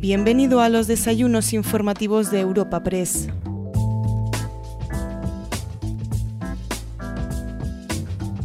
Bienvenido 0.00 0.62
a 0.62 0.70
los 0.70 0.86
desayunos 0.86 1.52
informativos 1.52 2.30
de 2.30 2.40
Europa 2.40 2.82
Press. 2.82 3.28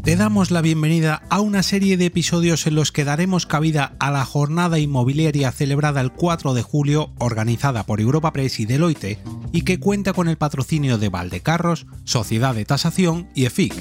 Te 0.04 0.18
damos 0.18 0.52
la 0.52 0.62
bienvenida 0.62 1.21
a 1.29 1.39
una 1.39 1.63
serie 1.63 1.95
de 1.95 2.07
episodios 2.07 2.68
en 2.68 2.76
los 2.76 2.91
que 2.91 3.05
daremos 3.05 3.45
cabida 3.45 3.94
a 3.99 4.12
la 4.12 4.26
jornada 4.26 4.80
inmobiliaria 4.80 5.49
celebrada 5.54 6.02
el 6.02 6.12
4 6.12 6.54
de 6.54 6.62
julio, 6.62 7.13
organizada 7.20 7.85
por 7.85 8.02
Europa 8.02 8.34
Press 8.34 8.59
y 8.59 8.66
Deloitte, 8.66 9.20
y 9.53 9.62
que 9.62 9.80
cuenta 9.80 10.12
con 10.12 10.27
el 10.27 10.35
patrocinio 10.35 10.98
de 10.98 11.08
Valdecarros, 11.08 11.88
Sociedad 12.03 12.53
de 12.53 12.66
Tasación 12.66 13.30
y 13.34 13.45
EFIC. 13.45 13.73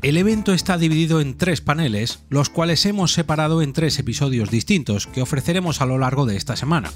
El 0.00 0.16
evento 0.16 0.52
está 0.52 0.78
dividido 0.78 1.20
en 1.20 1.36
tres 1.36 1.60
paneles, 1.60 2.20
los 2.28 2.50
cuales 2.50 2.86
hemos 2.86 3.12
separado 3.12 3.62
en 3.62 3.72
tres 3.72 3.98
episodios 3.98 4.48
distintos 4.48 5.08
que 5.08 5.22
ofreceremos 5.22 5.80
a 5.80 5.86
lo 5.86 5.98
largo 5.98 6.24
de 6.24 6.36
esta 6.36 6.54
semana. 6.54 6.92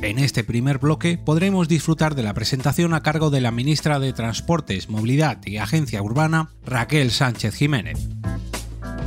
En 0.00 0.18
este 0.18 0.42
primer 0.42 0.78
bloque 0.78 1.18
podremos 1.18 1.68
disfrutar 1.68 2.14
de 2.14 2.22
la 2.22 2.32
presentación 2.32 2.94
a 2.94 3.02
cargo 3.02 3.28
de 3.28 3.42
la 3.42 3.50
ministra 3.50 3.98
de 3.98 4.14
Transportes, 4.14 4.88
Movilidad 4.88 5.44
y 5.44 5.58
Agencia 5.58 6.02
Urbana, 6.02 6.48
Raquel 6.64 7.10
Sánchez 7.10 7.54
Jiménez. 7.54 8.08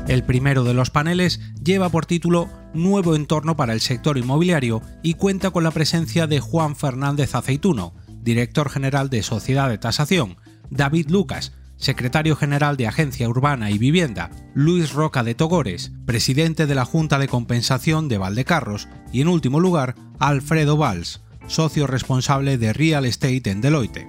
El 0.07 0.23
primero 0.23 0.63
de 0.63 0.75
los 0.75 0.91
paneles 0.91 1.39
lleva 1.63 1.89
por 1.89 2.05
título 2.05 2.47
Nuevo 2.75 3.15
entorno 3.15 3.55
para 3.55 3.73
el 3.73 3.81
sector 3.81 4.19
inmobiliario 4.19 4.83
y 5.01 5.15
cuenta 5.15 5.49
con 5.49 5.63
la 5.63 5.71
presencia 5.71 6.27
de 6.27 6.41
Juan 6.41 6.75
Fernández 6.75 7.33
Aceituno, 7.33 7.95
director 8.21 8.69
general 8.69 9.09
de 9.09 9.23
Sociedad 9.23 9.67
de 9.67 9.79
Tasación, 9.79 10.37
David 10.69 11.09
Lucas, 11.09 11.53
secretario 11.79 12.35
general 12.35 12.77
de 12.77 12.87
Agencia 12.87 13.27
Urbana 13.27 13.71
y 13.71 13.77
Vivienda, 13.77 14.29
Luis 14.53 14.93
Roca 14.93 15.23
de 15.23 15.33
Togores, 15.33 15.91
presidente 16.05 16.67
de 16.67 16.75
la 16.75 16.85
Junta 16.85 17.17
de 17.17 17.27
Compensación 17.27 18.07
de 18.07 18.17
Valdecarros 18.17 18.87
y, 19.11 19.21
en 19.21 19.29
último 19.29 19.59
lugar, 19.59 19.95
Alfredo 20.19 20.77
Valls, 20.77 21.21
socio 21.47 21.87
responsable 21.87 22.57
de 22.57 22.73
Real 22.73 23.05
Estate 23.05 23.49
en 23.49 23.61
Deloitte. 23.61 24.07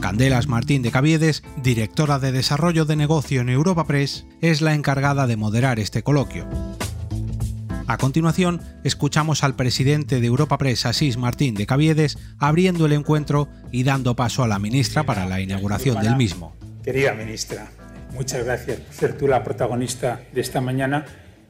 Candelas 0.00 0.46
Martín 0.46 0.82
de 0.82 0.90
Caviedes, 0.90 1.42
directora 1.62 2.18
de 2.18 2.32
Desarrollo 2.32 2.84
de 2.84 2.96
Negocio 2.96 3.40
en 3.40 3.48
Europa 3.48 3.86
Press, 3.86 4.26
es 4.42 4.60
la 4.60 4.74
encargada 4.74 5.26
de 5.26 5.36
moderar 5.36 5.80
este 5.80 6.02
coloquio. 6.02 6.46
A 7.86 7.98
continuación, 7.98 8.60
escuchamos 8.82 9.44
al 9.44 9.54
presidente 9.54 10.20
de 10.20 10.26
Europa 10.26 10.58
Press, 10.58 10.86
Asís 10.86 11.16
Martín 11.16 11.54
de 11.54 11.66
Caviedes, 11.66 12.18
abriendo 12.38 12.84
el 12.86 12.92
encuentro 12.92 13.48
y 13.70 13.84
dando 13.84 14.16
paso 14.16 14.42
a 14.42 14.48
la 14.48 14.58
ministra 14.58 15.04
para 15.04 15.26
la 15.26 15.40
inauguración 15.40 16.02
del 16.02 16.16
mismo. 16.16 16.56
Querida 16.86 17.14
ministra, 17.14 17.66
muchas 18.12 18.44
gracias 18.44 18.78
por 18.78 18.94
ser 18.94 19.18
tú 19.18 19.26
la 19.26 19.42
protagonista 19.42 20.20
de 20.30 20.40
esta 20.40 20.60
mañana. 20.60 21.04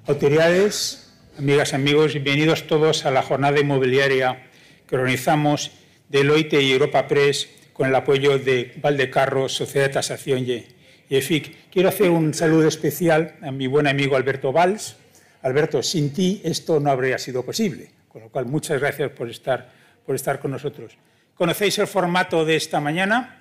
Autoridades, 0.06 1.12
amigas 1.38 1.74
amigos, 1.74 2.14
bienvenidos 2.14 2.66
todos 2.66 3.04
a 3.04 3.10
la 3.10 3.20
jornada 3.20 3.60
inmobiliaria 3.60 4.46
que 4.88 4.96
organizamos 4.96 5.72
Deloitte 6.08 6.62
y 6.62 6.72
Europa 6.72 7.06
Press 7.06 7.50
con 7.74 7.86
el 7.86 7.94
apoyo 7.94 8.38
de 8.38 8.72
Valdecarro, 8.80 9.50
Sociedad 9.50 9.88
de 9.88 9.92
Tasación 9.92 10.38
y 10.38 10.64
EFIC. 11.10 11.68
Quiero 11.70 11.90
hacer 11.90 12.08
un 12.08 12.32
saludo 12.32 12.66
especial 12.66 13.36
a 13.42 13.50
mi 13.50 13.66
buen 13.66 13.86
amigo 13.86 14.16
Alberto 14.16 14.52
Valls. 14.52 14.96
Alberto, 15.42 15.82
sin 15.82 16.14
ti 16.14 16.40
esto 16.44 16.80
no 16.80 16.90
habría 16.90 17.18
sido 17.18 17.44
posible, 17.44 17.90
con 18.08 18.22
lo 18.22 18.30
cual 18.30 18.46
muchas 18.46 18.80
gracias 18.80 19.10
por 19.10 19.28
estar, 19.28 19.70
por 20.06 20.14
estar 20.14 20.40
con 20.40 20.52
nosotros. 20.52 20.96
Conocéis 21.34 21.78
el 21.78 21.88
formato 21.88 22.46
de 22.46 22.56
esta 22.56 22.80
mañana 22.80 23.38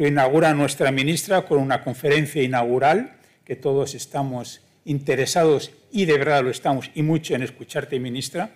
lo 0.00 0.08
inaugura 0.08 0.54
nuestra 0.54 0.90
ministra 0.90 1.42
con 1.42 1.58
una 1.58 1.84
conferencia 1.84 2.42
inaugural 2.42 3.18
que 3.44 3.54
todos 3.54 3.94
estamos 3.94 4.62
interesados 4.86 5.72
y 5.92 6.06
de 6.06 6.16
verdad 6.16 6.42
lo 6.42 6.48
estamos 6.48 6.90
y 6.94 7.02
mucho 7.02 7.34
en 7.34 7.42
escucharte, 7.42 8.00
ministra. 8.00 8.48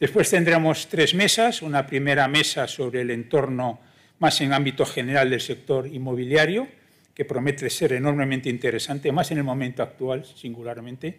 Después 0.00 0.30
tendremos 0.30 0.88
tres 0.88 1.12
mesas, 1.12 1.60
una 1.60 1.86
primera 1.86 2.26
mesa 2.26 2.66
sobre 2.66 3.02
el 3.02 3.10
entorno 3.10 3.80
más 4.18 4.40
en 4.40 4.54
ámbito 4.54 4.86
general 4.86 5.28
del 5.28 5.42
sector 5.42 5.86
inmobiliario, 5.86 6.66
que 7.12 7.26
promete 7.26 7.68
ser 7.68 7.92
enormemente 7.92 8.48
interesante, 8.48 9.12
más 9.12 9.30
en 9.30 9.36
el 9.36 9.44
momento 9.44 9.82
actual, 9.82 10.24
singularmente. 10.24 11.18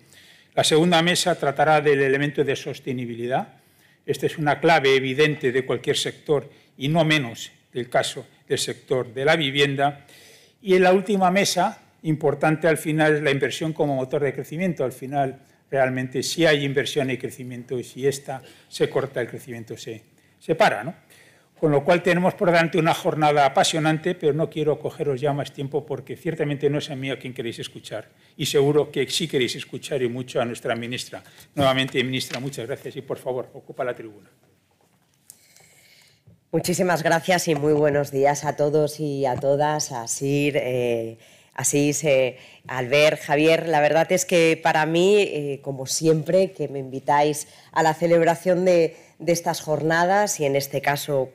La 0.55 0.63
segunda 0.63 0.99
mesa 1.03 1.35
tratará 1.35 1.79
del 1.79 2.01
elemento 2.01 2.43
de 2.43 2.55
sostenibilidad. 2.55 3.59
Esta 4.03 4.25
es 4.25 4.39
una 4.39 4.59
clave 4.59 4.95
evidente 4.95 5.51
de 5.51 5.63
cualquier 5.63 5.95
sector 5.95 6.49
y 6.75 6.87
no 6.87 7.05
menos 7.05 7.51
del 7.71 7.87
caso 7.87 8.25
del 8.49 8.57
sector 8.57 9.13
de 9.13 9.23
la 9.23 9.37
vivienda. 9.37 10.05
Y 10.61 10.73
en 10.73 10.83
la 10.83 10.91
última 10.91 11.31
mesa, 11.31 11.81
importante 12.03 12.67
al 12.67 12.77
final, 12.77 13.15
es 13.15 13.21
la 13.21 13.31
inversión 13.31 13.71
como 13.71 13.95
motor 13.95 14.23
de 14.23 14.33
crecimiento. 14.33 14.83
Al 14.83 14.91
final, 14.91 15.39
realmente, 15.69 16.23
si 16.23 16.45
hay 16.45 16.65
inversión 16.65 17.09
y 17.11 17.17
crecimiento 17.17 17.79
y 17.79 17.83
si 17.83 18.07
esta 18.07 18.41
se 18.67 18.89
corta, 18.89 19.21
el 19.21 19.27
crecimiento 19.27 19.77
se, 19.77 20.03
se 20.39 20.55
para. 20.55 20.83
¿no? 20.83 20.95
Con 21.59 21.71
lo 21.71 21.83
cual 21.83 22.01
tenemos 22.01 22.33
por 22.33 22.49
delante 22.51 22.77
una 22.77 22.93
jornada 22.93 23.45
apasionante, 23.45 24.15
pero 24.15 24.33
no 24.33 24.49
quiero 24.49 24.79
cogeros 24.79 25.21
ya 25.21 25.31
más 25.31 25.53
tiempo 25.53 25.85
porque 25.85 26.17
ciertamente 26.17 26.69
no 26.69 26.79
es 26.79 26.89
a 26.89 26.95
mí 26.95 27.11
a 27.11 27.19
quien 27.19 27.33
queréis 27.33 27.59
escuchar. 27.59 28.09
Y 28.35 28.47
seguro 28.47 28.91
que 28.91 29.07
sí 29.07 29.27
queréis 29.27 29.55
escuchar 29.55 30.01
y 30.01 30.09
mucho 30.09 30.41
a 30.41 30.45
nuestra 30.45 30.75
ministra. 30.75 31.21
Nuevamente, 31.53 32.03
ministra, 32.03 32.39
muchas 32.39 32.65
gracias 32.65 32.95
y 32.95 33.01
por 33.01 33.17
favor, 33.17 33.49
ocupa 33.53 33.83
la 33.83 33.93
tribuna. 33.93 34.29
Muchísimas 36.51 37.03
gracias 37.03 37.47
y 37.47 37.53
muy 37.53 37.73
buenos 37.73 38.09
días 38.09 38.43
a 38.43 38.55
todos 38.55 38.99
y 38.99 39.27
a 39.27 39.35
todas, 39.35 39.91
a 39.91 40.07
Sir, 40.07 40.57
eh, 40.57 41.19
Asís, 41.53 42.03
eh, 42.03 42.39
Albert, 42.67 43.21
Javier. 43.21 43.67
La 43.67 43.81
verdad 43.81 44.11
es 44.11 44.25
que 44.25 44.59
para 44.61 44.87
mí, 44.87 45.19
eh, 45.19 45.59
como 45.61 45.85
siempre, 45.85 46.51
que 46.53 46.67
me 46.67 46.79
invitáis 46.79 47.47
a 47.71 47.83
la 47.83 47.93
celebración 47.93 48.65
de, 48.65 48.97
de 49.19 49.31
estas 49.31 49.61
jornadas 49.61 50.39
y 50.39 50.45
en 50.45 50.55
este 50.55 50.81
caso 50.81 51.29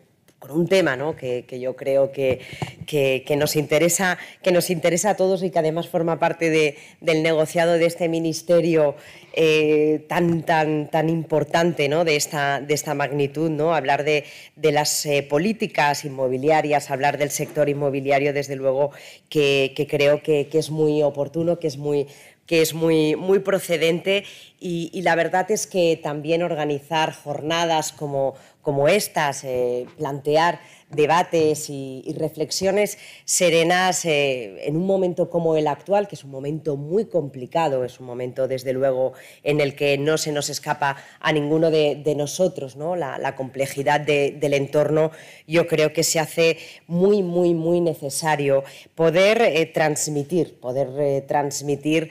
con 0.44 0.58
un 0.58 0.68
tema 0.68 0.94
¿no? 0.94 1.16
que, 1.16 1.46
yo 1.58 1.74
creo 1.74 2.12
que, 2.12 2.40
que, 2.86 3.36
nos 3.36 3.56
interesa, 3.56 4.18
que 4.42 4.52
nos 4.52 4.68
interesa 4.68 5.10
a 5.10 5.16
todos 5.16 5.42
y 5.42 5.50
que 5.50 5.58
además 5.58 5.88
forma 5.88 6.18
parte 6.18 6.50
de, 6.50 6.76
del 7.00 7.22
negociado 7.22 7.78
de 7.78 7.86
este 7.86 8.10
ministerio 8.10 8.94
eh, 9.32 10.04
tan, 10.06 10.42
tan, 10.42 10.90
tan 10.90 11.08
importante 11.08 11.88
¿no? 11.88 12.04
de, 12.04 12.16
esta, 12.16 12.60
de 12.60 12.74
esta 12.74 12.92
magnitud, 12.92 13.48
¿no? 13.48 13.74
hablar 13.74 14.04
de, 14.04 14.24
de 14.54 14.72
las 14.72 15.06
eh, 15.06 15.22
políticas 15.22 16.04
inmobiliarias, 16.04 16.90
hablar 16.90 17.16
del 17.16 17.30
sector 17.30 17.70
inmobiliario, 17.70 18.34
desde 18.34 18.56
luego 18.56 18.90
que, 19.30 19.72
creo 19.88 20.22
que, 20.22 20.46
es 20.52 20.70
muy 20.70 21.02
oportuno, 21.02 21.58
que 21.58 21.68
es 21.68 21.78
muy 21.78 22.06
que 22.46 22.60
es 22.60 22.74
muy, 22.74 23.16
muy 23.16 23.38
procedente 23.38 24.24
y, 24.60 25.00
la 25.00 25.14
verdad 25.14 25.50
es 25.50 25.66
que 25.66 25.98
también 26.02 26.42
organizar 26.42 27.14
jornadas 27.14 27.92
como, 27.92 28.34
como 28.64 28.88
estas, 28.88 29.44
eh, 29.44 29.86
plantear 29.98 30.58
debates 30.88 31.68
y, 31.68 32.02
reflexiones 32.18 32.98
serenas 33.24 34.04
eh, 34.04 34.66
en 34.66 34.76
un 34.76 34.86
momento 34.86 35.28
como 35.28 35.56
el 35.56 35.66
actual, 35.66 36.08
que 36.08 36.14
es 36.14 36.24
un 36.24 36.30
momento 36.30 36.76
muy 36.76 37.04
complicado, 37.04 37.84
es 37.84 38.00
un 38.00 38.06
momento 38.06 38.48
desde 38.48 38.72
luego 38.72 39.12
en 39.42 39.60
el 39.60 39.76
que 39.76 39.98
no 39.98 40.16
se 40.16 40.32
nos 40.32 40.48
escapa 40.48 40.96
a 41.20 41.32
ninguno 41.32 41.70
de, 41.70 42.14
nosotros 42.16 42.76
¿no? 42.76 42.96
la, 42.96 43.36
complejidad 43.36 44.00
de, 44.00 44.36
del 44.40 44.54
entorno, 44.54 45.10
yo 45.46 45.66
creo 45.66 45.92
que 45.92 46.04
se 46.04 46.18
hace 46.18 46.56
muy, 46.86 47.22
muy, 47.22 47.54
muy 47.54 47.80
necesario 47.80 48.64
poder 48.94 49.42
eh, 49.42 49.66
transmitir, 49.66 50.58
poder 50.60 51.22
transmitir, 51.26 52.10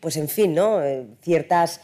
pues 0.00 0.16
en 0.16 0.28
fin, 0.28 0.54
¿no? 0.54 0.80
ciertas 1.22 1.80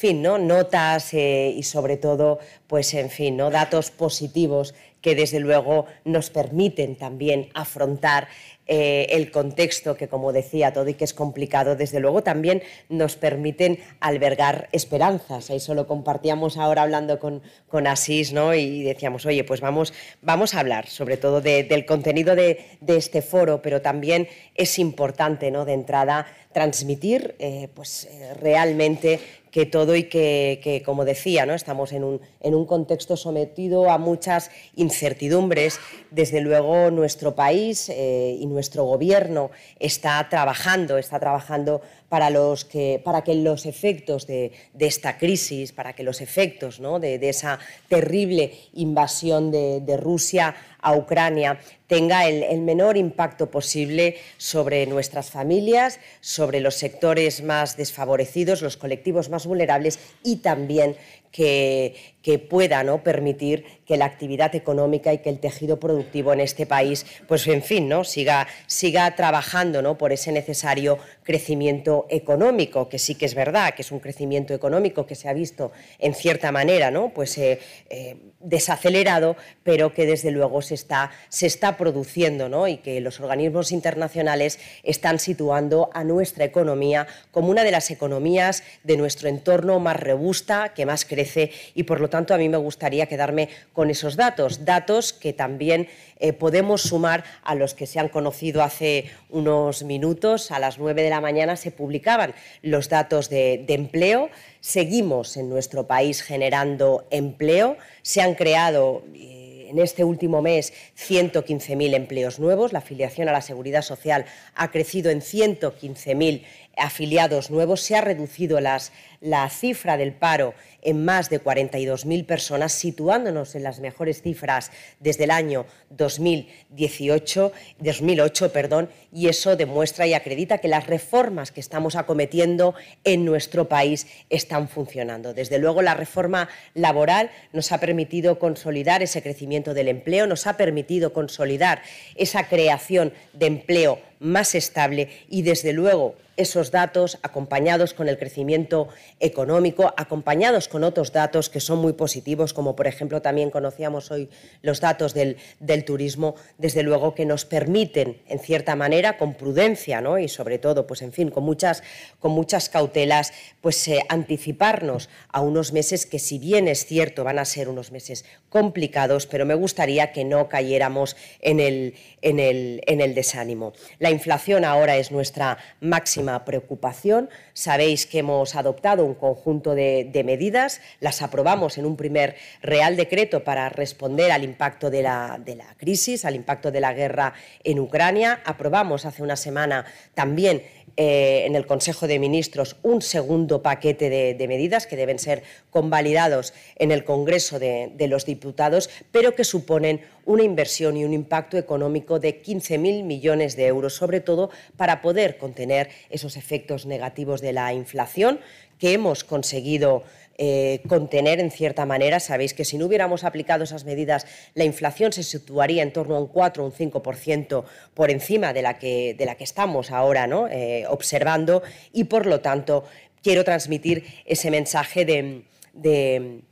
fin, 0.00 0.22
¿no? 0.22 0.38
notas 0.38 1.12
eh, 1.12 1.52
y 1.54 1.62
sobre 1.62 1.98
todo, 1.98 2.38
pues 2.66 2.94
en 2.94 3.10
fin, 3.10 3.36
¿no? 3.36 3.50
datos 3.50 3.90
positivos 3.90 4.74
que 5.02 5.14
desde 5.14 5.40
luego 5.40 5.86
nos 6.04 6.30
permiten 6.30 6.96
también 6.96 7.48
afrontar 7.54 8.28
eh, 8.72 9.06
el 9.16 9.32
contexto 9.32 9.96
que, 9.96 10.06
como 10.06 10.32
decía, 10.32 10.72
todo 10.72 10.88
y 10.88 10.94
que 10.94 11.02
es 11.02 11.12
complicado, 11.12 11.74
desde 11.74 11.98
luego 11.98 12.22
también 12.22 12.62
nos 12.88 13.16
permiten 13.16 13.80
albergar 13.98 14.68
esperanzas. 14.70 15.50
Eso 15.50 15.74
lo 15.74 15.88
compartíamos 15.88 16.56
ahora 16.56 16.82
hablando 16.82 17.18
con, 17.18 17.42
con 17.68 17.88
Asís, 17.88 18.32
¿no? 18.32 18.54
Y 18.54 18.84
decíamos, 18.84 19.26
oye, 19.26 19.42
pues 19.42 19.60
vamos, 19.60 19.92
vamos 20.22 20.54
a 20.54 20.60
hablar 20.60 20.86
sobre 20.86 21.16
todo 21.16 21.40
de, 21.40 21.64
del 21.64 21.84
contenido 21.84 22.36
de, 22.36 22.78
este 22.86 23.22
foro, 23.22 23.60
pero 23.60 23.82
también 23.82 24.28
es 24.54 24.78
importante, 24.78 25.50
¿no? 25.50 25.64
De 25.64 25.72
entrada, 25.72 26.26
transmitir 26.52 27.34
eh, 27.40 27.68
pues, 27.74 28.08
realmente 28.40 29.18
que 29.50 29.66
todo 29.66 29.96
y 29.96 30.04
que, 30.04 30.82
como 30.84 31.04
decía, 31.04 31.46
¿no? 31.46 31.54
estamos 31.54 31.92
en 31.92 32.04
un, 32.04 32.20
en 32.40 32.54
un, 32.54 32.66
contexto 32.66 33.16
sometido 33.16 33.90
a 33.90 33.98
muchas 33.98 34.50
incertidumbres. 34.76 35.80
Desde 36.10 36.40
luego 36.40 36.90
nuestro 36.90 37.34
país 37.34 37.88
eh, 37.88 38.36
y 38.38 38.46
nuestro 38.46 38.84
gobierno 38.84 39.50
está 39.78 40.26
trabajando, 40.28 40.98
está 40.98 41.18
trabajando 41.18 41.82
para, 42.08 42.30
los 42.30 42.64
que, 42.64 43.00
para 43.04 43.22
que 43.22 43.34
los 43.34 43.66
efectos 43.66 44.26
de, 44.26 44.52
esta 44.78 45.18
crisis, 45.18 45.72
para 45.72 45.94
que 45.94 46.02
los 46.02 46.20
efectos 46.20 46.80
¿no? 46.80 47.00
de, 47.00 47.16
esa 47.28 47.58
terrible 47.88 48.52
invasión 48.74 49.50
de 49.50 49.96
Rusia 49.96 50.54
a 50.82 50.94
Ucrania 50.94 51.58
tenga 51.90 52.28
el, 52.28 52.60
menor 52.60 52.96
impacto 52.96 53.50
posible 53.50 54.16
sobre 54.36 54.86
nuestras 54.86 55.30
familias, 55.30 55.98
sobre 56.20 56.60
los 56.60 56.76
sectores 56.76 57.42
más 57.42 57.76
desfavorecidos, 57.76 58.62
los 58.62 58.76
colectivos 58.76 59.28
más 59.28 59.44
vulnerables 59.44 59.98
y 60.22 60.36
también 60.36 60.96
que, 61.32 61.96
que 62.22 62.38
pueda 62.38 62.84
¿no? 62.84 63.02
permitir 63.02 63.64
que 63.86 63.96
la 63.96 64.04
actividad 64.04 64.54
económica 64.54 65.12
y 65.12 65.18
que 65.18 65.30
el 65.30 65.38
tejido 65.40 65.80
productivo 65.80 66.32
en 66.32 66.40
este 66.40 66.66
país, 66.66 67.06
pues 67.26 67.46
en 67.46 67.62
fin, 67.62 67.88
¿no? 67.88 68.04
siga, 68.04 68.46
siga 68.66 69.14
trabajando 69.16 69.80
¿no? 69.80 69.96
por 69.96 70.12
ese 70.12 70.32
necesario 70.32 70.98
crecimiento 71.22 72.06
económico, 72.10 72.88
que 72.88 72.98
sí 72.98 73.14
que 73.14 73.26
es 73.26 73.34
verdad, 73.34 73.74
que 73.74 73.82
es 73.82 73.90
un 73.90 74.00
crecimiento 74.00 74.54
económico 74.54 75.06
que 75.06 75.14
se 75.14 75.28
ha 75.28 75.32
visto 75.32 75.72
en 75.98 76.14
cierta 76.14 76.52
manera, 76.52 76.90
¿no? 76.90 77.10
pues 77.14 77.36
eh, 77.38 77.58
eh, 77.88 78.16
desacelerado, 78.38 79.36
pero 79.62 79.94
que 79.94 80.06
desde 80.06 80.30
luego 80.30 80.62
se 80.70 80.76
está, 80.76 81.10
se 81.28 81.46
está 81.46 81.76
produciendo 81.76 82.48
¿no? 82.48 82.68
y 82.68 82.76
que 82.76 83.00
los 83.00 83.18
organismos 83.18 83.72
internacionales 83.72 84.60
están 84.84 85.18
situando 85.18 85.90
a 85.92 86.04
nuestra 86.04 86.44
economía 86.44 87.08
como 87.32 87.50
una 87.50 87.64
de 87.64 87.72
las 87.72 87.90
economías 87.90 88.62
de 88.84 88.96
nuestro 88.96 89.28
entorno 89.28 89.80
más 89.80 89.98
robusta, 89.98 90.72
que 90.72 90.86
más 90.86 91.04
crece 91.04 91.50
y 91.74 91.82
por 91.82 92.00
lo 92.00 92.08
tanto 92.08 92.34
a 92.34 92.38
mí 92.38 92.48
me 92.48 92.56
gustaría 92.56 93.06
quedarme 93.06 93.48
con 93.72 93.90
esos 93.90 94.14
datos, 94.14 94.64
datos 94.64 95.12
que 95.12 95.32
también 95.32 95.88
eh, 96.20 96.32
podemos 96.32 96.82
sumar 96.82 97.24
a 97.42 97.56
los 97.56 97.74
que 97.74 97.88
se 97.88 97.98
han 97.98 98.08
conocido 98.08 98.62
hace 98.62 99.10
unos 99.28 99.82
minutos, 99.82 100.52
a 100.52 100.60
las 100.60 100.78
nueve 100.78 101.02
de 101.02 101.10
la 101.10 101.20
mañana 101.20 101.56
se 101.56 101.72
publicaban 101.72 102.32
los 102.62 102.88
datos 102.88 103.28
de, 103.28 103.64
de 103.66 103.74
empleo, 103.74 104.30
seguimos 104.60 105.36
en 105.36 105.48
nuestro 105.48 105.88
país 105.88 106.22
generando 106.22 107.06
empleo, 107.10 107.76
se 108.02 108.20
han 108.22 108.34
creado 108.34 109.02
eh, 109.14 109.39
en 109.70 109.78
este 109.78 110.04
último 110.04 110.42
mes 110.42 110.72
115.000 110.98 111.94
empleos 111.94 112.38
nuevos, 112.38 112.72
la 112.72 112.80
afiliación 112.80 113.28
a 113.28 113.32
la 113.32 113.40
seguridad 113.40 113.82
social 113.82 114.26
ha 114.54 114.70
crecido 114.70 115.10
en 115.10 115.20
115.000 115.20 116.42
afiliados 116.76 117.50
nuevos, 117.50 117.80
se 117.80 117.96
ha 117.96 118.00
reducido 118.00 118.58
la 118.60 119.50
cifra 119.50 119.96
del 119.96 120.12
paro 120.12 120.54
en 120.82 121.04
más 121.04 121.28
de 121.30 121.42
42.000 121.42 122.24
personas, 122.26 122.72
situándonos 122.72 123.54
en 123.54 123.62
las 123.62 123.80
mejores 123.80 124.22
cifras 124.22 124.70
desde 124.98 125.24
el 125.24 125.30
año 125.30 125.66
2018, 125.90 127.52
2008, 127.78 128.52
perdón, 128.52 128.88
y 129.12 129.28
eso 129.28 129.56
demuestra 129.56 130.06
y 130.06 130.14
acredita 130.14 130.58
que 130.58 130.68
las 130.68 130.86
reformas 130.86 131.50
que 131.52 131.60
estamos 131.60 131.96
acometiendo 131.96 132.74
en 133.04 133.24
nuestro 133.24 133.68
país 133.68 134.06
están 134.30 134.68
funcionando. 134.68 135.34
Desde 135.34 135.58
luego, 135.58 135.82
la 135.82 135.94
reforma 135.94 136.48
laboral 136.74 137.30
nos 137.52 137.72
ha 137.72 137.78
permitido 137.78 138.38
consolidar 138.38 139.02
ese 139.02 139.22
crecimiento 139.22 139.74
del 139.74 139.88
empleo, 139.88 140.26
nos 140.26 140.46
ha 140.46 140.56
permitido 140.56 141.12
consolidar 141.12 141.82
esa 142.14 142.48
creación 142.48 143.12
de 143.32 143.46
empleo 143.46 144.09
más 144.20 144.54
estable 144.54 145.08
y, 145.28 145.42
desde 145.42 145.72
luego, 145.72 146.14
esos 146.40 146.70
datos 146.70 147.18
acompañados 147.22 147.92
con 147.92 148.08
el 148.08 148.18
crecimiento 148.18 148.88
económico, 149.20 149.92
acompañados 149.96 150.68
con 150.68 150.84
otros 150.84 151.12
datos 151.12 151.50
que 151.50 151.60
son 151.60 151.78
muy 151.78 151.92
positivos, 151.92 152.54
como 152.54 152.74
por 152.74 152.86
ejemplo 152.86 153.20
también 153.20 153.50
conocíamos 153.50 154.10
hoy 154.10 154.30
los 154.62 154.80
datos 154.80 155.12
del, 155.12 155.36
turismo, 155.84 156.34
desde 156.58 156.82
luego 156.82 157.14
que 157.14 157.26
nos 157.26 157.44
permiten, 157.44 158.22
en 158.26 158.38
cierta 158.38 158.74
manera, 158.74 159.18
con 159.18 159.34
prudencia 159.34 160.00
¿no? 160.00 160.18
y 160.18 160.28
sobre 160.28 160.58
todo, 160.58 160.86
pues 160.86 161.02
en 161.02 161.12
fin, 161.12 161.30
con 161.30 161.44
muchas, 161.44 161.82
con 162.18 162.32
muchas 162.32 162.68
cautelas, 162.68 163.32
pues 163.60 163.86
eh, 163.88 164.00
anticiparnos 164.08 165.08
a 165.28 165.40
unos 165.40 165.72
meses 165.72 166.06
que 166.06 166.18
si 166.18 166.38
bien 166.38 166.68
es 166.68 166.86
cierto 166.86 167.24
van 167.24 167.38
a 167.38 167.44
ser 167.44 167.68
unos 167.68 167.92
meses 167.92 168.24
complicados, 168.48 169.26
pero 169.26 169.44
me 169.44 169.54
gustaría 169.54 170.12
que 170.12 170.24
no 170.24 170.48
cayéramos 170.48 171.16
en 171.40 171.60
el, 171.60 171.94
en 172.22 172.40
el, 172.40 172.82
en 172.86 173.00
el 173.00 173.14
desánimo. 173.14 173.72
Inflación 174.10 174.64
ahora 174.64 174.96
es 174.96 175.10
nuestra 175.10 175.58
máxima 175.80 176.44
preocupación. 176.44 177.30
Sabéis 177.52 178.06
que 178.06 178.18
hemos 178.18 178.54
adoptado 178.54 179.04
un 179.04 179.14
conjunto 179.14 179.74
de, 179.74 180.22
medidas, 180.24 180.80
las 181.00 181.22
aprobamos 181.22 181.78
en 181.78 181.86
un 181.86 181.96
primer 181.96 182.36
Real 182.62 182.96
Decreto 182.96 183.42
para 183.44 183.68
responder 183.68 184.32
al 184.32 184.44
impacto 184.44 184.90
de 184.90 185.02
la, 185.02 185.40
de 185.42 185.56
la 185.56 185.74
crisis, 185.76 186.24
al 186.24 186.34
impacto 186.34 186.70
de 186.70 186.80
la 186.80 186.92
guerra 186.92 187.34
en 187.64 187.78
Ucrania. 187.78 188.40
Aprobamos 188.44 189.06
hace 189.06 189.22
una 189.22 189.36
semana 189.36 189.84
también 190.14 190.62
eh, 190.96 191.46
en 191.46 191.54
el 191.54 191.66
Consejo 191.66 192.06
de 192.06 192.18
Ministros 192.18 192.76
un 192.82 193.00
segundo 193.00 193.62
paquete 193.62 194.10
de, 194.10 194.48
medidas 194.48 194.86
que 194.86 194.96
deben 194.96 195.18
ser 195.18 195.42
convalidados 195.70 196.52
en 196.76 196.90
el 196.90 197.04
Congreso 197.04 197.58
de, 197.58 198.06
los 198.08 198.26
Diputados, 198.26 198.90
pero 199.12 199.34
que 199.34 199.44
suponen 199.44 200.02
una 200.24 200.42
inversión 200.42 200.96
y 200.96 201.04
un 201.04 201.12
impacto 201.12 201.56
económico 201.56 202.18
de 202.18 202.42
15.000 202.42 203.04
millones 203.04 203.56
de 203.56 203.66
euros, 203.66 203.94
sobre 203.94 204.20
todo 204.20 204.50
para 204.76 205.02
poder 205.02 205.38
contener 205.38 205.90
esos 206.10 206.36
efectos 206.36 206.86
negativos 206.86 207.40
de 207.40 207.52
la 207.52 207.72
inflación 207.72 208.40
que 208.78 208.92
hemos 208.92 209.24
conseguido 209.24 210.02
eh, 210.38 210.80
contener 210.88 211.38
en 211.38 211.50
cierta 211.50 211.84
manera. 211.84 212.18
Sabéis 212.18 212.54
que 212.54 212.64
si 212.64 212.78
no 212.78 212.86
hubiéramos 212.86 213.24
aplicado 213.24 213.64
esas 213.64 213.84
medidas, 213.84 214.26
la 214.54 214.64
inflación 214.64 215.12
se 215.12 215.22
situaría 215.22 215.82
en 215.82 215.92
torno 215.92 216.16
a 216.16 216.20
un 216.20 216.28
4 216.28 216.62
o 216.62 216.66
un 216.66 216.72
5% 216.72 217.64
por 217.92 218.10
encima 218.10 218.52
de 218.54 218.62
la 218.62 218.78
que, 218.78 219.14
de 219.18 219.26
la 219.26 219.34
que 219.34 219.44
estamos 219.44 219.90
ahora 219.90 220.26
¿no? 220.26 220.48
Eh, 220.48 220.84
observando 220.88 221.62
y, 221.92 222.04
por 222.04 222.24
lo 222.24 222.40
tanto, 222.40 222.84
quiero 223.22 223.44
transmitir 223.44 224.04
ese 224.24 224.50
mensaje 224.50 225.04
de 225.04 225.44
de 225.72 226.42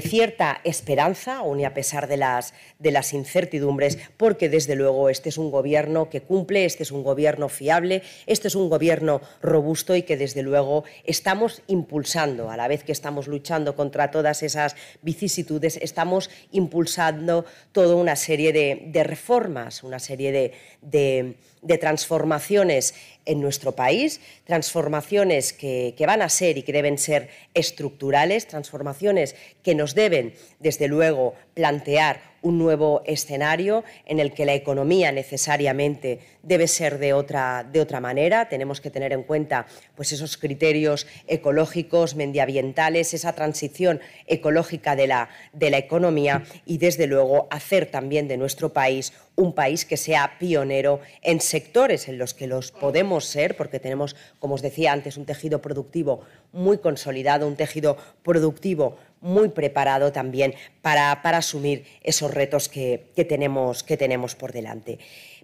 cierta 0.00 0.60
esperanza, 0.64 1.38
aun 1.38 1.60
y 1.60 1.64
a 1.64 1.74
pesar 1.74 2.08
de 2.08 2.16
las, 2.16 2.54
de 2.78 2.90
incertidumbres, 3.12 3.98
porque 4.16 4.48
desde 4.48 4.74
luego 4.74 5.08
este 5.08 5.28
es 5.28 5.38
un 5.38 5.50
gobierno 5.50 6.10
que 6.10 6.22
cumple, 6.22 6.64
este 6.64 6.82
es 6.82 6.90
un 6.90 7.02
gobierno 7.02 7.48
fiable, 7.48 8.02
este 8.26 8.48
es 8.48 8.54
un 8.54 8.68
gobierno 8.68 9.20
robusto 9.42 9.94
y 9.94 10.02
que 10.02 10.16
desde 10.16 10.42
luego 10.42 10.84
estamos 11.04 11.62
impulsando, 11.68 12.50
a 12.50 12.56
la 12.56 12.68
vez 12.68 12.84
que 12.84 12.92
estamos 12.92 13.28
luchando 13.28 13.76
contra 13.76 14.10
todas 14.10 14.42
esas 14.42 14.76
vicisitudes, 15.02 15.78
estamos 15.80 16.30
impulsando 16.52 17.44
toda 17.72 17.94
una 17.94 18.16
serie 18.16 18.52
de, 18.52 19.04
reformas, 19.04 19.82
una 19.82 19.98
serie 19.98 20.32
de, 20.32 21.36
de 21.62 21.78
transformaciones 21.78 22.94
en 23.24 23.40
nuestro 23.40 23.72
país, 23.72 24.20
transformaciones 24.46 25.52
que, 25.52 25.94
van 26.06 26.22
a 26.22 26.28
ser 26.28 26.56
y 26.56 26.62
que 26.62 26.72
deben 26.72 26.98
ser 26.98 27.28
estructurales, 27.52 28.46
transformaciones 28.46 29.34
que 29.62 29.74
nos 29.74 29.94
deben, 29.94 30.34
desde 30.60 30.88
luego, 30.88 31.34
plantear 31.52 32.36
un 32.42 32.58
nuevo 32.58 33.02
escenario 33.06 33.82
en 34.04 34.20
el 34.20 34.32
que 34.32 34.44
la 34.46 34.54
economía 34.54 35.10
necesariamente 35.10 36.20
debe 36.44 36.68
ser 36.68 36.98
de 36.98 37.12
otra, 37.12 37.64
de 37.64 37.80
otra 37.80 37.98
manera. 37.98 38.48
Tenemos 38.48 38.80
que 38.80 38.90
tener 38.90 39.12
en 39.12 39.24
cuenta 39.24 39.66
pues, 39.96 40.12
esos 40.12 40.36
criterios 40.36 41.08
ecológicos, 41.26 42.14
medioambientales, 42.14 43.14
esa 43.14 43.32
transición 43.32 44.00
ecológica 44.28 44.94
de 44.94 45.08
la, 45.08 45.28
de 45.52 45.70
la 45.70 45.78
economía 45.78 46.44
y, 46.64 46.78
desde 46.78 47.08
luego, 47.08 47.48
hacer 47.50 47.86
también 47.86 48.28
de 48.28 48.36
nuestro 48.36 48.72
país 48.72 49.12
un 49.34 49.52
país 49.52 49.84
que 49.84 49.96
sea 49.96 50.38
pionero 50.38 51.00
en 51.22 51.40
sectores 51.40 52.08
en 52.08 52.18
los 52.18 52.32
que 52.32 52.46
los 52.46 52.72
podemos 52.72 53.24
ser, 53.26 53.56
porque 53.56 53.78
tenemos, 53.78 54.16
como 54.38 54.54
os 54.54 54.62
decía 54.62 54.92
antes, 54.92 55.16
un 55.16 55.24
tejido 55.24 55.60
productivo 55.60 56.20
muy 56.52 56.78
consolidado, 56.78 57.48
un 57.48 57.56
tejido 57.56 57.96
productivo 58.22 58.96
muy 59.20 59.48
preparado 59.48 60.12
también 60.12 60.54
para, 60.82 61.12
asumir 61.12 61.84
esos 62.02 62.32
retos 62.32 62.68
que, 62.68 63.10
tenemos, 63.28 63.82
que 63.82 63.96
tenemos 63.96 64.34
por 64.34 64.52
delante. 64.52 64.98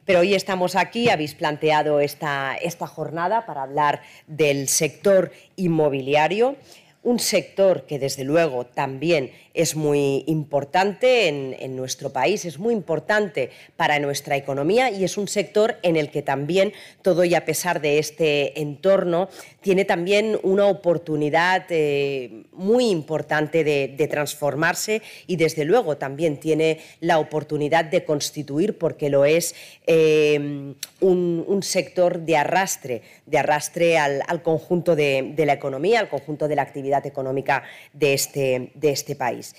Pero 0.04 0.20
hoy 0.20 0.34
estamos 0.34 0.74
aquí, 0.74 1.08
habéis 1.08 1.34
planteado 1.34 2.00
esta, 2.00 2.56
esta 2.56 2.86
jornada 2.86 3.46
para 3.46 3.62
hablar 3.62 4.02
del 4.26 4.68
sector 4.68 5.30
inmobiliario 5.56 6.56
un 7.02 7.18
sector 7.18 7.84
que 7.86 7.98
desde 7.98 8.24
luego 8.24 8.64
también 8.66 9.32
es 9.54 9.76
muy 9.76 10.24
importante 10.26 11.28
en, 11.28 11.76
nuestro 11.76 12.10
país, 12.10 12.44
es 12.44 12.58
muy 12.58 12.72
importante 12.74 13.50
para 13.76 13.98
nuestra 13.98 14.36
economía 14.36 14.90
y 14.90 15.04
es 15.04 15.16
un 15.16 15.28
sector 15.28 15.76
en 15.82 15.96
el 15.96 16.10
que 16.10 16.22
también 16.22 16.72
todo 17.02 17.24
y 17.24 17.34
a 17.34 17.44
pesar 17.44 17.80
de 17.80 17.98
este 17.98 18.60
entorno 18.60 19.28
tiene 19.60 19.84
también 19.84 20.38
una 20.42 20.66
oportunidad 20.66 21.64
eh, 21.70 22.44
muy 22.52 22.88
importante 22.88 23.64
de, 23.64 24.08
transformarse 24.12 25.00
y 25.26 25.36
desde 25.36 25.64
luego 25.64 25.96
también 25.96 26.38
tiene 26.38 26.80
la 27.00 27.18
oportunidad 27.18 27.84
de 27.84 28.04
constituir, 28.04 28.76
porque 28.76 29.08
lo 29.08 29.24
es, 29.24 29.54
eh, 29.86 30.74
un, 31.00 31.62
sector 31.62 32.18
de 32.18 32.36
arrastre, 32.36 33.02
de 33.26 33.38
arrastre 33.38 33.96
al, 33.96 34.42
conjunto 34.42 34.96
de, 34.96 35.32
de 35.36 35.46
la 35.46 35.52
economía, 35.52 36.00
al 36.00 36.08
conjunto 36.08 36.48
de 36.48 36.56
la 36.56 36.62
actividad 36.62 36.91
económica 37.04 37.62
de 37.92 38.14
este, 38.14 38.72
de 38.74 38.90
este 38.90 39.16
país. 39.16 39.54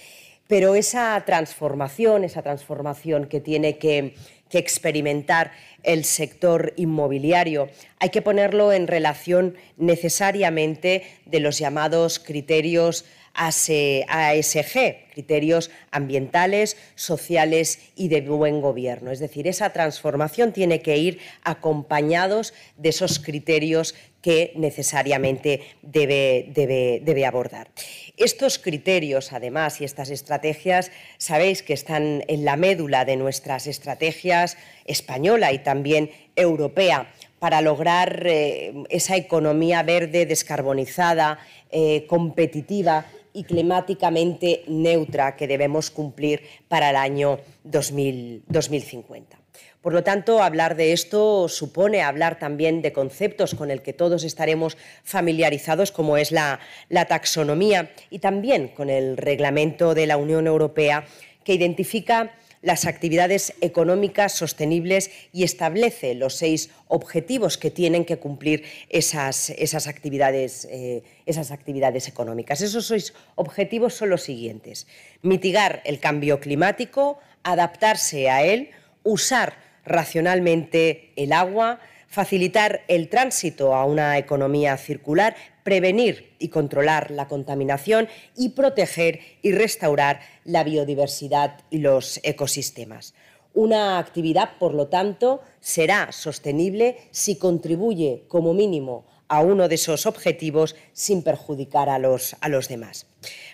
Pero 0.48 0.76
esa 0.76 1.22
transformación, 1.26 2.24
esa 2.24 2.42
transformación 2.42 3.26
que 3.26 3.40
tiene 3.40 3.78
que, 3.78 4.16
experimentar 4.56 5.52
el 5.82 6.04
sector 6.06 6.74
inmobiliario, 6.76 7.70
hay 7.98 8.10
que 8.10 8.22
ponerlo 8.22 8.72
en 8.72 8.86
relación 8.86 9.56
necesariamente 9.78 11.02
de 11.26 11.40
los 11.40 11.58
llamados 11.58 12.20
criterios 12.20 13.04
ASG, 13.34 15.10
criterios 15.12 15.72
ambientales, 15.92 16.78
sociales 16.96 17.80
y 17.96 18.08
de 18.08 18.22
buen 18.22 18.62
gobierno. 18.62 19.12
Es 19.12 19.20
decir, 19.20 19.48
esa 19.48 19.72
transformación 19.72 20.54
tiene 20.54 20.82
que 20.82 20.98
ir 20.98 21.20
acompañados 21.44 22.54
de 22.78 22.90
esos 22.90 23.20
criterios 23.20 23.96
que 24.22 24.54
necesariamente 24.56 25.62
debe, 25.82 26.48
debe, 26.54 27.26
abordar. 27.26 27.70
Estos 28.16 28.58
criterios, 28.58 29.34
además, 29.34 29.82
y 29.82 29.84
estas 29.84 30.10
estrategias, 30.10 30.92
sabéis 31.18 31.62
que 31.62 31.74
están 31.74 32.24
en 32.28 32.46
la 32.46 32.56
médula 32.56 33.04
de 33.04 33.18
nuestras 33.18 33.68
estrategias 33.68 34.58
española 34.86 35.52
y 35.52 35.60
también 35.60 36.10
europea 36.38 37.12
para 37.40 37.62
lograr 37.62 38.26
eh, 38.26 38.74
esa 38.90 39.18
economía 39.18 39.84
verde, 39.84 40.26
descarbonizada, 40.26 41.40
eh, 41.70 42.06
competitiva 42.08 43.06
y 43.34 43.44
climáticamente 43.44 44.64
neutra 44.68 45.36
que 45.36 45.48
debemos 45.48 45.90
cumplir 45.90 46.42
para 46.68 46.92
el 46.92 46.96
año 46.96 47.40
2050. 47.64 49.44
Por 49.84 49.92
lo 49.92 50.02
tanto, 50.02 50.42
hablar 50.42 50.78
de 50.78 50.94
esto 50.94 51.50
supone 51.50 52.02
hablar 52.02 52.40
también 52.40 52.82
de 52.82 52.94
conceptos 52.94 53.54
con 53.54 53.70
el 53.70 53.82
que 53.82 53.92
todos 53.92 54.24
estaremos 54.24 54.78
familiarizados, 55.04 55.92
como 55.92 56.16
es 56.16 56.32
la, 56.32 56.62
taxonomía, 57.10 57.92
y 58.10 58.20
también 58.20 58.70
con 58.70 58.90
el 58.90 59.18
reglamento 59.18 59.94
de 59.94 60.08
la 60.08 60.16
Unión 60.16 60.48
Europea 60.48 61.06
que 61.44 61.54
identifica 61.54 62.32
las 62.64 62.86
actividades 62.86 63.54
económicas 63.62 64.32
sostenibles 64.32 65.12
y 65.34 65.44
establece 65.44 66.16
los 66.16 66.36
seis 66.36 66.72
objetivos 66.88 67.58
que 67.58 67.70
tienen 67.70 68.06
que 68.06 68.18
cumplir 68.18 68.64
esas, 68.90 69.52
esas, 69.52 69.88
actividades, 69.88 70.66
eh, 70.72 71.04
esas 71.26 71.52
actividades 71.52 72.08
económicas. 72.08 72.62
Esos 72.62 72.88
seis 72.88 73.14
objetivos 73.36 73.94
son 73.94 74.10
los 74.10 74.24
siguientes. 74.24 74.88
Mitigar 75.22 75.82
el 75.86 76.00
cambio 76.00 76.40
climático, 76.40 77.20
adaptarse 77.44 78.30
a 78.30 78.44
él, 78.44 78.72
usar 79.04 79.58
racionalmente 79.86 81.12
el 81.18 81.34
agua, 81.34 81.82
facilitar 82.08 82.84
el 82.88 83.10
tránsito 83.10 83.76
a 83.76 83.86
una 83.86 84.18
economía 84.18 84.78
circular, 84.78 85.36
prevenir 85.64 86.36
y 86.40 86.50
controlar 86.50 87.12
la 87.12 87.28
contaminación 87.28 88.08
y 88.36 88.50
proteger 88.50 89.20
y 89.42 89.52
restaurar 89.52 90.22
la 90.44 90.64
biodiversidad 90.64 91.62
y 91.70 91.80
los 91.80 92.20
ecosistemas. 92.24 93.14
Una 93.54 94.00
actividad, 94.00 94.58
por 94.60 94.74
lo 94.74 94.88
tanto, 94.88 95.42
será 95.60 96.12
sostenible 96.12 96.98
si 97.12 97.38
contribuye 97.38 98.26
como 98.28 98.54
mínimo 98.54 99.06
a 99.28 99.42
uno 99.42 99.68
de 99.68 99.76
esos 99.76 100.06
objetivos 100.06 100.76
sin 100.92 101.24
perjudicar 101.24 101.90
a 101.90 102.00
los, 102.00 102.36
a 102.42 102.50
los 102.50 102.68
demás. 102.68 103.08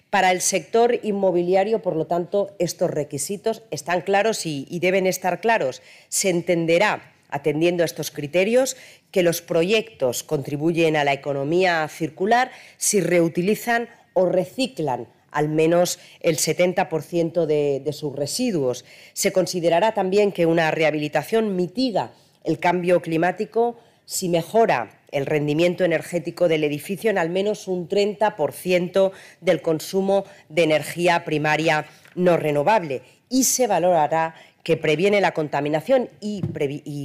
Para 0.09 0.31
el 0.31 0.41
sector 0.41 0.99
inmobiliario, 1.03 1.81
por 1.81 1.95
lo 1.95 2.07
tanto, 2.07 2.55
estos 2.59 2.89
requisitos 2.89 3.61
están 3.69 4.01
claros 4.01 4.45
y, 4.45 4.65
deben 4.79 5.05
estar 5.05 5.39
claros. 5.39 5.81
Se 6.07 6.29
entenderá 6.29 7.13
atendiendo 7.29 7.83
a 7.83 7.85
estos 7.85 8.09
criterios, 8.09 8.75
que 9.11 9.23
los 9.23 9.41
proyectos 9.41 10.23
contribuyen 10.23 10.95
a 10.95 11.03
la 11.03 11.13
economía 11.13 11.87
circular 11.87 12.51
si 12.77 13.01
reutilizan 13.01 13.89
o 14.13 14.25
reciclan 14.25 15.07
al 15.31 15.49
menos 15.49 15.99
el 16.21 16.37
70% 16.37 17.45
de, 17.45 17.93
sus 17.93 18.15
residuos. 18.15 18.85
Se 19.13 19.31
considerará 19.31 19.93
también 19.93 20.31
que 20.31 20.45
una 20.45 20.71
rehabilitación 20.71 21.55
mitiga 21.55 22.11
el 22.43 22.59
cambio 22.59 23.01
climático 23.01 23.77
si 24.05 24.29
mejora 24.29 25.01
el 25.11 25.25
rendimiento 25.25 25.83
energético 25.83 26.47
del 26.47 26.63
edificio 26.63 27.09
en 27.11 27.17
al 27.17 27.29
menos 27.29 27.67
un 27.67 27.87
30% 27.87 29.11
del 29.41 29.61
consumo 29.61 30.25
de 30.49 30.63
energía 30.63 31.25
primaria 31.25 31.85
no 32.15 32.37
renovable 32.37 33.03
y 33.29 33.43
se 33.43 33.67
valorará 33.67 34.35
que 34.63 34.77
previene 34.77 35.21
la 35.21 35.33
contaminación 35.33 36.09
y, 36.19 36.41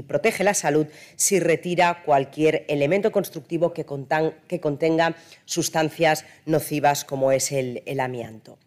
protege 0.02 0.44
la 0.44 0.54
salud 0.54 0.86
si 1.16 1.40
retira 1.40 2.02
cualquier 2.04 2.64
elemento 2.68 3.12
constructivo 3.12 3.72
que, 3.72 3.84
contenga 4.60 5.16
sustancias 5.44 6.24
nocivas 6.46 7.04
como 7.04 7.32
es 7.32 7.52
el 7.52 8.00
amianto. 8.00 8.58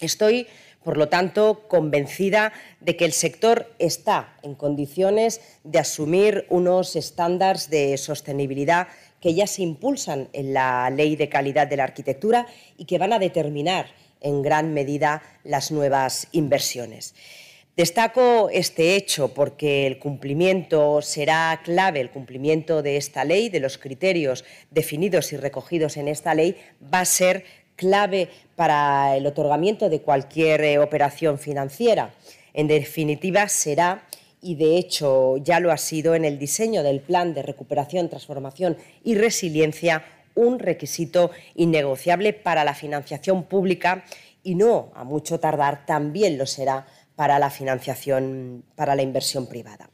Estoy 0.00 0.46
por 0.82 0.96
lo 0.96 1.08
tanto, 1.08 1.68
convencida 1.68 2.52
de 2.80 2.96
que 2.96 3.04
el 3.04 3.12
sector 3.12 3.72
está 3.78 4.36
en 4.42 4.54
condiciones 4.54 5.40
de 5.62 5.78
asumir 5.78 6.46
unos 6.48 6.96
estándares 6.96 7.70
de 7.70 7.96
sostenibilidad 7.98 8.88
que 9.20 9.34
ya 9.34 9.46
se 9.46 9.62
impulsan 9.62 10.28
en 10.32 10.52
la 10.52 10.90
Ley 10.90 11.14
de 11.14 11.28
Calidad 11.28 11.68
de 11.68 11.76
la 11.76 11.84
Arquitectura 11.84 12.46
y 12.76 12.86
que 12.86 12.98
van 12.98 13.12
a 13.12 13.20
determinar 13.20 13.86
en 14.20 14.42
gran 14.42 14.74
medida 14.74 15.22
las 15.44 15.70
nuevas 15.70 16.26
inversiones. 16.32 17.14
Destaco 17.74 18.50
este 18.50 18.96
hecho 18.96 19.28
porque 19.32 19.86
el 19.86 19.98
cumplimiento 19.98 21.00
será 21.00 21.58
clave, 21.64 22.02
el 22.02 22.10
cumplimiento 22.10 22.82
de 22.82 22.98
esta 22.98 23.24
ley, 23.24 23.48
de 23.48 23.60
los 23.60 23.78
criterios 23.78 24.44
definidos 24.70 25.32
y 25.32 25.38
recogidos 25.38 25.96
en 25.96 26.08
esta 26.08 26.34
ley, 26.34 26.54
va 26.92 27.00
a 27.00 27.06
ser 27.06 27.44
clave 27.74 28.28
para 28.56 29.16
el 29.16 29.26
otorgamiento 29.26 29.88
de 29.88 30.02
cualquier 30.02 30.60
eh, 30.62 30.78
operación 30.80 31.38
financiera. 31.38 32.12
En 32.52 32.68
definitiva, 32.68 33.48
será, 33.48 34.06
y 34.42 34.56
de 34.56 34.76
hecho 34.76 35.38
ya 35.38 35.58
lo 35.58 35.72
ha 35.72 35.78
sido 35.78 36.14
en 36.14 36.26
el 36.26 36.38
diseño 36.38 36.82
del 36.82 37.00
Plan 37.00 37.32
de 37.32 37.40
Recuperación, 37.40 38.10
Transformación 38.10 38.76
y 39.02 39.14
Resiliencia, 39.14 40.04
un 40.34 40.58
requisito 40.58 41.30
innegociable 41.54 42.34
para 42.34 42.64
la 42.64 42.74
financiación 42.74 43.44
pública 43.44 44.04
y 44.42 44.56
no, 44.56 44.90
a 44.94 45.04
mucho 45.04 45.40
tardar, 45.40 45.86
también 45.86 46.36
lo 46.36 46.46
será 46.46 46.86
para 47.16 47.38
la 47.38 47.50
financiación, 47.50 48.64
para 48.74 48.94
la 48.94 49.02
inversión 49.02 49.46
privada. 49.46 49.90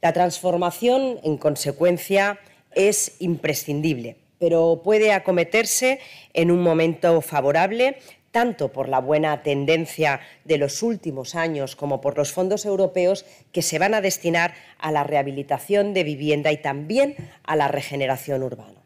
La 0.00 0.12
transformación, 0.12 1.20
en 1.24 1.36
consecuencia, 1.36 2.38
es 2.74 3.16
imprescindible 3.18 4.16
pero 4.38 4.82
puede 4.84 5.12
acometerse 5.12 5.98
en 6.32 6.50
un 6.50 6.62
momento 6.62 7.20
favorable 7.20 7.98
tanto 8.30 8.72
por 8.72 8.88
la 8.88 9.00
buena 9.00 9.42
tendencia 9.42 10.20
de 10.44 10.58
los 10.58 10.82
últimos 10.82 11.34
años 11.34 11.76
como 11.76 12.00
por 12.00 12.16
los 12.16 12.32
fondos 12.32 12.66
europeos 12.66 13.24
que 13.52 13.62
se 13.62 13.78
van 13.78 13.94
a 13.94 14.00
destinar 14.00 14.54
a 14.78 14.92
la 14.92 15.02
rehabilitación 15.02 15.94
de 15.94 16.04
vivienda 16.04 16.52
y 16.52 16.58
también 16.58 17.16
a 17.44 17.56
la 17.56 17.68
regeneración 17.68 18.42
urbana. 18.42 18.80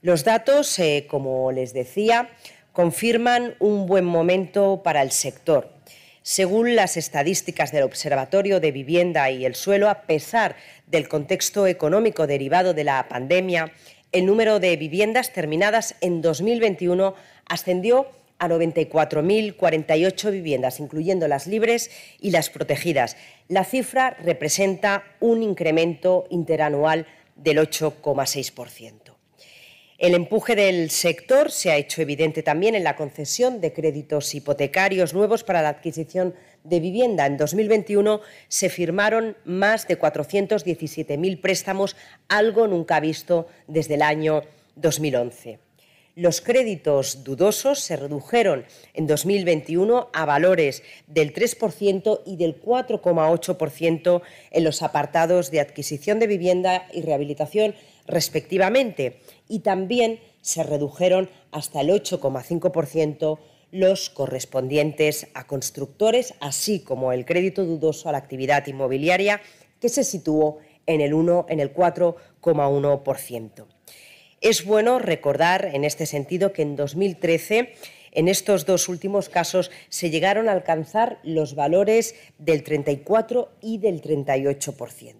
Los 0.00 0.24
datos, 0.24 0.78
eh, 0.78 1.06
como 1.08 1.52
les 1.52 1.72
decía, 1.72 2.30
confirman 2.72 3.56
un 3.58 3.86
buen 3.86 4.04
momento 4.04 4.82
para 4.82 5.02
el 5.02 5.10
sector. 5.10 5.70
Según 6.22 6.76
las 6.76 6.96
estadísticas 6.96 7.72
del 7.72 7.82
Observatorio 7.82 8.60
de 8.60 8.70
Vivienda 8.70 9.28
y 9.32 9.44
el 9.44 9.56
Suelo, 9.56 9.88
a 9.88 10.02
pesar 10.02 10.54
del 10.86 11.08
contexto 11.08 11.66
económico 11.66 12.28
derivado 12.28 12.74
de 12.74 12.84
la 12.84 13.08
pandemia, 13.08 13.72
el 14.12 14.26
número 14.26 14.60
de 14.60 14.76
viviendas 14.76 15.32
terminadas 15.32 15.96
en 16.00 16.22
2021 16.22 17.16
ascendió 17.48 18.06
a 18.38 18.48
94.048 18.48 20.30
viviendas, 20.30 20.78
incluyendo 20.78 21.26
las 21.26 21.48
libres 21.48 21.90
y 22.20 22.30
las 22.30 22.50
protegidas. 22.50 23.16
La 23.48 23.64
cifra 23.64 24.16
representa 24.22 25.02
un 25.18 25.42
incremento 25.42 26.26
interanual 26.30 27.06
del 27.34 27.58
8,6%. 27.58 29.11
El 30.02 30.16
empuje 30.16 30.56
del 30.56 30.90
sector 30.90 31.52
se 31.52 31.70
ha 31.70 31.76
hecho 31.76 32.02
evidente 32.02 32.42
también 32.42 32.74
en 32.74 32.82
la 32.82 32.96
concesión 32.96 33.60
de 33.60 33.72
créditos 33.72 34.34
hipotecarios 34.34 35.14
nuevos 35.14 35.44
para 35.44 35.62
la 35.62 35.68
adquisición 35.68 36.34
de 36.64 36.80
vivienda. 36.80 37.24
En 37.24 37.36
2021 37.36 38.20
se 38.48 38.68
firmaron 38.68 39.36
más 39.44 39.86
de 39.86 39.96
417.000 39.96 41.40
préstamos, 41.40 41.94
algo 42.26 42.66
nunca 42.66 42.98
visto 42.98 43.46
desde 43.68 43.94
el 43.94 44.02
año 44.02 44.42
2011. 44.74 45.60
Los 46.16 46.40
créditos 46.40 47.22
dudosos 47.22 47.78
se 47.78 47.96
redujeron 47.96 48.66
en 48.94 49.06
2021 49.06 50.10
a 50.12 50.24
valores 50.24 50.82
del 51.06 51.32
3% 51.32 52.22
y 52.26 52.36
del 52.36 52.60
4,8% 52.60 54.20
en 54.50 54.64
los 54.64 54.82
apartados 54.82 55.52
de 55.52 55.60
adquisición 55.60 56.18
de 56.18 56.26
vivienda 56.26 56.88
y 56.92 57.02
rehabilitación 57.02 57.76
respectivamente, 58.06 59.20
y 59.52 59.58
también 59.58 60.18
se 60.40 60.62
redujeron 60.62 61.28
hasta 61.50 61.82
el 61.82 61.90
8,5% 61.90 63.38
los 63.70 64.08
correspondientes 64.08 65.26
a 65.34 65.46
constructores, 65.46 66.32
así 66.40 66.80
como 66.80 67.12
el 67.12 67.26
crédito 67.26 67.66
dudoso 67.66 68.08
a 68.08 68.12
la 68.12 68.18
actividad 68.18 68.66
inmobiliaria, 68.66 69.42
que 69.78 69.90
se 69.90 70.04
situó 70.04 70.60
en 70.86 71.02
el, 71.02 71.12
1, 71.12 71.46
en 71.50 71.60
el 71.60 71.74
4,1%. 71.74 73.66
Es 74.40 74.64
bueno 74.64 74.98
recordar 74.98 75.70
en 75.74 75.84
este 75.84 76.06
sentido 76.06 76.54
que 76.54 76.62
en 76.62 76.74
2013 76.74 77.74
en 78.12 78.28
estos 78.28 78.64
dos 78.64 78.88
últimos 78.88 79.28
casos 79.28 79.70
se 79.90 80.08
llegaron 80.08 80.48
a 80.48 80.52
alcanzar 80.52 81.18
los 81.24 81.54
valores 81.54 82.14
del 82.38 82.62
34 82.62 83.52
y 83.60 83.76
del 83.76 84.00
38%. 84.00 85.14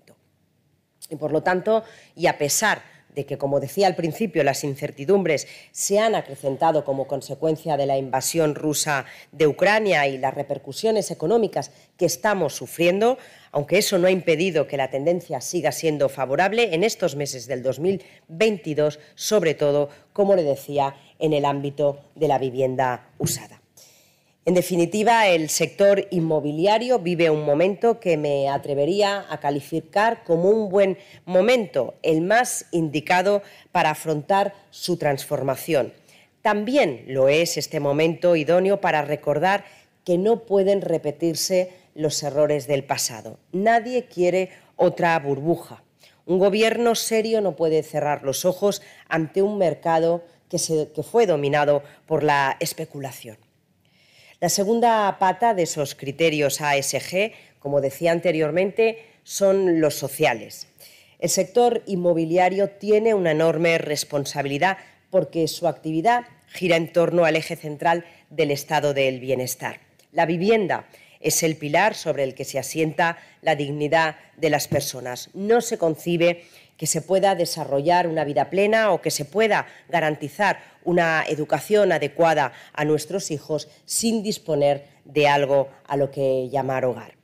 Y 1.11 1.17
por 1.17 1.33
lo 1.33 1.43
tanto, 1.43 1.85
y 2.17 2.29
a 2.29 2.39
pesar 2.39 2.92
de 3.15 3.27
que, 3.27 3.39
como 3.39 3.61
decía 3.61 3.87
al 3.87 3.97
principio, 3.97 4.45
las 4.45 4.65
incertidumbres 4.65 5.47
se 5.71 5.99
han 5.99 6.15
acrecentado 6.15 6.85
como 6.85 7.07
consecuencia 7.07 7.77
de 7.77 7.87
la 7.87 7.99
invasión 7.99 8.55
rusa 8.55 9.05
de 9.33 9.47
Ucrania 9.47 10.07
y 10.09 10.19
las 10.19 10.35
repercusiones 10.35 11.11
económicas 11.11 11.71
que 11.97 12.07
estamos 12.07 12.55
sufriendo, 12.55 13.19
aunque 13.51 13.79
eso 13.79 13.99
no 13.99 14.07
ha 14.07 14.11
impedido 14.11 14.67
que 14.67 14.77
la 14.77 14.91
tendencia 14.91 15.41
siga 15.41 15.73
siendo 15.73 16.09
favorable 16.09 16.75
en 16.75 16.85
estos 16.85 17.17
meses 17.17 17.47
del 17.47 17.63
2022, 17.63 18.99
sobre 19.15 19.55
todo, 19.55 19.89
como 20.13 20.35
le 20.35 20.43
decía, 20.43 20.97
en 21.19 21.33
el 21.33 21.45
ámbito 21.45 22.01
de 22.15 22.29
la 22.29 22.39
vivienda 22.39 23.11
usada. 23.19 23.62
En 24.45 24.55
definitiva, 24.55 25.29
el 25.29 25.49
sector 25.51 26.09
inmobiliario 26.11 26.99
vive 26.99 27.31
un 27.31 27.45
momento 27.45 28.01
que 28.01 28.17
me 28.17 28.49
atrevería 28.49 29.25
a 29.31 29.39
calificar 29.39 30.25
como 30.25 30.51
un 30.51 30.69
buen 30.69 30.99
momento, 31.27 31.95
el 32.03 32.23
más 32.23 32.67
indicado 32.73 33.43
para 33.71 33.91
afrontar 33.91 34.53
su 34.71 34.97
transformación. 34.97 35.93
También 36.43 37.05
lo 37.07 37.29
es 37.29 37.57
este 37.57 37.79
momento 37.79 38.35
idóneo 38.35 38.81
para 38.81 39.03
recordar 39.03 39.65
que 40.05 40.19
no 40.19 40.41
pueden 40.41 40.81
repetirse 40.81 41.71
los 41.95 42.21
errores 42.25 42.67
del 42.67 42.83
pasado. 42.83 43.39
Nadie 43.53 44.07
quiere 44.07 44.51
otra 44.75 45.17
burbuja. 45.21 45.85
Un 46.27 46.41
gobierno 46.41 46.97
serio 46.97 47.41
no 47.43 47.55
puede 47.55 47.85
cerrar 47.85 48.25
los 48.25 48.45
ojos 48.45 48.83
ante 49.09 49.41
un 49.41 49.57
mercado 49.57 50.25
que, 50.49 50.59
fue 51.05 51.27
dominado 51.27 51.85
por 52.07 52.25
la 52.25 52.57
especulación. 52.59 53.39
La 54.43 54.49
segunda 54.49 55.19
pata 55.21 55.55
de 55.55 55.63
esos 55.63 55.95
criterios 55.95 56.61
ASG, 56.61 57.31
como 57.61 57.81
decía 57.81 58.11
anteriormente, 58.11 58.99
son 59.23 59.81
los 59.81 59.95
sociales. 59.95 60.67
El 61.21 61.29
sector 61.29 61.85
inmobiliario 61.87 62.69
tiene 62.69 63.15
una 63.15 63.31
enorme 63.31 63.79
responsabilidad 63.79 64.79
porque 65.11 65.47
su 65.47 65.69
actividad 65.69 66.25
gira 66.49 66.75
en 66.75 66.93
torno 66.93 67.25
al 67.25 67.37
eje 67.37 67.55
central 67.55 68.05
del 68.31 68.51
estado 68.51 68.95
del 68.95 69.21
bienestar. 69.21 69.79
La 70.11 70.27
vivienda 70.27 70.89
es 71.21 71.45
el 71.45 71.55
pilar 71.55 71.95
sobre 71.95 72.25
el 72.25 72.35
que 72.35 72.45
se 72.45 72.59
asienta 72.59 73.19
la 73.43 73.55
dignidad 73.55 74.17
de 74.37 74.51
las 74.51 74.67
personas. 74.67 75.31
No 75.35 75.61
se 75.61 75.79
concibe 75.79 76.43
que 76.83 76.89
se 76.89 77.01
pueda 77.01 77.37
desarrollar 77.37 78.09
una 78.09 78.25
vida 78.25 78.51
plena 78.51 78.91
o 78.91 79.01
que 79.01 79.13
se 79.13 79.25
pueda 79.25 79.69
garantizar 79.89 80.59
una 80.83 81.23
educación 81.29 81.93
adecuada 81.93 82.55
a 82.73 82.85
nuestros 82.85 83.31
hijos 83.31 83.69
sin 83.85 84.25
disponer 84.25 84.89
de 85.05 85.29
algo 85.29 85.69
a 85.87 85.97
lo 85.97 86.11
que 86.11 86.49
llamar 86.51 86.85
hogar. 86.85 87.15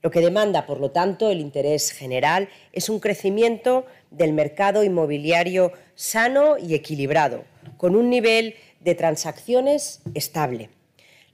Lo 0.00 0.12
que 0.12 0.20
demanda, 0.20 0.64
por 0.64 0.78
lo 0.78 0.92
tanto, 0.92 1.28
el 1.28 1.40
interés 1.40 1.90
general 1.90 2.48
es 2.70 2.88
un 2.88 3.00
crecimiento 3.00 3.84
del 4.12 4.32
mercado 4.32 4.84
inmobiliario 4.84 5.72
sano 5.96 6.56
y 6.56 6.76
equilibrado, 6.76 7.42
con 7.76 7.96
un 7.96 8.08
nivel 8.08 8.54
de 8.78 8.94
transacciones 8.94 10.02
estable. 10.14 10.70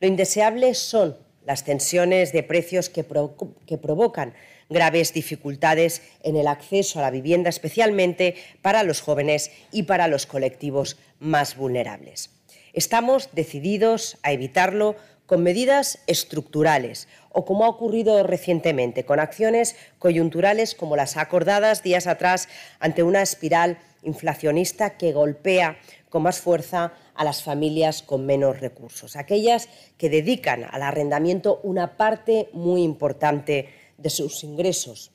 Lo 0.01 0.09
indeseable 0.09 0.73
son 0.73 1.15
las 1.45 1.65
tensiones 1.65 2.33
de 2.33 2.43
precios 2.43 2.89
que, 2.89 3.05
provocan 3.05 4.33
graves 4.71 5.13
dificultades 5.13 6.01
en 6.23 6.37
el 6.37 6.47
acceso 6.47 6.99
a 6.99 7.03
la 7.03 7.11
vivienda, 7.11 7.51
especialmente 7.51 8.37
para 8.63 8.83
los 8.85 9.03
jóvenes 9.03 9.51
y 9.73 9.83
para 9.83 10.09
los 10.09 10.27
colectivos 10.27 10.97
más 11.19 11.57
vulnerables. 11.57 12.31
Estamos 12.73 13.31
decididos 13.33 14.17
a 14.23 14.33
evitarlo 14.33 14.97
con 15.27 15.43
medidas 15.43 15.99
estructurales 16.07 17.09
o, 17.31 17.45
como 17.45 17.65
ha 17.65 17.69
ocurrido 17.69 18.23
recientemente, 18.25 19.05
con 19.05 19.21
acciones 19.21 19.77
coyunturales 19.99 20.75
como 20.75 20.97
las 20.97 21.17
acordadas 21.17 21.83
días 21.83 22.07
atrás 22.07 22.49
ante 22.79 23.03
una 23.03 23.23
espiral 23.23 23.79
inflacionista 24.03 24.97
que 24.97 25.13
golpea 25.13 25.79
con 26.09 26.23
más 26.23 26.41
fuerza 26.41 26.95
a 27.15 27.25
las 27.25 27.43
familias 27.43 28.03
con 28.03 28.27
menos 28.27 28.61
recursos, 28.61 29.15
aquellas 29.15 29.69
que 29.99 30.09
dedican 30.09 30.65
al 30.69 30.83
arrendamiento 30.83 31.61
una 31.63 31.97
parte 31.97 32.49
muy 32.53 32.83
importante 32.83 33.69
de 34.01 34.11
sus 34.11 34.45
ingresos. 34.45 35.13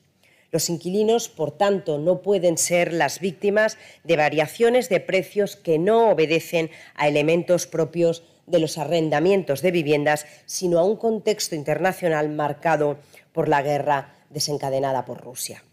Los 0.50 0.70
inquilinos, 0.70 1.28
por 1.28 1.50
tanto, 1.50 1.98
no 1.98 2.22
pueden 2.22 2.56
ser 2.56 2.92
las 2.92 3.20
víctimas 3.20 3.78
de 4.04 4.16
variaciones 4.16 4.88
de 4.88 5.00
precios 5.00 5.56
que 5.56 5.78
no 5.78 6.10
obedecen 6.10 6.70
a 6.94 7.08
elementos 7.08 7.66
propios 7.66 8.22
de 8.46 8.60
los 8.60 8.78
arrendamientos 8.78 9.60
de 9.60 9.72
viviendas, 9.72 10.24
sino 10.46 10.78
a 10.78 10.84
un 10.84 10.96
contexto 10.96 11.56
internacional 11.56 12.28
marcado 12.30 12.98
por 13.32 13.48
la 13.48 13.60
guerra 13.62 14.14
desencadenada 14.30 15.04
por 15.04 15.20
Rusia. 15.20 15.64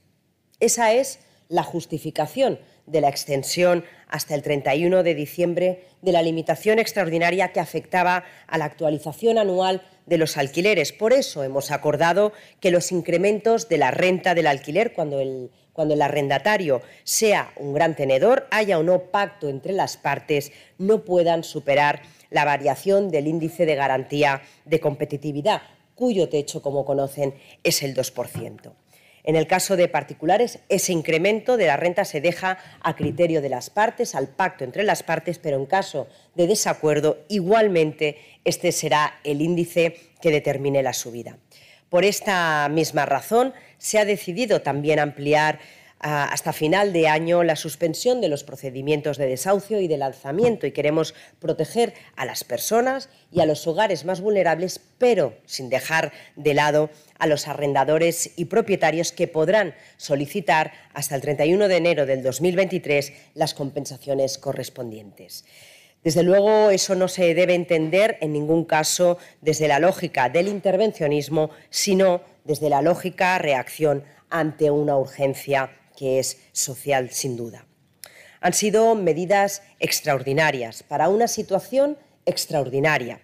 Esa 0.59 0.93
es 0.93 1.19
la 1.49 1.63
justificación 1.63 2.59
de 2.85 3.01
la 3.01 3.09
extensión 3.09 3.85
hasta 4.07 4.35
el 4.35 4.41
31 4.41 5.03
de 5.03 5.15
diciembre 5.15 5.85
de 6.01 6.11
la 6.11 6.21
limitación 6.21 6.79
extraordinaria 6.79 7.51
que 7.51 7.59
afectaba 7.59 8.23
a 8.47 8.57
la 8.57 8.65
actualización 8.65 9.37
anual 9.37 9.81
de 10.05 10.17
los 10.17 10.37
alquileres. 10.37 10.91
Por 10.91 11.13
eso 11.13 11.43
hemos 11.43 11.71
acordado 11.71 12.33
que 12.59 12.71
los 12.71 12.91
incrementos 12.91 13.69
de 13.69 13.77
la 13.77 13.91
renta 13.91 14.35
del 14.35 14.47
alquiler, 14.47 14.93
cuando 14.93 15.19
el, 15.19 15.49
cuando 15.71 15.93
el 15.93 16.01
arrendatario 16.01 16.81
sea 17.03 17.51
un 17.55 17.73
gran 17.73 17.95
tenedor, 17.95 18.47
haya 18.51 18.77
o 18.77 18.83
no 18.83 19.11
pacto 19.11 19.49
entre 19.49 19.73
las 19.73 19.97
partes, 19.97 20.51
no 20.77 21.03
puedan 21.05 21.43
superar 21.43 22.01
la 22.29 22.45
variación 22.45 23.09
del 23.09 23.27
índice 23.27 23.65
de 23.65 23.75
garantía 23.75 24.41
de 24.65 24.79
competitividad, 24.79 25.61
cuyo 25.95 26.29
techo, 26.29 26.61
como 26.61 26.85
conocen, 26.85 27.35
es 27.63 27.83
el 27.83 27.95
2%. 27.95 28.73
En 29.23 29.35
el 29.35 29.47
caso 29.47 29.77
de 29.77 29.87
particulares, 29.87 30.59
ese 30.67 30.91
incremento 30.91 31.55
de 31.55 31.67
la 31.67 31.77
renta 31.77 32.03
se 32.03 32.19
deja 32.19 32.57
a 32.81 32.95
criterio 32.95 33.41
de 33.41 33.49
las 33.49 33.69
partes, 33.69 34.15
al 34.15 34.27
pacto 34.27 34.65
entre 34.65 34.83
las 34.83 35.01
partes, 35.01 35.39
pero 35.39 35.57
en 35.57 35.65
caso 35.65 36.07
de 36.35 36.47
desacuerdo, 36.47 37.23
igualmente 37.29 38.17
este 38.43 38.71
será 38.73 39.19
el 39.23 39.41
índice 39.41 39.95
que 40.21 40.31
determine 40.31 40.83
la 40.83 40.93
subida. 40.93 41.37
Por 41.89 42.03
esta 42.03 42.67
misma 42.69 43.05
razón, 43.05 43.53
se 43.77 43.99
ha 43.99 44.05
decidido 44.05 44.61
también 44.61 44.99
ampliar 44.99 45.59
hasta 46.03 46.51
final 46.51 46.91
de 46.91 47.07
año 47.07 47.43
la 47.43 47.55
suspensión 47.55 48.19
de 48.19 48.27
los 48.27 48.43
procedimientos 48.43 49.17
de 49.17 49.25
desahucio 49.25 49.79
y 49.79 49.87
de 49.87 49.97
lanzamiento 49.97 50.67
y 50.67 50.73
queremos 50.73 51.15
proteger 51.39 51.93
a 52.17 52.25
las 52.25 52.43
personas 52.43 53.07
y 53.31 53.39
a 53.39 53.45
los 53.45 53.65
hogares 53.67 54.03
más 54.03 54.19
vulnerables, 54.19 54.81
pero 54.97 55.33
sin 55.45 55.69
dejar 55.69 56.11
de 56.35 56.53
lado 56.53 56.89
a 57.19 57.27
los 57.27 57.47
arrendadores 57.47 58.31
y 58.35 58.45
propietarios 58.45 59.13
que 59.13 59.29
podrán 59.29 59.75
solicitar 59.95 60.73
hasta 60.93 61.15
el 61.15 61.21
31 61.21 61.69
de 61.69 61.77
enero 61.77 62.05
del 62.05 62.21
2023 62.21 63.13
las 63.33 63.53
compensaciones 63.53 64.37
correspondientes. 64.37 65.45
Desde 66.03 66.23
luego, 66.23 66.69
eso 66.69 66.95
no 66.95 67.07
se 67.07 67.33
debe 67.33 67.53
entender 67.53 68.17
en 68.19 68.33
ningún 68.33 68.65
caso 68.65 69.17
desde 69.39 69.69
la 69.69 69.79
lógica 69.79 70.27
del 70.27 70.49
intervencionismo, 70.49 71.51
sino 71.69 72.23
desde 72.43 72.69
la 72.69 72.81
lógica 72.81 73.37
reacción 73.37 74.03
ante 74.29 74.69
una 74.69 74.97
urgencia 74.97 75.69
que 75.97 76.19
es 76.19 76.37
social 76.51 77.09
sin 77.11 77.37
duda. 77.37 77.65
Han 78.41 78.53
sido 78.53 78.93
medidas 78.95 79.61
extraordinarias 79.79 80.83
para 80.83 81.09
una 81.09 81.27
situación 81.27 81.97
extraordinaria. 82.25 83.21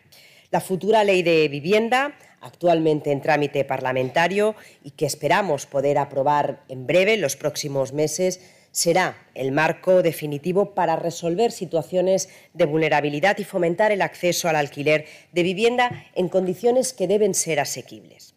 La 0.52 0.62
futura 0.62 1.04
ley 1.04 1.24
de 1.24 1.48
vivienda, 1.48 2.18
actualmente 2.42 3.12
en 3.12 3.22
trámite 3.22 3.66
parlamentario 3.66 4.56
y 4.84 4.92
que 4.92 5.06
esperamos 5.06 5.66
poder 5.66 5.98
aprobar 5.98 6.64
en 6.70 6.88
breve, 6.88 7.18
los 7.18 7.36
próximos 7.36 7.94
meses, 7.94 8.40
será 8.72 9.18
el 9.36 9.52
marco 9.52 10.02
definitivo 10.02 10.74
para 10.74 10.96
resolver 10.96 11.52
situaciones 11.52 12.30
de 12.54 12.66
vulnerabilidad 12.66 13.38
y 13.40 13.44
fomentar 13.44 13.92
el 13.92 14.02
acceso 14.02 14.48
al 14.48 14.56
alquiler 14.56 15.06
de 15.32 15.44
vivienda 15.44 16.06
en 16.16 16.30
condiciones 16.30 16.94
que 16.94 17.08
deben 17.08 17.34
ser 17.34 17.60
asequibles. 17.60 18.36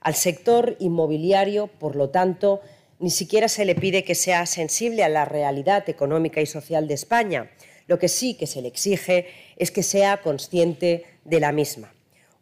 Al 0.00 0.14
sector 0.14 0.76
inmobiliario, 0.78 1.66
por 1.66 1.96
lo 1.96 2.10
tanto, 2.10 2.60
ni 2.98 3.10
siquiera 3.10 3.48
se 3.48 3.64
le 3.64 3.74
pide 3.74 4.04
que 4.04 4.14
sea 4.14 4.46
sensible 4.46 5.04
a 5.04 5.08
la 5.08 5.24
realidad 5.24 5.88
económica 5.88 6.40
y 6.40 6.46
social 6.46 6.88
de 6.88 6.94
España. 6.94 7.50
Lo 7.86 7.98
que 7.98 8.08
sí 8.08 8.34
que 8.34 8.46
se 8.46 8.62
le 8.62 8.68
exige 8.68 9.26
es 9.56 9.70
que 9.70 9.82
sea 9.82 10.22
consciente 10.22 11.04
de 11.24 11.40
la 11.40 11.52
misma. 11.52 11.92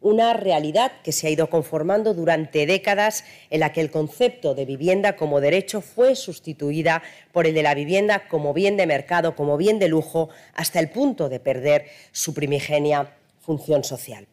Una 0.00 0.34
realidad 0.34 0.92
que 1.02 1.12
se 1.12 1.26
ha 1.26 1.30
ido 1.30 1.48
conformando 1.48 2.12
durante 2.12 2.66
décadas 2.66 3.24
en 3.48 3.60
la 3.60 3.72
que 3.72 3.80
el 3.80 3.90
concepto 3.90 4.54
de 4.54 4.66
vivienda 4.66 5.16
como 5.16 5.40
derecho 5.40 5.80
fue 5.80 6.14
sustituida 6.14 7.02
por 7.32 7.46
el 7.46 7.54
de 7.54 7.62
la 7.62 7.74
vivienda 7.74 8.28
como 8.28 8.52
bien 8.52 8.76
de 8.76 8.86
mercado, 8.86 9.34
como 9.34 9.56
bien 9.56 9.78
de 9.78 9.88
lujo, 9.88 10.28
hasta 10.52 10.78
el 10.78 10.90
punto 10.90 11.30
de 11.30 11.40
perder 11.40 11.86
su 12.12 12.34
primigenia 12.34 13.16
función 13.40 13.82
social. 13.82 14.26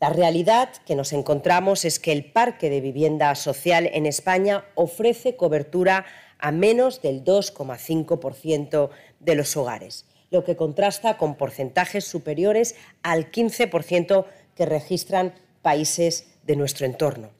La 0.00 0.08
realidad 0.08 0.70
que 0.86 0.94
nos 0.94 1.12
encontramos 1.12 1.84
es 1.84 1.98
que 2.00 2.12
el 2.12 2.24
parque 2.24 2.70
de 2.70 2.80
vivienda 2.80 3.34
social 3.34 3.90
en 3.92 4.06
España 4.06 4.64
ofrece 4.74 5.36
cobertura 5.36 6.06
a 6.38 6.52
menos 6.52 7.02
del 7.02 7.22
2,5% 7.22 8.88
de 9.20 9.34
los 9.34 9.58
hogares, 9.58 10.06
lo 10.30 10.42
que 10.42 10.56
contrasta 10.56 11.18
con 11.18 11.34
porcentajes 11.34 12.06
superiores 12.06 12.76
al 13.02 13.30
15% 13.30 14.24
que 14.56 14.64
registran 14.64 15.34
países 15.60 16.28
de 16.44 16.56
nuestro 16.56 16.86
entorno. 16.86 17.32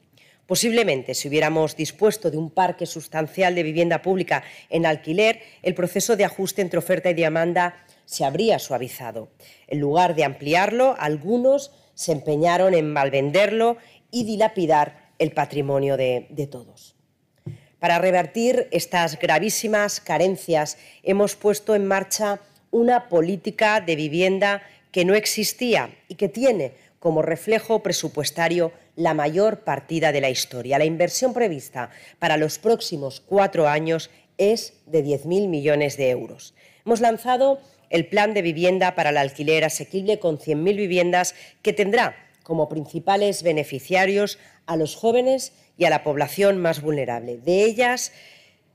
Posiblemente, 0.45 1.15
si 1.15 1.29
hubiéramos 1.29 1.75
dispuesto 1.75 2.29
de 2.29 2.37
un 2.37 2.51
parque 2.51 2.85
sustancial 2.85 3.55
de 3.55 3.63
vivienda 3.63 4.03
pública 4.03 4.43
en 4.69 4.85
alquiler, 4.85 5.41
el 5.63 5.73
proceso 5.73 6.15
de 6.15 6.25
ajuste 6.25 6.61
entre 6.61 6.77
oferta 6.77 7.09
y 7.09 7.15
demanda 7.15 7.85
se 8.05 8.23
habría 8.23 8.59
suavizado. 8.59 9.29
En 9.67 9.79
lugar 9.79 10.13
de 10.13 10.25
ampliarlo, 10.25 10.95
algunos 10.99 11.71
se 12.01 12.11
empeñaron 12.11 12.73
en 12.73 12.91
malvenderlo 12.91 13.77
y 14.09 14.23
dilapidar 14.23 15.11
el 15.19 15.31
patrimonio 15.31 15.97
de, 15.97 16.25
de 16.31 16.47
todos. 16.47 16.95
Para 17.77 17.99
revertir 17.99 18.67
estas 18.71 19.19
gravísimas 19.19 20.01
carencias, 20.01 20.77
hemos 21.03 21.35
puesto 21.35 21.75
en 21.75 21.85
marcha 21.85 22.39
una 22.71 23.07
política 23.07 23.81
de 23.81 23.95
vivienda 23.95 24.63
que 24.91 25.05
no 25.05 25.13
existía 25.13 25.95
y 26.07 26.15
que 26.15 26.27
tiene 26.27 26.73
como 26.97 27.21
reflejo 27.21 27.83
presupuestario 27.83 28.71
la 28.95 29.13
mayor 29.13 29.59
partida 29.59 30.11
de 30.11 30.21
la 30.21 30.29
historia. 30.29 30.79
La 30.79 30.85
inversión 30.85 31.33
prevista 31.33 31.91
para 32.17 32.37
los 32.37 32.57
próximos 32.57 33.21
cuatro 33.21 33.67
años 33.67 34.09
es 34.37 34.73
de 34.87 35.03
10.000 35.03 35.47
millones 35.47 35.97
de 35.97 36.09
euros. 36.09 36.55
Hemos 36.83 36.99
lanzado 36.99 37.59
el 37.91 38.07
plan 38.07 38.33
de 38.33 38.41
vivienda 38.41 38.95
para 38.95 39.11
el 39.11 39.17
alquiler 39.17 39.63
asequible 39.63 40.17
con 40.17 40.39
100.000 40.39 40.75
viviendas 40.75 41.35
que 41.61 41.73
tendrá 41.73 42.15
como 42.41 42.69
principales 42.69 43.43
beneficiarios 43.43 44.39
a 44.65 44.75
los 44.75 44.95
jóvenes 44.95 45.53
y 45.77 45.85
a 45.85 45.89
la 45.89 46.03
población 46.03 46.57
más 46.57 46.81
vulnerable. 46.81 47.37
De 47.37 47.63
ellas, 47.63 48.11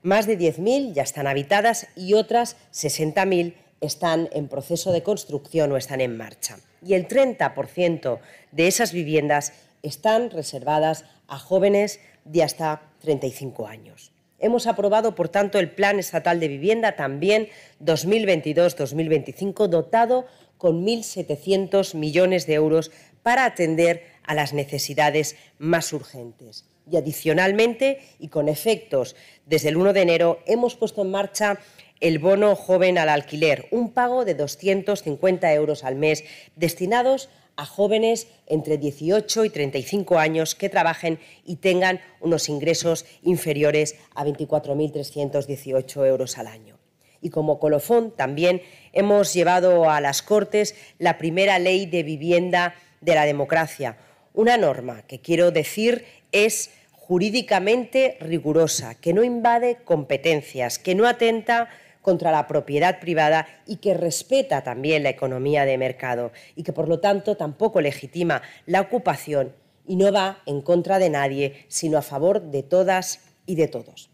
más 0.02 0.26
de 0.26 0.38
10.000 0.38 0.92
ya 0.92 1.02
están 1.02 1.26
habitadas 1.26 1.88
y 1.96 2.14
otras 2.14 2.56
60.000 2.72 3.54
están 3.80 4.28
en 4.32 4.48
proceso 4.48 4.92
de 4.92 5.02
construcción 5.02 5.72
o 5.72 5.76
están 5.76 6.00
en 6.00 6.16
marcha. 6.16 6.58
Y 6.84 6.94
el 6.94 7.08
30% 7.08 8.20
de 8.52 8.66
esas 8.66 8.92
viviendas 8.92 9.52
están 9.82 10.30
reservadas 10.30 11.04
a 11.26 11.38
jóvenes 11.38 12.00
de 12.24 12.42
hasta 12.42 12.82
35 13.00 13.66
años. 13.66 14.12
Hemos 14.38 14.66
aprobado, 14.66 15.14
por 15.14 15.28
tanto, 15.28 15.58
el 15.58 15.70
Plan 15.70 15.98
Estatal 15.98 16.40
de 16.40 16.48
Vivienda 16.48 16.96
también 16.96 17.48
2022-2025, 17.82 19.68
dotado 19.68 20.26
con 20.58 20.84
1.700 20.84 21.94
millones 21.94 22.46
de 22.46 22.54
euros 22.54 22.90
para 23.22 23.44
atender 23.44 24.04
a 24.24 24.34
las 24.34 24.52
necesidades 24.52 25.36
más 25.58 25.92
urgentes. 25.92 26.66
Y 26.90 26.96
adicionalmente, 26.96 28.00
y 28.18 28.28
con 28.28 28.48
efectos 28.48 29.16
desde 29.46 29.70
el 29.70 29.76
1 29.76 29.92
de 29.92 30.02
enero, 30.02 30.38
hemos 30.46 30.76
puesto 30.76 31.02
en 31.02 31.10
marcha 31.10 31.58
el 32.00 32.18
bono 32.18 32.54
joven 32.54 32.98
al 32.98 33.08
alquiler, 33.08 33.66
un 33.70 33.92
pago 33.92 34.24
de 34.24 34.34
250 34.34 35.52
euros 35.54 35.82
al 35.82 35.96
mes 35.96 36.24
destinados 36.54 37.28
a 37.28 37.45
jóvenes 37.64 38.28
entre 38.46 38.76
18 38.76 39.46
y 39.46 39.50
35 39.50 40.18
años 40.18 40.54
que 40.54 40.68
trabajen 40.68 41.18
y 41.44 41.56
tengan 41.56 42.00
unos 42.20 42.50
ingresos 42.50 43.06
inferiores 43.22 43.96
a 44.14 44.24
24.318 44.26 46.06
euros 46.06 46.36
al 46.36 46.48
año. 46.48 46.76
Y 47.22 47.30
como 47.30 47.58
colofón 47.58 48.14
también 48.14 48.60
hemos 48.92 49.32
llevado 49.32 49.88
a 49.88 50.00
las 50.02 50.20
Cortes 50.20 50.74
la 50.98 51.16
primera 51.16 51.58
ley 51.58 51.86
de 51.86 52.02
vivienda 52.02 52.74
de 53.00 53.14
la 53.14 53.24
democracia, 53.24 53.96
una 54.34 54.58
norma 54.58 55.02
que 55.06 55.20
quiero 55.20 55.50
decir 55.50 56.04
es 56.30 56.70
jurídicamente 56.92 58.18
rigurosa, 58.20 58.96
que 58.96 59.14
no 59.14 59.24
invade 59.24 59.78
competencias, 59.84 60.78
que 60.78 60.94
no 60.94 61.06
atenta 61.06 61.70
contra 62.06 62.30
la 62.30 62.46
propiedad 62.46 63.00
privada 63.00 63.48
y 63.66 63.78
que 63.78 63.92
respeta 63.92 64.62
también 64.62 65.02
la 65.02 65.08
economía 65.08 65.64
de 65.64 65.76
mercado 65.76 66.30
y 66.54 66.62
que 66.62 66.72
por 66.72 66.88
lo 66.88 67.00
tanto 67.00 67.36
tampoco 67.36 67.80
legitima 67.80 68.42
la 68.64 68.80
ocupación 68.80 69.52
y 69.88 69.96
no 69.96 70.12
va 70.12 70.40
en 70.46 70.62
contra 70.62 71.00
de 71.00 71.10
nadie, 71.10 71.64
sino 71.66 71.98
a 71.98 72.02
favor 72.02 72.42
de 72.42 72.62
todas 72.62 73.22
y 73.44 73.56
de 73.56 73.66
todos. 73.66 74.08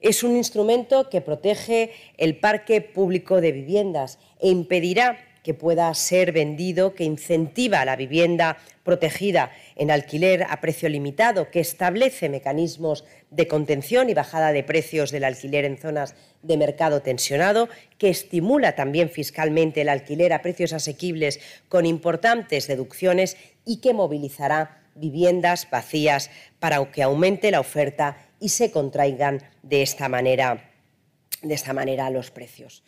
Es 0.00 0.22
un 0.22 0.36
instrumento 0.36 1.08
que 1.08 1.22
protege 1.22 1.92
el 2.18 2.36
parque 2.36 2.82
público 2.82 3.40
de 3.40 3.52
viviendas 3.52 4.18
e 4.38 4.50
impedirá 4.50 5.16
que 5.42 5.54
pueda 5.54 5.92
ser 5.94 6.32
vendido, 6.32 6.94
que 6.94 7.04
incentiva 7.04 7.84
la 7.84 7.96
vivienda 7.96 8.58
protegida 8.84 9.52
en 9.76 9.90
alquiler 9.90 10.44
a 10.44 10.60
precio 10.60 10.88
limitado, 10.88 11.50
que 11.50 11.60
establece 11.60 12.28
mecanismos 12.28 13.04
de 13.30 13.48
contención 13.48 14.10
y 14.10 14.14
bajada 14.14 14.52
de 14.52 14.62
precios 14.62 15.10
del 15.10 15.24
alquiler 15.24 15.64
en 15.64 15.78
zonas 15.78 16.14
de 16.42 16.56
mercado 16.56 17.02
tensionado, 17.02 17.68
que 17.98 18.10
estimula 18.10 18.74
también 18.74 19.10
fiscalmente 19.10 19.82
el 19.82 19.88
alquiler 19.88 20.32
a 20.32 20.42
precios 20.42 20.72
asequibles 20.72 21.40
con 21.68 21.86
importantes 21.86 22.66
deducciones 22.66 23.36
y 23.64 23.80
que 23.80 23.94
movilizará 23.94 24.82
viviendas 24.94 25.68
vacías 25.70 26.30
para 26.58 26.84
que 26.90 27.02
aumente 27.02 27.50
la 27.50 27.60
oferta 27.60 28.16
y 28.40 28.50
se 28.50 28.70
contraigan 28.70 29.42
de 29.62 29.82
esta 29.82 30.08
manera, 30.08 30.70
de 31.42 31.54
esta 31.54 31.72
manera 31.72 32.10
los 32.10 32.30
precios. 32.30 32.82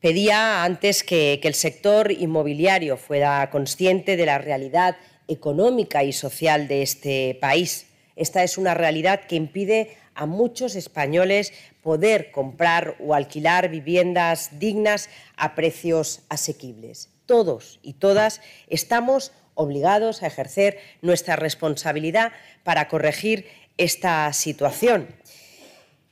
Pedía 0.00 0.62
antes 0.62 1.02
que, 1.02 1.40
el 1.42 1.54
sector 1.54 2.12
inmobiliario 2.12 2.96
fuera 2.96 3.50
consciente 3.50 4.16
de 4.16 4.26
la 4.26 4.38
realidad 4.38 4.96
económica 5.26 6.04
y 6.04 6.12
social 6.12 6.68
de 6.68 6.82
este 6.82 7.36
país. 7.40 7.86
Esta 8.14 8.44
es 8.44 8.58
una 8.58 8.74
realidad 8.74 9.22
que 9.26 9.34
impide 9.34 9.96
a 10.14 10.26
muchos 10.26 10.76
españoles 10.76 11.52
poder 11.82 12.30
comprar 12.30 12.96
o 13.00 13.12
alquilar 13.12 13.70
viviendas 13.70 14.60
dignas 14.60 15.10
a 15.36 15.56
precios 15.56 16.20
asequibles. 16.28 17.10
Todos 17.26 17.80
y 17.82 17.94
todas 17.94 18.40
estamos 18.68 19.32
obligados 19.54 20.22
a 20.22 20.28
ejercer 20.28 20.78
nuestra 21.02 21.34
responsabilidad 21.34 22.30
para 22.62 22.86
corregir 22.86 23.46
esta 23.78 24.32
situación. 24.32 25.08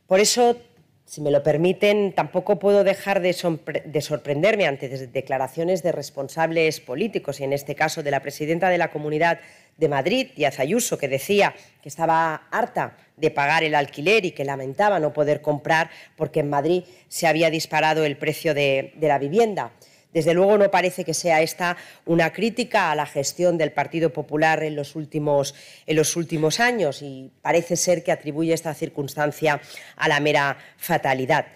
Por 0.09 0.19
eso 0.19 0.57
si 1.07 1.21
me 1.21 1.31
lo 1.31 1.45
permiten, 1.45 2.13
tampoco 2.13 2.59
puedo 2.59 2.83
dejar 2.83 3.21
de, 3.21 3.33
sorprenderme 3.33 4.67
ante 4.67 4.89
declaraciones 5.07 5.85
de 5.85 5.93
responsables 5.93 6.81
políticos, 6.81 7.39
y 7.39 7.45
en 7.45 7.53
este 7.53 7.77
caso 7.77 8.03
de 8.03 8.11
la 8.11 8.21
presidenta 8.21 8.71
de 8.71 8.79
la 8.79 8.91
Comunidad 8.91 9.39
de 9.77 9.89
Madrid, 9.89 10.29
Díaz 10.35 10.59
Ayuso, 10.59 10.99
que 10.99 11.07
decía 11.07 11.55
que 11.81 11.89
estaba 11.89 12.49
harta 12.51 12.97
de 13.17 13.31
pagar 13.31 13.63
el 13.63 13.77
alquiler 13.77 14.25
y 14.25 14.33
que 14.33 14.45
lamentaba 14.45 14.99
no 14.99 15.13
poder 15.13 15.41
comprar 15.41 15.91
porque 16.17 16.41
en 16.41 16.51
Madrid 16.51 16.83
se 17.09 17.29
había 17.29 17.51
disparado 17.51 18.05
el 18.05 18.17
precio 18.17 18.53
de 18.53 18.93
la 19.01 19.19
vivienda. 19.19 19.71
Desde 20.17 20.33
luego 20.33 20.57
no 20.57 20.71
parece 20.71 21.05
que 21.05 21.13
sea 21.13 21.43
esta 21.43 21.77
una 22.07 22.33
crítica 22.33 22.91
a 22.91 22.95
la 22.95 23.05
gestión 23.05 23.59
del 23.59 23.71
Partido 23.73 24.15
Popular 24.15 24.63
en 24.63 24.75
los 24.75 24.97
últimos, 24.97 25.53
años 26.59 27.03
y 27.03 27.31
parece 27.43 27.77
ser 27.77 28.03
que 28.03 28.13
atribuye 28.13 28.55
esta 28.55 28.73
circunstancia 28.73 29.61
a 29.95 30.09
la 30.09 30.19
mera 30.21 30.57
fatalidad. 30.79 31.49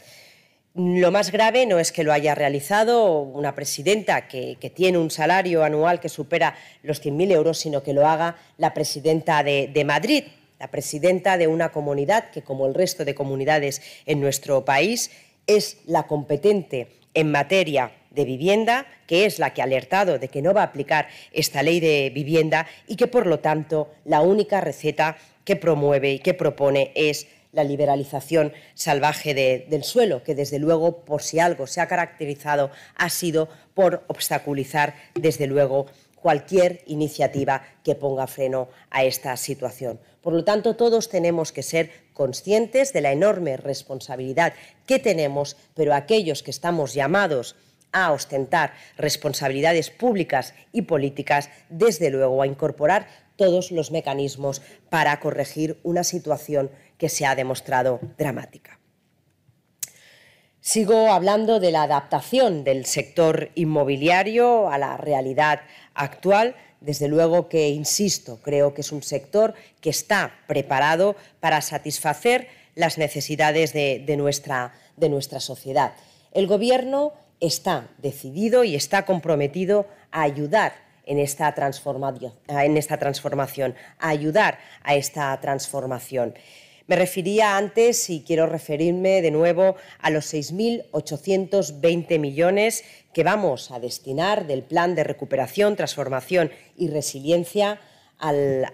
Lo 0.75 1.11
más 1.11 1.33
grave 1.33 1.65
no 1.65 1.79
es 1.79 1.91
que 1.91 2.05
lo 2.05 2.13
haya 2.13 2.35
realizado 2.35 3.23
una 3.23 3.55
presidenta 3.55 4.29
que, 4.29 4.59
tiene 4.77 4.99
un 4.99 5.11
salario 5.11 5.65
anual 5.65 5.99
que 5.99 6.11
supera 6.11 6.55
los 6.83 7.03
100.000 7.03 7.33
euros, 7.33 7.57
sino 7.57 7.83
que 7.83 7.95
lo 7.95 8.07
haga 8.07 8.37
la 8.59 8.75
presidenta 8.75 9.43
de, 9.43 9.71
de 9.73 9.85
Madrid, 9.87 10.25
la 10.59 10.71
presidenta 10.71 11.39
de 11.39 11.47
una 11.47 11.73
comunidad 11.73 12.29
que, 12.29 12.43
como 12.43 12.67
el 12.67 12.75
resto 12.75 13.07
de 13.07 13.15
comunidades 13.15 13.81
en 14.05 14.21
nuestro 14.21 14.67
país, 14.67 15.11
es 15.47 15.79
la 15.87 16.07
competente 16.07 16.89
en 17.15 17.31
materia 17.31 17.93
de 18.11 18.25
vivienda, 18.25 18.87
que 19.07 19.25
es 19.25 19.39
la 19.39 19.55
que 19.55 19.63
ha 19.63 19.65
alertado 19.65 20.19
de 20.19 20.29
que 20.29 20.43
no 20.43 20.53
va 20.53 20.63
a 20.63 20.67
aplicar 20.67 21.09
esta 21.33 21.63
ley 21.63 21.81
de 21.81 22.11
vivienda 22.15 22.67
y 22.87 22.97
que, 22.97 23.07
por 23.07 23.27
lo 23.27 23.41
tanto, 23.41 23.89
la 24.05 24.21
única 24.21 24.61
receta 24.61 25.17
que 25.45 25.57
promueve 25.57 26.13
y 26.13 26.19
que 26.19 26.35
propone 26.35 26.93
es 26.95 27.27
la 27.53 27.65
liberalización 27.65 28.53
salvaje 28.75 29.35
del 29.35 29.85
suelo, 29.85 30.23
que 30.23 30.35
desde 30.35 30.59
luego, 30.59 31.05
por 31.05 31.23
si 31.23 31.41
algo 31.41 31.67
se 31.67 31.81
ha 31.81 31.89
caracterizado, 31.89 32.71
ha 32.97 33.11
sido 33.11 33.49
por 33.75 34.05
obstaculizar, 34.07 34.95
desde 35.15 35.47
luego, 35.47 35.87
cualquier 36.15 36.83
iniciativa 36.87 37.63
que 37.83 37.95
ponga 37.95 38.27
freno 38.27 38.69
a 38.91 39.05
esta 39.05 39.37
situación. 39.37 39.99
Por 40.21 40.35
lo 40.35 40.45
tanto, 40.45 40.77
todos 40.77 41.09
tenemos 41.09 41.51
que 41.51 41.63
ser 41.63 41.91
conscientes 42.13 42.93
de 42.93 43.01
la 43.01 43.13
enorme 43.13 43.57
responsabilidad 43.57 44.53
que 44.87 44.99
tenemos, 44.99 45.57
pero 45.75 45.95
aquellos 45.95 46.43
que 46.43 46.51
estamos 46.51 46.93
llamados 46.93 47.57
a 47.93 48.13
ostentar 48.13 48.75
responsabilidades 48.97 49.91
públicas 49.91 50.55
y 50.73 50.83
políticas, 50.83 51.51
desde 51.69 52.11
luego 52.11 52.43
a 52.43 52.47
incorporar 52.47 53.07
todos 53.37 53.71
los 53.71 53.91
mecanismos 53.91 54.63
para 54.91 55.19
corregir 55.19 55.81
una 55.83 56.05
situación 56.05 56.71
que 56.99 57.09
se 57.09 57.25
ha 57.27 57.35
demostrado 57.35 58.01
dramática. 58.19 58.79
Sigo 60.61 61.11
hablando 61.11 61.59
de 61.59 61.71
la 61.71 61.85
adaptación 61.85 62.65
del 62.65 62.85
sector 62.85 63.51
inmobiliario 63.55 64.69
a 64.69 64.77
la 64.77 64.99
realidad 64.99 65.61
actual. 65.95 66.55
Desde 66.83 67.09
luego 67.09 67.49
que, 67.49 67.71
insisto, 67.71 68.41
creo 68.43 68.75
que 68.75 68.83
es 68.83 68.93
un 68.93 69.03
sector 69.03 69.55
que 69.81 69.89
está 69.89 70.35
preparado 70.47 71.17
para 71.41 71.63
satisfacer 71.63 72.49
las 72.75 72.99
necesidades 72.99 73.73
de, 73.73 74.15
nuestra, 74.19 74.75
de 74.99 75.09
nuestra 75.09 75.41
sociedad. 75.41 75.95
El 76.33 76.47
Gobierno 76.47 77.15
está 77.41 77.89
decidido 77.99 78.65
y 78.65 78.75
está 78.75 79.05
comprometido 79.05 79.87
a 80.11 80.23
ayudar 80.23 80.75
en 81.07 81.19
esta, 81.19 81.53
transformación, 81.55 82.33
a 83.99 84.09
ayudar 84.09 84.59
a 84.83 84.95
esta 84.95 85.41
transformación. 85.41 86.35
Me 86.87 86.97
refería 86.97 87.57
antes 87.57 88.11
y 88.11 88.23
quiero 88.23 88.47
referirme 88.47 89.23
de 89.23 89.31
nuevo 89.31 89.77
a 90.01 90.11
los 90.11 90.35
6.820 90.35 92.19
millones 92.19 92.85
que 93.13 93.25
vamos 93.25 93.71
a 93.71 93.79
destinar 93.79 94.47
del 94.47 94.63
Plan 94.63 94.95
de 94.95 95.05
Recuperación, 95.05 95.77
Transformación 95.77 96.51
y 96.77 96.89
Resiliencia 96.89 97.81
a 98.19 98.33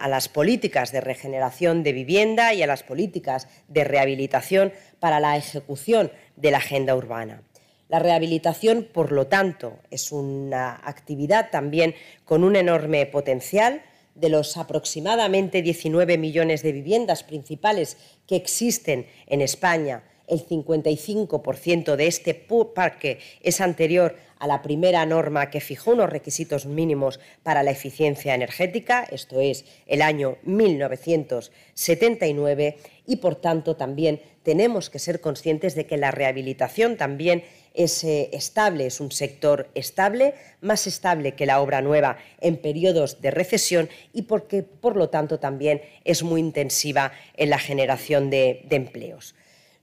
las 0.08 0.28
políticas 0.28 0.90
de 0.92 1.00
regeneración 1.00 1.84
de 1.84 1.92
vivienda 1.92 2.52
y 2.52 2.62
a 2.62 2.66
las 2.66 2.82
políticas 2.82 3.48
de 3.68 3.84
rehabilitación 3.84 4.72
para 4.98 5.20
la 5.20 5.36
ejecución 5.36 6.10
de 6.36 6.50
la 6.50 6.58
agenda 6.58 6.96
urbana. 6.96 7.42
La 7.88 8.00
rehabilitación, 8.00 8.88
por 8.92 9.12
lo 9.12 9.28
tanto, 9.28 9.78
es 9.90 10.10
una 10.10 10.80
actividad 10.84 11.50
también 11.50 11.94
con 12.24 12.42
un 12.42 12.56
enorme 12.56 13.06
potencial. 13.06 13.82
De 14.14 14.30
los 14.30 14.56
aproximadamente 14.56 15.60
19 15.60 16.16
millones 16.16 16.62
de 16.62 16.72
viviendas 16.72 17.22
principales 17.22 17.98
que 18.26 18.36
existen 18.36 19.06
en 19.26 19.42
España, 19.42 20.04
el 20.26 20.46
55% 20.46 21.96
de 21.96 22.06
este 22.06 22.34
parque 22.74 23.18
es 23.42 23.60
anterior 23.60 24.16
a 24.38 24.46
la 24.46 24.62
primera 24.62 25.04
norma 25.06 25.50
que 25.50 25.60
fijó 25.60 25.92
unos 25.92 26.10
requisitos 26.10 26.66
mínimos 26.66 27.20
para 27.42 27.62
la 27.62 27.70
eficiencia 27.70 28.34
energética, 28.34 29.06
esto 29.10 29.40
es 29.40 29.64
el 29.86 30.02
año 30.02 30.36
1979, 30.42 32.76
y 33.06 33.16
por 33.16 33.36
tanto 33.36 33.76
también 33.76 34.20
tenemos 34.42 34.90
que 34.90 34.98
ser 34.98 35.20
conscientes 35.20 35.74
de 35.74 35.86
que 35.86 35.96
la 35.96 36.10
rehabilitación 36.10 36.96
también 36.96 37.44
es 37.76 38.02
eh, 38.04 38.30
estable, 38.32 38.86
es 38.86 39.00
un 39.00 39.12
sector 39.12 39.68
estable, 39.74 40.34
más 40.60 40.86
estable 40.86 41.34
que 41.34 41.46
la 41.46 41.60
obra 41.60 41.82
nueva 41.82 42.16
en 42.40 42.56
periodos 42.56 43.20
de 43.20 43.30
recesión 43.30 43.88
y 44.12 44.22
porque, 44.22 44.62
por 44.62 44.96
lo 44.96 45.10
tanto, 45.10 45.38
también 45.38 45.82
es 46.04 46.22
muy 46.22 46.40
intensiva 46.40 47.12
en 47.36 47.50
la 47.50 47.58
generación 47.58 48.30
de, 48.30 48.64
de 48.68 48.76
empleos. 48.76 49.34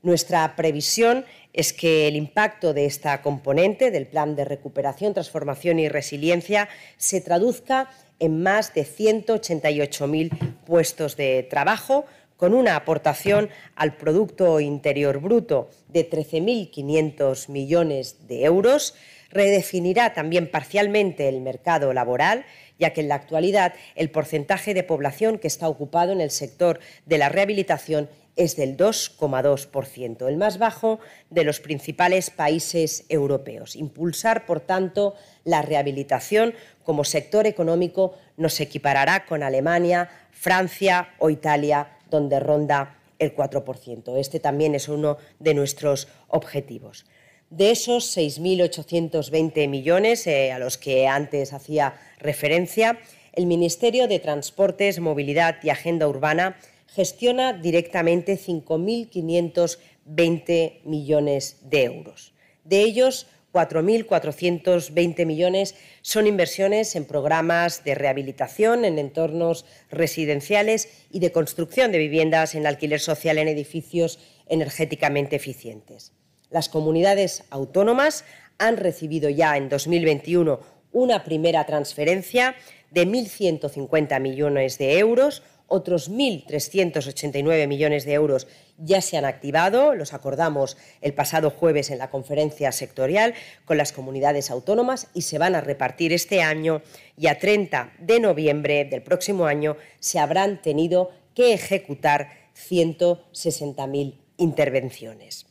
Nuestra 0.01 0.56
previsión 0.58 1.23
es 1.53 1.71
que 1.71 2.10
el 2.10 2.17
impacto 2.17 2.73
de 2.73 2.86
esta 2.86 3.21
componente 3.21 3.89
del 3.89 4.08
Plan 4.08 4.36
de 4.36 4.43
Recuperación, 4.43 5.13
Transformación 5.13 5.79
y 5.79 5.88
Resiliencia 5.88 6.67
se 6.97 7.21
traduzca 7.21 7.89
en 8.19 8.43
más 8.43 8.73
de 8.73 8.86
188.000 8.86 10.56
puestos 10.65 11.15
de 11.15 11.43
trabajo, 11.43 12.06
con 12.43 12.53
una 12.53 12.75
aportación 12.75 13.49
al 13.73 13.95
Producto 13.95 14.60
Interior 14.60 15.21
Bruto 15.21 15.69
de 15.88 16.10
13.500 16.10 17.47
millones 17.47 18.27
de 18.27 18.43
euros, 18.43 18.95
redefinirá 19.29 20.13
también 20.13 20.51
parcialmente 20.51 21.29
el 21.29 21.39
mercado 21.39 21.93
laboral, 21.93 22.43
ya 22.77 22.91
que 22.91 22.99
en 22.99 23.08
la 23.08 23.15
actualidad 23.15 23.75
el 23.95 24.12
porcentaje 24.12 24.73
de 24.73 24.84
población 24.84 25.39
que 25.39 25.47
está 25.47 25.69
ocupado 25.69 26.12
en 26.12 26.19
el 26.19 26.32
sector 26.32 26.82
de 27.06 27.17
la 27.17 27.29
rehabilitación 27.29 28.10
es 28.36 28.58
del 28.58 28.75
2,2%, 28.75 30.27
el 30.27 30.36
más 30.36 30.58
bajo 30.58 30.99
de 31.29 31.45
los 31.45 31.62
principales 31.62 32.29
países 32.29 33.06
europeos. 33.08 33.77
Impulsar, 33.77 34.45
por 34.45 34.60
tanto, 34.60 35.15
la 35.45 35.62
rehabilitación 35.62 36.56
como 36.84 37.06
sector 37.06 37.47
económico 37.47 38.15
nos 38.36 38.60
equiparará 38.60 39.25
con 39.25 39.43
Alemania, 39.43 40.10
Francia 40.32 41.13
o 41.19 41.29
Italia 41.29 41.88
donde 42.13 42.39
ronda 42.39 42.97
el 43.19 43.36
4%. 43.36 44.17
Este 44.17 44.39
también 44.39 44.73
es 44.76 44.88
uno 44.88 45.17
de 45.39 45.54
nuestros 45.54 46.08
objetivos. 46.28 47.06
De 47.49 47.71
esos 47.71 48.15
6.820 48.17 49.67
millones 49.67 50.26
eh, 50.28 50.52
a 50.52 50.60
los 50.60 50.78
que 50.78 51.08
antes 51.08 51.54
hacía 51.54 51.95
referencia, 52.19 52.99
el 53.34 53.47
Ministerio 53.47 54.08
de 54.08 54.19
Transportes, 54.19 54.99
Movilidad 54.99 55.58
y 55.63 55.69
Agenda 55.69 56.08
Urbana 56.08 56.58
gestiona 56.88 57.54
directamente 57.54 58.38
5.520 58.38 60.82
millones 60.84 61.58
de 61.63 61.84
euros. 61.84 62.34
De 62.63 62.82
ellos, 62.82 63.26
4.420 63.54 65.26
millones 65.26 65.76
son 66.02 66.26
inversiones 66.26 66.96
en 66.96 67.06
programas 67.06 67.84
de 67.84 67.94
rehabilitación 67.96 68.84
en 68.84 68.98
entornos 68.98 69.66
residenciales 69.92 70.89
y 71.12 71.20
de 71.20 71.32
construcción 71.32 71.92
de 71.92 72.00
viviendas 72.00 72.56
en 72.56 72.66
alquiler 72.66 73.00
social 73.00 73.38
en 73.38 73.48
edificios 73.48 74.20
energéticamente 74.48 75.36
eficientes. 75.36 76.13
Las 76.50 76.68
comunidades 76.68 77.44
autónomas 77.52 78.26
han 78.58 78.78
recibido 78.78 79.30
ya 79.30 79.56
en 79.56 79.70
2021 79.70 80.60
una 80.92 81.24
primera 81.24 81.66
transferencia 81.66 82.56
de 82.92 83.08
1.150 83.08 84.20
millones 84.20 84.78
de 84.78 85.00
euros 85.00 85.44
otros 85.67 86.12
1.389 86.12 87.67
millones 87.67 88.06
de 88.06 88.13
euros 88.13 88.47
ya 88.78 89.02
se 89.02 89.17
han 89.17 89.26
activado, 89.26 89.93
los 89.95 90.13
acordamos 90.13 90.78
el 91.02 91.13
pasado 91.13 91.52
jueves 91.52 91.91
en 91.91 91.99
la 91.99 92.10
conferencia 92.10 92.71
sectorial 92.71 93.34
con 93.65 93.78
las 93.78 93.91
comunidades 93.91 94.49
autónomas 94.52 95.08
y 95.13 95.21
se 95.21 95.38
van 95.38 95.56
a 95.56 95.62
repartir 95.62 96.12
este 96.13 96.41
año 96.41 96.82
y 97.17 97.28
a 97.28 97.38
30 97.38 97.93
de 97.99 98.19
noviembre 98.19 98.86
del 98.86 99.04
próximo 99.04 99.45
año 99.45 99.78
se 99.99 100.19
habrán 100.19 100.62
tenido 100.62 101.12
que 101.36 101.54
ejecutar 101.54 102.30
160.000 102.56 104.15
intervenciones. 104.38 105.45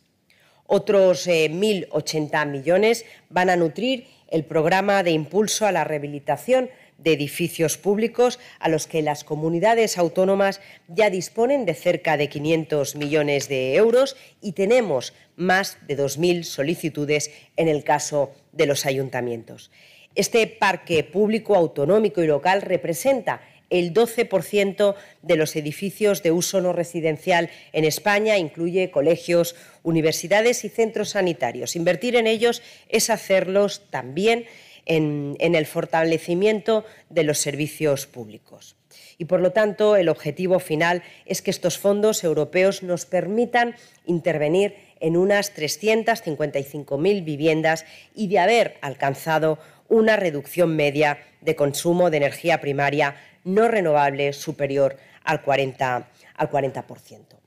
Otros 0.67 1.27
1.080 1.27 2.43
eh, 2.43 2.47
millones 2.47 3.05
van 3.29 3.51
a 3.51 3.57
nutrir 3.57 4.07
el 4.29 4.45
programa 4.45 5.03
de 5.03 5.11
impulso 5.11 5.67
a 5.67 5.73
la 5.73 5.85
rehabilitación 5.85 6.71
de 7.03 7.13
edificios 7.13 7.77
públicos 7.79 8.39
a 8.59 8.69
los 8.69 8.87
que 8.87 9.03
las 9.03 9.25
comunidades 9.25 9.99
autónomas 9.99 10.61
ya 10.89 11.11
disponen 11.11 11.65
de 11.65 11.75
cerca 11.75 12.17
de 12.17 12.29
500 12.29 12.97
millones 12.97 13.49
de 13.49 13.75
euros 13.75 14.17
y 14.41 14.53
tenemos 14.53 15.13
más 15.37 15.79
de 15.87 15.99
2.000 15.99 16.45
solicitudes 16.45 17.31
en 17.57 17.69
el 17.69 17.85
caso 17.85 18.33
de 18.53 18.67
los 18.67 18.87
ayuntamientos. 18.87 19.71
Este 20.15 20.47
parque 20.47 21.05
público 21.05 21.57
autonómico 21.57 22.23
y 22.23 22.27
local 22.27 22.63
representa 22.63 23.41
el 23.73 23.95
12% 23.95 24.95
de 25.23 25.37
los 25.37 25.57
edificios 25.57 26.23
de 26.23 26.31
uso 26.31 26.61
no 26.61 26.75
residencial 26.75 27.49
en 27.73 27.85
España, 27.85 28.37
incluye 28.37 28.91
colegios, 28.91 29.57
universidades 29.83 30.65
y 30.65 30.69
centros 30.69 31.11
sanitarios. 31.11 31.75
Invertir 31.75 32.17
en 32.17 32.27
ellos 32.27 32.63
es 32.91 33.09
hacerlos 33.09 33.89
también 33.89 34.45
en, 34.87 35.37
el 35.39 35.67
fortalecimiento 35.67 36.85
de 37.09 37.25
los 37.25 37.39
servicios 37.39 38.07
públicos. 38.07 38.77
Y, 39.19 39.27
por 39.27 39.41
lo 39.41 39.53
tanto, 39.53 39.97
el 39.97 40.09
objetivo 40.09 40.59
final 40.59 41.03
es 41.27 41.43
que 41.43 41.51
estos 41.51 41.79
fondos 41.79 42.25
europeos 42.25 42.83
nos 42.83 43.07
permitan 43.07 43.75
intervenir 44.07 44.75
en 45.01 45.17
unas 45.17 45.55
355.000 45.55 47.25
viviendas 47.25 47.85
y 48.15 48.29
de 48.29 48.39
haber 48.39 48.77
alcanzado 48.81 49.59
una 49.89 50.17
reducción 50.17 50.75
media 50.75 51.19
de 51.41 51.57
consumo 51.57 52.11
de 52.11 52.17
energía 52.19 52.61
primaria 52.61 53.17
no 53.45 53.69
renovable 53.69 54.33
superior 54.33 54.97
al 55.25 55.45
40%. 55.45 56.07
Al 56.35 56.51
40%. 56.51 57.43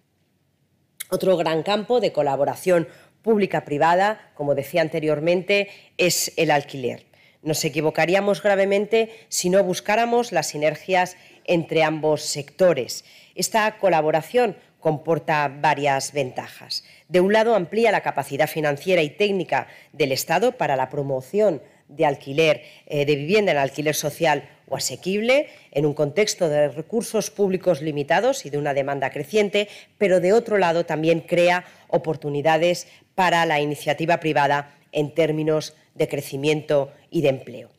Otro 1.10 1.38
gran 1.38 1.64
campo 1.64 2.00
de 2.00 2.14
colaboración 2.14 2.88
pública-privada, 3.22 4.32
como 4.36 4.56
decía 4.56 4.82
anteriormente, 4.82 5.70
es 5.98 6.32
el 6.38 6.52
alquiler. 6.52 7.06
Nos 7.46 7.64
equivocaríamos 7.64 8.42
gravemente 8.42 9.12
si 9.30 9.52
no 9.52 9.64
buscáramos 9.64 10.32
las 10.32 10.48
sinergias 10.48 11.16
entre 11.46 11.84
ambos 11.84 12.24
sectores. 12.24 13.06
Esta 13.36 13.78
colaboración 13.78 14.58
comporta 14.80 15.48
varias 15.62 16.12
ventajas. 16.12 16.84
De 17.08 17.20
un 17.20 17.34
lado, 17.34 17.54
amplía 17.54 17.92
la 17.92 18.02
capacidad 18.02 18.50
financiera 18.50 19.04
y 19.04 19.12
técnica 19.12 19.68
del 19.94 20.12
Estado 20.12 20.54
para 20.54 20.76
la 20.76 20.90
promoción 20.90 21.62
de 21.88 22.08
alquiler, 22.08 22.64
eh, 22.88 23.06
de 23.06 23.16
vivienda 23.16 23.52
en 23.52 23.60
alquiler 23.60 23.94
social 23.94 24.50
o 24.68 24.76
asequible, 24.76 25.50
en 25.70 25.86
un 25.86 25.94
contexto 25.94 26.50
de 26.50 26.70
recursos 26.70 27.30
públicos 27.30 27.84
limitados 27.84 28.48
y 28.48 28.50
de 28.50 28.58
una 28.58 28.74
demanda 28.74 29.12
creciente, 29.12 29.68
pero 30.00 30.20
de 30.20 30.34
otro 30.34 30.58
lado 30.58 30.88
también 30.88 31.20
crea 31.20 31.64
oportunidades 31.90 32.88
para 33.14 33.46
la 33.46 33.62
iniciativa 33.62 34.20
privada 34.20 34.76
en 34.92 35.14
términos 35.14 35.76
de 35.96 36.08
crecimiento 36.08 36.92
y 37.10 37.22
de 37.22 37.30
empleo. 37.30 37.70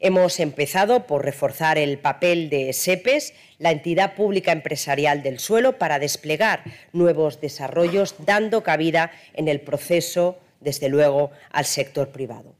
Hemos 0.00 0.40
empezado 0.40 1.06
por 1.06 1.24
reforzar 1.24 1.78
el 1.78 1.98
papel 1.98 2.50
de 2.50 2.72
SEPES, 2.72 3.34
la 3.58 3.70
entidad 3.70 4.14
pública 4.14 4.52
empresarial 4.52 5.22
del 5.22 5.38
suelo, 5.38 5.78
para 5.78 5.98
desplegar 5.98 6.64
nuevos 6.92 7.40
desarrollos, 7.40 8.14
dando 8.18 8.62
cabida 8.62 9.12
en 9.34 9.48
el 9.48 9.60
proceso, 9.60 10.38
desde 10.60 10.88
luego, 10.88 11.30
al 11.50 11.64
sector 11.64 12.10
privado. 12.10 12.54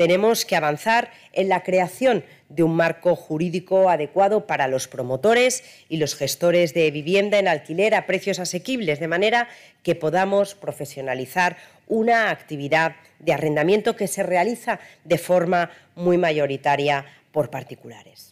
Tenemos 0.00 0.46
que 0.46 0.56
avanzar 0.56 1.10
en 1.34 1.50
la 1.50 1.62
creación 1.62 2.24
de 2.48 2.62
un 2.62 2.74
marco 2.74 3.14
jurídico 3.14 3.90
adecuado 3.90 4.46
para 4.46 4.66
los 4.66 4.88
promotores 4.88 5.62
y 5.90 5.98
los 5.98 6.14
gestores 6.14 6.72
de 6.72 6.90
vivienda 6.90 7.38
en 7.38 7.46
alquiler 7.46 7.94
a 7.94 8.06
precios 8.06 8.38
asequibles, 8.38 8.98
de 8.98 9.08
manera 9.08 9.48
que 9.82 9.94
podamos 9.94 10.54
profesionalizar 10.54 11.58
una 11.86 12.30
actividad 12.30 12.96
de 13.18 13.34
arrendamiento 13.34 13.94
que 13.94 14.08
se 14.08 14.22
realiza 14.22 14.80
de 15.04 15.18
forma 15.18 15.70
muy 15.94 16.16
mayoritaria 16.16 17.04
por 17.30 17.50
particulares. 17.50 18.29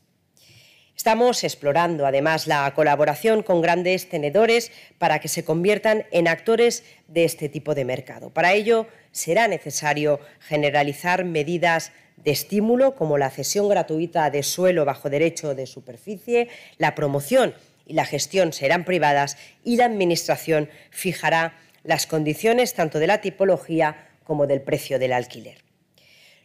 Estamos 0.98 1.44
explorando 1.44 2.06
además 2.06 2.48
la 2.48 2.74
colaboración 2.74 3.44
con 3.44 3.62
grandes 3.62 4.08
tenedores 4.08 4.72
para 4.98 5.20
que 5.20 5.28
se 5.28 5.44
conviertan 5.44 6.06
en 6.10 6.26
actores 6.26 6.82
de 7.06 7.24
este 7.24 7.48
tipo 7.48 7.76
de 7.76 7.84
mercado. 7.84 8.30
Para 8.30 8.52
ello 8.52 8.88
será 9.12 9.46
necesario 9.46 10.18
generalizar 10.40 11.24
medidas 11.24 11.92
de 12.16 12.32
estímulo 12.32 12.96
como 12.96 13.16
la 13.16 13.30
cesión 13.30 13.68
gratuita 13.68 14.28
de 14.28 14.42
suelo 14.42 14.84
bajo 14.84 15.08
derecho 15.08 15.54
de 15.54 15.66
superficie, 15.66 16.48
la 16.78 16.96
promoción 16.96 17.54
y 17.86 17.92
la 17.92 18.04
gestión 18.04 18.52
serán 18.52 18.84
privadas 18.84 19.36
y 19.62 19.76
la 19.76 19.84
Administración 19.84 20.68
fijará 20.90 21.56
las 21.84 22.08
condiciones 22.08 22.74
tanto 22.74 22.98
de 22.98 23.06
la 23.06 23.20
tipología 23.20 24.08
como 24.24 24.48
del 24.48 24.62
precio 24.62 24.98
del 24.98 25.12
alquiler. 25.12 25.67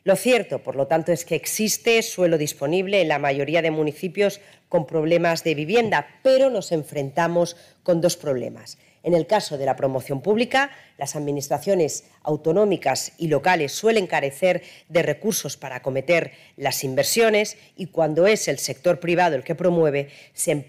Lo 0.06 0.18
cierto, 0.18 0.60
por 0.60 0.76
lo 0.76 0.88
tanto, 0.88 1.14
es 1.14 1.24
que 1.24 1.36
existe 1.36 2.02
suelo 2.02 2.38
disponible 2.38 3.02
en 3.02 3.08
la 3.08 3.20
mayoría 3.20 3.62
de 3.62 3.72
municipios 3.72 4.42
con 4.68 4.86
problemas 4.86 5.46
de 5.46 5.56
vivienda, 5.56 6.08
pero 6.24 6.50
nos 6.50 6.74
enfrentamos 6.74 7.56
con 7.84 8.02
dos 8.02 8.18
problemas. 8.18 8.78
En 9.04 9.14
el 9.14 9.28
caso 9.28 9.58
de 9.58 9.66
la 9.66 9.76
promoción 9.76 10.22
pública, 10.22 10.72
las 10.98 11.16
administraciones 11.16 12.06
autonómicas 12.22 13.14
y 13.18 13.28
locales 13.28 13.72
suelen 13.72 14.08
carecer 14.08 14.62
de 14.90 15.04
recursos 15.04 15.58
para 15.58 15.78
acometer 15.78 16.32
las 16.58 16.84
inversiones 16.84 17.58
y 17.78 17.88
cuando 17.88 18.28
es 18.28 18.48
el 18.48 18.60
sector 18.60 19.00
privado 19.00 19.36
el 19.36 19.44
que 19.44 19.56
promueve, 19.56 20.10
se, 20.34 20.66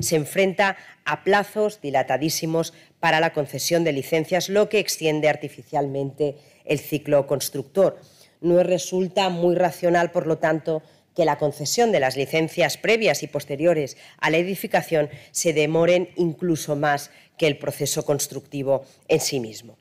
se 0.00 0.16
enfrenta 0.16 0.76
a 1.04 1.24
plazos 1.24 1.80
dilatadísimos 1.80 2.72
para 3.00 3.20
la 3.20 3.32
concesión 3.32 3.84
de 3.84 3.92
licencias, 3.92 4.48
lo 4.48 4.68
que 4.68 4.78
extiende 4.78 5.28
artificialmente 5.28 6.36
el 6.70 6.78
ciclo 6.78 7.26
constructor. 7.26 8.00
No 8.40 8.62
resulta 8.62 9.28
muy 9.28 9.54
racional, 9.54 10.12
por 10.12 10.26
lo 10.26 10.38
tanto, 10.38 10.82
que 11.14 11.26
la 11.26 11.36
concesión 11.36 11.92
de 11.92 12.00
las 12.00 12.16
licencias 12.16 12.78
previas 12.78 13.22
y 13.22 13.26
posteriores 13.26 13.98
a 14.18 14.30
la 14.30 14.38
edificación 14.38 15.10
se 15.32 15.52
demoren 15.52 16.08
incluso 16.16 16.76
más 16.76 17.10
que 17.36 17.46
el 17.46 17.58
proceso 17.58 18.04
constructivo 18.04 18.84
en 19.08 19.20
sí 19.20 19.40
mismo. 19.40 19.76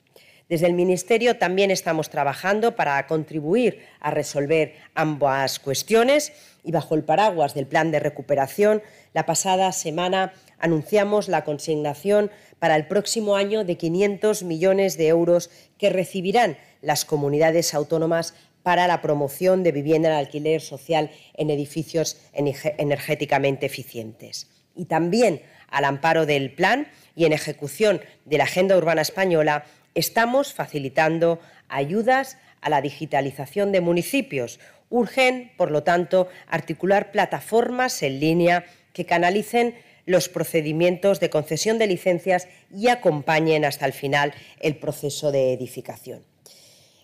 Desde 0.49 0.65
el 0.65 0.73
Ministerio 0.73 1.37
también 1.37 1.69
estamos 1.69 2.09
trabajando 2.09 2.75
para 2.75 3.05
contribuir 3.05 3.85
a 3.99 4.09
resolver 4.09 4.73
ambas 4.95 5.59
cuestiones 5.59 6.33
y 6.63 6.71
bajo 6.71 6.95
el 6.95 7.03
paraguas 7.03 7.53
del 7.53 7.67
plan 7.67 7.91
de 7.91 7.99
recuperación, 7.99 8.81
la 9.13 9.27
pasada 9.27 9.71
semana 9.71 10.33
anunciamos 10.57 11.27
la 11.27 11.43
consignación 11.43 12.31
para 12.57 12.75
el 12.75 12.87
próximo 12.87 13.35
año 13.35 13.63
de 13.63 13.77
500 13.77 14.41
millones 14.41 14.97
de 14.97 15.07
euros 15.07 15.51
que 15.77 15.91
recibirán 15.91 16.57
las 16.81 17.05
comunidades 17.05 17.73
autónomas 17.73 18.33
para 18.63 18.87
la 18.87 19.01
promoción 19.01 19.63
de 19.63 19.71
vivienda 19.71 20.09
en 20.09 20.15
alquiler 20.15 20.61
social 20.61 21.11
en 21.35 21.49
edificios 21.49 22.17
energéticamente 22.33 23.65
eficientes. 23.65 24.47
Y 24.75 24.85
también, 24.85 25.41
al 25.69 25.85
amparo 25.85 26.25
del 26.25 26.53
plan 26.53 26.87
y 27.15 27.25
en 27.25 27.33
ejecución 27.33 28.01
de 28.25 28.37
la 28.37 28.43
Agenda 28.45 28.77
Urbana 28.77 29.01
Española, 29.01 29.65
estamos 29.95 30.53
facilitando 30.53 31.39
ayudas 31.67 32.37
a 32.61 32.69
la 32.69 32.81
digitalización 32.81 33.71
de 33.71 33.81
municipios. 33.81 34.59
Urgen, 34.89 35.51
por 35.57 35.71
lo 35.71 35.83
tanto, 35.83 36.27
articular 36.47 37.11
plataformas 37.11 38.01
en 38.03 38.19
línea 38.19 38.65
que 38.93 39.05
canalicen 39.05 39.75
los 40.05 40.27
procedimientos 40.27 41.19
de 41.19 41.29
concesión 41.29 41.77
de 41.77 41.87
licencias 41.87 42.47
y 42.73 42.87
acompañen 42.87 43.63
hasta 43.63 43.85
el 43.85 43.93
final 43.93 44.33
el 44.59 44.77
proceso 44.77 45.31
de 45.31 45.53
edificación. 45.53 46.23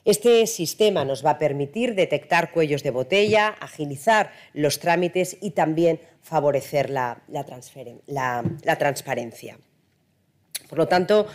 Este 0.05 0.45
sistema 0.45 1.03
nos 1.03 1.25
va 1.25 1.31
a 1.31 1.37
permitir 1.39 1.95
detectar 1.95 2.51
cuellos 2.51 2.83
de 2.83 2.91
botella, 2.91 3.47
agilizar 3.59 4.31
los 4.53 4.79
trámites 4.79 5.35
y 5.41 5.51
también 5.51 5.99
favorecer 6.21 6.91
la, 6.91 7.23
transparencia. 8.77 9.57
Por 10.69 10.77
lo 10.77 10.87
tanto, 10.87 11.25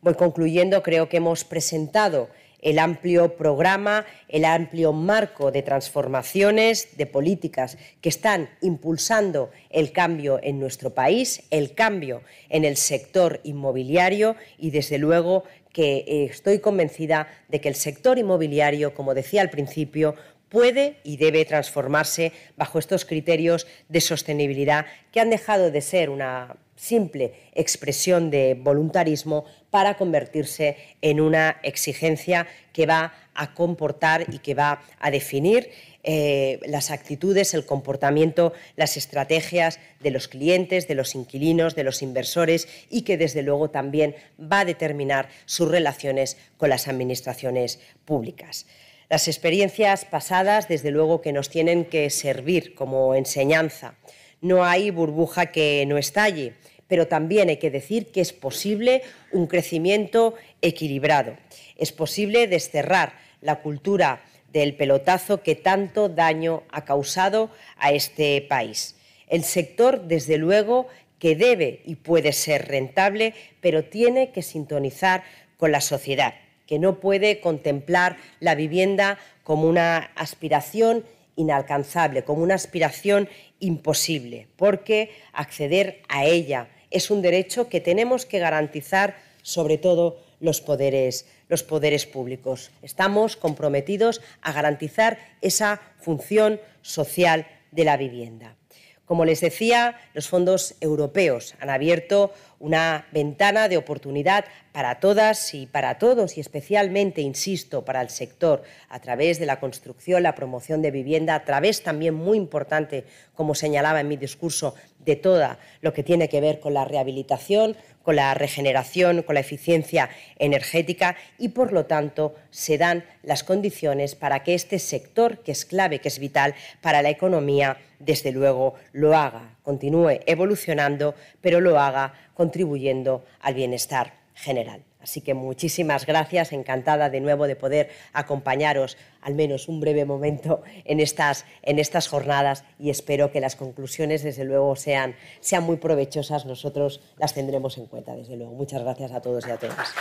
voy 0.00 0.14
concluyendo, 0.14 0.80
creo 0.84 1.08
que 1.08 1.16
hemos 1.16 1.42
presentado 1.42 2.30
el 2.62 2.78
amplio 2.78 3.36
programa, 3.36 4.06
el 4.28 4.44
amplio 4.44 4.92
marco 4.92 5.50
de 5.50 5.62
transformaciones, 5.62 6.96
de 6.96 7.06
políticas 7.06 7.78
que 8.00 8.10
están 8.10 8.50
impulsando 8.60 9.50
el 9.70 9.90
cambio 9.92 10.38
en 10.42 10.60
nuestro 10.60 10.90
país, 10.90 11.42
el 11.50 11.74
cambio 11.74 12.22
en 12.48 12.64
el 12.64 12.76
sector 12.76 13.40
inmobiliario 13.42 14.36
y, 14.58 14.70
desde 14.70 14.98
luego, 14.98 15.44
que 15.72 15.98
eh, 15.98 16.24
estoy 16.30 16.58
convencida 16.58 17.28
de 17.48 17.60
que 17.60 17.68
el 17.68 17.74
sector 17.74 18.18
inmobiliario, 18.18 18.94
como 18.94 19.14
decía 19.14 19.42
al 19.42 19.50
principio, 19.50 20.14
puede 20.48 20.96
y 21.04 21.16
debe 21.16 21.44
transformarse 21.44 22.32
bajo 22.56 22.78
estos 22.78 23.04
criterios 23.04 23.66
de 23.88 24.00
sostenibilidad 24.00 24.86
que 25.12 25.20
han 25.20 25.30
dejado 25.30 25.70
de 25.70 25.80
ser 25.80 26.10
una 26.10 26.56
simple 26.76 27.34
expresión 27.54 28.30
de 28.30 28.58
voluntarismo 28.58 29.44
para 29.70 29.96
convertirse 29.96 30.76
en 31.02 31.20
una 31.20 31.58
exigencia 31.62 32.46
que 32.72 32.86
va 32.86 33.12
a 33.34 33.54
comportar 33.54 34.26
y 34.32 34.38
que 34.38 34.54
va 34.54 34.82
a 34.98 35.10
definir 35.10 35.70
eh, 36.02 36.60
las 36.66 36.90
actitudes, 36.90 37.52
el 37.54 37.66
comportamiento, 37.66 38.52
las 38.76 38.96
estrategias 38.96 39.78
de 40.00 40.10
los 40.10 40.28
clientes, 40.28 40.88
de 40.88 40.94
los 40.94 41.14
inquilinos, 41.14 41.74
de 41.74 41.84
los 41.84 42.02
inversores 42.02 42.68
y 42.88 43.02
que 43.02 43.16
desde 43.16 43.42
luego 43.42 43.70
también 43.70 44.14
va 44.40 44.60
a 44.60 44.64
determinar 44.64 45.28
sus 45.44 45.68
relaciones 45.68 46.36
con 46.56 46.70
las 46.70 46.88
administraciones 46.88 47.80
públicas. 48.04 48.66
Las 49.08 49.28
experiencias 49.28 50.04
pasadas, 50.04 50.68
desde 50.68 50.90
luego, 50.90 51.20
que 51.20 51.32
nos 51.32 51.50
tienen 51.50 51.84
que 51.84 52.08
servir 52.10 52.74
como 52.74 53.14
enseñanza. 53.14 53.94
No 54.40 54.64
hay 54.64 54.90
burbuja 54.90 55.46
que 55.46 55.84
no 55.86 55.98
estalle 55.98 56.54
pero 56.90 57.06
también 57.06 57.48
hay 57.50 57.58
que 57.58 57.70
decir 57.70 58.08
que 58.08 58.20
es 58.20 58.32
posible 58.32 59.02
un 59.30 59.46
crecimiento 59.46 60.34
equilibrado. 60.60 61.36
Es 61.76 61.92
posible 61.92 62.48
desterrar 62.48 63.12
la 63.40 63.62
cultura 63.62 64.24
del 64.52 64.74
pelotazo 64.74 65.42
que 65.42 65.54
tanto 65.54 66.08
daño 66.08 66.62
ha 66.70 66.84
causado 66.84 67.50
a 67.76 67.92
este 67.92 68.40
país. 68.42 68.96
El 69.28 69.44
sector, 69.44 70.02
desde 70.02 70.38
luego, 70.38 70.88
que 71.18 71.36
debe 71.36 71.82
y 71.84 71.96
puede 71.96 72.32
ser 72.32 72.66
rentable, 72.68 73.34
pero 73.60 73.84
tiene 73.84 74.32
que 74.32 74.42
sintonizar 74.42 75.22
con 75.56 75.70
la 75.70 75.80
sociedad, 75.80 76.34
que 76.66 76.78
no 76.78 76.98
puede 76.98 77.40
contemplar 77.40 78.16
la 78.40 78.54
vivienda 78.54 79.18
como 79.44 79.68
una 79.68 80.10
aspiración 80.16 81.04
inalcanzable, 81.36 82.24
como 82.24 82.42
una 82.42 82.54
aspiración 82.54 83.28
imposible, 83.60 84.48
porque 84.56 85.10
acceder 85.32 86.02
a 86.08 86.24
ella 86.24 86.68
es 86.90 87.10
un 87.10 87.22
derecho 87.22 87.68
que 87.68 87.80
tenemos 87.80 88.26
que 88.26 88.38
garantizar 88.38 89.16
sobre 89.42 89.78
todo 89.78 90.18
los 90.40 90.60
poderes, 90.60 91.26
los 91.50 91.62
poderes 91.64 92.06
públicos. 92.06 92.70
Estamos 92.80 93.36
comprometidos 93.36 94.22
a 94.40 94.52
garantizar 94.52 95.18
esa 95.42 95.82
función 95.98 96.60
social 96.80 97.46
de 97.72 97.84
la 97.84 97.98
vivienda. 97.98 98.56
Como 99.04 99.24
les 99.24 99.40
decía, 99.40 99.96
los 100.14 100.28
fondos 100.28 100.76
europeos 100.80 101.56
han 101.58 101.68
abierto 101.68 102.32
una 102.60 103.08
ventana 103.10 103.68
de 103.68 103.76
oportunidad 103.76 104.44
para 104.70 105.00
todas 105.00 105.52
y 105.52 105.66
para 105.66 105.98
todos 105.98 106.38
y 106.38 106.40
especialmente, 106.40 107.20
insisto, 107.20 107.84
para 107.84 108.02
el 108.02 108.10
sector 108.10 108.62
a 108.88 109.00
través 109.00 109.40
de 109.40 109.46
la 109.46 109.58
construcción, 109.58 110.22
la 110.22 110.36
promoción 110.36 110.80
de 110.80 110.92
vivienda, 110.92 111.34
a 111.34 111.44
través 111.44 111.82
también 111.82 112.14
muy 112.14 112.38
importante, 112.38 113.04
como 113.34 113.56
señalaba 113.56 114.00
en 114.00 114.06
mi 114.06 114.16
discurso, 114.16 114.76
de 115.00 115.16
todo 115.16 115.56
lo 115.80 115.92
que 115.92 116.04
tiene 116.04 116.28
que 116.28 116.40
ver 116.40 116.60
con 116.60 116.74
la 116.74 116.84
rehabilitación, 116.84 117.76
con 118.02 118.16
la 118.16 118.34
regeneración, 118.34 119.22
con 119.22 119.34
la 119.34 119.40
eficiencia 119.40 120.10
energética 120.38 121.16
y, 121.38 121.48
por 121.48 121.72
lo 121.72 121.86
tanto, 121.86 122.34
se 122.50 122.78
dan 122.78 123.04
las 123.22 123.44
condiciones 123.44 124.14
para 124.14 124.42
que 124.42 124.54
este 124.54 124.78
sector, 124.78 125.38
que 125.38 125.52
es 125.52 125.64
clave, 125.64 126.00
que 126.00 126.08
es 126.08 126.18
vital 126.18 126.54
para 126.80 127.02
la 127.02 127.10
economía, 127.10 127.76
desde 127.98 128.32
luego 128.32 128.74
lo 128.92 129.16
haga, 129.16 129.56
continúe 129.62 130.20
evolucionando, 130.26 131.14
pero 131.40 131.60
lo 131.60 131.78
haga 131.78 132.14
contribuyendo 132.34 133.24
al 133.40 133.54
bienestar 133.54 134.14
general. 134.34 134.82
Así 135.02 135.20
que 135.20 135.34
muchísimas 135.34 136.06
gracias, 136.06 136.52
encantada 136.52 137.08
de 137.08 137.20
nuevo 137.20 137.46
de 137.46 137.56
poder 137.56 137.90
acompañaros 138.12 138.96
al 139.22 139.34
menos 139.34 139.68
un 139.68 139.80
breve 139.80 140.04
momento 140.04 140.62
en 140.84 141.00
estas, 141.00 141.44
en 141.62 141.78
estas 141.78 142.08
jornadas 142.08 142.64
y 142.78 142.90
espero 142.90 143.32
que 143.32 143.40
las 143.40 143.56
conclusiones 143.56 144.22
desde 144.22 144.44
luego 144.44 144.76
sean, 144.76 145.14
sean 145.40 145.64
muy 145.64 145.76
provechosas. 145.76 146.46
Nosotros 146.46 147.00
las 147.18 147.34
tendremos 147.34 147.78
en 147.78 147.86
cuenta, 147.86 148.14
desde 148.14 148.36
luego. 148.36 148.52
Muchas 148.52 148.82
gracias 148.82 149.12
a 149.12 149.20
todos 149.20 149.46
y 149.46 149.50
a 149.50 149.56
todas. 149.56 149.94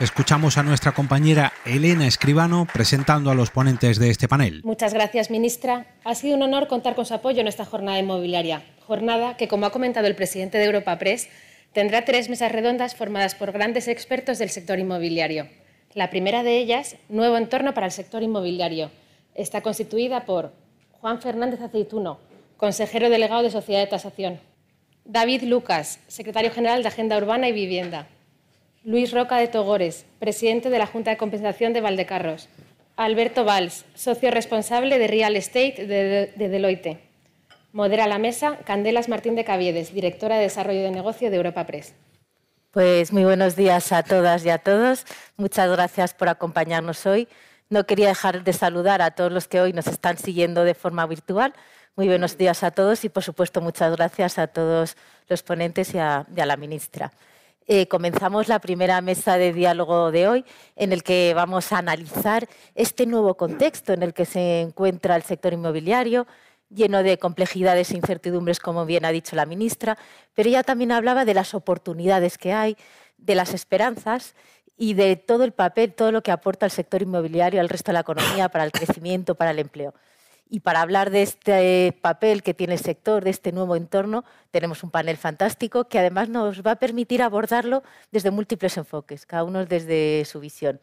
Escuchamos 0.00 0.58
a 0.58 0.64
nuestra 0.64 0.90
compañera 0.90 1.52
Elena 1.64 2.08
Escribano 2.08 2.66
presentando 2.72 3.30
a 3.30 3.34
los 3.34 3.50
ponentes 3.50 4.00
de 4.00 4.10
este 4.10 4.26
panel. 4.26 4.60
Muchas 4.64 4.92
gracias, 4.92 5.30
ministra. 5.30 5.86
Ha 6.04 6.16
sido 6.16 6.36
un 6.36 6.42
honor 6.42 6.66
contar 6.66 6.96
con 6.96 7.06
su 7.06 7.14
apoyo 7.14 7.40
en 7.40 7.46
esta 7.46 7.64
jornada 7.64 8.00
inmobiliaria 8.00 8.62
jornada 8.86 9.36
que, 9.36 9.48
como 9.48 9.66
ha 9.66 9.70
comentado 9.70 10.06
el 10.06 10.14
presidente 10.14 10.58
de 10.58 10.64
Europa 10.64 10.98
Press, 10.98 11.28
tendrá 11.74 12.06
tres 12.06 12.30
mesas 12.30 12.50
redondas 12.50 12.94
formadas 12.94 13.34
por 13.34 13.52
grandes 13.52 13.88
expertos 13.88 14.38
del 14.38 14.48
sector 14.48 14.78
inmobiliario. 14.78 15.48
La 15.92 16.08
primera 16.08 16.42
de 16.42 16.58
ellas, 16.58 16.96
Nuevo 17.08 17.36
entorno 17.36 17.74
para 17.74 17.86
el 17.86 17.92
sector 17.92 18.22
inmobiliario, 18.22 18.90
está 19.34 19.60
constituida 19.60 20.24
por 20.24 20.52
Juan 20.92 21.20
Fernández 21.20 21.60
Aceituno, 21.60 22.18
consejero 22.56 23.10
delegado 23.10 23.42
de 23.42 23.50
Sociedad 23.50 23.80
de 23.80 23.88
Tasación, 23.88 24.40
David 25.04 25.42
Lucas, 25.42 26.00
secretario 26.08 26.50
general 26.50 26.82
de 26.82 26.88
Agenda 26.88 27.18
Urbana 27.18 27.48
y 27.48 27.52
Vivienda, 27.52 28.06
Luis 28.84 29.12
Roca 29.12 29.36
de 29.36 29.48
Togores, 29.48 30.06
presidente 30.18 30.70
de 30.70 30.78
la 30.78 30.86
Junta 30.86 31.10
de 31.10 31.16
Compensación 31.16 31.72
de 31.72 31.80
Valdecarros, 31.80 32.48
Alberto 32.96 33.44
Valls, 33.44 33.84
socio 33.94 34.30
responsable 34.30 34.98
de 34.98 35.08
Real 35.08 35.36
Estate 35.36 35.86
de, 35.86 36.48
Deloitte. 36.48 37.00
Modera 37.74 38.06
la 38.06 38.18
mesa 38.18 38.58
Candelas 38.58 39.08
Martín 39.08 39.34
de 39.34 39.44
Caviedes, 39.44 39.92
directora 39.92 40.36
de 40.36 40.42
Desarrollo 40.42 40.82
de 40.82 40.92
Negocio 40.92 41.28
de 41.28 41.36
Europa 41.38 41.66
Press. 41.66 41.92
Pues 42.70 43.12
muy 43.12 43.24
buenos 43.24 43.56
días 43.56 43.90
a 43.90 44.04
todas 44.04 44.44
y 44.46 44.50
a 44.50 44.58
todos. 44.58 45.04
Muchas 45.36 45.68
gracias 45.72 46.14
por 46.14 46.28
acompañarnos 46.28 47.04
hoy. 47.04 47.26
No 47.70 47.84
quería 47.84 48.06
dejar 48.06 48.44
de 48.44 48.52
saludar 48.52 49.02
a 49.02 49.10
todos 49.10 49.32
los 49.32 49.48
que 49.48 49.60
hoy 49.60 49.72
nos 49.72 49.88
están 49.88 50.18
siguiendo 50.18 50.62
de 50.62 50.74
forma 50.74 51.04
virtual. 51.08 51.52
Muy 51.96 52.06
buenos 52.06 52.38
días 52.38 52.62
a 52.62 52.70
todos 52.70 53.04
y, 53.04 53.08
por 53.08 53.24
supuesto, 53.24 53.60
muchas 53.60 53.96
gracias 53.96 54.38
a 54.38 54.46
todos 54.46 54.96
los 55.26 55.42
ponentes 55.42 55.94
y 55.94 55.98
a, 55.98 56.24
la 56.32 56.56
ministra. 56.56 57.10
Eh, 57.66 57.88
comenzamos 57.88 58.46
la 58.46 58.60
primera 58.60 59.00
mesa 59.00 59.36
de 59.36 59.52
diálogo 59.52 60.12
de 60.12 60.28
hoy, 60.28 60.44
en 60.76 60.92
el 60.92 61.02
que 61.02 61.32
vamos 61.34 61.72
a 61.72 61.78
analizar 61.78 62.46
este 62.76 63.04
nuevo 63.04 63.36
contexto 63.36 63.92
en 63.92 64.04
el 64.04 64.14
que 64.14 64.26
se 64.26 64.60
encuentra 64.60 65.16
el 65.16 65.24
sector 65.24 65.52
inmobiliario, 65.52 66.28
lleno 66.74 67.02
de 67.02 67.18
complejidades 67.18 67.90
e 67.90 67.96
incertidumbres, 67.96 68.60
como 68.60 68.84
bien 68.86 69.04
ha 69.04 69.12
dicho 69.12 69.36
la 69.36 69.46
ministra, 69.46 69.96
pero 70.34 70.48
ella 70.48 70.62
también 70.62 70.92
hablaba 70.92 71.24
de 71.24 71.34
las 71.34 71.54
oportunidades 71.54 72.38
que 72.38 72.52
hay, 72.52 72.76
de 73.18 73.34
las 73.34 73.54
esperanzas 73.54 74.34
y 74.76 74.94
de 74.94 75.16
todo 75.16 75.44
el 75.44 75.52
papel, 75.52 75.94
todo 75.94 76.12
lo 76.12 76.22
que 76.22 76.32
aporta 76.32 76.66
el 76.66 76.72
sector 76.72 77.02
inmobiliario 77.02 77.60
al 77.60 77.68
resto 77.68 77.90
de 77.90 77.94
la 77.94 78.00
economía 78.00 78.48
para 78.48 78.64
el 78.64 78.72
crecimiento, 78.72 79.34
para 79.34 79.52
el 79.52 79.58
empleo. 79.58 79.94
Y 80.50 80.60
para 80.60 80.82
hablar 80.82 81.10
de 81.10 81.22
este 81.22 81.98
papel 82.02 82.42
que 82.42 82.54
tiene 82.54 82.74
el 82.74 82.80
sector, 82.80 83.24
de 83.24 83.30
este 83.30 83.50
nuevo 83.50 83.76
entorno, 83.76 84.24
tenemos 84.50 84.82
un 84.82 84.90
panel 84.90 85.16
fantástico 85.16 85.88
que 85.88 85.98
además 85.98 86.28
nos 86.28 86.62
va 86.62 86.72
a 86.72 86.76
permitir 86.76 87.22
abordarlo 87.22 87.82
desde 88.12 88.30
múltiples 88.30 88.76
enfoques, 88.76 89.26
cada 89.26 89.44
uno 89.44 89.64
desde 89.64 90.24
su 90.26 90.40
visión. 90.40 90.80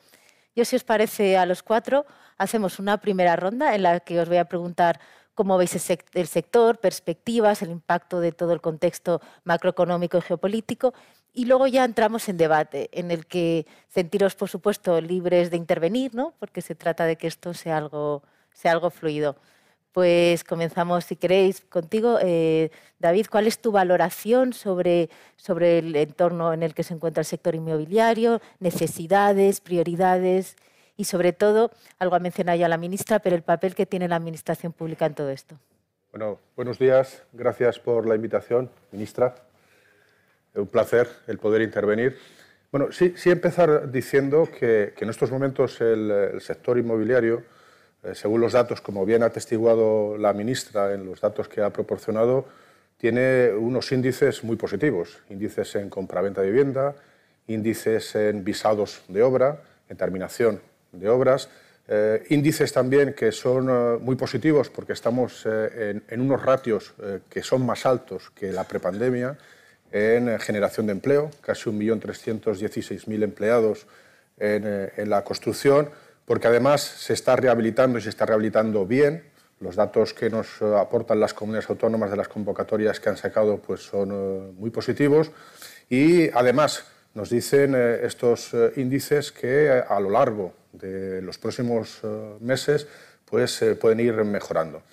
Yo, 0.56 0.66
si 0.66 0.76
os 0.76 0.84
parece, 0.84 1.38
a 1.38 1.46
los 1.46 1.64
cuatro 1.64 2.06
hacemos 2.38 2.80
una 2.80 2.98
primera 2.98 3.36
ronda 3.36 3.76
en 3.76 3.84
la 3.84 4.00
que 4.00 4.20
os 4.20 4.28
voy 4.28 4.38
a 4.38 4.46
preguntar 4.46 5.00
cómo 5.34 5.58
veis 5.58 5.74
el 6.14 6.28
sector, 6.28 6.80
perspectivas, 6.80 7.62
el 7.62 7.72
impacto 7.72 8.20
de 8.20 8.32
todo 8.32 8.54
el 8.54 8.62
contexto 8.62 9.22
macroeconómico 9.44 10.18
y 10.18 10.22
geopolítico. 10.22 10.94
Y 11.34 11.46
luego 11.46 11.68
ya 11.68 11.86
entramos 11.86 12.28
en 12.28 12.38
debate, 12.38 12.90
en 12.92 13.10
el 13.10 13.26
que 13.26 13.66
sentiros, 13.88 14.36
por 14.36 14.50
supuesto, 14.50 15.00
libres 15.00 15.50
de 15.50 15.58
intervenir, 15.58 16.14
¿no? 16.14 16.34
porque 16.40 16.62
se 16.62 16.76
trata 16.76 17.06
de 17.06 17.16
que 17.16 17.28
esto 17.28 17.54
sea 17.54 17.78
algo, 17.78 18.24
sea 18.54 18.74
algo 18.74 18.90
fluido. 18.90 19.38
Pues 19.94 20.44
comenzamos, 20.44 21.06
si 21.06 21.16
queréis, 21.18 21.62
contigo. 21.62 22.18
Eh, 22.22 22.72
David, 23.00 23.28
¿cuál 23.30 23.48
es 23.48 23.60
tu 23.60 23.72
valoración 23.72 24.54
sobre, 24.54 25.10
sobre 25.36 25.80
el 25.80 25.96
entorno 25.96 26.54
en 26.54 26.64
el 26.64 26.74
que 26.74 26.84
se 26.84 26.94
encuentra 26.94 27.22
el 27.22 27.26
sector 27.26 27.56
inmobiliario, 27.56 28.42
necesidades, 28.60 29.60
prioridades 29.60 30.56
y 31.02 31.04
sobre 31.04 31.34
todo, 31.34 31.72
algo 31.98 32.16
ha 32.16 32.20
mencionado 32.20 32.60
ya 32.60 32.70
la 32.70 32.78
ministra, 32.78 33.18
pero 33.18 33.36
el 33.36 33.42
papel 33.42 33.74
que 33.74 33.88
tiene 33.88 34.08
la 34.08 34.18
Administración 34.18 34.72
Pública 34.72 35.08
en 35.08 35.16
todo 35.16 35.32
esto. 35.32 35.58
Bueno, 36.12 36.38
buenos 36.56 36.78
días. 36.78 37.24
Gracias 37.34 37.80
por 37.80 38.08
la 38.08 38.14
invitación, 38.14 38.70
ministra. 38.92 39.34
Un 40.54 40.68
placer 40.68 41.10
el 41.26 41.40
poder 41.40 41.64
intervenir. 41.64 42.20
Bueno, 42.72 42.92
sí, 42.92 43.16
sí 43.18 43.32
empezar 43.32 43.92
diciendo 43.92 44.48
que, 44.60 44.94
en 44.96 45.10
estos 45.10 45.32
momentos 45.32 45.82
el, 45.82 46.40
sector 46.40 46.78
inmobiliario, 46.78 47.42
eh, 48.04 48.14
según 48.14 48.40
los 48.40 48.54
datos, 48.54 48.80
como 48.80 49.04
bien 49.04 49.24
ha 49.24 49.28
atestiguado 49.28 50.20
la 50.20 50.34
ministra 50.34 50.94
en 50.94 51.04
los 51.04 51.20
datos 51.20 51.48
que 51.48 51.62
ha 51.62 51.72
proporcionado, 51.72 52.46
tiene 52.98 53.52
unos 53.54 53.92
índices 53.92 54.44
muy 54.44 54.56
positivos. 54.56 55.18
Índices 55.32 55.74
en 55.78 55.90
compraventa 55.90 56.42
de 56.42 56.52
vivienda, 56.52 56.94
índices 57.48 58.14
en 58.16 58.44
visados 58.44 59.02
de 59.08 59.24
obra, 59.24 59.64
en 59.90 59.98
terminación 59.98 60.71
de 60.92 61.10
obras. 61.10 61.50
Eh, 61.88 62.24
índices 62.30 62.72
también 62.72 63.14
que 63.14 63.32
son 63.32 63.68
eh, 63.70 63.98
muy 64.00 64.16
positivos 64.16 64.70
porque 64.70 64.94
estamos 64.94 65.46
eh, 65.46 66.00
en, 66.08 66.22
unos 66.22 66.42
ratios 66.42 66.94
que 67.30 67.44
son 67.44 67.66
más 67.66 67.86
altos 67.86 68.30
que 68.30 68.52
la 68.52 68.64
prepandemia 68.64 69.38
en 69.92 70.40
generación 70.40 70.86
de 70.86 70.94
empleo, 70.94 71.32
casi 71.42 71.70
1.316.000 71.70 73.24
empleados 73.24 73.88
en, 74.40 74.90
en 74.96 75.10
la 75.10 75.26
construcción, 75.26 75.90
porque 76.26 76.48
además 76.48 76.82
se 76.82 77.12
está 77.12 77.36
rehabilitando 77.36 77.98
y 77.98 78.02
se 78.02 78.08
está 78.08 78.26
rehabilitando 78.26 78.86
bien. 78.86 79.26
Los 79.60 79.76
datos 79.76 80.14
que 80.14 80.30
nos 80.30 80.62
aportan 80.62 81.20
las 81.20 81.34
comunidades 81.34 81.70
autónomas 81.70 82.10
de 82.10 82.16
las 82.16 82.30
convocatorias 82.30 83.02
que 83.02 83.10
han 83.10 83.18
sacado 83.18 83.58
pues, 83.58 83.82
son 83.82 84.56
muy 84.56 84.70
positivos 84.70 85.32
y 85.90 86.30
además 86.30 86.86
nos 87.14 87.30
dicen 87.30 87.76
estos 87.76 88.56
índices 88.78 89.34
que 89.34 89.70
a 89.70 90.00
lo 90.00 90.10
largo 90.10 90.61
de 90.74 91.22
los 91.22 91.38
próximos 91.38 92.00
eh, 92.04 92.38
meses 92.40 92.88
pues, 93.26 93.62
eh, 93.62 93.76
pueden 93.76 94.00
ir 94.00 94.14
mejorando. 94.24 94.84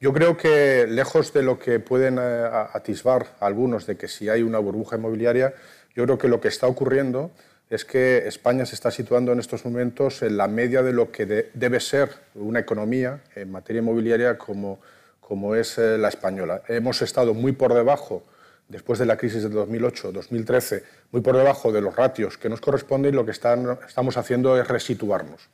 Yo 0.00 0.12
creo 0.12 0.36
que 0.36 0.86
lejos 0.88 1.32
de 1.32 1.42
lo 1.42 1.58
que 1.58 1.80
pueden 1.80 2.18
eh, 2.20 2.48
atisbar 2.72 3.26
algunos 3.40 3.86
de 3.86 3.96
que 3.96 4.08
si 4.08 4.28
hay 4.28 4.42
una 4.42 4.58
burbuja 4.58 4.96
inmobiliaria, 4.96 5.54
yo 5.94 6.04
creo 6.04 6.18
que 6.18 6.28
lo 6.28 6.40
que 6.40 6.48
está 6.48 6.66
ocurriendo 6.66 7.30
es 7.70 7.84
que 7.84 8.26
España 8.26 8.64
se 8.64 8.74
está 8.74 8.90
situando 8.90 9.32
en 9.32 9.40
estos 9.40 9.64
momentos 9.64 10.22
en 10.22 10.36
la 10.36 10.48
media 10.48 10.82
de 10.82 10.92
lo 10.92 11.10
que 11.10 11.50
debe 11.52 11.80
ser 11.80 12.10
una 12.34 12.60
economía 12.60 13.20
en 13.34 13.50
materia 13.50 13.80
inmobiliaria 13.80 14.38
como, 14.38 14.78
como 15.20 15.54
es 15.54 15.76
la 15.76 16.08
española. 16.08 16.62
Hemos 16.68 17.02
estado 17.02 17.34
muy 17.34 17.52
por 17.52 17.74
debajo 17.74 18.22
después 18.68 18.98
de 18.98 19.06
la 19.06 19.16
crisis 19.16 19.42
de 19.42 19.50
2008-2013, 19.50 20.82
muy 21.12 21.22
por 21.22 21.36
debajo 21.36 21.72
de 21.72 21.80
los 21.80 21.96
ratios 21.96 22.38
que 22.38 22.48
nos 22.48 22.60
corresponden, 22.60 23.14
lo 23.14 23.24
que 23.24 23.32
estamos 23.32 24.16
haciendo 24.16 24.60
es 24.60 24.68
resituarnos. 24.68 25.48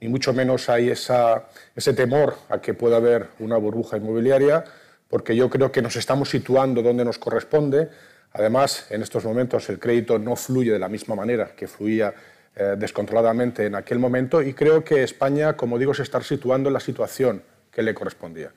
Ni 0.00 0.08
mucho 0.08 0.32
menos 0.32 0.68
hay 0.68 0.90
ese 0.90 1.92
temor 1.94 2.36
a 2.48 2.60
que 2.60 2.74
pueda 2.74 2.96
haber 2.96 3.28
una 3.38 3.56
burbuja 3.56 3.96
inmobiliaria, 3.96 4.64
porque 5.08 5.36
yo 5.36 5.50
creo 5.50 5.70
que 5.70 5.82
nos 5.82 5.96
estamos 5.96 6.30
situando 6.30 6.82
donde 6.82 7.04
nos 7.04 7.18
corresponde. 7.18 7.90
Además, 8.32 8.86
en 8.90 9.02
estos 9.02 9.24
momentos 9.24 9.68
el 9.68 9.78
crédito 9.78 10.18
no 10.18 10.36
fluye 10.36 10.72
de 10.72 10.78
la 10.78 10.88
misma 10.88 11.14
manera 11.14 11.52
que 11.54 11.68
fluía 11.68 12.14
eh, 12.56 12.74
descontroladamente 12.76 13.66
en 13.66 13.74
aquel 13.74 13.98
momento 13.98 14.42
y 14.42 14.54
creo 14.54 14.84
que 14.84 15.02
España, 15.02 15.56
como 15.56 15.78
digo, 15.78 15.94
se 15.94 16.02
está 16.02 16.20
situando 16.20 16.68
en 16.68 16.74
la 16.74 16.80
situación 16.80 17.42
que 17.70 17.82
le 17.82 17.94
correspondía. 17.94 18.52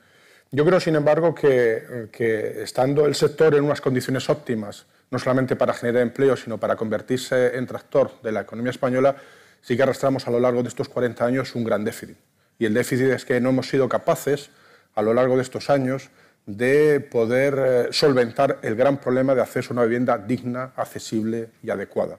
Yo 0.52 0.64
creo, 0.64 0.78
sin 0.78 0.94
embargo, 0.94 1.34
que, 1.34 2.62
estando 2.62 3.06
el 3.06 3.14
sector 3.14 3.54
en 3.54 3.64
unas 3.64 3.80
condiciones 3.80 4.30
óptimas, 4.30 4.86
no 5.10 5.18
solamente 5.18 5.56
para 5.56 5.74
generar 5.74 6.02
empleo, 6.02 6.36
sino 6.36 6.58
para 6.58 6.76
convertirse 6.76 7.56
en 7.56 7.66
tractor 7.66 8.12
de 8.22 8.32
la 8.32 8.42
economía 8.42 8.70
española, 8.70 9.16
sí 9.60 9.76
que 9.76 9.82
arrastramos 9.82 10.26
a 10.26 10.30
lo 10.30 10.38
largo 10.38 10.62
de 10.62 10.68
estos 10.68 10.88
40 10.88 11.24
años 11.24 11.54
un 11.54 11.64
gran 11.64 11.84
déficit. 11.84 12.16
Y 12.58 12.64
el 12.64 12.74
déficit 12.74 13.06
es 13.06 13.24
que 13.24 13.40
no 13.40 13.50
hemos 13.50 13.68
sido 13.68 13.88
capaces, 13.88 14.50
a 14.94 15.02
lo 15.02 15.12
largo 15.12 15.36
de 15.36 15.42
estos 15.42 15.68
años, 15.68 16.10
de 16.46 17.00
poder 17.00 17.58
eh, 17.58 17.88
solventar 17.90 18.60
el 18.62 18.76
gran 18.76 18.98
problema 18.98 19.34
de 19.34 19.42
acceso 19.42 19.70
a 19.70 19.74
una 19.74 19.82
vivienda 19.82 20.16
digna, 20.16 20.72
accesible 20.76 21.48
y 21.62 21.70
adecuada. 21.70 22.18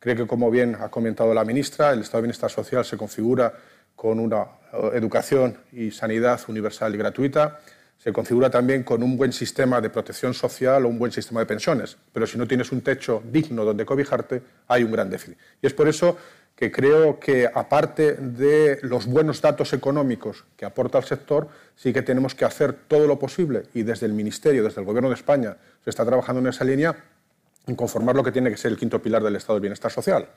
Creo 0.00 0.16
que, 0.16 0.26
como 0.26 0.50
bien 0.50 0.76
ha 0.80 0.88
comentado 0.88 1.34
la 1.34 1.44
ministra, 1.44 1.92
el 1.92 2.00
Estado 2.00 2.18
de 2.18 2.22
Bienestar 2.22 2.50
Social 2.50 2.84
se 2.84 2.96
configura 2.96 3.52
con 3.96 4.20
una 4.20 4.42
eh, 4.72 4.90
educación 4.94 5.58
y 5.72 5.90
sanidad 5.90 6.40
universal 6.46 6.94
y 6.94 6.98
gratuita, 6.98 7.58
se 7.98 8.12
configura 8.12 8.50
también 8.50 8.84
con 8.84 9.02
un 9.02 9.16
buen 9.16 9.32
sistema 9.32 9.80
de 9.80 9.90
protección 9.90 10.34
social 10.34 10.84
o 10.84 10.88
un 10.88 10.98
buen 10.98 11.10
sistema 11.10 11.40
de 11.40 11.46
pensiones. 11.46 11.96
Pero 12.12 12.26
si 12.26 12.38
no 12.38 12.46
tienes 12.46 12.70
un 12.70 12.82
techo 12.82 13.22
digno 13.32 13.64
donde 13.64 13.84
cobijarte, 13.84 14.42
hay 14.68 14.84
un 14.84 14.92
gran 14.92 15.10
déficit. 15.10 15.38
Y 15.62 15.66
es 15.66 15.72
por 15.72 15.88
eso 15.88 16.16
que 16.54 16.72
creo 16.72 17.20
que, 17.20 17.50
aparte 17.52 18.14
de 18.14 18.78
los 18.82 19.06
buenos 19.06 19.42
datos 19.42 19.72
económicos 19.74 20.44
que 20.56 20.64
aporta 20.64 20.98
el 20.98 21.04
sector, 21.04 21.48
sí 21.74 21.92
que 21.92 22.00
tenemos 22.02 22.34
que 22.34 22.46
hacer 22.46 22.72
todo 22.72 23.06
lo 23.06 23.18
posible, 23.18 23.64
y 23.74 23.82
desde 23.82 24.06
el 24.06 24.14
Ministerio, 24.14 24.64
desde 24.64 24.80
el 24.80 24.86
Gobierno 24.86 25.10
de 25.10 25.16
España, 25.16 25.56
se 25.84 25.90
está 25.90 26.04
trabajando 26.06 26.40
en 26.40 26.46
esa 26.46 26.64
línea, 26.64 26.96
en 27.66 27.76
conformar 27.76 28.16
lo 28.16 28.24
que 28.24 28.32
tiene 28.32 28.50
que 28.50 28.56
ser 28.56 28.72
el 28.72 28.78
quinto 28.78 29.02
pilar 29.02 29.22
del 29.22 29.36
Estado 29.36 29.54
del 29.54 29.62
Bienestar 29.62 29.90
Social. 29.90 30.28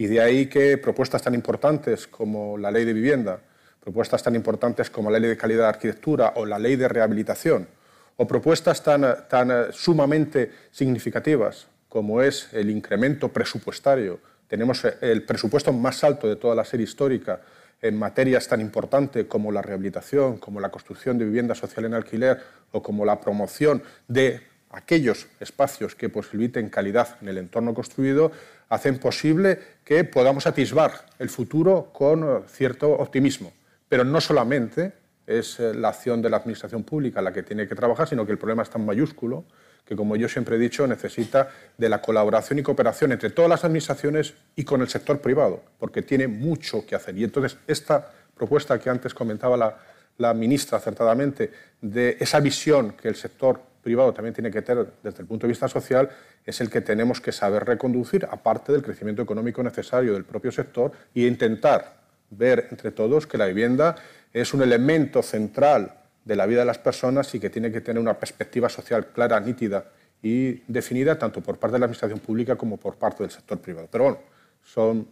Y 0.00 0.06
de 0.06 0.18
ahí 0.18 0.46
que 0.46 0.78
propuestas 0.78 1.20
tan 1.20 1.34
importantes 1.34 2.06
como 2.06 2.56
la 2.56 2.70
ley 2.70 2.86
de 2.86 2.94
vivienda, 2.94 3.38
propuestas 3.80 4.22
tan 4.22 4.34
importantes 4.34 4.88
como 4.88 5.10
la 5.10 5.18
ley 5.18 5.28
de 5.28 5.36
calidad 5.36 5.64
de 5.64 5.68
arquitectura 5.68 6.32
o 6.36 6.46
la 6.46 6.58
ley 6.58 6.76
de 6.76 6.88
rehabilitación, 6.88 7.68
o 8.16 8.26
propuestas 8.26 8.82
tan, 8.82 9.04
tan 9.28 9.70
sumamente 9.74 10.52
significativas 10.70 11.66
como 11.90 12.22
es 12.22 12.48
el 12.54 12.70
incremento 12.70 13.28
presupuestario. 13.28 14.20
Tenemos 14.48 14.82
el 15.02 15.22
presupuesto 15.24 15.70
más 15.70 16.02
alto 16.02 16.26
de 16.26 16.36
toda 16.36 16.54
la 16.54 16.64
serie 16.64 16.84
histórica 16.84 17.42
en 17.82 17.98
materias 17.98 18.48
tan 18.48 18.62
importantes 18.62 19.26
como 19.26 19.52
la 19.52 19.60
rehabilitación, 19.60 20.38
como 20.38 20.60
la 20.60 20.70
construcción 20.70 21.18
de 21.18 21.26
vivienda 21.26 21.54
social 21.54 21.84
en 21.84 21.92
alquiler 21.92 22.40
o 22.72 22.82
como 22.82 23.04
la 23.04 23.20
promoción 23.20 23.82
de 24.08 24.40
aquellos 24.70 25.26
espacios 25.40 25.94
que 25.94 26.08
posibiliten 26.08 26.70
calidad 26.70 27.16
en 27.20 27.28
el 27.28 27.38
entorno 27.38 27.74
construido, 27.74 28.32
hacen 28.68 28.98
posible 28.98 29.58
que 29.84 30.04
podamos 30.04 30.46
atisbar 30.46 31.06
el 31.18 31.28
futuro 31.28 31.90
con 31.92 32.44
cierto 32.48 32.90
optimismo. 32.92 33.52
Pero 33.88 34.04
no 34.04 34.20
solamente 34.20 34.92
es 35.26 35.58
eh, 35.58 35.74
la 35.74 35.88
acción 35.88 36.22
de 36.22 36.30
la 36.30 36.38
administración 36.38 36.84
pública 36.84 37.20
la 37.20 37.32
que 37.32 37.42
tiene 37.42 37.66
que 37.66 37.74
trabajar, 37.74 38.08
sino 38.08 38.24
que 38.24 38.32
el 38.32 38.38
problema 38.38 38.62
es 38.62 38.70
tan 38.70 38.86
mayúsculo 38.86 39.44
que, 39.84 39.96
como 39.96 40.14
yo 40.14 40.28
siempre 40.28 40.54
he 40.54 40.58
dicho, 40.58 40.86
necesita 40.86 41.48
de 41.76 41.88
la 41.88 42.00
colaboración 42.00 42.60
y 42.60 42.62
cooperación 42.62 43.10
entre 43.10 43.30
todas 43.30 43.48
las 43.48 43.64
administraciones 43.64 44.34
y 44.54 44.62
con 44.62 44.82
el 44.82 44.88
sector 44.88 45.20
privado, 45.20 45.64
porque 45.78 46.02
tiene 46.02 46.28
mucho 46.28 46.86
que 46.86 46.94
hacer. 46.94 47.18
Y 47.18 47.24
entonces 47.24 47.58
esta 47.66 48.12
propuesta 48.36 48.78
que 48.78 48.88
antes 48.88 49.14
comentaba 49.14 49.56
la, 49.56 49.76
la 50.20 50.34
ministra 50.34 50.76
acertadamente, 50.76 51.50
de 51.80 52.16
esa 52.20 52.40
visión 52.40 52.92
que 52.92 53.08
el 53.08 53.16
sector 53.16 53.60
privado 53.82 54.12
también 54.12 54.34
tiene 54.34 54.50
que 54.50 54.60
tener 54.60 54.86
desde 55.02 55.22
el 55.22 55.26
punto 55.26 55.46
de 55.46 55.52
vista 55.52 55.66
social, 55.66 56.10
es 56.44 56.60
el 56.60 56.68
que 56.68 56.82
tenemos 56.82 57.22
que 57.22 57.32
saber 57.32 57.64
reconducir, 57.64 58.28
aparte 58.30 58.70
del 58.70 58.82
crecimiento 58.82 59.22
económico 59.22 59.62
necesario 59.62 60.12
del 60.12 60.24
propio 60.24 60.52
sector, 60.52 60.92
e 61.14 61.22
intentar 61.22 62.00
ver 62.28 62.68
entre 62.70 62.92
todos 62.92 63.26
que 63.26 63.38
la 63.38 63.46
vivienda 63.46 63.96
es 64.32 64.52
un 64.52 64.62
elemento 64.62 65.22
central 65.22 65.94
de 66.24 66.36
la 66.36 66.44
vida 66.44 66.60
de 66.60 66.66
las 66.66 66.78
personas 66.78 67.34
y 67.34 67.40
que 67.40 67.48
tiene 67.48 67.72
que 67.72 67.80
tener 67.80 68.00
una 68.00 68.18
perspectiva 68.18 68.68
social 68.68 69.06
clara, 69.06 69.40
nítida 69.40 69.86
y 70.22 70.62
definida 70.70 71.18
tanto 71.18 71.40
por 71.40 71.58
parte 71.58 71.72
de 71.72 71.78
la 71.78 71.86
Administración 71.86 72.20
pública 72.20 72.56
como 72.56 72.76
por 72.76 72.96
parte 72.96 73.22
del 73.22 73.32
sector 73.32 73.58
privado. 73.58 73.88
Pero 73.90 74.04
bueno, 74.04 74.18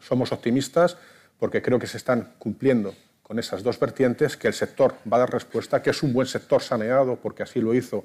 somos 0.00 0.32
optimistas 0.32 0.98
porque 1.38 1.62
creo 1.62 1.78
que 1.78 1.86
se 1.86 1.96
están 1.96 2.34
cumpliendo 2.38 2.94
con 3.28 3.38
esas 3.38 3.62
dos 3.62 3.78
vertientes, 3.78 4.38
que 4.38 4.48
el 4.48 4.54
sector 4.54 4.94
va 5.10 5.18
a 5.18 5.20
dar 5.20 5.30
respuesta, 5.30 5.82
que 5.82 5.90
es 5.90 6.02
un 6.02 6.14
buen 6.14 6.26
sector 6.26 6.62
saneado, 6.62 7.16
porque 7.16 7.42
así 7.42 7.60
lo 7.60 7.74
hizo 7.74 8.02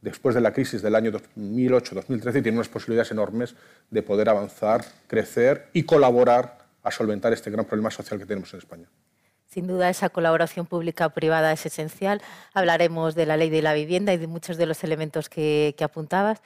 después 0.00 0.34
de 0.34 0.40
la 0.40 0.52
crisis 0.52 0.80
del 0.80 0.94
año 0.94 1.12
2008-2013 1.12 2.38
y 2.38 2.42
tiene 2.42 2.56
unas 2.56 2.70
posibilidades 2.70 3.10
enormes 3.12 3.54
de 3.90 4.02
poder 4.02 4.30
avanzar, 4.30 4.82
crecer 5.06 5.68
y 5.74 5.82
colaborar 5.84 6.58
a 6.82 6.90
solventar 6.90 7.34
este 7.34 7.50
gran 7.50 7.66
problema 7.66 7.90
social 7.90 8.18
que 8.18 8.24
tenemos 8.24 8.52
en 8.54 8.58
España. 8.58 8.86
Sin 9.46 9.66
duda, 9.66 9.90
esa 9.90 10.08
colaboración 10.08 10.64
pública-privada 10.64 11.52
es 11.52 11.66
esencial. 11.66 12.22
Hablaremos 12.54 13.14
de 13.14 13.26
la 13.26 13.36
ley 13.36 13.50
de 13.50 13.60
la 13.60 13.74
vivienda 13.74 14.14
y 14.14 14.16
de 14.16 14.26
muchos 14.26 14.56
de 14.56 14.64
los 14.64 14.82
elementos 14.82 15.28
que, 15.28 15.76
apuntabas. 15.80 16.40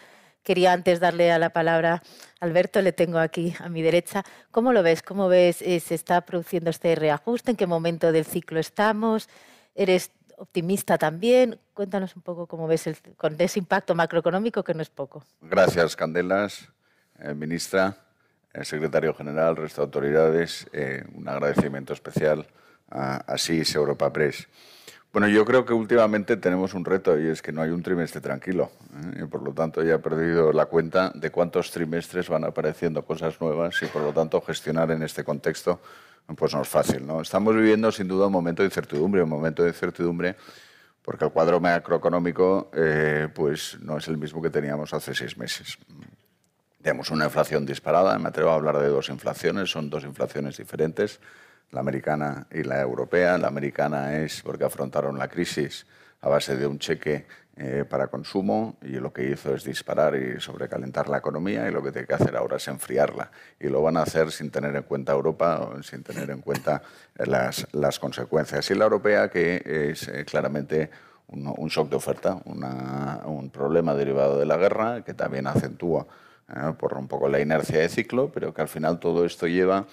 Quería 0.46 0.72
antes 0.72 1.00
darle 1.00 1.32
a 1.32 1.40
la 1.40 1.50
palabra 1.50 1.94
a 1.94 2.44
Alberto, 2.44 2.80
le 2.80 2.92
tengo 2.92 3.18
aquí 3.18 3.56
a 3.58 3.68
mi 3.68 3.82
derecha. 3.82 4.22
¿Cómo 4.52 4.72
lo 4.72 4.84
ves? 4.84 5.02
¿Cómo 5.02 5.26
ves 5.26 5.60
eh, 5.60 5.80
se 5.80 5.96
está 5.96 6.20
produciendo 6.20 6.70
este 6.70 6.94
reajuste? 6.94 7.50
¿En 7.50 7.56
qué 7.56 7.66
momento 7.66 8.12
del 8.12 8.24
ciclo 8.24 8.60
estamos? 8.60 9.28
¿Eres 9.74 10.12
optimista 10.36 10.98
también? 10.98 11.58
Cuéntanos 11.74 12.14
un 12.14 12.22
poco 12.22 12.46
cómo 12.46 12.68
ves 12.68 12.88
con 13.16 13.34
ese 13.40 13.58
impacto 13.58 13.96
macroeconómico 13.96 14.62
que 14.62 14.72
no 14.72 14.82
es 14.82 14.88
poco. 14.88 15.24
Gracias, 15.40 15.96
Candelas, 15.96 16.68
eh, 17.18 17.34
ministra, 17.34 17.96
eh, 18.54 18.64
secretario 18.64 19.14
general, 19.14 19.56
resto 19.56 19.80
de 19.80 19.86
autoridades. 19.86 20.68
un 21.12 21.28
agradecimiento 21.28 21.92
especial 21.92 22.46
así 22.88 23.62
es 23.62 23.74
Europa 23.74 24.12
Press. 24.12 24.46
Bueno, 25.16 25.28
yo 25.28 25.46
creo 25.46 25.64
que 25.64 25.72
últimamente 25.72 26.36
tenemos 26.36 26.74
un 26.74 26.84
reto 26.84 27.18
y 27.18 27.28
es 27.28 27.40
que 27.40 27.50
no 27.50 27.62
hay 27.62 27.70
un 27.70 27.82
trimestre 27.82 28.20
tranquilo. 28.20 28.70
¿eh? 28.92 29.22
Y 29.22 29.24
por 29.24 29.42
lo 29.42 29.54
tanto, 29.54 29.82
ya 29.82 29.94
he 29.94 29.98
perdido 29.98 30.52
la 30.52 30.66
cuenta 30.66 31.10
de 31.14 31.30
cuántos 31.30 31.70
trimestres 31.70 32.28
van 32.28 32.44
apareciendo 32.44 33.02
cosas 33.02 33.40
nuevas 33.40 33.82
y 33.82 33.86
por 33.86 34.02
lo 34.02 34.12
tanto 34.12 34.42
gestionar 34.42 34.90
en 34.90 35.02
este 35.02 35.24
contexto 35.24 35.80
pues 36.36 36.54
no 36.54 36.60
es 36.60 36.68
fácil. 36.68 37.06
¿no? 37.06 37.22
Estamos 37.22 37.56
viviendo 37.56 37.90
sin 37.90 38.08
duda 38.08 38.26
un 38.26 38.32
momento 38.34 38.60
de 38.60 38.66
incertidumbre, 38.66 39.22
un 39.22 39.30
momento 39.30 39.62
de 39.62 39.70
incertidumbre 39.70 40.36
porque 41.00 41.24
el 41.24 41.30
cuadro 41.30 41.60
macroeconómico 41.60 42.70
eh, 42.74 43.28
pues 43.34 43.78
no 43.80 43.96
es 43.96 44.06
el 44.08 44.18
mismo 44.18 44.42
que 44.42 44.50
teníamos 44.50 44.92
hace 44.92 45.14
seis 45.14 45.38
meses. 45.38 45.78
Tenemos 46.82 47.10
una 47.10 47.24
inflación 47.24 47.64
disparada, 47.64 48.18
me 48.18 48.28
atrevo 48.28 48.50
a 48.50 48.56
hablar 48.56 48.76
de 48.80 48.88
dos 48.88 49.08
inflaciones, 49.08 49.70
son 49.70 49.88
dos 49.88 50.04
inflaciones 50.04 50.58
diferentes 50.58 51.20
la 51.70 51.80
americana 51.80 52.46
y 52.50 52.62
la 52.62 52.80
europea. 52.80 53.38
La 53.38 53.48
americana 53.48 54.18
es 54.18 54.42
porque 54.42 54.64
afrontaron 54.64 55.18
la 55.18 55.28
crisis 55.28 55.86
a 56.20 56.28
base 56.28 56.56
de 56.56 56.66
un 56.66 56.78
cheque 56.78 57.26
eh, 57.58 57.84
para 57.88 58.08
consumo 58.08 58.76
y 58.82 59.00
lo 59.00 59.12
que 59.12 59.30
hizo 59.30 59.54
es 59.54 59.64
disparar 59.64 60.14
y 60.14 60.40
sobrecalentar 60.40 61.08
la 61.08 61.18
economía 61.18 61.66
y 61.66 61.72
lo 61.72 61.82
que 61.82 61.90
tiene 61.90 62.06
que 62.06 62.14
hacer 62.14 62.36
ahora 62.36 62.56
es 62.56 62.68
enfriarla. 62.68 63.30
Y 63.58 63.68
lo 63.68 63.80
van 63.82 63.96
a 63.96 64.02
hacer 64.02 64.30
sin 64.30 64.50
tener 64.50 64.76
en 64.76 64.82
cuenta 64.82 65.12
Europa 65.12 65.70
sin 65.82 66.02
tener 66.02 66.30
en 66.30 66.40
cuenta 66.40 66.82
las, 67.16 67.66
las 67.72 67.98
consecuencias. 67.98 68.70
Y 68.70 68.74
la 68.74 68.84
europea 68.84 69.30
que 69.30 69.62
es 69.90 70.08
eh, 70.08 70.24
claramente 70.24 70.90
un, 71.28 71.68
shock 71.68 71.88
de 71.88 71.96
oferta, 71.96 72.40
un 72.44 73.50
problema 73.50 73.94
derivado 73.94 74.38
de 74.38 74.46
la 74.46 74.56
guerra 74.56 75.02
que 75.02 75.14
también 75.14 75.46
acentúa 75.46 76.06
eh, 76.48 76.74
por 76.78 76.94
un 76.94 77.08
poco 77.08 77.28
la 77.28 77.40
inercia 77.40 77.80
de 77.80 77.88
ciclo, 77.88 78.30
pero 78.32 78.54
que 78.54 78.62
al 78.62 78.68
final 78.68 79.00
todo 79.00 79.24
esto 79.24 79.46
lleva 79.46 79.86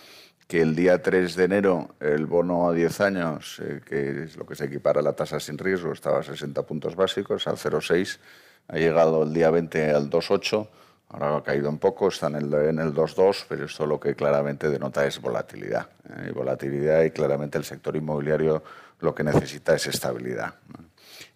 que 0.47 0.61
el 0.61 0.75
día 0.75 1.01
3 1.01 1.35
de 1.35 1.43
enero 1.43 1.95
el 1.99 2.25
bono 2.25 2.69
a 2.69 2.73
10 2.73 3.01
años, 3.01 3.61
eh, 3.63 3.81
que 3.85 4.23
es 4.23 4.37
lo 4.37 4.45
que 4.45 4.55
se 4.55 4.65
equipara 4.65 4.99
a 4.99 5.03
la 5.03 5.13
tasa 5.13 5.39
sin 5.39 5.57
riesgo, 5.57 5.93
estaba 5.93 6.19
a 6.19 6.23
60 6.23 6.61
puntos 6.63 6.95
básicos, 6.95 7.47
al 7.47 7.57
0,6, 7.57 8.19
ha 8.67 8.77
llegado 8.77 9.23
el 9.23 9.33
día 9.33 9.49
20 9.49 9.91
al 9.91 10.09
2,8, 10.09 10.67
ahora 11.09 11.37
ha 11.37 11.43
caído 11.43 11.69
un 11.69 11.79
poco, 11.79 12.07
está 12.07 12.27
en 12.27 12.35
el, 12.35 12.53
en 12.53 12.79
el 12.79 12.93
2,2, 12.93 13.45
pero 13.47 13.65
esto 13.65 13.85
lo 13.85 13.99
que 13.99 14.15
claramente 14.15 14.69
denota 14.69 15.05
es 15.05 15.19
volatilidad. 15.19 15.87
¿eh? 16.09 16.31
Volatilidad 16.33 17.03
y 17.03 17.11
claramente 17.11 17.57
el 17.57 17.65
sector 17.65 17.95
inmobiliario 17.95 18.63
lo 18.99 19.13
que 19.13 19.23
necesita 19.23 19.75
es 19.75 19.87
estabilidad. 19.87 20.55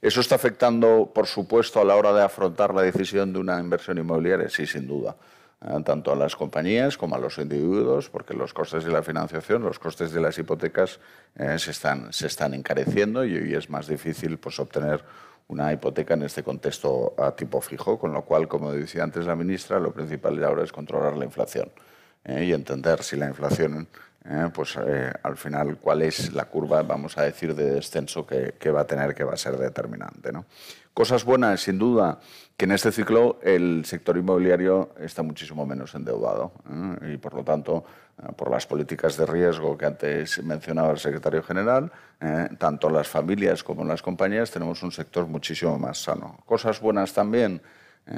¿Eso 0.01 0.21
está 0.21 0.35
afectando, 0.35 1.11
por 1.13 1.27
supuesto, 1.27 1.81
a 1.81 1.85
la 1.85 1.95
hora 1.95 2.13
de 2.13 2.23
afrontar 2.23 2.73
la 2.73 2.81
decisión 2.81 3.33
de 3.33 3.39
una 3.39 3.59
inversión 3.59 3.97
inmobiliaria? 3.97 4.49
Sí, 4.49 4.65
sin 4.65 4.87
duda. 4.87 5.15
Tanto 5.59 6.11
a 6.11 6.15
las 6.15 6.35
compañías 6.35 6.99
como 6.99 7.15
a 7.15 7.19
los 7.19 7.39
individuos, 7.39 8.11
porque 8.11 8.35
los 8.35 8.53
costes 8.53 8.83
de 8.83 8.91
la 8.91 9.01
financiación, 9.01 9.63
los 9.63 9.79
costes 9.79 10.11
de 10.11 10.21
las 10.21 10.37
hipotecas 10.37 10.99
eh, 11.35 11.57
se, 11.57 11.71
están, 11.71 12.13
se 12.13 12.27
están 12.27 12.53
encareciendo 12.53 13.25
y 13.25 13.35
hoy 13.35 13.55
es 13.55 13.67
más 13.67 13.87
difícil 13.87 14.37
pues, 14.37 14.59
obtener 14.59 15.03
una 15.47 15.73
hipoteca 15.73 16.13
en 16.13 16.23
este 16.23 16.43
contexto 16.43 17.15
a 17.17 17.31
tipo 17.35 17.59
fijo, 17.59 17.97
con 17.97 18.13
lo 18.13 18.23
cual, 18.23 18.47
como 18.47 18.71
decía 18.71 19.03
antes 19.03 19.25
la 19.25 19.35
ministra, 19.35 19.79
lo 19.79 19.91
principal 19.91 20.43
ahora 20.43 20.63
es 20.63 20.71
controlar 20.71 21.17
la 21.17 21.25
inflación 21.25 21.71
eh, 22.23 22.43
y 22.45 22.53
entender 22.53 23.01
si 23.01 23.15
la 23.15 23.27
inflación, 23.27 23.87
pues 24.53 24.77
al 24.77 25.37
final, 25.37 25.77
cuál 25.77 26.01
es 26.01 26.33
la 26.33 26.45
curva, 26.45 26.81
vamos 26.83 27.17
a 27.17 27.23
decir, 27.23 27.55
de 27.55 27.75
descenso 27.75 28.27
que, 28.27 28.55
que 28.59 28.71
va 28.71 28.81
a 28.81 28.87
tener, 28.87 29.15
que 29.15 29.23
va 29.23 29.33
a 29.33 29.37
ser 29.37 29.57
determinante. 29.57 30.33
¿no? 30.33 30.45
Cosas 30.97 31.23
buenas, 31.23 31.61
sin 31.61 31.77
duda, 31.77 32.17
que 32.57 32.65
en 32.65 32.71
este 32.71 32.91
ciclo 32.91 33.37
el 33.43 33.85
sector 33.85 34.17
inmobiliario 34.17 34.95
está 34.99 35.21
muchísimo 35.21 35.63
menos 35.63 35.93
endeudado 35.93 36.53
¿eh? 36.67 37.13
y, 37.13 37.17
por 37.17 37.35
lo 37.35 37.43
tanto, 37.43 37.85
eh, 38.17 38.31
por 38.35 38.49
las 38.49 38.65
políticas 38.65 39.15
de 39.15 39.27
riesgo 39.27 39.77
que 39.77 39.85
antes 39.85 40.43
mencionaba 40.43 40.89
el 40.89 40.97
secretario 40.97 41.43
general, 41.43 41.91
eh, 42.19 42.49
tanto 42.57 42.89
las 42.89 43.07
familias 43.07 43.63
como 43.63 43.85
las 43.85 44.01
compañías 44.01 44.49
tenemos 44.49 44.81
un 44.81 44.91
sector 44.91 45.27
muchísimo 45.27 45.77
más 45.77 45.99
sano. 45.99 46.39
Cosas 46.47 46.81
buenas 46.81 47.13
también. 47.13 47.61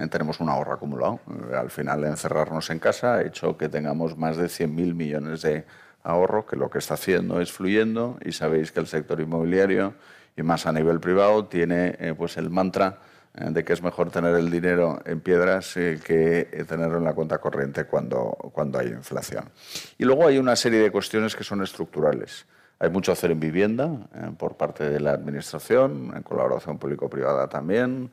tenemos 0.09 0.39
un 0.39 0.47
ahorro 0.47 0.71
acumulado. 0.71 1.19
al 1.53 1.71
final, 1.71 2.05
encerrarnos 2.05 2.69
en 2.69 2.79
casa 2.79 3.15
ha 3.15 3.23
hecho 3.23 3.57
que 3.57 3.67
tengamos 3.67 4.15
más 4.15 4.37
de 4.37 4.45
100.000 4.45 4.93
millones 4.93 5.41
de 5.41 5.65
ahorro, 6.03 6.45
que 6.45 6.55
lo 6.55 6.69
que 6.69 6.79
está 6.79 6.95
haciendo 6.95 7.41
es 7.41 7.51
fluyendo 7.51 8.17
y 8.23 8.31
sabéis 8.31 8.71
que 8.71 8.79
el 8.79 8.87
sector 8.87 9.19
inmobiliario 9.19 9.93
y 10.39 10.43
más 10.43 10.65
a 10.65 10.71
nivel 10.71 10.99
privado, 10.99 11.45
tiene 11.45 11.95
eh, 11.99 12.13
pues 12.17 12.37
el 12.37 12.49
mantra 12.49 12.99
eh, 13.35 13.47
de 13.49 13.63
que 13.63 13.73
es 13.73 13.81
mejor 13.81 14.09
tener 14.09 14.33
el 14.35 14.49
dinero 14.49 15.01
en 15.05 15.19
piedras 15.19 15.75
eh, 15.77 15.99
que 16.03 16.65
tenerlo 16.67 16.97
en 16.97 17.03
la 17.03 17.13
cuenta 17.13 17.39
corriente 17.39 17.85
cuando, 17.85 18.37
cuando 18.53 18.79
hay 18.79 18.87
inflación. 18.87 19.49
Y 19.97 20.05
luego 20.05 20.27
hay 20.27 20.37
una 20.37 20.55
serie 20.55 20.79
de 20.79 20.91
cuestiones 20.91 21.35
que 21.35 21.43
son 21.43 21.61
estructurales. 21.61 22.45
Hay 22.79 22.89
mucho 22.89 23.11
hacer 23.11 23.31
en 23.31 23.41
vivienda 23.41 23.89
por 24.37 24.55
parte 24.55 24.89
de 24.89 25.01
la 25.01 25.11
Administración, 25.11 26.13
en 26.15 26.23
colaboración 26.23 26.77
público-privada 26.77 27.49
también, 27.49 28.09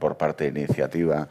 por 0.00 0.16
parte 0.16 0.50
de 0.50 0.60
iniciativa 0.60 1.28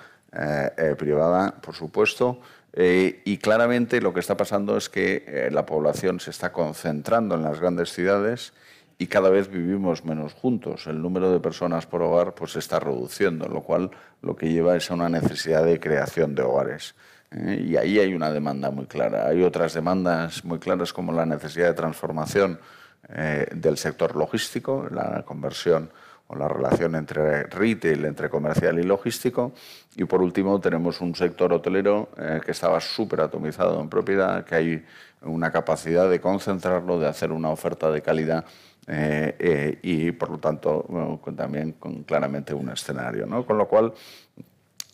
privada, 0.97 1.51
por 1.59 1.75
supuesto. 1.75 2.39
Y 2.75 3.37
claramente 3.37 3.99
lo 3.99 4.13
que 4.13 4.19
está 4.19 4.37
pasando 4.37 4.77
es 4.77 4.89
que 4.89 5.49
la 5.51 5.65
población 5.65 6.19
se 6.19 6.29
está 6.29 6.51
concentrando 6.51 7.35
en 7.35 7.43
las 7.43 7.59
grandes 7.59 7.91
ciudades 7.91 8.53
y 9.01 9.07
cada 9.07 9.29
vez 9.29 9.49
vivimos 9.49 10.03
menos 10.03 10.33
juntos. 10.33 10.85
El 10.85 11.01
número 11.01 11.31
de 11.31 11.39
personas 11.39 11.87
por 11.87 12.01
hogar 12.01 12.35
pues, 12.35 12.51
se 12.51 12.59
está 12.59 12.81
reduciendo, 12.81 13.47
lo 13.47 13.61
cual 13.61 13.91
lo 14.21 14.35
que 14.35 14.51
lleva 14.51 14.75
es 14.75 14.91
a 14.91 14.93
una 14.93 15.07
necesidad 15.07 15.63
de 15.63 15.79
creación 15.79 16.35
de 16.35 16.43
hogares. 16.43 16.95
¿eh? 17.31 17.63
Y 17.65 17.77
ahí 17.77 17.97
hay 17.97 18.13
una 18.13 18.29
demanda 18.29 18.71
muy 18.71 18.87
clara. 18.87 19.27
Hay 19.27 19.41
otras 19.41 19.73
demandas 19.73 20.43
muy 20.43 20.59
claras 20.59 20.91
como 20.91 21.13
la 21.13 21.25
necesidad 21.25 21.67
de 21.67 21.75
transformación 21.75 22.59
eh, 23.07 23.47
del 23.55 23.77
sector 23.77 24.17
logístico, 24.17 24.89
la 24.91 25.23
conversión 25.23 25.91
o 26.31 26.35
la 26.35 26.47
relación 26.47 26.93
entre 26.95 27.43
retail, 27.43 28.05
entre 28.05 28.29
comercial 28.29 28.77
y 28.79 28.83
logístico. 28.83 29.51
Y 29.95 30.05
por 30.05 30.21
último 30.21 30.61
tenemos 30.61 31.01
un 31.01 31.15
sector 31.15 31.51
hotelero 31.51 32.09
eh, 32.17 32.39
que 32.45 32.51
estaba 32.51 32.79
súper 32.79 33.21
atomizado 33.21 33.81
en 33.81 33.89
propiedad, 33.89 34.45
que 34.45 34.55
hay 34.55 34.85
una 35.23 35.51
capacidad 35.51 36.07
de 36.07 36.21
concentrarlo, 36.21 36.99
de 36.99 37.07
hacer 37.07 37.31
una 37.31 37.49
oferta 37.49 37.89
de 37.89 38.03
calidad 38.03 38.45
eh, 38.85 39.35
eh, 39.39 39.79
y 39.81 40.11
por 40.11 40.29
lo 40.29 40.37
tanto 40.37 41.19
también 41.35 41.73
con 41.73 42.03
claramente 42.03 42.53
un 42.53 42.69
escenario. 42.69 43.25
¿no? 43.25 43.43
Con 43.43 43.57
lo 43.57 43.67
cual, 43.67 43.93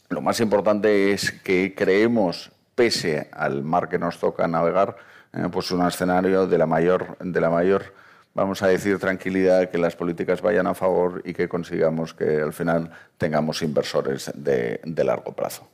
lo 0.07 0.21
más 0.21 0.39
importante 0.39 1.11
es 1.11 1.33
que 1.33 1.75
creemos, 1.75 2.49
pese 2.75 3.29
al 3.33 3.61
mar 3.61 3.89
que 3.89 3.99
nos 3.99 4.19
toca 4.19 4.47
navegar, 4.47 4.95
pues 5.51 5.69
un 5.71 5.85
escenario 5.85 6.47
de 6.47 6.57
la 6.57 6.65
mayor, 6.65 7.17
de 7.19 7.41
la 7.41 7.49
mayor 7.49 7.93
vamos 8.35 8.61
a 8.61 8.67
decir, 8.67 8.99
tranquilidad, 8.99 9.71
que 9.71 9.79
las 9.79 9.95
políticas 9.95 10.41
vayan 10.41 10.67
a 10.67 10.75
favor 10.75 11.23
y 11.25 11.33
que 11.33 11.47
consigamos 11.47 12.13
que 12.13 12.41
al 12.41 12.53
final 12.53 12.91
tengamos 13.17 13.63
inversores 13.63 14.31
de, 14.35 14.79
largo 15.03 15.31
plazo. 15.31 15.67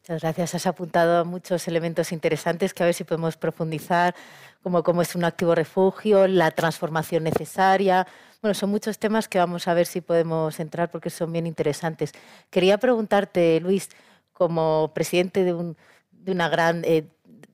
Muchas 0.00 0.22
gracias. 0.22 0.54
Has 0.54 0.66
apuntado 0.66 1.24
muchos 1.26 1.68
elementos 1.68 2.12
interesantes 2.12 2.72
que 2.72 2.84
a 2.84 2.86
ver 2.86 2.94
si 2.94 3.04
podemos 3.04 3.36
profundizar, 3.36 4.14
como 4.62 4.82
cómo 4.82 5.02
es 5.02 5.14
un 5.16 5.24
activo 5.24 5.54
refugio, 5.54 6.28
la 6.28 6.52
transformación 6.52 7.24
necesaria. 7.24 8.06
Bueno, 8.40 8.54
son 8.54 8.70
muchos 8.70 8.98
temas 8.98 9.28
que 9.28 9.38
vamos 9.38 9.66
a 9.66 9.74
ver 9.74 9.86
si 9.86 10.00
podemos 10.00 10.60
entrar 10.60 10.90
porque 10.90 11.10
son 11.10 11.32
bien 11.32 11.46
interesantes. 11.46 12.12
Quería 12.50 12.78
preguntarte, 12.78 13.60
Luis, 13.60 13.90
como 14.32 14.92
presidente 14.94 15.42
de, 15.42 15.52
una 15.52 16.48
gran 16.48 16.84
eh, 16.84 17.08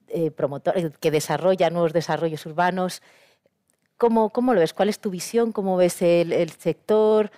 eh, 0.08 0.30
promotora 0.30 0.90
que 1.00 1.10
desarrolla 1.10 1.70
nuevos 1.70 1.94
desarrollos 1.94 2.44
urbanos, 2.44 3.02
¿Cómo, 3.96 4.30
¿Cómo, 4.30 4.54
lo 4.54 4.60
ves? 4.60 4.72
¿Cuál 4.72 4.88
es 4.88 4.98
tu 4.98 5.10
visión? 5.10 5.52
¿Cómo 5.52 5.76
ves 5.76 6.02
el, 6.02 6.32
el 6.32 6.50
sector? 6.50 7.30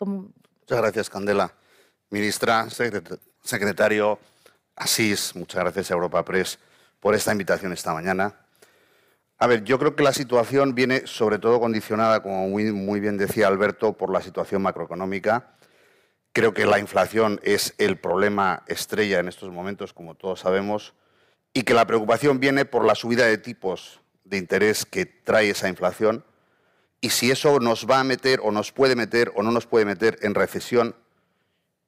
Muchas 0.00 0.78
gracias, 0.78 1.10
Candela. 1.10 1.52
Ministra, 2.10 2.68
secretario 3.42 4.18
Asís, 4.74 5.34
muchas 5.34 5.60
gracias 5.60 5.90
a 5.90 5.94
Europa 5.94 6.24
Press 6.24 6.58
por 7.00 7.14
esta 7.14 7.32
invitación 7.32 7.72
esta 7.72 7.92
mañana. 7.92 8.34
A 9.38 9.46
ver, 9.46 9.62
yo 9.62 9.78
creo 9.78 9.94
que 9.94 10.02
la 10.02 10.12
situación 10.12 10.74
viene 10.74 11.06
sobre 11.06 11.38
todo 11.38 11.60
condicionada, 11.60 12.22
como 12.22 12.48
muy, 12.48 12.72
muy 12.72 12.98
bien 12.98 13.18
decía 13.18 13.46
Alberto, 13.46 13.92
por 13.92 14.10
la 14.10 14.22
situación 14.22 14.62
macroeconómica. 14.62 15.54
Creo 16.32 16.54
que 16.54 16.66
la 16.66 16.78
inflación 16.78 17.40
es 17.42 17.74
el 17.78 17.98
problema 17.98 18.62
estrella 18.66 19.20
en 19.20 19.28
estos 19.28 19.50
momentos, 19.50 19.92
como 19.92 20.14
todos 20.14 20.40
sabemos, 20.40 20.94
y 21.52 21.62
que 21.62 21.74
la 21.74 21.86
preocupación 21.86 22.40
viene 22.40 22.64
por 22.64 22.84
la 22.84 22.94
subida 22.94 23.26
de 23.26 23.38
tipos 23.38 24.00
de 24.28 24.38
interés 24.38 24.84
que 24.84 25.06
trae 25.06 25.50
esa 25.50 25.68
inflación 25.68 26.24
y 27.00 27.10
si 27.10 27.30
eso 27.30 27.60
nos 27.60 27.86
va 27.88 28.00
a 28.00 28.04
meter 28.04 28.40
o 28.42 28.50
nos 28.50 28.72
puede 28.72 28.96
meter 28.96 29.32
o 29.36 29.42
no 29.42 29.50
nos 29.50 29.66
puede 29.66 29.84
meter 29.84 30.18
en 30.22 30.34
recesión 30.34 30.94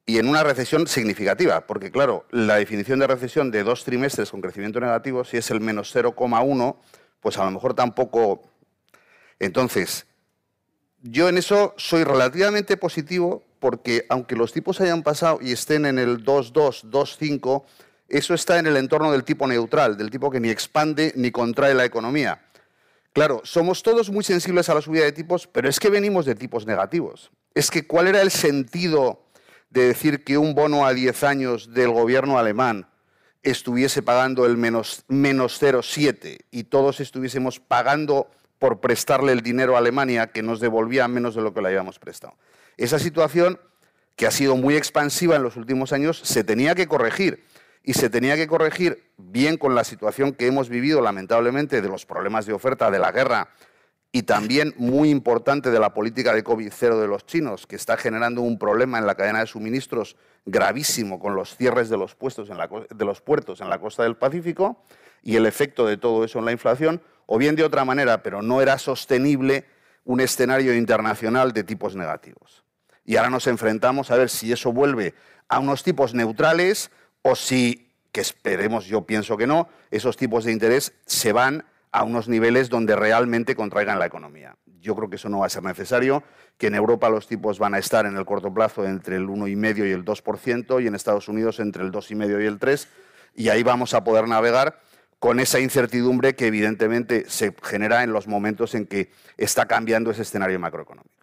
y 0.06 0.18
en 0.18 0.28
una 0.28 0.42
recesión 0.42 0.86
significativa, 0.86 1.66
porque 1.66 1.90
claro, 1.90 2.26
la 2.30 2.56
definición 2.56 2.98
de 2.98 3.06
recesión 3.06 3.50
de 3.50 3.62
dos 3.62 3.84
trimestres 3.84 4.30
con 4.30 4.40
crecimiento 4.40 4.80
negativo, 4.80 5.24
si 5.24 5.36
es 5.36 5.50
el 5.50 5.60
menos 5.60 5.94
0,1, 5.94 6.76
pues 7.20 7.38
a 7.38 7.44
lo 7.44 7.50
mejor 7.50 7.74
tampoco... 7.74 8.42
Entonces, 9.38 10.06
yo 11.02 11.28
en 11.28 11.38
eso 11.38 11.74
soy 11.76 12.04
relativamente 12.04 12.76
positivo 12.76 13.44
porque 13.60 14.06
aunque 14.08 14.36
los 14.36 14.52
tipos 14.52 14.80
hayan 14.80 15.02
pasado 15.02 15.38
y 15.40 15.52
estén 15.52 15.86
en 15.86 15.98
el 15.98 16.24
2,2, 16.24 16.90
2,5, 16.90 17.64
eso 18.10 18.34
está 18.34 18.58
en 18.58 18.66
el 18.66 18.76
entorno 18.76 19.12
del 19.12 19.24
tipo 19.24 19.46
neutral, 19.46 19.96
del 19.96 20.10
tipo 20.10 20.30
que 20.30 20.40
ni 20.40 20.50
expande 20.50 21.12
ni 21.16 21.30
contrae 21.30 21.74
la 21.74 21.84
economía. 21.84 22.42
Claro, 23.12 23.40
somos 23.44 23.82
todos 23.82 24.10
muy 24.10 24.24
sensibles 24.24 24.68
a 24.68 24.74
la 24.74 24.82
subida 24.82 25.04
de 25.04 25.12
tipos, 25.12 25.46
pero 25.46 25.68
es 25.68 25.80
que 25.80 25.90
venimos 25.90 26.26
de 26.26 26.34
tipos 26.34 26.66
negativos. 26.66 27.30
Es 27.54 27.70
que 27.70 27.86
¿cuál 27.86 28.08
era 28.08 28.20
el 28.20 28.30
sentido 28.30 29.24
de 29.70 29.86
decir 29.86 30.24
que 30.24 30.38
un 30.38 30.54
bono 30.54 30.86
a 30.86 30.92
10 30.92 31.22
años 31.24 31.72
del 31.72 31.90
gobierno 31.90 32.38
alemán 32.38 32.88
estuviese 33.42 34.02
pagando 34.02 34.44
el 34.44 34.56
menos, 34.56 35.04
menos 35.08 35.60
0,7 35.60 36.40
y 36.50 36.64
todos 36.64 37.00
estuviésemos 37.00 37.58
pagando 37.58 38.28
por 38.58 38.80
prestarle 38.80 39.32
el 39.32 39.40
dinero 39.40 39.76
a 39.76 39.78
Alemania 39.78 40.28
que 40.28 40.42
nos 40.42 40.60
devolvía 40.60 41.08
menos 41.08 41.34
de 41.34 41.42
lo 41.42 41.54
que 41.54 41.62
le 41.62 41.68
habíamos 41.68 41.98
prestado? 41.98 42.34
Esa 42.76 42.98
situación, 42.98 43.60
que 44.16 44.26
ha 44.26 44.30
sido 44.30 44.56
muy 44.56 44.76
expansiva 44.76 45.36
en 45.36 45.42
los 45.42 45.56
últimos 45.56 45.92
años, 45.92 46.20
se 46.22 46.44
tenía 46.44 46.74
que 46.74 46.86
corregir 46.86 47.44
y 47.82 47.94
se 47.94 48.10
tenía 48.10 48.36
que 48.36 48.46
corregir 48.46 49.10
bien 49.16 49.56
con 49.56 49.74
la 49.74 49.84
situación 49.84 50.32
que 50.32 50.46
hemos 50.46 50.68
vivido 50.68 51.00
lamentablemente 51.00 51.80
de 51.80 51.88
los 51.88 52.06
problemas 52.06 52.46
de 52.46 52.52
oferta 52.52 52.90
de 52.90 52.98
la 52.98 53.12
guerra 53.12 53.48
y 54.12 54.24
también 54.24 54.74
muy 54.76 55.08
importante 55.08 55.70
de 55.70 55.78
la 55.78 55.94
política 55.94 56.34
de 56.34 56.42
COVID-0 56.42 57.00
de 57.00 57.06
los 57.06 57.26
chinos, 57.26 57.66
que 57.66 57.76
está 57.76 57.96
generando 57.96 58.42
un 58.42 58.58
problema 58.58 58.98
en 58.98 59.06
la 59.06 59.14
cadena 59.14 59.40
de 59.40 59.46
suministros 59.46 60.16
gravísimo 60.44 61.20
con 61.20 61.36
los 61.36 61.56
cierres 61.56 61.88
de 61.88 61.96
los, 61.96 62.16
puestos 62.16 62.50
en 62.50 62.58
la, 62.58 62.68
de 62.68 63.04
los 63.04 63.20
puertos 63.20 63.60
en 63.60 63.70
la 63.70 63.78
costa 63.78 64.02
del 64.02 64.16
Pacífico 64.16 64.82
y 65.22 65.36
el 65.36 65.46
efecto 65.46 65.86
de 65.86 65.96
todo 65.96 66.24
eso 66.24 66.40
en 66.40 66.44
la 66.44 66.52
inflación, 66.52 67.00
o 67.26 67.38
bien 67.38 67.54
de 67.54 67.62
otra 67.62 67.84
manera, 67.84 68.22
pero 68.22 68.42
no 68.42 68.60
era 68.60 68.78
sostenible 68.78 69.64
un 70.04 70.20
escenario 70.20 70.74
internacional 70.74 71.52
de 71.52 71.62
tipos 71.62 71.94
negativos. 71.94 72.64
Y 73.04 73.16
ahora 73.16 73.30
nos 73.30 73.46
enfrentamos 73.46 74.10
a 74.10 74.16
ver 74.16 74.28
si 74.28 74.50
eso 74.50 74.72
vuelve 74.72 75.14
a 75.48 75.60
unos 75.60 75.84
tipos 75.84 76.14
neutrales 76.14 76.90
o 77.22 77.34
si, 77.34 77.92
que 78.12 78.20
esperemos, 78.20 78.86
yo 78.86 79.02
pienso 79.02 79.36
que 79.36 79.46
no, 79.46 79.68
esos 79.90 80.16
tipos 80.16 80.44
de 80.44 80.52
interés 80.52 80.92
se 81.06 81.32
van 81.32 81.64
a 81.92 82.04
unos 82.04 82.28
niveles 82.28 82.68
donde 82.68 82.96
realmente 82.96 83.54
contraigan 83.54 83.98
la 83.98 84.06
economía. 84.06 84.56
Yo 84.80 84.94
creo 84.96 85.10
que 85.10 85.16
eso 85.16 85.28
no 85.28 85.40
va 85.40 85.46
a 85.46 85.50
ser 85.50 85.62
necesario, 85.62 86.22
que 86.56 86.68
en 86.68 86.74
Europa 86.74 87.10
los 87.10 87.26
tipos 87.26 87.58
van 87.58 87.74
a 87.74 87.78
estar 87.78 88.06
en 88.06 88.16
el 88.16 88.24
corto 88.24 88.52
plazo 88.52 88.84
entre 88.84 89.16
el 89.16 89.26
1,5 89.26 89.88
y 89.88 89.92
el 89.92 90.04
2% 90.04 90.82
y 90.82 90.86
en 90.86 90.94
Estados 90.94 91.28
Unidos 91.28 91.60
entre 91.60 91.82
el 91.82 91.92
2,5 91.92 92.42
y 92.42 92.46
el 92.46 92.58
3%, 92.58 92.86
y 93.34 93.48
ahí 93.48 93.62
vamos 93.62 93.94
a 93.94 94.02
poder 94.02 94.26
navegar 94.26 94.80
con 95.18 95.38
esa 95.38 95.60
incertidumbre 95.60 96.34
que 96.34 96.46
evidentemente 96.46 97.28
se 97.28 97.54
genera 97.62 98.02
en 98.02 98.12
los 98.12 98.26
momentos 98.26 98.74
en 98.74 98.86
que 98.86 99.10
está 99.36 99.66
cambiando 99.66 100.10
ese 100.10 100.22
escenario 100.22 100.58
macroeconómico. 100.58 101.19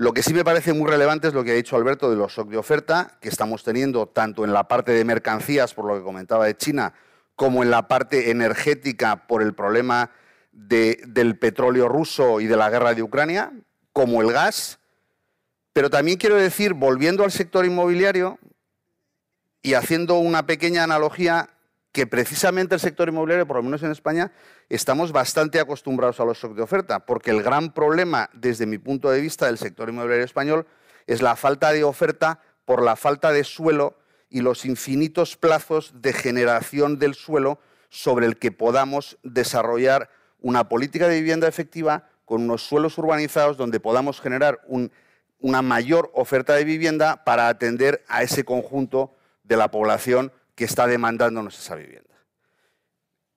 Lo 0.00 0.14
que 0.14 0.22
sí 0.22 0.32
me 0.32 0.44
parece 0.44 0.72
muy 0.72 0.90
relevante 0.90 1.28
es 1.28 1.34
lo 1.34 1.44
que 1.44 1.50
ha 1.50 1.54
dicho 1.54 1.76
Alberto 1.76 2.08
de 2.08 2.16
los 2.16 2.32
shocks 2.32 2.50
de 2.50 2.56
oferta 2.56 3.18
que 3.20 3.28
estamos 3.28 3.62
teniendo 3.62 4.06
tanto 4.06 4.46
en 4.46 4.52
la 4.54 4.66
parte 4.66 4.92
de 4.92 5.04
mercancías, 5.04 5.74
por 5.74 5.84
lo 5.84 5.94
que 5.94 6.02
comentaba 6.02 6.46
de 6.46 6.56
China, 6.56 6.94
como 7.36 7.62
en 7.62 7.70
la 7.70 7.86
parte 7.86 8.30
energética 8.30 9.26
por 9.26 9.42
el 9.42 9.52
problema 9.52 10.10
del 10.52 11.38
petróleo 11.38 11.86
ruso 11.86 12.40
y 12.40 12.46
de 12.46 12.56
la 12.56 12.70
guerra 12.70 12.94
de 12.94 13.02
Ucrania, 13.02 13.52
como 13.92 14.22
el 14.22 14.32
gas. 14.32 14.78
Pero 15.74 15.90
también 15.90 16.16
quiero 16.16 16.36
decir, 16.36 16.72
volviendo 16.72 17.22
al 17.22 17.30
sector 17.30 17.66
inmobiliario 17.66 18.38
y 19.60 19.74
haciendo 19.74 20.14
una 20.14 20.46
pequeña 20.46 20.82
analogía, 20.82 21.50
que 21.92 22.06
precisamente 22.06 22.74
el 22.74 22.80
sector 22.80 23.08
inmobiliario, 23.08 23.46
por 23.46 23.56
lo 23.56 23.62
menos 23.62 23.82
en 23.82 23.90
España, 23.90 24.32
estamos 24.68 25.12
bastante 25.12 25.58
acostumbrados 25.58 26.20
a 26.20 26.24
los 26.24 26.38
shocks 26.38 26.56
de 26.56 26.62
oferta, 26.62 27.00
porque 27.00 27.30
el 27.30 27.42
gran 27.42 27.72
problema, 27.72 28.30
desde 28.32 28.66
mi 28.66 28.78
punto 28.78 29.10
de 29.10 29.20
vista, 29.20 29.46
del 29.46 29.58
sector 29.58 29.88
inmobiliario 29.88 30.24
español 30.24 30.66
es 31.06 31.22
la 31.22 31.34
falta 31.34 31.72
de 31.72 31.82
oferta 31.82 32.40
por 32.64 32.82
la 32.82 32.94
falta 32.94 33.32
de 33.32 33.42
suelo 33.42 33.98
y 34.28 34.42
los 34.42 34.64
infinitos 34.64 35.36
plazos 35.36 35.92
de 36.00 36.12
generación 36.12 36.98
del 36.98 37.14
suelo 37.14 37.58
sobre 37.88 38.26
el 38.26 38.38
que 38.38 38.52
podamos 38.52 39.18
desarrollar 39.24 40.08
una 40.38 40.68
política 40.68 41.08
de 41.08 41.16
vivienda 41.16 41.48
efectiva 41.48 42.08
con 42.24 42.42
unos 42.42 42.62
suelos 42.62 42.96
urbanizados 42.96 43.56
donde 43.56 43.80
podamos 43.80 44.20
generar 44.20 44.60
una 45.40 45.62
mayor 45.62 46.12
oferta 46.14 46.54
de 46.54 46.64
vivienda 46.64 47.24
para 47.24 47.48
atender 47.48 48.04
a 48.06 48.22
ese 48.22 48.44
conjunto 48.44 49.16
de 49.42 49.56
la 49.56 49.72
población 49.72 50.32
que 50.60 50.66
está 50.66 50.86
demandándonos 50.86 51.58
esa 51.58 51.74
vivienda. 51.74 52.14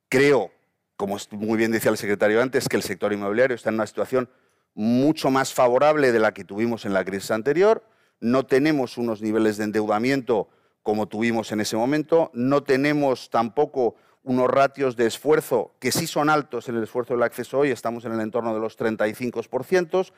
Creo, 0.10 0.52
como 0.98 1.16
muy 1.32 1.58
bien 1.58 1.72
decía 1.72 1.90
el 1.90 1.96
secretario 1.96 2.42
antes, 2.42 2.68
que 2.68 2.76
el 2.76 2.84
sector 2.84 3.14
inmobiliario 3.14 3.56
está 3.56 3.70
en 3.70 3.76
una 3.76 3.88
situación 3.88 4.30
mucho 4.74 5.32
más 5.32 5.54
favorable 5.54 6.12
de 6.12 6.20
la 6.20 6.34
que 6.34 6.44
tuvimos 6.44 6.84
en 6.84 6.92
la 6.92 7.06
crisis 7.06 7.32
anterior. 7.32 7.82
No 8.20 8.46
tenemos 8.46 8.98
unos 8.98 9.22
niveles 9.22 9.56
de 9.56 9.64
endeudamiento 9.64 10.50
como 10.82 11.08
tuvimos 11.08 11.54
en 11.54 11.62
ese 11.62 11.78
momento. 11.78 12.30
No 12.34 12.64
tenemos 12.64 13.30
tampoco 13.30 13.96
unos 14.24 14.50
ratios 14.50 14.98
de 14.98 15.06
esfuerzo 15.06 15.76
que 15.80 15.94
sí 15.94 16.08
son 16.08 16.30
altos 16.30 16.68
en 16.68 16.76
el 16.76 16.84
esfuerzo 16.84 17.14
del 17.14 17.24
acceso 17.24 17.60
hoy, 17.60 17.72
estamos 17.72 18.04
en 18.04 18.12
el 18.12 18.20
entorno 18.20 18.54
de 18.54 18.60
los 18.60 18.78
35%, 18.78 20.12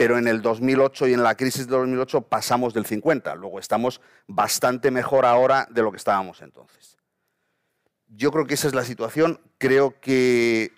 pero 0.00 0.16
en 0.16 0.26
el 0.26 0.40
2008 0.40 1.08
y 1.08 1.12
en 1.12 1.22
la 1.22 1.34
crisis 1.34 1.66
de 1.66 1.76
2008 1.76 2.22
pasamos 2.22 2.72
del 2.72 2.86
50. 2.86 3.34
Luego 3.34 3.58
estamos 3.58 4.00
bastante 4.26 4.90
mejor 4.90 5.26
ahora 5.26 5.68
de 5.70 5.82
lo 5.82 5.90
que 5.90 5.98
estábamos 5.98 6.40
entonces. 6.40 6.96
Yo 8.08 8.32
creo 8.32 8.46
que 8.46 8.54
esa 8.54 8.66
es 8.66 8.74
la 8.74 8.86
situación. 8.86 9.40
Creo 9.58 10.00
que 10.00 10.72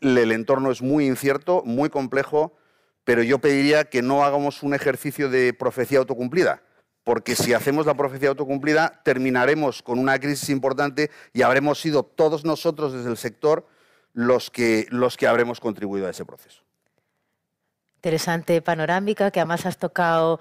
el 0.00 0.32
entorno 0.32 0.70
es 0.70 0.80
muy 0.80 1.06
incierto, 1.06 1.64
muy 1.66 1.90
complejo, 1.90 2.56
pero 3.04 3.22
yo 3.22 3.40
pediría 3.40 3.90
que 3.90 4.00
no 4.00 4.24
hagamos 4.24 4.62
un 4.62 4.72
ejercicio 4.72 5.28
de 5.28 5.52
profecía 5.52 5.98
autocumplida, 5.98 6.62
porque 7.04 7.36
si 7.36 7.52
hacemos 7.52 7.84
la 7.84 7.92
profecía 7.92 8.30
autocumplida 8.30 9.02
terminaremos 9.04 9.82
con 9.82 9.98
una 9.98 10.18
crisis 10.18 10.48
importante 10.48 11.10
y 11.34 11.42
habremos 11.42 11.78
sido 11.78 12.04
todos 12.04 12.46
nosotros 12.46 12.94
desde 12.94 13.10
el 13.10 13.18
sector 13.18 13.66
los 14.14 14.50
que, 14.50 14.86
los 14.88 15.18
que 15.18 15.26
habremos 15.26 15.60
contribuido 15.60 16.06
a 16.06 16.10
ese 16.10 16.24
proceso 16.24 16.65
interesante 18.06 18.62
panorámica, 18.62 19.32
que 19.32 19.40
además 19.40 19.66
has 19.66 19.78
tocado 19.78 20.38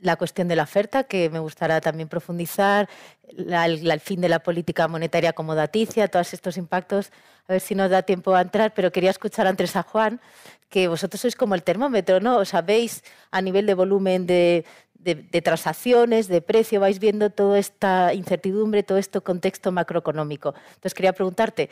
la 0.00 0.16
cuestión 0.16 0.48
de 0.48 0.56
la 0.56 0.64
oferta, 0.64 1.04
que 1.04 1.30
me 1.30 1.38
gustará 1.38 1.80
también 1.80 2.08
profundizar, 2.08 2.88
el, 3.28 4.00
fin 4.00 4.20
de 4.20 4.28
la 4.28 4.40
política 4.40 4.88
monetaria 4.88 5.30
acomodaticia, 5.30 6.08
todos 6.08 6.34
estos 6.34 6.56
impactos, 6.56 7.12
a 7.46 7.52
ver 7.52 7.60
si 7.60 7.76
nos 7.76 7.88
da 7.88 8.02
tiempo 8.02 8.34
a 8.34 8.40
entrar, 8.40 8.74
pero 8.74 8.90
quería 8.90 9.10
escuchar 9.10 9.46
antes 9.46 9.76
a 9.76 9.84
Juan, 9.84 10.20
que 10.68 10.88
vosotros 10.88 11.20
sois 11.20 11.36
como 11.36 11.54
el 11.54 11.62
termómetro, 11.62 12.18
¿no? 12.18 12.38
Os 12.38 12.48
sabéis 12.48 13.04
a 13.30 13.42
nivel 13.42 13.66
de 13.66 13.74
volumen 13.74 14.26
de, 14.26 14.64
de, 14.98 15.42
transacciones, 15.42 16.26
de 16.26 16.42
precio, 16.42 16.80
vais 16.80 16.98
viendo 16.98 17.30
toda 17.30 17.60
esta 17.60 18.12
incertidumbre, 18.12 18.82
todo 18.82 18.98
este 18.98 19.20
contexto 19.20 19.70
macroeconómico. 19.70 20.54
Entonces 20.74 20.94
quería 20.94 21.12
preguntarte, 21.12 21.70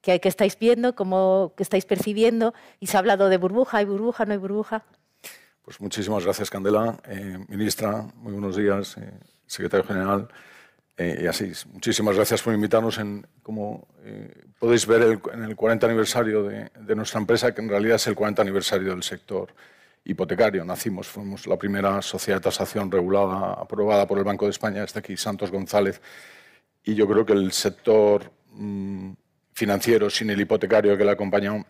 ¿Qué, 0.00 0.20
estáis 0.24 0.58
viendo? 0.58 0.94
¿Cómo 0.94 1.52
qué 1.56 1.62
estáis 1.62 1.84
percibiendo? 1.84 2.54
Y 2.80 2.86
se 2.86 2.96
ha 2.96 3.00
hablado 3.00 3.28
de 3.28 3.36
burbuja, 3.36 3.78
¿hay 3.78 3.84
burbuja, 3.84 4.24
no 4.24 4.32
hay 4.32 4.38
burbuja? 4.38 4.84
Pues 5.62 5.80
muchísimas 5.80 6.24
gracias, 6.24 6.50
Candela. 6.50 6.96
Eh, 7.06 7.38
ministra, 7.48 8.06
muy 8.16 8.32
buenos 8.32 8.56
días. 8.56 8.96
Eh, 8.96 9.12
secretario 9.46 9.84
general. 9.84 10.28
Eh, 10.96 11.20
y 11.22 11.26
así, 11.26 11.52
muchísimas 11.72 12.16
gracias 12.16 12.42
por 12.42 12.54
invitarnos. 12.54 12.98
En, 12.98 13.26
como 13.42 13.86
podéis 14.58 14.86
ver 14.86 15.20
en 15.32 15.44
el 15.44 15.54
40 15.54 15.86
aniversario 15.86 16.42
de, 16.42 16.96
nuestra 16.96 17.20
empresa, 17.20 17.54
que 17.54 17.60
en 17.60 17.68
realidad 17.68 17.96
es 17.96 18.06
el 18.06 18.14
40 18.14 18.42
aniversario 18.42 18.90
del 18.90 19.02
sector 19.02 19.54
hipotecario. 20.04 20.64
Nacimos, 20.64 21.06
fuimos 21.06 21.46
la 21.46 21.56
primera 21.56 22.00
sociedad 22.02 22.38
de 22.38 22.44
tasación 22.44 22.90
regulada, 22.90 23.52
aprobada 23.52 24.06
por 24.06 24.18
el 24.18 24.24
Banco 24.24 24.46
de 24.46 24.52
España, 24.52 24.82
este 24.82 25.00
aquí, 25.00 25.16
Santos 25.16 25.50
González. 25.50 26.00
Y 26.82 26.94
yo 26.94 27.06
creo 27.06 27.26
que 27.26 27.34
el 27.34 27.52
sector 27.52 28.32
mm, 28.52 29.12
financiero, 29.58 30.08
sin 30.08 30.30
el 30.30 30.40
hipotecario 30.40 30.96
que 30.96 31.04
le 31.04 31.10
acompañó, 31.10 31.66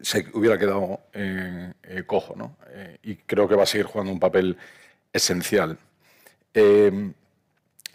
se 0.00 0.26
hubiera 0.32 0.56
quedado 0.56 1.00
eh, 1.12 1.72
eh, 1.82 2.04
cojo. 2.06 2.36
¿no? 2.36 2.56
Eh, 2.68 2.98
y 3.02 3.16
creo 3.16 3.48
que 3.48 3.56
va 3.56 3.64
a 3.64 3.66
seguir 3.66 3.86
jugando 3.86 4.12
un 4.12 4.20
papel 4.20 4.56
esencial. 5.12 5.76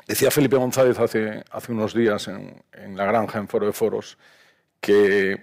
decía 0.05 0.30
Felipe 0.32 0.57
González 0.57 0.99
hace, 0.99 1.43
unos 1.70 1.93
días 1.93 2.28
en, 2.28 2.61
en 2.74 2.97
La 2.97 3.05
Granja, 3.05 3.39
en 3.39 3.47
Foro 3.47 3.66
de 3.66 3.72
Foros, 3.74 4.18
que 4.82 5.41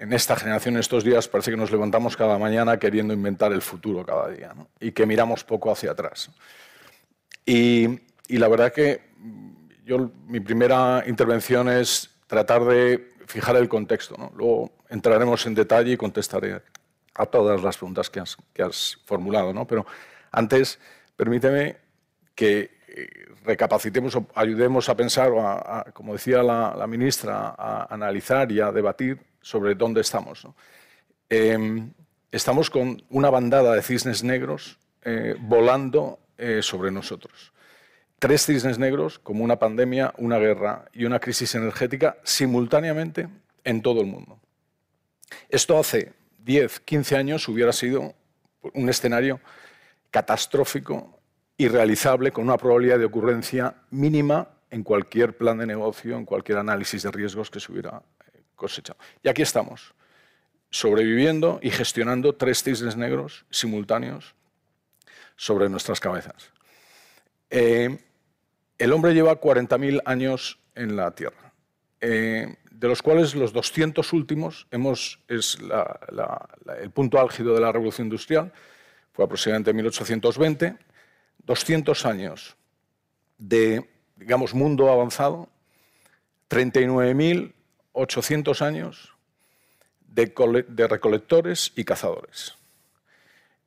en 0.00 0.12
esta 0.12 0.34
generación, 0.34 0.76
estos 0.76 1.04
días, 1.04 1.28
parece 1.28 1.52
que 1.52 1.56
nos 1.56 1.70
levantamos 1.70 2.16
cada 2.16 2.36
mañana 2.36 2.78
queriendo 2.80 3.14
inventar 3.14 3.52
el 3.52 3.62
futuro 3.62 4.04
cada 4.04 4.28
día 4.28 4.52
y 4.80 4.90
que 4.90 5.06
miramos 5.06 5.44
poco 5.44 5.70
hacia 5.70 5.92
atrás. 5.92 6.30
Y, 7.46 8.00
la 8.28 8.48
verdad 8.48 8.72
que 8.72 9.02
yo, 9.84 10.10
mi 10.26 10.40
primera 10.40 11.04
intervención 11.06 11.68
es 11.68 12.11
tratar 12.32 12.64
de 12.64 13.12
fijar 13.26 13.56
el 13.56 13.68
contexto. 13.68 14.16
Luego 14.34 14.72
entraremos 14.88 15.44
en 15.44 15.54
detalle 15.54 15.92
y 15.92 15.96
contestaré 15.98 16.62
a 17.12 17.26
todas 17.26 17.62
las 17.62 17.76
preguntas 17.76 18.08
que 18.08 18.20
has, 18.62 18.96
formulado. 19.04 19.52
¿no? 19.52 19.66
Pero 19.66 19.84
antes, 20.30 20.78
permíteme 21.14 21.76
que 22.34 22.78
eh, 22.88 23.26
recapacitemos 23.44 24.16
o 24.16 24.26
ayudemos 24.34 24.88
a 24.88 24.96
pensar, 24.96 25.30
o 25.30 25.92
como 25.92 26.14
decía 26.14 26.42
la, 26.42 26.74
la, 26.74 26.86
ministra, 26.86 27.54
a 27.54 27.92
analizar 27.92 28.50
y 28.50 28.60
a 28.60 28.72
debatir 28.72 29.20
sobre 29.42 29.74
dónde 29.74 30.00
estamos. 30.00 30.48
Em, 31.28 31.92
estamos 32.30 32.70
con 32.70 33.04
una 33.10 33.28
bandada 33.28 33.74
de 33.74 33.82
cisnes 33.82 34.24
negros 34.24 34.78
eh, 35.04 35.36
volando 35.38 36.18
eh, 36.38 36.62
sobre 36.62 36.90
nosotros. 36.90 37.51
Tres 38.22 38.46
cisnes 38.46 38.78
negros 38.78 39.18
como 39.18 39.42
una 39.42 39.58
pandemia, 39.58 40.14
una 40.16 40.38
guerra 40.38 40.84
y 40.92 41.06
una 41.06 41.18
crisis 41.18 41.56
energética 41.56 42.18
simultáneamente 42.22 43.28
en 43.64 43.82
todo 43.82 44.00
el 44.00 44.06
mundo. 44.06 44.38
Esto 45.48 45.76
hace 45.76 46.12
10, 46.38 46.78
15 46.78 47.16
años 47.16 47.48
hubiera 47.48 47.72
sido 47.72 48.14
un 48.74 48.88
escenario 48.88 49.40
catastrófico, 50.12 51.18
irrealizable, 51.56 52.30
con 52.30 52.44
una 52.44 52.56
probabilidad 52.56 53.00
de 53.00 53.06
ocurrencia 53.06 53.74
mínima 53.90 54.50
en 54.70 54.84
cualquier 54.84 55.36
plan 55.36 55.58
de 55.58 55.66
negocio, 55.66 56.16
en 56.16 56.24
cualquier 56.24 56.58
análisis 56.58 57.02
de 57.02 57.10
riesgos 57.10 57.50
que 57.50 57.58
se 57.58 57.72
hubiera 57.72 58.04
y 59.24 59.28
aquí 59.28 59.42
estamos, 59.42 59.92
sobreviviendo 60.70 61.58
y 61.62 61.70
gestionando 61.70 62.36
tres 62.36 62.62
cisnes 62.62 62.96
negros 62.96 63.44
simultáneos 63.50 64.36
sobre 65.34 65.68
nuestras 65.68 65.98
cabezas. 65.98 66.52
Eh, 67.50 67.98
el 68.82 68.92
hombre 68.92 69.14
lleva 69.14 69.40
40.000 69.40 70.02
años 70.04 70.58
en 70.74 70.96
la 70.96 71.12
Tierra, 71.12 71.52
eh, 72.00 72.56
de 72.70 72.88
los 72.88 73.00
cuales 73.00 73.34
los 73.34 73.52
200 73.52 74.12
últimos 74.12 74.66
hemos, 74.72 75.20
es 75.28 75.56
el 76.80 76.90
punto 76.90 77.20
álgido 77.20 77.54
de 77.54 77.60
la 77.60 77.70
revolución 77.70 78.08
industrial, 78.08 78.52
fue 79.12 79.24
aproximadamente 79.24 79.72
1820, 79.72 80.76
200 81.44 82.06
años 82.06 82.56
de, 83.38 83.88
digamos, 84.16 84.52
mundo 84.52 84.90
avanzado, 84.90 85.48
39.000 86.50 87.52
800 87.92 88.62
años 88.62 89.12
de, 90.00 90.88
recolectores 90.88 91.72
y 91.76 91.84
cazadores. 91.84 92.56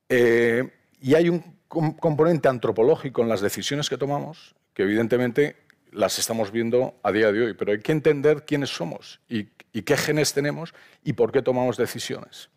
Eh, 0.09 0.71
y 0.99 1.15
hay 1.15 1.29
un 1.29 1.55
componente 1.67 2.47
antropológico 2.47 3.21
en 3.21 3.29
las 3.29 3.41
decisiones 3.41 3.89
que 3.89 3.97
tomamos, 3.97 4.55
que 4.75 4.83
evidentemente 4.83 5.55
las 5.91 6.19
estamos 6.19 6.51
viendo 6.51 6.99
a 7.01 7.11
día 7.11 7.31
de 7.31 7.45
hoy, 7.45 7.53
pero 7.55 7.71
hay 7.71 7.79
que 7.79 7.91
entender 7.91 8.45
quiénes 8.45 8.69
somos 8.69 9.19
y, 9.27 9.45
qué 9.81 9.97
genes 9.97 10.33
tenemos 10.33 10.75
y 11.03 11.13
por 11.13 11.31
qué 11.31 11.41
tomamos 11.41 11.77
decisiones. 11.77 12.49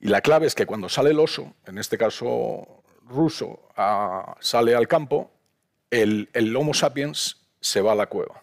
Y 0.00 0.08
la 0.08 0.20
clave 0.20 0.48
es 0.48 0.56
que 0.56 0.66
cuando 0.66 0.88
sale 0.88 1.10
el 1.10 1.20
oso, 1.20 1.54
en 1.66 1.78
este 1.78 1.96
caso 1.96 2.82
ruso, 3.06 3.68
sale 4.40 4.74
al 4.74 4.88
campo, 4.88 5.30
el 5.90 6.56
Homo 6.56 6.74
sapiens 6.74 7.36
se 7.60 7.80
va 7.80 7.92
a 7.92 7.94
la 7.94 8.06
cueva. 8.06 8.42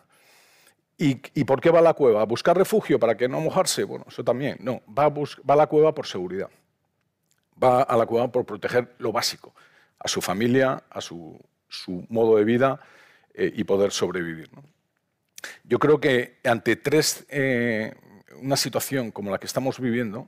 ¿Y, 1.02 1.46
por 1.46 1.62
qué 1.62 1.70
va 1.70 1.80
a 1.80 1.82
la 1.82 1.94
cueva? 1.94 2.22
¿A 2.22 2.26
buscar 2.26 2.58
refugio 2.58 3.00
para 3.00 3.16
que 3.16 3.30
no 3.30 3.40
mojarse? 3.40 3.86
Bueno, 3.86 4.04
eso 4.10 4.22
también. 4.22 4.58
No, 4.60 4.82
va 4.86 5.06
a, 5.06 5.56
la 5.56 5.68
cueva 5.68 5.96
por 5.96 6.06
seguridad. 6.06 6.50
Va 7.62 7.84
a 7.84 7.96
la 7.96 8.06
cueva 8.06 8.30
por 8.30 8.46
proteger 8.46 8.96
lo 8.98 9.14
básico, 9.14 9.56
a 9.98 10.10
su 10.10 10.22
familia, 10.22 10.84
a 10.90 11.00
su, 11.00 11.40
modo 12.10 12.38
de 12.38 12.44
vida 12.44 12.80
eh, 13.34 13.54
y 13.56 13.64
poder 13.64 13.92
sobrevivir. 13.92 14.50
Yo 15.64 15.80
creo 15.80 16.00
que 16.00 16.38
ante 16.44 16.76
tres, 16.76 17.26
eh, 17.30 17.94
una 18.42 18.58
situación 18.58 19.12
como 19.12 19.32
la 19.32 19.40
que 19.40 19.46
estamos 19.46 19.80
viviendo, 19.80 20.28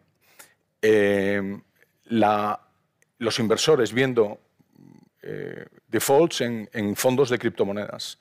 eh, 0.81 1.59
los 2.05 3.39
inversores 3.39 3.93
viendo 3.93 4.39
defaults 5.87 6.41
en 6.41 6.95
fondos 6.95 7.29
de 7.29 7.37
criptomonedas, 7.37 8.17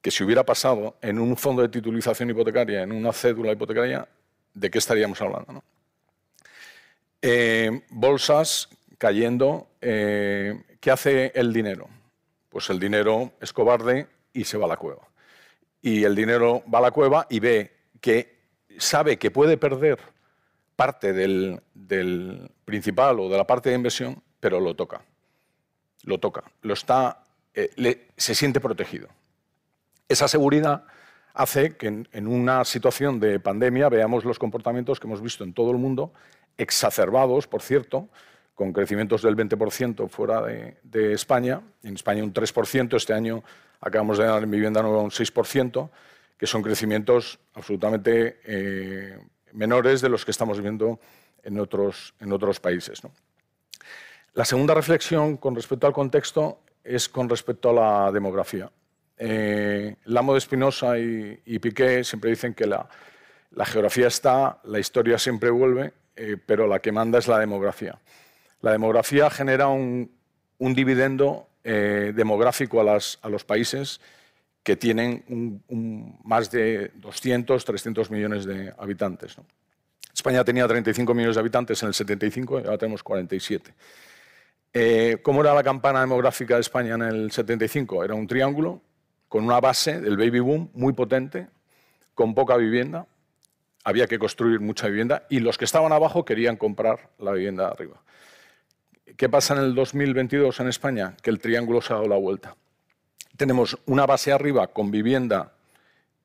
que 0.00 0.10
si 0.10 0.24
hubiera 0.24 0.44
pasado 0.44 0.96
en 1.02 1.18
un 1.18 1.36
fondo 1.36 1.60
de 1.60 1.68
titulización 1.68 2.30
hipotecaria, 2.30 2.82
en 2.82 2.92
una 2.92 3.12
cédula 3.12 3.52
hipotecaria, 3.52 4.08
¿de 4.54 4.70
qué 4.70 4.78
estaríamos 4.78 5.20
hablando? 5.20 5.62
Bolsas 7.90 8.68
cayendo. 8.96 9.68
¿Qué 9.80 10.90
hace 10.90 11.32
el 11.34 11.52
dinero? 11.52 11.88
Pues 12.50 12.68
el 12.68 12.78
dinero 12.78 13.32
es 13.40 13.52
cobarde 13.54 14.08
y 14.34 14.44
se 14.44 14.58
va 14.58 14.66
a 14.66 14.68
la 14.68 14.76
cueva. 14.76 15.08
Y 15.80 16.04
el 16.04 16.14
dinero 16.14 16.62
va 16.72 16.80
a 16.80 16.82
la 16.82 16.90
cueva 16.90 17.26
y 17.30 17.40
ve 17.40 17.74
que 18.00 18.40
sabe 18.78 19.18
que 19.18 19.30
puede 19.30 19.56
perder 19.56 19.98
parte 20.76 21.12
del, 21.12 21.60
principal 22.64 23.20
o 23.20 23.28
de 23.28 23.36
la 23.36 23.46
parte 23.46 23.70
de 23.70 23.76
inversión, 23.76 24.22
pero 24.40 24.60
lo 24.60 24.74
toca. 24.74 25.02
Lo 26.04 26.18
toca. 26.18 26.44
Lo 26.62 26.74
está, 26.74 27.24
eh, 27.54 28.08
se 28.16 28.34
siente 28.34 28.60
protegido. 28.60 29.08
Esa 30.08 30.26
seguridad 30.26 30.84
hace 31.34 31.76
que 31.76 31.86
en, 31.86 32.26
una 32.26 32.64
situación 32.64 33.20
de 33.20 33.38
pandemia 33.40 33.88
veamos 33.88 34.24
los 34.24 34.38
comportamientos 34.38 34.98
que 34.98 35.06
hemos 35.06 35.22
visto 35.22 35.44
en 35.44 35.52
todo 35.52 35.70
el 35.70 35.78
mundo, 35.78 36.12
exacerbados, 36.56 37.46
por 37.46 37.62
cierto, 37.62 38.08
con 38.60 38.74
crecimientos 38.74 39.22
del 39.22 39.34
20% 39.38 40.06
fuera 40.10 40.42
de, 40.42 41.14
España, 41.14 41.62
en 41.82 41.94
España 41.94 42.22
un 42.22 42.34
3%, 42.34 42.94
este 42.94 43.14
año 43.14 43.42
acabamos 43.80 44.18
de 44.18 44.26
dar 44.26 44.42
en 44.42 44.50
vivienda 44.50 44.82
nueva 44.82 45.00
un 45.00 45.08
6%, 45.08 45.88
que 46.36 46.46
son 46.46 46.62
crecimientos 46.62 47.38
absolutamente 47.54 48.38
eh, 48.44 49.18
menores 49.54 50.02
de 50.02 50.10
los 50.10 50.26
que 50.26 50.32
estamos 50.32 50.60
viendo 50.60 51.00
en 51.42 51.58
otros, 51.58 52.60
países. 52.60 53.00
La 54.34 54.44
segunda 54.44 54.74
reflexión 54.74 55.38
con 55.38 55.54
respecto 55.56 55.86
al 55.86 55.94
contexto 55.94 56.60
es 56.84 57.08
con 57.08 57.30
respecto 57.30 57.70
a 57.70 57.72
la 57.72 58.12
demografía. 58.12 58.70
Eh, 59.16 59.96
Lamo 60.04 60.34
de 60.34 60.38
Espinosa 60.38 60.98
y, 60.98 61.58
Piqué 61.60 62.04
siempre 62.04 62.28
dicen 62.28 62.52
que 62.52 62.66
la, 62.66 62.86
geografía 63.64 64.08
está, 64.08 64.60
la 64.64 64.78
historia 64.78 65.18
siempre 65.18 65.48
vuelve, 65.48 65.94
eh, 66.14 66.36
pero 66.44 66.66
la 66.66 66.78
que 66.80 66.92
manda 66.92 67.18
es 67.18 67.26
la 67.26 67.38
demografía. 67.38 67.98
La 68.60 68.72
demografía 68.72 69.30
genera 69.30 69.68
un, 69.68 70.10
dividendo 70.58 71.48
eh, 71.64 72.12
demográfico 72.14 72.80
a, 72.80 73.28
los 73.28 73.44
países 73.44 74.00
que 74.62 74.76
tienen 74.76 75.62
más 76.24 76.50
de 76.50 76.92
200, 76.96 77.64
300 77.64 78.10
millones 78.10 78.44
de 78.44 78.72
habitantes. 78.78 79.36
España 80.12 80.44
tenía 80.44 80.68
35 80.68 81.14
millones 81.14 81.36
de 81.36 81.40
habitantes 81.40 81.82
en 81.82 81.88
el 81.88 81.94
75 81.94 82.60
y 82.60 82.64
ahora 82.64 82.78
tenemos 82.78 83.02
47. 83.02 83.72
¿Cómo 85.22 85.40
era 85.40 85.54
la 85.54 85.62
campana 85.62 86.00
demográfica 86.00 86.56
de 86.56 86.60
España 86.60 86.94
en 86.94 87.02
el 87.02 87.30
75? 87.30 88.04
Era 88.04 88.14
un 88.14 88.26
triángulo 88.26 88.82
con 89.30 89.44
una 89.44 89.60
base 89.60 90.00
del 90.00 90.16
baby 90.16 90.40
boom 90.40 90.70
muy 90.74 90.92
potente, 90.92 91.46
con 92.14 92.34
poca 92.34 92.56
vivienda, 92.56 93.06
había 93.84 94.08
que 94.08 94.18
construir 94.18 94.58
mucha 94.58 94.88
vivienda 94.88 95.24
y 95.30 95.38
los 95.38 95.56
que 95.56 95.64
estaban 95.64 95.92
abajo 95.92 96.24
querían 96.24 96.56
comprar 96.56 97.10
la 97.18 97.32
vivienda 97.32 97.68
arriba. 97.68 98.02
¿Qué 99.20 99.28
pasa 99.28 99.52
en 99.52 99.60
el 99.60 99.74
2022 99.74 100.60
en 100.60 100.68
España? 100.68 101.14
Que 101.22 101.28
el 101.28 101.40
triángulo 101.40 101.82
se 101.82 101.92
ha 101.92 101.96
dado 101.96 102.08
la 102.08 102.16
vuelta. 102.16 102.56
Tenemos 103.36 103.76
una 103.84 104.06
base 104.06 104.32
arriba 104.32 104.68
con 104.68 104.90
vivienda 104.90 105.52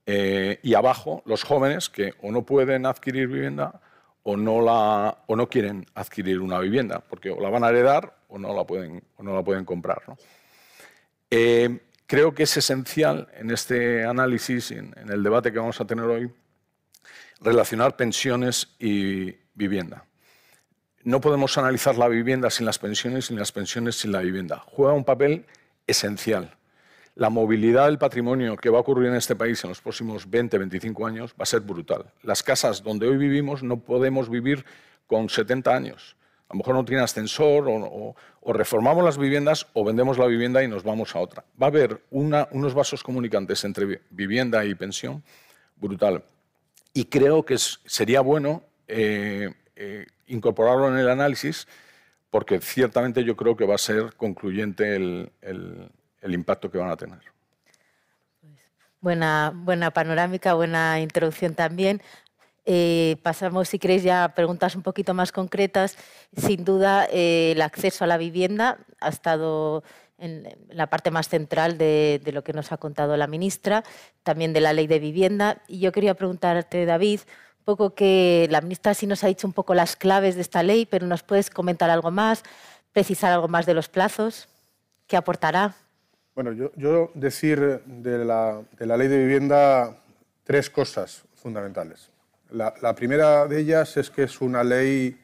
eh, 0.05 0.61
y 0.63 0.75
abajo 0.75 1.21
los 1.25 1.43
jóvenes 1.43 1.89
que 1.89 2.13
o 2.21 2.31
no 2.31 2.45
pueden 2.45 2.85
adquirir 2.85 3.27
vivienda 3.27 3.81
o 4.23 4.37
no, 4.37 5.49
quieren 5.49 5.85
adquirir 5.93 6.39
una 6.39 6.57
vivienda, 6.59 7.01
porque 7.01 7.31
o 7.31 7.41
la 7.41 7.49
van 7.49 7.65
a 7.65 7.69
heredar 7.69 8.15
o 8.29 8.39
no 8.39 8.55
la 8.55 8.63
pueden, 8.63 9.03
o 9.17 9.23
no 9.23 9.35
la 9.35 9.43
pueden 9.43 9.65
comprar. 9.65 10.01
Eh, 11.29 11.81
creo 12.07 12.33
que 12.33 12.43
es 12.43 12.55
esencial 12.55 13.27
en 13.33 13.51
este 13.51 14.05
análisis, 14.05 14.71
en 14.71 14.93
el 15.09 15.21
debate 15.21 15.51
que 15.51 15.59
vamos 15.59 15.81
a 15.81 15.85
tener 15.85 16.05
hoy, 16.05 16.31
relacionar 17.41 17.97
pensiones 17.97 18.73
y 18.79 19.35
vivienda. 19.53 20.05
No 21.05 21.21
podemos 21.21 21.57
analizar 21.57 21.97
la 21.97 22.09
vivienda 22.09 22.49
sin 22.49 22.65
las 22.65 22.77
pensiones 22.77 23.31
ni 23.31 23.37
las 23.37 23.53
pensiones 23.53 23.95
sin 23.95 24.11
la 24.11 24.19
vivienda. 24.19 24.61
Juega 24.67 24.91
un 24.91 25.05
papel 25.05 25.45
esencial 25.87 26.57
la 27.15 27.29
movilidad 27.29 27.85
del 27.85 27.97
patrimonio 27.97 28.57
que 28.57 28.69
va 28.69 28.77
a 28.77 28.81
ocurrir 28.81 29.09
en 29.09 29.15
este 29.15 29.35
país 29.35 29.63
en 29.63 29.69
los 29.69 29.81
próximos 29.81 30.29
20, 30.29 30.57
25 30.57 31.07
años 31.07 31.31
va 31.31 31.43
a 31.43 31.45
ser 31.45 31.61
brutal. 31.61 32.11
Las 32.23 32.43
casas 32.43 32.83
donde 32.83 33.07
hoy 33.07 33.17
vivimos 33.17 33.63
no 33.63 33.77
podemos 33.77 34.29
vivir 34.29 34.65
con 35.07 35.29
70 35.29 35.73
años. 35.73 36.17
A 36.49 36.53
lo 36.53 36.57
mejor 36.59 36.75
no 36.75 36.85
tiene 36.85 37.01
ascensor 37.01 37.65
o, 37.67 38.15
reformamos 38.53 39.03
las 39.03 39.17
viviendas 39.17 39.65
o 39.73 39.83
vendemos 39.83 40.17
la 40.17 40.27
vivienda 40.27 40.61
y 40.61 40.67
nos 40.67 40.83
vamos 40.83 41.15
a 41.15 41.19
otra. 41.19 41.45
Va 41.59 41.67
a 41.67 41.69
haber 41.69 42.01
unos 42.11 42.73
vasos 42.73 43.01
comunicantes 43.01 43.63
entre 43.63 44.01
vivienda 44.09 44.63
y 44.65 44.75
pensión 44.75 45.23
brutal. 45.77 46.23
Y 46.93 47.05
creo 47.05 47.43
que 47.43 47.57
sería 47.57 48.21
bueno 48.21 48.63
eh, 48.87 49.51
eh, 49.75 50.05
incorporarlo 50.27 50.89
en 50.89 50.97
el 50.97 51.09
análisis 51.09 51.67
porque 52.29 52.59
ciertamente 52.59 53.23
yo 53.23 53.35
creo 53.35 53.55
que 53.55 53.65
va 53.65 53.75
a 53.75 53.77
ser 53.79 54.13
concluyente 54.15 54.95
el 54.95 56.33
impacto 56.33 56.69
que 56.69 56.77
van 56.77 56.89
a 56.89 56.97
tener. 56.97 57.19
Buena, 59.05 59.51
buena 59.53 59.91
panorámica, 59.91 60.55
buena 60.55 60.99
introducción 60.99 61.53
también. 61.53 62.01
Eh, 62.65 63.17
pasamos, 63.21 63.69
si 63.69 63.77
queréis, 63.77 64.01
ya 64.01 64.23
a 64.23 64.33
preguntas 64.33 64.75
un 64.75 64.81
poquito 64.81 65.13
más 65.13 65.31
concretas. 65.31 65.95
Sin 66.35 66.65
duda, 66.65 67.05
eh, 67.11 67.51
el 67.51 67.61
acceso 67.61 68.03
a 68.03 68.07
la 68.07 68.17
vivienda 68.17 68.79
ha 68.99 69.09
estado 69.09 69.83
en 70.17 70.47
la 70.69 70.87
parte 70.87 71.11
más 71.11 71.29
central 71.29 71.77
de, 71.77 72.19
lo 72.33 72.43
que 72.43 72.53
nos 72.53 72.71
ha 72.71 72.77
contado 72.77 73.15
la 73.15 73.27
ministra, 73.27 73.83
también 74.23 74.53
de 74.53 74.61
la 74.61 74.73
ley 74.73 74.87
de 74.87 74.97
vivienda. 74.97 75.61
Y 75.67 75.79
yo 75.81 75.91
quería 75.91 76.15
preguntarte, 76.15 76.87
David, 76.87 77.19
poco 77.65 77.95
que 77.95 78.47
la 78.49 78.61
ministra 78.61 78.93
sí 78.93 79.07
nos 79.07 79.23
ha 79.23 79.27
dicho 79.27 79.47
un 79.47 79.53
poco 79.53 79.73
las 79.73 79.95
claves 79.95 80.35
de 80.35 80.41
esta 80.41 80.63
ley, 80.63 80.85
pero 80.85 81.07
¿nos 81.07 81.23
puedes 81.23 81.49
comentar 81.49 81.89
algo 81.89 82.11
más, 82.11 82.43
precisar 82.93 83.33
algo 83.33 83.47
más 83.47 83.65
de 83.65 83.73
los 83.73 83.89
plazos? 83.89 84.47
¿Qué 85.07 85.17
aportará? 85.17 85.75
Bueno, 86.35 86.51
yo, 86.51 87.11
decir 87.13 87.81
de 87.85 88.23
la, 88.25 88.61
ley 88.79 89.07
de 89.07 89.17
vivienda 89.17 89.97
tres 90.43 90.69
cosas 90.69 91.23
fundamentales. 91.35 92.09
La, 92.51 92.95
primera 92.95 93.47
de 93.47 93.59
ellas 93.59 93.97
es 93.97 94.09
que 94.09 94.23
es 94.23 94.39
una 94.41 94.63
ley 94.63 95.19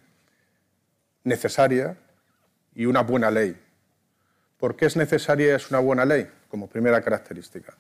necesaria 1.24 1.98
y 2.74 2.86
una 2.86 3.04
buena 3.04 3.30
ley. 3.30 3.56
¿Por 4.58 4.76
qué 4.76 4.86
es 4.86 4.96
necesaria 4.96 5.48
y 5.48 5.56
es 5.56 5.70
una 5.70 5.80
buena 5.80 6.06
ley? 6.06 6.28
Como 6.50 6.68
primera 6.68 7.02
característica. 7.02 7.74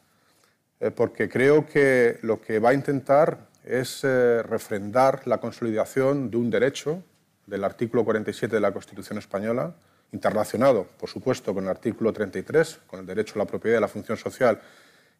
Eh, 0.79 0.91
porque 0.91 1.29
creo 1.29 1.65
que 1.65 2.19
lo 2.21 2.41
que 2.41 2.59
va 2.59 2.69
a 2.69 2.73
intentar 2.73 3.50
es 3.63 4.03
eh, 4.03 4.41
refrendar 4.43 5.27
la 5.27 5.39
consolidación 5.39 6.31
de 6.31 6.37
un 6.37 6.49
derecho 6.49 7.03
del 7.45 7.63
artículo 7.63 8.03
47 8.03 8.55
de 8.55 8.61
la 8.61 8.71
Constitución 8.71 9.17
española, 9.17 9.75
interrelacionado, 10.11 10.87
por 10.99 11.09
supuesto, 11.09 11.53
con 11.53 11.65
el 11.65 11.69
artículo 11.69 12.11
33, 12.11 12.79
con 12.87 13.01
el 13.01 13.05
derecho 13.05 13.33
a 13.35 13.39
la 13.39 13.45
propiedad 13.45 13.77
y 13.77 13.81
la 13.81 13.87
función 13.87 14.17
social 14.17 14.59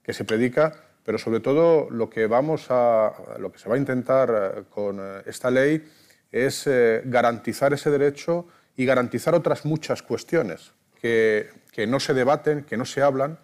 que 0.04 0.14
se 0.14 0.26
predica, 0.26 0.74
pero 1.04 1.18
sobre 1.18 1.40
todo 1.40 1.90
lo 1.90 2.10
que, 2.10 2.28
vamos 2.28 2.68
a, 2.70 3.14
lo 3.40 3.52
que 3.52 3.60
se 3.60 3.70
va 3.70 3.76
a 3.76 3.80
intentar 3.80 4.30
eh, 4.30 4.64
con 4.70 5.00
eh, 5.00 5.24
esta 5.26 5.52
ley 5.52 5.88
es 6.32 6.70
garantizar 7.04 7.74
ese 7.74 7.90
derecho 7.90 8.48
y 8.78 8.86
garantizar 8.86 9.36
otras 9.36 9.66
muchas 9.66 10.02
cuestiones 10.02 10.72
que, 11.02 11.50
que 11.74 11.88
no 11.88 12.00
se 12.00 12.14
debaten, 12.14 12.64
que 12.64 12.78
no 12.78 12.86
se 12.86 13.02
hablan, 13.02 13.38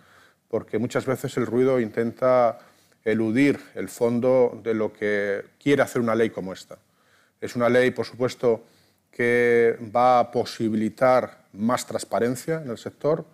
porque 0.48 0.80
muchas 0.80 1.06
veces 1.06 1.36
el 1.36 1.45
ruido 1.45 1.82
intenta 1.82 2.60
eludir 3.08 3.58
el 3.76 3.88
fondo 3.88 4.60
de 4.64 4.74
lo 4.74 4.91
que 4.91 5.45
quiere 5.62 5.82
hacer 5.82 6.01
una 6.01 6.14
ley 6.14 6.30
como 6.30 6.51
esta. 6.51 6.78
Es 7.39 7.55
una 7.55 7.70
ley, 7.70 7.91
por 7.91 8.05
supuesto, 8.05 8.66
que 9.10 9.78
va 9.95 10.20
a 10.20 10.30
posibilitar 10.30 11.45
más 11.53 11.88
transparencia 11.88 12.62
en 12.62 12.70
el 12.70 12.78
sector. 12.78 13.26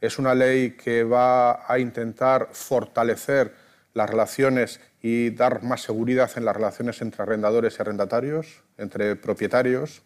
Es 0.00 0.18
una 0.18 0.34
ley 0.34 0.72
que 0.72 1.04
va 1.04 1.72
a 1.72 1.78
intentar 1.78 2.48
fortalecer 2.52 3.54
las 3.94 4.10
relaciones 4.10 4.80
y 5.00 5.30
dar 5.30 5.62
más 5.62 5.82
seguridad 5.82 6.30
en 6.34 6.44
las 6.44 6.56
relaciones 6.56 7.00
entre 7.00 7.22
arrendadores 7.22 7.78
y 7.78 7.82
arrendatarios, 7.82 8.62
entre 8.78 9.14
propietarios, 9.14 10.02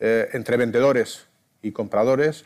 eh, 0.00 0.30
entre 0.32 0.56
vendedores 0.56 1.26
y 1.62 1.70
compradores, 1.70 2.44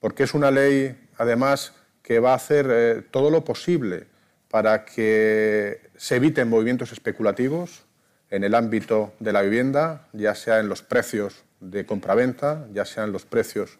porque 0.00 0.24
es 0.24 0.34
una 0.34 0.50
ley, 0.50 0.98
además, 1.16 1.74
que 2.02 2.18
va 2.18 2.32
a 2.32 2.36
hacer 2.36 2.66
eh, 2.70 3.02
todo 3.08 3.30
lo 3.30 3.44
posible 3.44 4.09
para 4.50 4.84
que 4.84 5.90
se 5.96 6.16
eviten 6.16 6.48
movimientos 6.48 6.92
especulativos 6.92 7.84
en 8.30 8.44
el 8.44 8.54
ámbito 8.54 9.12
de 9.20 9.32
la 9.32 9.42
vivienda, 9.42 10.08
ya 10.12 10.34
sea 10.34 10.60
en 10.60 10.68
los 10.68 10.82
precios 10.82 11.44
de 11.60 11.86
compraventa, 11.86 12.66
ya 12.72 12.84
sean 12.84 13.12
los 13.12 13.24
precios 13.24 13.78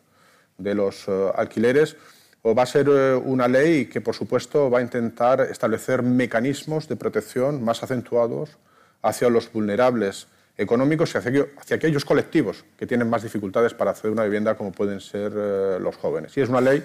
de 0.58 0.74
los 0.74 1.08
eh, 1.08 1.30
alquileres, 1.34 1.96
o 2.42 2.54
va 2.54 2.62
a 2.62 2.66
ser 2.66 2.88
eh, 2.88 3.14
una 3.14 3.48
ley 3.48 3.86
que, 3.86 4.00
por 4.00 4.14
supuesto, 4.14 4.70
va 4.70 4.78
a 4.78 4.82
intentar 4.82 5.40
establecer 5.40 6.02
mecanismos 6.02 6.88
de 6.88 6.96
protección 6.96 7.62
más 7.62 7.82
acentuados 7.82 8.58
hacia 9.02 9.28
los 9.28 9.52
vulnerables 9.52 10.26
económicos 10.56 11.14
y 11.14 11.18
hacia, 11.18 11.46
aquellos 11.74 12.04
colectivos 12.04 12.64
que 12.76 12.86
tienen 12.86 13.08
más 13.08 13.22
dificultades 13.22 13.72
para 13.72 13.92
acceder 13.92 14.10
a 14.10 14.12
una 14.12 14.24
vivienda, 14.24 14.56
como 14.56 14.72
pueden 14.72 15.00
ser 15.00 15.32
eh, 15.34 15.78
los 15.80 15.96
jóvenes. 15.96 16.36
Y 16.36 16.42
es 16.42 16.48
una 16.48 16.60
ley, 16.60 16.84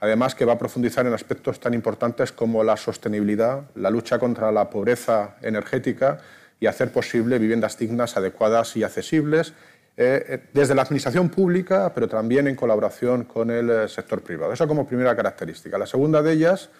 además, 0.00 0.34
que 0.34 0.44
va 0.44 0.54
a 0.54 0.58
profundizar 0.58 1.06
en 1.06 1.12
aspectos 1.12 1.60
tan 1.60 1.74
importantes 1.74 2.32
como 2.32 2.62
la 2.64 2.76
sostenibilidad, 2.76 3.62
la 3.74 3.90
lucha 3.90 4.18
contra 4.18 4.52
la 4.52 4.70
pobreza 4.70 5.36
energética 5.42 6.18
y 6.60 6.66
hacer 6.66 6.92
posible 6.92 7.38
viviendas 7.38 7.78
dignas, 7.78 8.16
adecuadas 8.16 8.76
y 8.76 8.82
accesibles 8.82 9.54
eh, 10.00 10.24
eh, 10.28 10.38
desde 10.52 10.76
la 10.76 10.82
administración 10.82 11.28
pública, 11.28 11.92
pero 11.92 12.06
también 12.06 12.46
en 12.46 12.54
colaboración 12.54 13.24
con 13.24 13.50
el 13.50 13.68
eh, 13.68 13.88
sector 13.88 14.22
privado. 14.22 14.52
Esa 14.52 14.68
como 14.68 14.86
primera 14.86 15.16
característica. 15.16 15.76
La 15.76 15.86
segunda 15.86 16.22
de 16.22 16.32
ellas, 16.34 16.70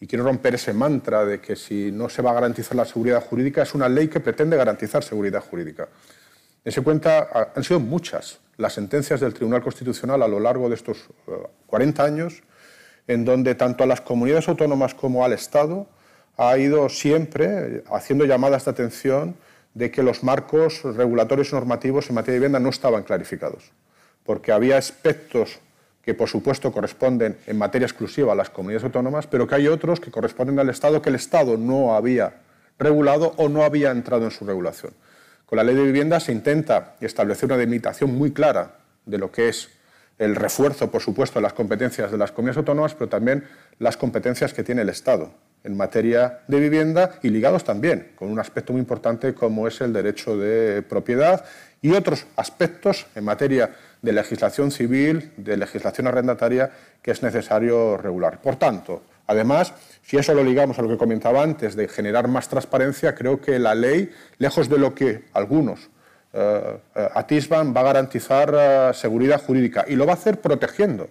y 0.00 0.06
quiero 0.06 0.24
romper 0.24 0.54
ese 0.54 0.72
mantra 0.72 1.26
de 1.26 1.42
que 1.42 1.56
si 1.56 1.92
no 1.92 2.08
se 2.08 2.22
va 2.22 2.30
a 2.30 2.34
garantizar 2.34 2.74
la 2.74 2.86
seguridad 2.86 3.22
jurídica, 3.22 3.62
es 3.62 3.74
una 3.74 3.86
ley 3.86 4.08
que 4.08 4.18
pretende 4.18 4.56
garantizar 4.56 5.04
seguridad 5.04 5.42
jurídica. 5.42 5.88
se 6.64 6.80
cuenta, 6.80 7.52
han 7.54 7.62
sido 7.62 7.80
muchas 7.80 8.40
las 8.56 8.72
sentencias 8.72 9.20
del 9.20 9.34
Tribunal 9.34 9.62
Constitucional 9.62 10.22
a 10.22 10.28
lo 10.28 10.40
largo 10.40 10.70
de 10.70 10.76
estos 10.76 11.10
40 11.66 12.02
años, 12.02 12.42
en 13.06 13.24
donde 13.24 13.54
tanto 13.54 13.84
a 13.84 13.86
las 13.86 14.00
comunidades 14.00 14.48
autónomas 14.48 14.94
como 14.94 15.24
al 15.24 15.32
Estado 15.32 15.86
ha 16.36 16.56
ido 16.58 16.88
siempre 16.88 17.84
haciendo 17.90 18.24
llamadas 18.24 18.64
de 18.64 18.70
atención 18.70 19.36
de 19.74 19.90
que 19.90 20.02
los 20.02 20.22
marcos 20.22 20.82
regulatorios 20.82 21.52
normativos 21.52 22.08
en 22.08 22.14
materia 22.14 22.34
de 22.34 22.38
vivienda 22.40 22.60
no 22.60 22.70
estaban 22.70 23.02
clarificados, 23.02 23.72
porque 24.24 24.52
había 24.52 24.78
aspectos 24.78 25.58
que 26.02 26.14
por 26.14 26.28
supuesto 26.28 26.70
corresponden 26.70 27.38
en 27.46 27.58
materia 27.58 27.86
exclusiva 27.86 28.32
a 28.32 28.36
las 28.36 28.50
comunidades 28.50 28.84
autónomas, 28.84 29.26
pero 29.26 29.46
que 29.46 29.54
hay 29.54 29.68
otros 29.68 30.00
que 30.00 30.10
corresponden 30.10 30.58
al 30.58 30.68
Estado 30.68 31.00
que 31.00 31.08
el 31.08 31.14
Estado 31.14 31.56
no 31.56 31.94
había 31.94 32.34
regulado 32.78 33.34
o 33.36 33.48
no 33.48 33.64
había 33.64 33.90
entrado 33.90 34.24
en 34.24 34.30
su 34.30 34.44
regulación. 34.44 34.92
Con 35.46 35.56
la 35.56 35.64
ley 35.64 35.74
de 35.74 35.82
vivienda 35.82 36.20
se 36.20 36.32
intenta 36.32 36.96
establecer 37.00 37.46
una 37.46 37.56
delimitación 37.56 38.14
muy 38.14 38.32
clara 38.32 38.76
de 39.06 39.18
lo 39.18 39.30
que 39.30 39.48
es 39.48 39.70
el 40.18 40.36
refuerzo, 40.36 40.90
por 40.90 41.02
supuesto, 41.02 41.38
de 41.38 41.42
las 41.42 41.52
competencias 41.52 42.10
de 42.10 42.18
las 42.18 42.32
comunidades 42.32 42.58
autónomas, 42.58 42.94
pero 42.94 43.08
también 43.08 43.44
las 43.78 43.96
competencias 43.96 44.54
que 44.54 44.62
tiene 44.62 44.82
el 44.82 44.88
Estado 44.88 45.32
en 45.64 45.76
materia 45.76 46.40
de 46.46 46.60
vivienda 46.60 47.18
y 47.22 47.30
ligados 47.30 47.64
también 47.64 48.12
con 48.16 48.30
un 48.30 48.38
aspecto 48.38 48.72
muy 48.72 48.80
importante 48.80 49.34
como 49.34 49.66
es 49.66 49.80
el 49.80 49.92
derecho 49.92 50.36
de 50.36 50.82
propiedad 50.82 51.44
y 51.80 51.92
otros 51.92 52.26
aspectos 52.36 53.06
en 53.14 53.24
materia 53.24 53.74
de 54.02 54.12
legislación 54.12 54.70
civil, 54.70 55.32
de 55.38 55.56
legislación 55.56 56.06
arrendataria 56.06 56.70
que 57.02 57.10
es 57.10 57.22
necesario 57.22 57.96
regular. 57.96 58.40
Por 58.42 58.56
tanto, 58.56 59.02
además, 59.26 59.72
si 60.02 60.18
eso 60.18 60.34
lo 60.34 60.44
ligamos 60.44 60.78
a 60.78 60.82
lo 60.82 60.88
que 60.88 60.98
comentaba 60.98 61.42
antes 61.42 61.74
de 61.76 61.88
generar 61.88 62.28
más 62.28 62.48
transparencia, 62.48 63.14
creo 63.14 63.40
que 63.40 63.58
la 63.58 63.74
ley, 63.74 64.10
lejos 64.38 64.68
de 64.68 64.78
lo 64.78 64.94
que 64.94 65.24
algunos 65.32 65.88
atisban, 67.14 67.74
va 67.74 67.80
a 67.80 67.84
garantizar 67.84 68.54
eh, 68.54 68.90
seguridad 68.94 69.40
jurídica 69.40 69.84
y 69.86 69.96
lo 69.96 70.06
va 70.06 70.12
a 70.12 70.16
hacer 70.16 70.40
protegiendo 70.40 71.08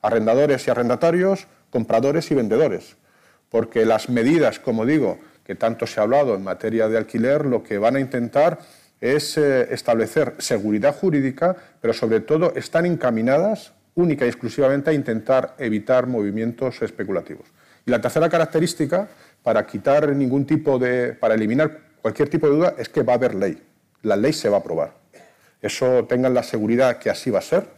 arrendadores 0.00 0.66
y 0.66 0.70
arrendatarios, 0.70 1.46
compradores 1.70 2.30
y 2.30 2.34
vendedores 2.34 2.96
porque 3.52 3.84
las 3.84 4.08
medidas, 4.08 4.58
como 4.58 4.86
digo, 4.86 5.18
que 5.44 5.54
tanto 5.54 5.86
se 5.86 6.00
ha 6.00 6.04
hablado 6.04 6.34
en 6.34 6.42
materia 6.42 6.88
de 6.88 6.96
alquiler, 6.96 7.44
lo 7.44 7.62
que 7.62 7.76
van 7.76 7.96
a 7.96 8.00
intentar 8.00 8.58
es 8.98 9.36
eh, 9.36 9.68
establecer 9.70 10.34
seguridad 10.38 10.96
jurídica, 10.96 11.54
pero 11.80 11.92
sobre 11.92 12.20
todo 12.20 12.54
están 12.56 12.86
encaminadas 12.86 13.74
única 13.94 14.24
y 14.24 14.28
exclusivamente 14.28 14.88
a 14.88 14.94
intentar 14.94 15.54
evitar 15.58 16.06
movimientos 16.06 16.80
especulativos. 16.80 17.46
Y 17.84 17.90
la 17.90 18.00
tercera 18.00 18.30
característica, 18.30 19.06
para 19.42 19.66
quitar 19.66 20.08
ningún 20.16 20.46
tipo 20.46 20.78
de, 20.78 21.12
para 21.12 21.34
eliminar 21.34 21.78
cualquier 22.00 22.30
tipo 22.30 22.48
de 22.48 22.54
duda, 22.54 22.74
es 22.78 22.88
que 22.88 23.02
va 23.02 23.12
a 23.12 23.16
haber 23.16 23.34
ley. 23.34 23.62
La 24.02 24.16
ley 24.16 24.32
se 24.32 24.48
va 24.48 24.58
a 24.58 24.60
aprobar. 24.60 24.94
Eso 25.60 26.04
tengan 26.06 26.34
la 26.34 26.42
seguridad 26.42 26.98
que 26.98 27.08
así 27.08 27.30
va 27.30 27.38
a 27.38 27.42
ser, 27.42 27.68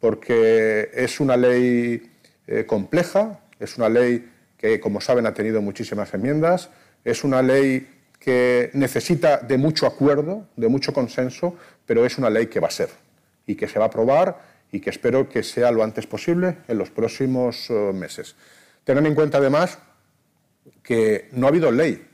porque 0.00 0.90
es 0.94 1.18
una 1.20 1.36
ley 1.36 2.12
eh, 2.46 2.64
compleja, 2.64 3.40
es 3.58 3.76
una 3.76 3.88
ley 3.88 4.30
que, 4.56 4.78
como 4.78 5.00
saben, 5.00 5.26
ha 5.26 5.34
tenido 5.34 5.60
muchísimas 5.60 6.14
enmiendas, 6.14 6.70
es 7.04 7.24
una 7.24 7.42
ley 7.42 7.88
que 8.20 8.70
necesita 8.74 9.38
de 9.38 9.58
mucho 9.58 9.86
acuerdo, 9.86 10.46
de 10.56 10.68
mucho 10.68 10.92
consenso, 10.92 11.56
pero 11.86 12.04
es 12.04 12.18
una 12.18 12.30
ley 12.30 12.46
que 12.46 12.60
va 12.60 12.68
a 12.68 12.72
ser 12.72 12.90
y 13.46 13.54
que 13.54 13.68
se 13.68 13.78
va 13.78 13.86
a 13.86 13.88
aprobar 13.88 14.40
y 14.70 14.80
que 14.80 14.90
espero 14.90 15.28
que 15.28 15.42
sea 15.42 15.70
lo 15.70 15.82
antes 15.82 16.06
posible 16.06 16.58
en 16.68 16.78
los 16.78 16.90
próximos 16.90 17.70
eh, 17.70 17.92
meses. 17.92 18.36
Tengan 18.84 19.06
en 19.06 19.14
cuenta, 19.14 19.38
además, 19.38 19.78
que 20.82 21.28
no 21.32 21.46
ha 21.46 21.50
habido 21.50 21.70
ley 21.70 22.06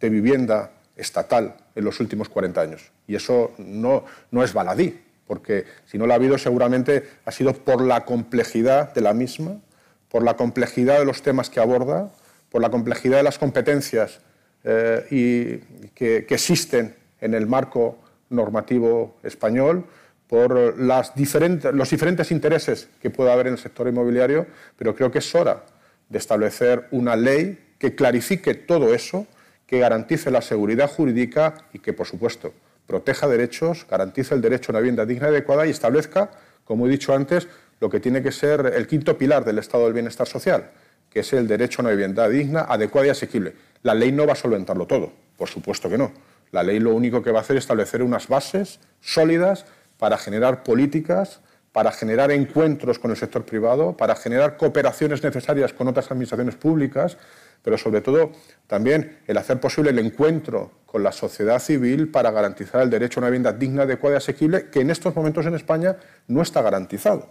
de 0.00 0.10
vivienda 0.10 0.72
estatal 0.96 1.56
en 1.74 1.84
los 1.84 2.00
últimos 2.00 2.28
40 2.28 2.60
años. 2.60 2.92
Y 3.06 3.14
eso 3.14 3.52
no, 3.58 4.04
no 4.30 4.42
es 4.42 4.52
baladí, 4.52 5.00
porque 5.26 5.64
si 5.86 5.98
no 5.98 6.06
la 6.06 6.14
ha 6.14 6.16
habido 6.16 6.38
seguramente 6.38 7.08
ha 7.24 7.32
sido 7.32 7.54
por 7.54 7.82
la 7.82 8.04
complejidad 8.04 8.92
de 8.94 9.00
la 9.00 9.14
misma, 9.14 9.60
por 10.08 10.22
la 10.22 10.36
complejidad 10.36 10.98
de 10.98 11.06
los 11.06 11.22
temas 11.22 11.48
que 11.48 11.60
aborda, 11.60 12.12
por 12.50 12.60
la 12.60 12.70
complejidad 12.70 13.16
de 13.16 13.22
las 13.22 13.38
competencias 13.38 14.20
eh, 14.62 15.06
y 15.10 15.88
que, 15.94 16.26
existen 16.28 16.94
en 17.20 17.34
el 17.34 17.46
marco 17.46 17.98
normativo 18.28 19.16
español, 19.22 19.86
por 20.28 20.78
las 20.78 21.14
diferentes, 21.14 21.72
los 21.74 21.90
diferentes 21.90 22.30
intereses 22.30 22.88
que 23.00 23.10
pueda 23.10 23.32
haber 23.32 23.48
en 23.48 23.54
el 23.54 23.58
sector 23.58 23.88
inmobiliario, 23.88 24.46
pero 24.76 24.94
creo 24.94 25.10
que 25.10 25.18
es 25.18 25.34
hora 25.34 25.64
de 26.08 26.18
establecer 26.18 26.88
una 26.90 27.16
ley 27.16 27.74
que 27.78 27.94
clarifique 27.94 28.54
todo 28.54 28.94
eso, 28.94 29.26
que 29.72 29.78
garantice 29.78 30.30
la 30.30 30.42
seguridad 30.42 30.86
jurídica 30.86 31.54
y 31.72 31.78
que, 31.78 31.94
por 31.94 32.06
supuesto, 32.06 32.52
proteja 32.86 33.26
derechos, 33.26 33.86
garantice 33.90 34.34
el 34.34 34.42
derecho 34.42 34.70
a 34.70 34.72
una 34.72 34.80
vivienda 34.80 35.06
digna 35.06 35.28
y 35.28 35.30
adecuada 35.30 35.66
y 35.66 35.70
establezca, 35.70 36.30
como 36.66 36.86
he 36.86 36.90
dicho 36.90 37.14
antes, 37.14 37.48
lo 37.80 37.88
que 37.88 37.98
tiene 37.98 38.22
que 38.22 38.32
ser 38.32 38.70
el 38.76 38.86
quinto 38.86 39.16
pilar 39.16 39.46
del 39.46 39.56
Estado 39.56 39.84
del 39.84 39.94
Bienestar 39.94 40.28
Social, 40.28 40.72
que 41.08 41.20
es 41.20 41.32
el 41.32 41.48
derecho 41.48 41.80
a 41.80 41.84
una 41.84 41.92
vivienda 41.92 42.28
digna, 42.28 42.66
adecuada 42.68 43.06
y 43.06 43.10
asequible. 43.12 43.54
La 43.82 43.94
ley 43.94 44.12
no 44.12 44.26
va 44.26 44.34
a 44.34 44.36
solventarlo 44.36 44.86
todo, 44.86 45.10
por 45.38 45.48
supuesto 45.48 45.88
que 45.88 45.96
no. 45.96 46.12
La 46.50 46.62
ley 46.62 46.78
lo 46.78 46.94
único 46.94 47.22
que 47.22 47.32
va 47.32 47.38
a 47.38 47.40
hacer 47.40 47.56
es 47.56 47.64
establecer 47.64 48.02
unas 48.02 48.28
bases 48.28 48.78
sólidas 49.00 49.64
para 49.96 50.18
generar 50.18 50.64
políticas 50.64 51.40
para 51.72 51.90
generar 51.90 52.30
encuentros 52.30 52.98
con 52.98 53.10
el 53.10 53.16
sector 53.16 53.44
privado, 53.44 53.96
para 53.96 54.14
generar 54.14 54.56
cooperaciones 54.58 55.22
necesarias 55.22 55.72
con 55.72 55.88
otras 55.88 56.10
administraciones 56.10 56.54
públicas, 56.54 57.16
pero 57.62 57.78
sobre 57.78 58.00
todo 58.00 58.32
también 58.66 59.18
el 59.26 59.36
hacer 59.36 59.60
posible 59.60 59.90
el 59.90 59.98
encuentro 59.98 60.70
con 60.86 61.02
la 61.02 61.12
sociedad 61.12 61.58
civil 61.58 62.08
para 62.08 62.30
garantizar 62.30 62.82
el 62.82 62.90
derecho 62.90 63.18
a 63.18 63.22
una 63.22 63.30
vivienda 63.30 63.52
digna, 63.52 63.82
adecuada 63.82 64.16
y 64.16 64.18
asequible, 64.18 64.68
que 64.70 64.80
en 64.80 64.90
estos 64.90 65.14
momentos 65.16 65.46
en 65.46 65.54
España 65.54 65.96
no 66.28 66.42
está 66.42 66.60
garantizado. 66.60 67.28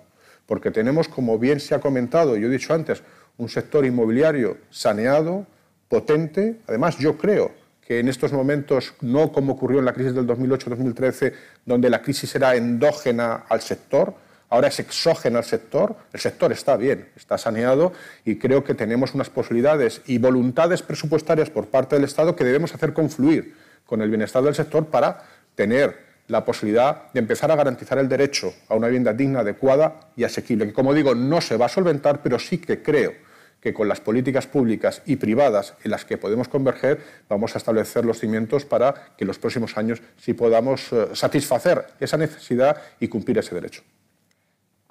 Porque 0.48 0.72
tenemos, 0.72 1.08
como 1.08 1.38
bien 1.38 1.60
se 1.60 1.76
ha 1.76 1.80
comentado, 1.80 2.36
yo 2.38 2.48
he 2.48 2.52
dicho 2.52 2.74
antes, 2.74 3.04
un 3.38 3.50
sector 3.50 3.86
inmobiliario 3.86 4.58
saneado, 4.70 5.46
potente. 5.88 6.60
Además, 6.68 6.98
yo 6.98 7.18
creo 7.18 7.52
que 7.86 8.00
en 8.00 8.08
estos 8.08 8.32
momentos, 8.32 8.94
no 9.02 9.32
como 9.32 9.54
ocurrió 9.54 9.80
en 9.80 9.86
la 9.86 9.94
crisis 9.94 10.16
del 10.16 10.26
2008-2013, 10.26 11.34
donde 11.66 11.90
la 11.90 12.02
crisis 12.02 12.34
era 12.36 12.56
endógena 12.56 13.46
al 13.50 13.62
sector, 13.62 14.16
ahora 14.52 14.68
es 14.68 14.80
exógeno 14.80 15.40
al 15.40 15.46
sector, 15.46 15.96
el 16.14 16.20
sector 16.20 16.52
está 16.52 16.78
bien, 16.78 17.10
está 17.16 17.38
saneado 17.38 17.94
y 18.26 18.38
creo 18.38 18.64
que 18.64 18.76
tenemos 18.76 19.16
unas 19.16 19.30
posibilidades 19.30 20.02
y 20.06 20.20
voluntades 20.20 20.84
presupuestarias 20.84 21.50
por 21.50 21.70
parte 21.70 21.96
del 21.96 22.04
Estado 22.04 22.36
que 22.36 22.44
debemos 22.44 22.76
hacer 22.76 22.94
confluir 22.94 23.56
con 23.86 24.02
el 24.02 24.10
bienestar 24.10 24.44
del 24.44 24.54
sector 24.54 24.88
para 24.88 25.24
tener 25.56 26.12
la 26.28 26.44
posibilidad 26.44 27.12
de 27.14 27.20
empezar 27.22 27.50
a 27.50 27.56
garantizar 27.56 27.98
el 27.98 28.10
derecho 28.10 28.54
a 28.68 28.76
una 28.76 28.88
vivienda 28.88 29.14
digna, 29.14 29.40
adecuada 29.40 30.12
y 30.18 30.26
asequible, 30.26 30.68
que 30.68 30.74
como 30.74 30.94
digo 30.94 31.16
no 31.16 31.40
se 31.40 31.56
va 31.56 31.68
a 31.68 31.70
solventar, 31.70 32.22
pero 32.22 32.38
sí 32.38 32.58
que 32.58 32.84
creo 32.84 33.14
que 33.62 33.74
con 33.74 33.88
las 33.88 34.02
políticas 34.02 34.48
públicas 34.48 35.02
y 35.06 35.16
privadas 35.16 35.76
en 35.84 35.92
las 35.92 36.04
que 36.04 36.18
podemos 36.18 36.50
converger 36.50 37.00
vamos 37.30 37.56
a 37.56 37.58
establecer 37.58 38.04
los 38.04 38.20
cimientos 38.20 38.66
para 38.66 39.14
que 39.16 39.24
en 39.24 39.28
los 39.28 39.40
próximos 39.40 39.78
años 39.78 40.02
sí 40.18 40.34
podamos 40.34 40.92
eh, 40.92 41.08
satisfacer 41.14 41.86
esa 42.02 42.18
necesidad 42.18 42.82
y 43.00 43.08
cumplir 43.08 43.38
ese 43.38 43.56
derecho. 43.56 43.84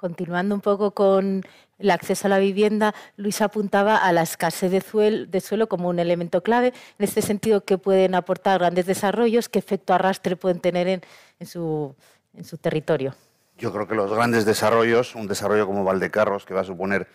Continuando 0.01 0.55
un 0.55 0.63
poco 0.63 0.93
con 0.93 1.43
el 1.79 1.91
acceso 1.91 2.27
a 2.27 2.31
la 2.31 2.39
vivienda, 2.39 2.95
Luis 3.19 3.43
apuntaba 3.43 3.99
a 3.99 4.15
la 4.15 4.23
escasez 4.23 4.73
de, 4.73 5.41
suelo 5.43 5.69
como 5.69 5.91
un 5.91 5.99
elemento 5.99 6.43
clave. 6.43 6.69
En 6.99 7.05
este 7.05 7.21
sentido, 7.21 7.67
¿qué 7.67 7.77
pueden 7.77 8.15
aportar 8.15 8.61
grandes 8.61 8.87
desarrollos? 8.87 9.51
¿Qué 9.51 9.59
efecto 9.59 9.93
arrastre 9.93 10.37
pueden 10.37 10.59
tener 10.59 10.89
en, 10.89 11.47
su, 11.47 11.95
en 12.33 12.45
su 12.45 12.57
territorio? 12.57 13.15
Yo 13.59 13.75
creo 13.75 13.87
que 13.87 13.95
los 13.95 14.11
grandes 14.11 14.47
desarrollos, 14.47 15.15
un 15.15 15.27
desarrollo 15.27 15.67
como 15.67 15.85
Valdecarros, 15.85 16.47
que 16.47 16.55
va 16.55 16.63
a 16.63 16.65
suponer 16.65 17.07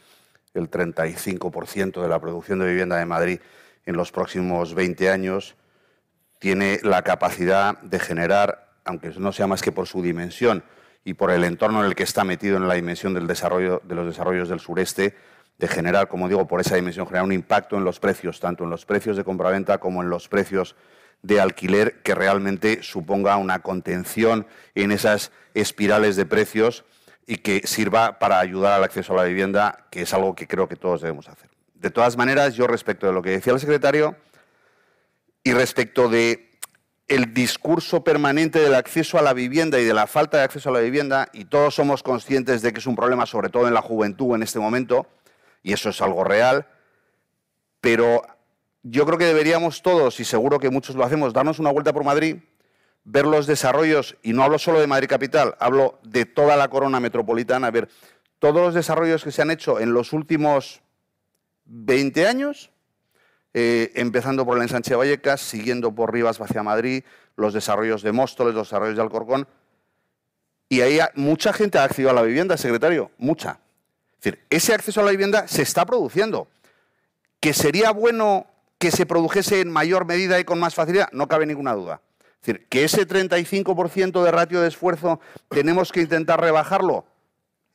el 0.53 0.69
35% 0.69 2.03
de 2.03 2.07
la 2.07 2.19
producción 2.19 2.59
de 2.59 2.67
vivienda 2.67 2.97
de 2.97 3.05
Madrid 3.07 3.39
en 3.87 3.97
los 3.97 4.11
próximos 4.11 4.75
20 4.75 5.09
años, 5.09 5.55
tiene 6.37 6.79
la 6.83 7.01
capacidad 7.01 7.79
de 7.81 7.97
generar, 7.97 8.75
aunque 8.83 9.09
no 9.17 9.31
sea 9.31 9.47
más 9.47 9.63
que 9.63 9.71
por 9.71 9.87
su 9.87 10.03
dimensión, 10.03 10.63
y 11.05 11.13
por 11.13 11.31
el 11.31 11.43
entorno 11.43 11.79
en 11.81 11.85
el 11.85 11.95
que 11.95 12.03
está 12.03 12.23
metido 12.23 12.57
en 12.57 12.67
la 12.67 12.73
dimensión 12.73 13.13
del 13.13 13.27
desarrollo, 13.27 13.81
de 13.85 13.93
los 13.93 14.07
desarrollos 14.07 14.49
del 14.49 14.59
sureste, 14.59 15.15
de 15.59 15.67
generar, 15.67 16.09
como 16.09 16.27
digo, 16.27 16.47
por 16.47 16.59
esa 16.59 16.75
dimensión, 16.75 17.05
generar 17.05 17.23
un 17.23 17.31
impacto 17.31 17.77
en 17.77 17.85
los 17.85 17.99
precios, 17.99 18.39
tanto 18.39 18.63
en 18.63 18.71
los 18.71 18.85
precios 18.85 19.15
de 19.15 19.23
compraventa 19.23 19.77
como 19.77 20.01
en 20.01 20.09
los 20.09 20.27
precios 20.27 20.75
de 21.21 21.39
alquiler, 21.39 22.01
que 22.01 22.15
realmente 22.15 22.81
suponga 22.81 23.37
una 23.37 23.59
contención 23.59 24.47
en 24.73 24.91
esas 24.91 25.31
espirales 25.53 26.15
de 26.15 26.25
precios 26.25 26.83
y 27.27 27.37
que 27.37 27.61
sirva 27.65 28.17
para 28.17 28.39
ayudar 28.39 28.73
al 28.73 28.83
acceso 28.83 29.13
a 29.13 29.17
la 29.17 29.23
vivienda, 29.23 29.85
que 29.91 30.01
es 30.01 30.13
algo 30.13 30.35
que 30.35 30.47
creo 30.47 30.67
que 30.67 30.75
todos 30.75 31.01
debemos 31.01 31.29
hacer. 31.29 31.49
De 31.75 31.91
todas 31.91 32.17
maneras, 32.17 32.55
yo 32.55 32.65
respecto 32.65 33.05
de 33.05 33.13
lo 33.13 33.21
que 33.21 33.29
decía 33.29 33.53
el 33.53 33.59
secretario 33.59 34.15
y 35.43 35.53
respecto 35.53 36.09
de 36.09 36.54
el 37.07 37.33
discurso 37.33 38.03
permanente 38.03 38.59
del 38.59 38.73
acceso 38.73 39.19
a 39.19 39.21
la 39.21 39.33
vivienda 39.33 39.79
y 39.79 39.83
de 39.83 39.93
la 39.93 40.07
falta 40.07 40.37
de 40.37 40.43
acceso 40.43 40.69
a 40.69 40.73
la 40.73 40.79
vivienda, 40.79 41.29
y 41.33 41.45
todos 41.45 41.75
somos 41.75 42.01
conscientes 42.01 42.61
de 42.61 42.73
que 42.73 42.79
es 42.79 42.87
un 42.87 42.95
problema, 42.95 43.25
sobre 43.25 43.49
todo 43.49 43.67
en 43.67 43.73
la 43.73 43.81
juventud 43.81 44.33
en 44.35 44.43
este 44.43 44.59
momento, 44.59 45.07
y 45.61 45.73
eso 45.73 45.89
es 45.89 46.01
algo 46.01 46.23
real, 46.23 46.67
pero 47.79 48.23
yo 48.81 49.05
creo 49.05 49.17
que 49.17 49.25
deberíamos 49.25 49.81
todos, 49.81 50.19
y 50.19 50.25
seguro 50.25 50.59
que 50.59 50.69
muchos 50.69 50.95
lo 50.95 51.03
hacemos, 51.03 51.33
darnos 51.33 51.59
una 51.59 51.71
vuelta 51.71 51.93
por 51.93 52.03
Madrid, 52.03 52.37
ver 53.03 53.27
los 53.27 53.45
desarrollos, 53.45 54.17
y 54.23 54.33
no 54.33 54.43
hablo 54.43 54.57
solo 54.57 54.79
de 54.79 54.87
Madrid 54.87 55.07
Capital, 55.07 55.55
hablo 55.59 55.99
de 56.03 56.25
toda 56.25 56.55
la 56.55 56.67
corona 56.69 56.99
metropolitana, 56.99 57.69
ver 57.69 57.87
todos 58.39 58.55
los 58.55 58.73
desarrollos 58.73 59.23
que 59.23 59.31
se 59.31 59.43
han 59.43 59.51
hecho 59.51 59.79
en 59.79 59.93
los 59.93 60.11
últimos 60.11 60.81
20 61.65 62.27
años, 62.27 62.71
eh, 63.57 63.93
empezando 63.95 64.45
por 64.45 64.57
el 64.57 64.63
ensanche 64.63 64.89
de 64.89 64.97
Vallecas, 64.97 65.39
siguiendo 65.39 65.95
por 65.95 66.11
Rivas 66.11 66.41
hacia 66.41 66.61
Madrid, 66.61 67.05
los 67.37 67.53
desarrollos 67.53 68.01
de 68.01 68.11
Móstoles, 68.11 68.53
los 68.53 68.67
desarrollos 68.67 68.97
de 68.97 69.01
Alcorcón. 69.01 69.47
Y 70.67 70.81
ahí 70.81 70.99
mucha 71.15 71.53
gente 71.53 71.77
ha 71.77 71.85
accedido 71.85 72.09
a 72.09 72.13
la 72.13 72.21
vivienda, 72.23 72.57
secretario, 72.57 73.11
mucha. 73.17 73.61
Es 74.17 74.25
decir, 74.25 74.43
ese 74.49 74.73
acceso 74.73 74.99
a 74.99 75.05
la 75.05 75.11
vivienda 75.11 75.47
se 75.47 75.61
está 75.61 75.85
produciendo. 75.85 76.49
¿Que 77.39 77.53
sería 77.53 77.91
bueno 77.91 78.45
que 78.77 78.91
se 78.91 79.05
produjese 79.05 79.61
en 79.61 79.71
mayor 79.71 80.05
medida 80.05 80.37
y 80.37 80.43
con 80.43 80.59
más 80.59 80.75
facilidad? 80.75 81.07
No 81.13 81.29
cabe 81.29 81.45
ninguna 81.45 81.75
duda. 81.75 82.01
Es 82.41 82.47
decir, 82.47 82.67
que 82.67 82.83
ese 82.83 83.07
35% 83.07 84.21
de 84.21 84.31
ratio 84.31 84.59
de 84.59 84.67
esfuerzo 84.67 85.21
tenemos 85.47 85.93
que 85.93 86.01
intentar 86.01 86.41
rebajarlo 86.41 87.05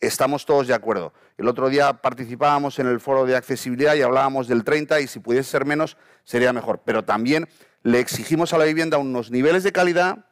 estamos 0.01 0.47
todos 0.47 0.67
de 0.67 0.75
acuerdo. 0.75 1.13
El 1.41 1.49
otro 1.49 1.71
día 1.71 1.95
participábamos 1.95 2.79
en 2.81 2.87
el 2.87 3.01
foro 3.01 3.25
de 3.25 3.35
accesibilidad 3.35 3.95
y 3.95 4.03
hablábamos 4.03 4.47
del 4.47 4.63
30 4.63 5.01
y 5.01 5.07
si 5.07 5.21
pudiese 5.21 5.49
ser 5.49 5.65
menos 5.65 5.97
sería 6.23 6.53
mejor. 6.53 6.83
Pero 6.85 7.03
también 7.03 7.49
le 7.83 7.99
exigimos 7.99 8.53
a 8.53 8.59
la 8.59 8.67
vivienda 8.67 8.99
unos 8.99 9.31
niveles 9.31 9.63
de 9.63 9.73
calidad 9.73 10.27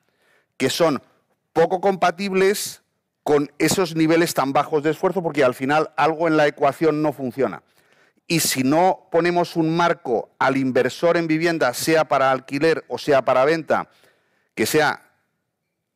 que 0.58 0.68
son 0.68 1.00
poco 1.54 1.80
compatibles 1.80 2.82
con 3.22 3.50
esos 3.58 3.96
niveles 3.96 4.34
tan 4.34 4.52
bajos 4.52 4.82
de 4.82 4.90
esfuerzo 4.90 5.22
porque 5.22 5.44
al 5.44 5.54
final 5.54 5.92
algo 5.96 6.28
en 6.28 6.36
la 6.36 6.46
ecuación 6.46 7.00
no 7.00 7.14
funciona. 7.14 7.62
Y 8.26 8.40
si 8.40 8.62
no 8.62 9.08
ponemos 9.10 9.56
un 9.56 9.74
marco 9.74 10.36
al 10.38 10.58
inversor 10.58 11.16
en 11.16 11.26
vivienda, 11.26 11.72
sea 11.72 12.04
para 12.06 12.30
alquiler 12.30 12.84
o 12.86 12.98
sea 12.98 13.24
para 13.24 13.46
venta, 13.46 13.88
que 14.54 14.66
sea 14.66 15.10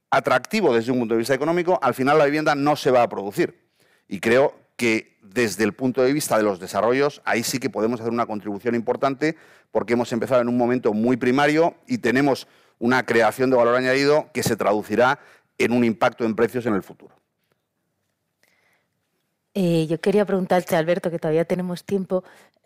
atractivo 0.08 0.74
desde 0.74 0.90
un 0.90 1.00
punto 1.00 1.12
de 1.12 1.18
vista 1.18 1.34
económico, 1.34 1.78
al 1.82 1.92
final 1.92 2.16
la 2.16 2.24
vivienda 2.24 2.54
no 2.54 2.76
se 2.76 2.90
va 2.90 3.02
a 3.02 3.08
producir. 3.10 3.60
Y 4.08 4.18
creo 4.18 4.61
que 4.82 5.16
desde 5.22 5.62
el 5.62 5.74
punto 5.74 6.02
de 6.02 6.12
vista 6.12 6.36
de 6.36 6.42
los 6.42 6.58
desarrollos, 6.58 7.22
ahí 7.24 7.44
sí 7.44 7.60
que 7.60 7.70
podemos 7.70 8.00
hacer 8.00 8.12
una 8.12 8.26
contribución 8.26 8.74
importante 8.74 9.36
porque 9.70 9.92
hemos 9.92 10.12
empezado 10.12 10.40
en 10.40 10.48
un 10.48 10.56
momento 10.56 10.92
muy 10.92 11.16
primario 11.16 11.76
y 11.86 11.98
tenemos 11.98 12.48
una 12.80 13.06
creación 13.06 13.48
de 13.48 13.56
valor 13.56 13.76
añadido 13.76 14.28
que 14.34 14.42
se 14.42 14.56
traducirá 14.56 15.20
en 15.56 15.70
un 15.70 15.84
impacto 15.84 16.24
en 16.24 16.34
precios 16.34 16.66
en 16.66 16.74
el 16.74 16.82
futuro. 16.82 17.14
Eh, 19.54 19.86
yo 19.88 20.00
quería 20.00 20.26
preguntarte, 20.26 20.74
Alberto, 20.74 21.12
que 21.12 21.20
todavía 21.20 21.44
tenemos 21.44 21.84
tiempo, 21.84 22.24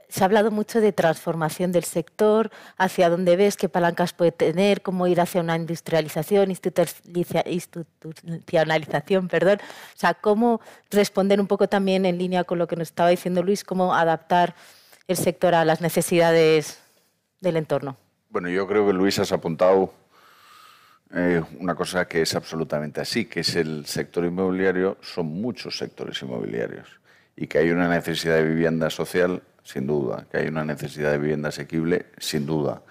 se 0.09 0.23
ha 0.23 0.27
hablado 0.27 0.51
mucho 0.51 0.81
de 0.81 0.93
transformación 0.93 1.73
del 1.73 1.85
sector, 1.85 2.51
hacia 2.77 3.11
dónde 3.11 3.37
ves, 3.37 3.57
qué 3.57 3.69
palancas 3.69 4.13
puede 4.13 4.33
tener, 4.33 4.83
cómo 4.83 5.07
ir 5.07 5.21
hacia 5.21 5.41
una 5.41 5.57
industrialización, 5.57 6.51
institucionalización, 6.51 9.29
perdón. 9.29 9.59
O 9.61 9.99
sea, 9.99 10.15
cómo 10.15 10.61
responder 10.91 11.41
un 11.41 11.47
poco 11.47 11.69
también 11.69 12.07
en 12.07 12.19
línea 12.19 12.45
con 12.45 12.59
lo 12.59 12.67
que 12.67 12.77
nos 12.77 12.89
estaba 12.89 13.11
diciendo 13.11 13.43
Luis, 13.43 13.65
cómo 13.65 13.95
adaptar 13.95 14.55
el 15.09 15.17
sector 15.17 15.55
a 15.55 15.65
las 15.65 15.81
necesidades 15.81 16.81
del 17.41 17.57
entorno. 17.57 17.97
Bueno, 18.31 18.49
yo 18.49 18.67
creo 18.67 18.87
que 18.87 18.93
Luis 18.93 19.19
has 19.19 19.33
apuntado 19.33 19.93
eh, 21.15 21.43
una 21.61 21.75
cosa 21.75 22.07
que 22.07 22.23
es 22.23 22.35
absolutamente 22.35 23.01
así, 23.01 23.27
que 23.27 23.41
es 23.41 23.55
el 23.55 23.87
sector 23.87 24.25
inmobiliario, 24.25 24.97
son 25.01 25.27
muchos 25.27 25.79
sectores 25.79 26.21
inmobiliarios 26.23 26.89
y 27.37 27.47
que 27.47 27.59
hay 27.59 27.71
una 27.71 27.89
necesidad 27.89 28.37
de 28.37 28.45
vivienda 28.45 28.91
social, 28.91 29.43
sin 29.67 29.87
duda, 29.87 30.27
que 30.31 30.39
hay 30.39 30.47
una 30.47 30.64
necesidad 30.64 31.11
de 31.11 31.19
vivienda 31.19 31.49
asequible, 31.49 32.07
sin 32.19 32.47
duda, 32.47 32.83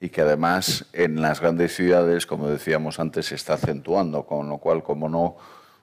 y 0.00 0.08
que 0.08 0.22
además 0.22 0.86
en 0.92 1.22
las 1.22 1.40
grandes 1.40 1.74
ciudades, 1.74 2.26
como 2.26 2.48
decíamos 2.48 2.98
antes, 2.98 3.26
se 3.26 3.36
está 3.36 3.54
acentuando, 3.54 4.26
con 4.26 4.48
lo 4.48 4.58
cual, 4.58 4.82
como 4.82 5.08
no, 5.08 5.36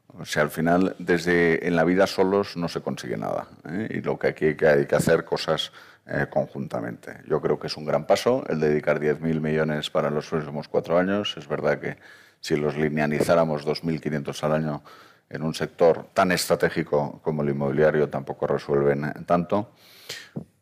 o 0.08 0.40
al 0.40 0.50
final, 0.50 0.96
desde 1.00 1.66
en 1.68 1.76
la 1.76 1.86
vida 1.86 2.06
solos 2.06 2.58
no 2.58 2.68
se 2.68 2.82
consigue 2.82 3.18
nada, 3.18 3.48
¿eh? 3.70 3.88
y 3.92 4.02
lo 4.02 4.20
que 4.20 4.28
aquí 4.28 4.46
hay 4.46 4.56
que, 4.56 4.68
hay 4.68 4.86
que 4.86 4.96
hacer 4.96 5.24
cosas 5.24 5.72
eh, 6.06 6.28
conjuntamente. 6.30 7.22
Yo 7.28 7.42
creo 7.42 7.58
que 7.58 7.68
es 7.68 7.78
un 7.78 7.86
gran 7.86 8.06
paso 8.06 8.44
el 8.48 8.60
dedicar 8.60 9.00
10.000 9.00 9.40
millones 9.40 9.90
para 9.90 10.10
los 10.10 10.28
próximos 10.28 10.68
cuatro 10.68 10.98
años. 10.98 11.36
Es 11.38 11.48
verdad 11.48 11.80
que 11.80 11.98
si 12.40 12.56
los 12.56 12.78
linealizáramos 12.78 13.66
2.500 13.66 14.44
al 14.44 14.52
año 14.52 14.84
en 15.30 15.42
un 15.42 15.54
sector 15.54 16.08
tan 16.14 16.32
estratégico 16.32 17.20
como 17.24 17.42
el 17.42 17.50
inmobiliario 17.50 18.10
tampoco 18.10 18.48
resuelven 18.48 19.26
tanto. 19.26 19.72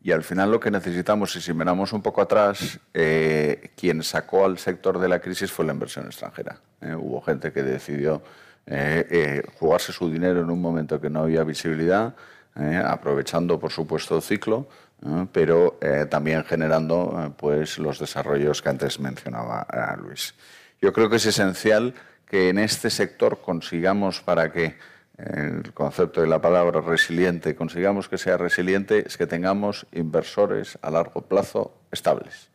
Y 0.02 0.12
al 0.12 0.22
final 0.22 0.50
lo 0.50 0.60
que 0.60 0.70
necesitamos, 0.70 1.34
y 1.36 1.40
si 1.40 1.54
miramos 1.54 1.92
un 1.92 2.02
poco 2.02 2.20
atrás, 2.20 2.78
eh, 2.92 3.70
quien 3.76 4.02
sacó 4.02 4.44
al 4.44 4.58
sector 4.58 4.98
de 4.98 5.08
la 5.08 5.20
crisis 5.20 5.50
fue 5.50 5.64
la 5.64 5.72
inversión 5.72 6.06
extranjera. 6.06 6.60
Eh. 6.80 6.94
hubo 6.94 7.20
gente 7.22 7.52
que 7.52 7.62
decidió 7.62 8.22
jugarse 9.58 9.92
su 9.92 10.10
dinero 10.10 10.40
en 10.40 10.48
un 10.48 10.60
momento 10.60 10.98
que 10.98 11.10
no 11.10 11.20
había 11.20 11.44
visibilidad, 11.44 12.14
aprovechando, 12.86 13.60
por 13.60 13.70
supuesto, 13.70 14.16
el 14.16 14.22
ciclo, 14.22 14.68
pero 15.32 15.78
eh, 15.80 16.06
también 16.08 16.44
generando 16.44 17.14
eh, 17.18 17.32
pues, 17.36 17.78
los 17.78 17.98
desarrollos 17.98 18.62
que 18.62 18.68
antes 18.70 18.98
mencionaba 19.00 19.66
eh, 19.70 20.00
Luis. 20.00 20.34
Yo 20.80 20.92
creo 20.92 21.10
que 21.10 21.16
es 21.16 21.26
esencial 21.26 21.94
que 22.26 22.48
en 22.48 22.58
este 22.58 22.90
sector 22.90 23.40
consigamos 23.40 24.20
para 24.20 24.50
que 24.50 24.76
el 25.18 25.72
concepto 25.72 26.20
de 26.20 26.26
la 26.26 26.40
palabra 26.40 26.80
resiliente, 26.80 27.54
consigamos 27.54 28.08
que 28.08 28.18
sea 28.18 28.36
resiliente, 28.36 29.06
es 29.06 29.16
que 29.16 29.26
tengamos 29.26 29.86
inversores 29.92 30.78
a 30.82 30.90
largo 30.90 31.22
plazo 31.22 31.74
estables. 31.92 32.50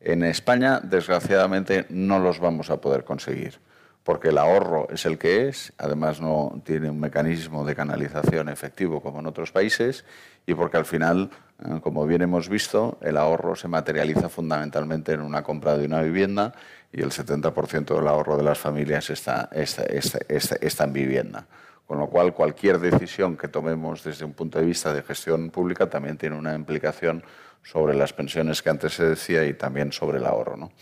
En 0.00 0.22
España, 0.24 0.80
desgraciadamente, 0.80 1.86
no 1.88 2.18
los 2.18 2.38
vamos 2.40 2.70
a 2.70 2.80
poder 2.80 3.04
conseguir, 3.04 3.60
porque 4.02 4.28
el 4.28 4.38
ahorro 4.38 4.88
es 4.90 5.06
el 5.06 5.16
que 5.16 5.48
es, 5.48 5.72
además 5.78 6.20
no 6.20 6.60
tiene 6.64 6.90
un 6.90 7.00
mecanismo 7.00 7.64
de 7.64 7.76
canalización 7.76 8.48
efectivo 8.48 9.00
como 9.00 9.20
en 9.20 9.26
otros 9.26 9.52
países, 9.52 10.04
y 10.44 10.54
porque 10.54 10.76
al 10.76 10.84
final 10.84 11.30
eh, 11.64 11.80
como 11.80 12.06
bien 12.06 12.22
hemos 12.22 12.48
visto, 12.48 12.98
el 13.00 13.16
ahorro 13.16 13.54
se 13.54 13.68
materializa 13.68 14.28
fundamentalmente 14.28 15.12
en 15.12 15.20
una 15.20 15.42
compra 15.42 15.76
de 15.76 15.86
una 15.86 16.02
vivienda 16.02 16.52
y 16.92 17.02
el 17.02 17.10
70% 17.10 17.94
del 17.94 18.08
ahorro 18.08 18.36
de 18.36 18.42
las 18.42 18.58
familias 18.58 19.10
está, 19.10 19.48
está, 19.52 20.84
en 20.84 20.92
vivienda. 20.92 21.46
Con 21.92 21.98
lo 21.98 22.06
cual, 22.06 22.32
cualquier 22.32 22.78
decisión 22.78 23.36
que 23.36 23.48
tomemos 23.48 24.02
desde 24.02 24.24
un 24.24 24.32
punto 24.32 24.58
de 24.58 24.64
vista 24.64 24.94
de 24.94 25.02
gestión 25.02 25.50
pública 25.50 25.90
también 25.90 26.16
tiene 26.16 26.38
una 26.38 26.54
implicación 26.54 27.22
sobre 27.62 27.94
las 27.94 28.14
pensiones 28.14 28.62
que 28.62 28.70
antes 28.70 28.94
se 28.94 29.04
decía 29.04 29.44
y 29.44 29.52
también 29.52 29.92
sobre 29.92 30.16
el 30.16 30.24
ahorro. 30.24 30.56
¿no? 30.56 30.72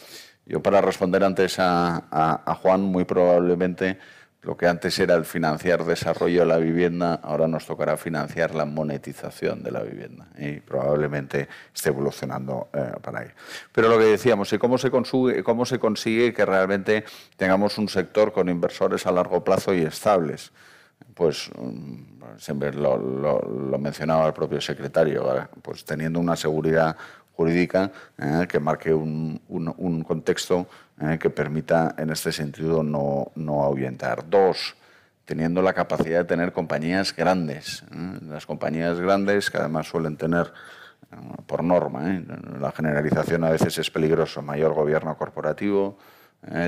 Yo, 0.46 0.62
para 0.62 0.80
responder 0.80 1.24
antes 1.24 1.56
a, 1.58 2.56
Juan, 2.62 2.82
muy 2.82 3.04
probablemente 3.06 3.98
lo 4.42 4.56
que 4.56 4.68
antes 4.68 4.96
era 5.00 5.16
el 5.16 5.24
financiar 5.24 5.84
desarrollo 5.84 6.42
de 6.42 6.46
la 6.46 6.58
vivienda, 6.58 7.14
ahora 7.24 7.48
nos 7.48 7.66
tocará 7.66 7.96
financiar 7.96 8.54
la 8.54 8.64
monetización 8.64 9.64
de 9.64 9.72
la 9.72 9.82
vivienda 9.82 10.28
y 10.38 10.60
probablemente 10.60 11.48
esté 11.74 11.88
evolucionando 11.88 12.68
eh, 12.72 12.92
para 13.02 13.18
ahí. 13.18 13.28
Pero 13.72 13.88
lo 13.88 13.98
que 13.98 14.04
decíamos, 14.04 14.52
¿y 14.52 14.58
cómo 14.58 14.78
se, 14.78 14.92
consigue, 14.92 15.42
cómo 15.42 15.66
se 15.66 15.80
consigue 15.80 16.32
que 16.32 16.46
realmente 16.46 17.02
tengamos 17.36 17.78
un 17.78 17.88
sector 17.88 18.32
con 18.32 18.48
inversores 18.48 19.06
a 19.06 19.10
largo 19.10 19.42
plazo 19.42 19.74
y 19.74 19.80
estables? 19.80 20.52
Pues 21.14 21.50
mm, 21.56 22.38
siempre 22.38 22.72
lo, 22.72 23.78
mencionaba 23.78 24.26
el 24.26 24.32
propio 24.32 24.60
secretario, 24.60 25.48
pues 25.62 25.84
teniendo 25.84 26.20
una 26.20 26.36
seguridad 26.36 26.96
jurídica 27.40 27.90
eh, 28.18 28.46
que 28.46 28.60
marque 28.60 28.92
un, 28.92 29.40
un 29.48 30.04
contexto 30.04 30.66
eh, 31.00 31.18
que 31.18 31.30
permita 31.30 31.94
en 31.96 32.10
este 32.10 32.32
sentido 32.32 32.82
no, 32.82 33.32
no 33.34 33.62
ahuyentar. 33.62 34.28
Dos, 34.28 34.76
teniendo 35.24 35.62
la 35.62 35.72
capacidad 35.72 36.18
de 36.18 36.24
tener 36.24 36.52
compañías 36.52 37.16
grandes. 37.16 37.82
¿eh? 37.92 38.18
Las 38.28 38.44
compañías 38.44 39.00
grandes, 39.00 39.50
que 39.50 39.56
además 39.56 39.88
suelen 39.88 40.18
tener, 40.18 40.52
por 41.46 41.64
norma, 41.64 42.22
la 42.60 42.72
generalización 42.72 43.42
a 43.44 43.50
veces 43.50 43.78
es 43.78 43.90
peligroso, 43.90 44.42
mayor 44.42 44.74
gobierno 44.74 45.16
corporativo, 45.16 45.96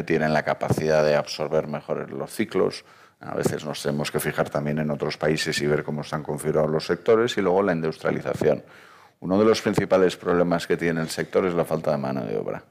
tienen 0.05 0.33
la 0.33 0.43
capacidad 0.43 1.05
de 1.05 1.14
absorber 1.16 1.66
mejor 1.66 2.11
los 2.11 2.30
ciclos. 2.30 2.85
A 3.23 3.35
veces 3.35 3.64
nos 3.64 3.83
tenemos 3.83 4.11
que 4.11 4.20
fijar 4.20 4.51
también 4.51 4.79
en 4.79 4.91
otros 4.91 5.16
países 5.16 5.61
y 5.61 5.66
ver 5.66 5.85
cómo 5.85 6.01
están 6.03 6.23
configurados 6.23 6.70
los 6.70 6.87
sectores. 6.87 7.37
Y 7.39 7.41
luego 7.41 7.62
la 7.62 7.73
industrialización. 7.73 8.62
Uno 9.20 9.39
de 9.39 9.45
los 9.45 9.62
principales 9.62 10.16
problemas 10.16 10.66
que 10.66 10.77
tiene 10.77 11.01
el 11.01 11.09
sector 11.09 11.47
es 11.47 11.55
la 11.55 11.64
falta 11.64 11.93
de 11.93 11.99
mano 11.99 12.25
de 12.25 12.37
obra. 12.37 12.64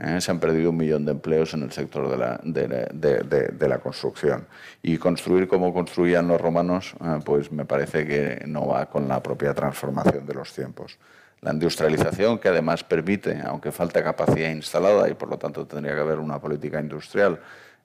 ¿eh? 0.00 0.20
se 0.20 0.30
han 0.30 0.40
perdido 0.40 0.70
un 0.70 0.76
millón 0.76 1.04
de 1.04 1.12
empleos 1.12 1.54
en 1.54 1.62
el 1.62 1.72
sector 1.72 2.08
de 2.08 2.16
la, 2.16 2.40
de, 2.42 3.68
la 3.68 3.78
construcción. 3.78 4.46
Y 4.82 4.96
construir 4.98 5.46
como 5.46 5.72
construían 5.72 6.28
los 6.28 6.40
romanos, 6.40 6.94
eh, 7.04 7.18
pues 7.24 7.52
me 7.52 7.64
parece 7.64 8.06
que 8.06 8.44
no 8.46 8.66
va 8.66 8.86
con 8.86 9.06
la 9.08 9.22
propia 9.22 9.54
transformación 9.54 10.26
de 10.26 10.34
los 10.34 10.52
tiempos. 10.52 10.98
La 11.42 11.52
industrialización, 11.52 12.38
que 12.38 12.48
además 12.48 12.84
permite, 12.84 13.40
aunque 13.44 13.72
falta 13.72 14.02
capacidad 14.02 14.50
instalada 14.50 15.08
y 15.08 15.14
por 15.14 15.28
lo 15.30 15.38
tanto 15.38 15.66
tendría 15.66 15.94
que 15.94 16.00
haber 16.00 16.18
una 16.18 16.38
política 16.38 16.80
industrial, 16.80 17.40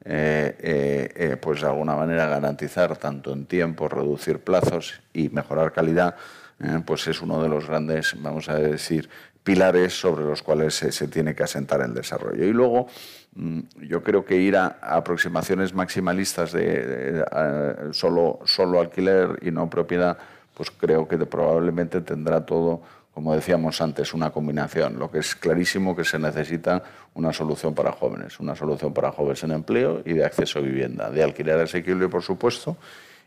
eh, 0.06 1.38
pues 1.42 1.62
de 1.62 1.68
alguna 1.68 1.96
manera 1.96 2.28
garantizar 2.28 2.96
tanto 2.98 3.34
en 3.34 3.46
tiempo, 3.46 3.90
reducir 3.90 4.40
plazos 4.40 5.02
y 5.14 5.30
mejorar 5.30 5.74
calidad, 5.74 6.16
pues 6.86 7.08
es 7.08 7.22
uno 7.22 7.42
de 7.42 7.50
los 7.50 7.68
grandes, 7.68 8.16
vamos 8.22 8.48
a 8.48 8.56
decir, 8.56 9.10
pilares 9.46 9.94
sobre 9.94 10.26
los 10.26 10.42
cuales 10.42 10.74
se, 10.74 11.08
tiene 11.08 11.36
que 11.36 11.44
asentar 11.44 11.80
el 11.82 11.94
desarrollo. 11.94 12.44
Y 12.44 12.52
luego, 12.52 12.88
mm, 13.36 13.60
yo 13.88 14.04
creo 14.04 14.26
que 14.26 14.38
ir 14.38 14.58
a, 14.58 14.80
aproximaciones 14.82 15.74
maximalistas 15.74 16.52
de, 16.52 17.24
solo, 17.92 18.40
solo 18.46 18.82
alquiler 18.82 19.38
y 19.44 19.52
no 19.52 19.70
propiedad, 19.70 20.18
pues 20.56 20.72
creo 20.72 21.08
que 21.08 21.18
probablemente 21.18 22.02
tendrá 22.02 22.46
todo, 22.46 22.82
como 23.16 23.34
decíamos 23.34 23.80
antes, 23.80 24.14
una 24.14 24.30
combinación. 24.30 25.00
Lo 25.00 25.10
que 25.10 25.20
es 25.20 25.38
clarísimo 25.38 25.96
que 25.96 26.04
se 26.04 26.20
necesita 26.20 26.84
una 27.14 27.32
solución 27.32 27.74
para 27.74 27.94
jóvenes, 27.94 28.42
una 28.42 28.58
solución 28.58 28.94
para 28.94 29.14
jóvenes 29.14 29.42
en 29.46 29.52
empleo 29.52 30.02
y 30.04 30.12
de 30.12 30.26
acceso 30.26 30.60
a 30.60 30.62
vivienda, 30.62 31.10
de 31.10 31.24
alquiler 31.24 31.58
asequible, 31.62 32.10
por 32.10 32.24
supuesto. 32.24 32.76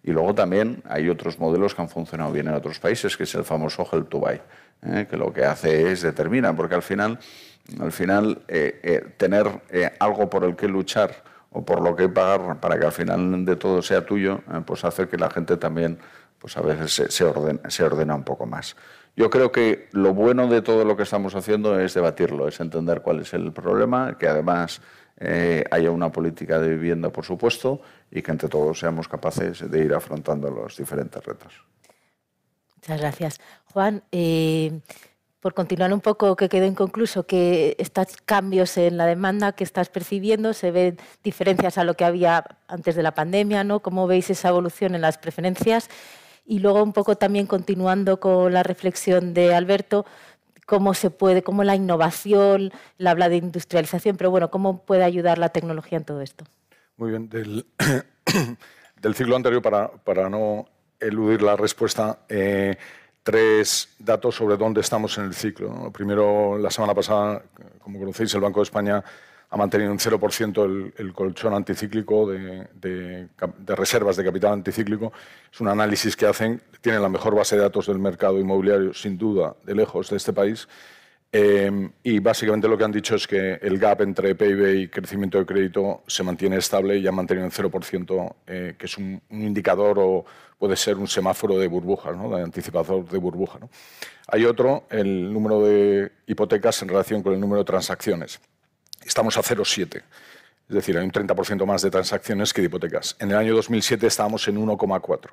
Y 0.05 0.11
luego 0.11 0.35
también 0.35 0.83
hay 0.87 1.09
otros 1.09 1.39
modelos 1.39 1.75
que 1.75 1.81
han 1.81 1.89
funcionado 1.89 2.31
bien 2.33 2.49
en 2.49 2.55
otros 2.55 2.79
países, 2.79 3.17
que 3.17 3.23
es 3.23 3.35
el 3.35 3.45
famoso 3.45 3.89
Help 3.91 4.11
to 4.11 4.23
¿eh? 4.31 5.07
que 5.09 5.17
lo 5.17 5.33
que 5.33 5.47
hace 5.47 5.91
es 5.91 6.03
determina, 6.03 6.55
porque 6.55 6.75
al 6.75 6.83
final, 6.83 7.19
al 7.81 7.91
final 7.91 8.43
eh, 8.47 8.81
eh, 8.83 9.15
tener 9.17 9.49
algo 10.01 10.29
por 10.29 10.45
el 10.45 10.55
que 10.55 10.69
luchar 10.69 11.15
o 11.51 11.65
por 11.65 11.81
lo 11.81 11.97
que 11.97 12.11
pagar 12.11 12.61
para 12.61 12.79
que 12.79 12.85
al 12.85 12.93
final 12.93 13.43
de 13.43 13.57
todo 13.57 13.81
sea 13.81 14.05
tuyo, 14.05 14.43
pues 14.67 14.85
hace 14.85 15.09
que 15.09 15.17
la 15.17 15.31
gente 15.31 15.57
también 15.57 15.99
pues 16.39 16.59
a 16.59 16.61
veces 16.61 16.93
se, 16.95 17.11
se, 17.11 17.25
se 17.69 17.85
ordena 17.85 18.15
un 18.15 18.23
poco 18.23 18.45
más. 18.45 18.77
Yo 19.19 19.31
creo 19.31 19.51
que 19.51 19.89
lo 19.91 20.15
bueno 20.15 20.47
de 20.47 20.63
todo 20.63 20.85
lo 20.85 20.97
que 20.97 21.03
estamos 21.03 21.35
haciendo 21.35 21.81
es 21.81 21.93
debatirlo, 21.93 22.47
es 22.47 22.61
entender 22.61 23.03
cuál 23.03 23.19
es 23.23 23.35
el 23.35 23.53
problema, 23.53 24.17
que 24.17 24.29
además 24.29 24.81
haya 25.73 25.91
una 25.91 26.13
política 26.13 26.61
de 26.61 26.69
vivienda, 26.69 27.11
por 27.11 27.25
supuesto, 27.25 27.81
y 28.13 28.23
que 28.23 28.31
entre 28.31 28.49
todos 28.49 28.79
seamos 28.79 29.09
capaces 29.09 29.69
de 29.69 29.85
ir 29.85 29.93
afrontando 29.93 30.49
los 30.49 30.77
diferentes 30.77 31.21
retos. 31.25 31.53
Muchas 32.77 33.01
gracias. 33.01 33.41
Juan, 33.73 34.05
eh, 34.13 34.79
por 35.41 35.53
continuar 35.53 35.93
un 35.93 36.01
poco, 36.01 36.37
que 36.37 36.49
quedó 36.49 36.67
inconcluso, 36.67 37.27
que 37.27 37.75
estos 37.81 38.19
cambios 38.25 38.77
en 38.77 38.97
la 38.97 39.07
demanda 39.07 39.51
que 39.51 39.65
estás 39.65 39.89
percibiendo, 39.89 40.53
se 40.53 40.71
ven 40.71 40.97
diferencias 41.25 41.77
a 41.77 41.83
lo 41.83 41.95
que 41.95 42.05
había 42.05 42.45
antes 42.69 42.95
de 42.95 43.03
la 43.03 43.15
pandemia, 43.15 43.65
¿no? 43.65 43.81
¿Cómo 43.81 44.07
veis 44.07 44.31
esa 44.31 44.51
evolución 44.51 44.95
en 44.95 45.01
las 45.01 45.19
preferencias? 45.19 45.91
Y 46.51 46.61
luego 46.61 46.83
un 46.83 46.95
poco 46.95 47.15
también 47.17 47.47
continuando 47.47 48.21
con 48.21 48.55
la 48.55 48.63
reflexión 48.63 49.35
de 49.35 49.55
Alberto, 49.55 50.07
cómo 50.65 50.95
se 50.95 51.11
puede, 51.11 51.43
cómo 51.43 51.63
la 51.63 51.77
innovación, 51.77 52.73
la 52.97 53.11
habla 53.11 53.29
de 53.29 53.37
industrialización, 53.37 54.17
pero 54.17 54.31
bueno, 54.31 54.51
cómo 54.51 54.83
puede 54.87 55.05
ayudar 55.05 55.37
la 55.37 55.51
tecnología 55.51 55.99
en 55.99 56.05
todo 56.05 56.23
esto. 56.23 56.47
Muy 56.97 57.11
bien, 57.11 57.29
del, 57.29 57.67
ciclo 59.15 59.37
anterior, 59.37 59.61
para, 59.61 59.89
para 59.89 60.31
no 60.31 60.65
eludir 60.99 61.43
la 61.43 61.55
respuesta. 61.55 62.21
Eh, 62.31 62.79
tres 63.23 63.95
datos 63.99 64.35
sobre 64.35 64.57
dónde 64.57 64.81
estamos 64.81 65.19
en 65.19 65.25
el 65.25 65.35
ciclo. 65.35 65.93
Primero, 65.93 66.57
la 66.57 66.71
semana 66.71 66.95
pasada, 66.95 67.43
como 67.79 67.99
conocéis, 67.99 68.33
el 68.33 68.41
Banco 68.41 68.61
de 68.61 68.65
España 68.65 69.05
ha 69.51 69.57
mantenido 69.57 69.91
un 69.91 69.99
0% 69.99 70.93
el, 70.97 71.13
colchón 71.15 71.55
anticíclico 71.55 72.31
de, 72.31 73.29
reservas 73.67 74.17
de 74.17 74.25
capital 74.25 74.53
anticíclico. 74.53 75.13
Es 75.51 75.61
un 75.61 75.69
análisis 75.69 76.17
que 76.17 76.27
hacen, 76.27 76.61
tienen 76.81 77.01
la 77.01 77.09
mejor 77.09 77.35
base 77.35 77.57
de 77.57 77.63
datos 77.63 77.87
del 77.87 77.99
mercado 77.99 78.39
inmobiliario, 78.39 78.93
sin 78.93 79.17
duda, 79.17 79.57
de 79.65 79.75
lejos, 79.75 80.11
de 80.11 80.17
este 80.17 80.33
país. 80.33 80.69
Eh, 81.31 81.91
y 82.03 82.21
básicamente 82.21 82.69
lo 82.69 82.79
que 82.79 82.85
han 82.85 82.93
dicho 82.93 83.15
es 83.15 83.27
que 83.27 83.55
el 83.61 83.79
gap 83.79 84.01
entre 84.01 84.35
PIB 84.35 84.81
y 84.81 84.89
crecimiento 84.89 85.39
de 85.39 85.45
crédito 85.45 86.03
se 86.07 86.23
mantiene 86.23 86.57
estable 86.57 86.97
y 86.97 87.07
ha 87.07 87.13
mantenido 87.13 87.45
en 87.45 87.53
0%, 87.53 88.35
eh, 88.47 88.75
que 88.79 88.87
es 88.87 88.97
un, 88.97 89.21
indicador 89.31 89.99
o 89.99 90.25
puede 90.59 90.77
ser 90.77 90.97
un 90.97 91.07
semáforo 91.07 91.59
de 91.59 91.69
burbujas, 91.69 92.17
¿no? 92.17 92.35
de 92.35 92.43
anticipador 92.43 93.07
de 93.09 93.19
burbuja. 93.19 93.59
Hay 94.27 94.45
otro, 94.45 94.85
el 94.91 95.33
número 95.33 95.63
de 95.63 96.13
hipotecas 96.27 96.83
en 96.83 96.89
relación 96.89 97.23
con 97.23 97.33
el 97.35 97.41
número 97.41 97.61
de 97.61 97.67
transacciones. 97.67 98.41
Estamos 99.09 99.39
a 99.39 99.43
0,7. 99.43 100.03
Es 100.69 100.75
decir, 100.75 100.99
hay 100.99 101.05
un 101.05 101.11
30% 101.11 101.65
más 101.65 101.81
de 101.81 101.91
transacciones 101.91 102.53
que 102.53 102.61
de 102.61 102.67
hipotecas. 102.67 103.17
En 103.19 103.31
el 103.31 103.39
año 103.39 103.55
2007 103.55 104.07
estábamos 104.07 104.47
en 104.49 104.59
1,4. 104.59 105.31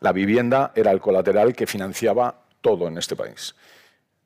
La 0.00 0.12
vivienda 0.12 0.72
era 0.74 0.90
el 0.90 1.00
colateral 1.00 1.54
que 1.54 1.66
financiaba 1.66 2.42
todo 2.62 2.88
en 2.88 2.96
este 2.96 3.14
país. 3.16 3.54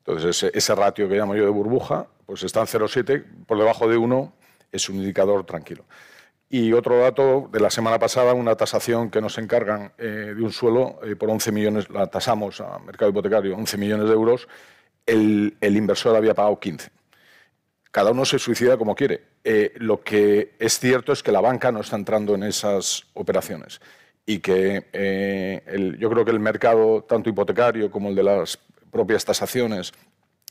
Entonces, 0.05 0.49
ese, 0.53 0.75
ratio 0.75 1.09
que 1.09 1.15
llamo 1.15 1.35
yo 1.35 1.43
de 1.43 1.49
burbuja, 1.49 2.07
pues 2.25 2.43
está 2.43 2.61
en 2.61 2.67
0,7, 2.67 3.45
por 3.45 3.57
debajo 3.57 3.89
de 3.89 3.97
1 3.97 4.33
es 4.71 4.87
un 4.87 4.95
indicador 4.95 5.45
tranquilo. 5.45 5.83
Y 6.49 6.71
otro 6.71 6.99
dato 6.99 7.49
de 7.51 7.59
la 7.59 7.69
semana 7.69 7.99
pasada, 7.99 8.33
una 8.33 8.55
tasación 8.55 9.09
que 9.09 9.19
nos 9.19 9.37
encargan 9.37 9.91
eh, 9.97 10.33
de 10.35 10.41
un 10.41 10.53
suelo 10.53 10.99
eh, 11.03 11.15
por 11.17 11.29
11 11.29 11.51
millones, 11.51 11.89
la 11.89 12.07
tasamos 12.07 12.61
a 12.61 12.79
mercado 12.79 13.11
hipotecario 13.11 13.57
11 13.57 13.77
millones 13.77 14.07
de 14.07 14.13
euros, 14.13 14.47
el, 15.05 15.57
inversor 15.61 16.15
había 16.15 16.33
pagado 16.33 16.59
15. 16.59 16.89
Cada 17.95 18.11
uno 18.11 18.25
se 18.25 18.39
suicida 18.39 18.75
como 18.75 18.93
quiere. 18.93 19.21
Eh, 19.41 19.71
lo 19.77 20.03
que 20.03 20.55
es 20.59 20.77
cierto 20.79 21.13
es 21.13 21.23
que 21.23 21.31
la 21.31 21.39
banca 21.39 21.71
no 21.71 21.79
está 21.79 21.95
entrando 21.95 22.35
en 22.35 22.43
esas 22.43 23.05
operaciones 23.13 23.79
y 24.25 24.39
que 24.39 24.83
yo 25.97 26.09
creo 26.09 26.25
que 26.25 26.31
el 26.31 26.41
mercado, 26.41 27.03
tanto 27.03 27.29
hipotecario 27.29 27.89
como 27.89 28.09
el 28.09 28.15
de 28.15 28.23
las 28.23 28.59
propias 28.91 29.23
tasaciones, 29.23 29.93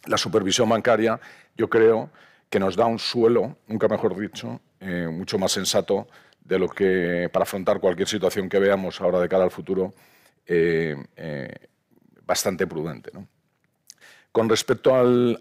la 0.06 0.16
supervisión 0.16 0.70
bancaria, 0.70 1.20
yo 1.54 1.68
creo 1.68 2.08
que 2.48 2.58
nos 2.58 2.76
da 2.76 2.86
un 2.86 2.98
suelo, 2.98 3.58
nunca 3.66 3.88
mejor 3.88 4.18
dicho, 4.18 4.62
eh, 4.80 5.06
mucho 5.12 5.38
más 5.38 5.52
sensato 5.52 6.08
de 6.40 6.58
lo 6.58 6.66
que 6.68 7.28
para 7.30 7.42
afrontar 7.42 7.78
cualquier 7.78 8.08
situación 8.08 8.48
que 8.48 8.58
veamos 8.58 9.02
ahora 9.02 9.20
de 9.20 9.28
cara 9.28 9.44
al 9.44 9.50
futuro, 9.50 9.92
eh, 10.46 10.96
eh, 11.14 11.52
bastante 12.24 12.66
prudente. 12.66 13.10
Con 14.34 14.48
respecto 14.48 14.92
al, 14.96 15.38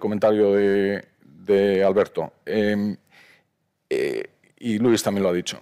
comentario 0.00 0.52
de, 0.52 1.04
de 1.22 1.84
Alberto, 1.84 2.32
em, 2.44 2.96
y 4.58 4.78
Luis 4.78 5.02
también 5.04 5.22
lo 5.22 5.28
ha 5.28 5.32
dicho, 5.32 5.60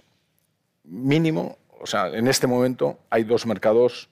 mínimo, 0.84 1.58
o 1.78 1.86
sea, 1.86 2.08
en 2.08 2.26
este 2.26 2.46
momento 2.46 3.00
hay 3.10 3.24
dos 3.24 3.44
mercados 3.44 4.08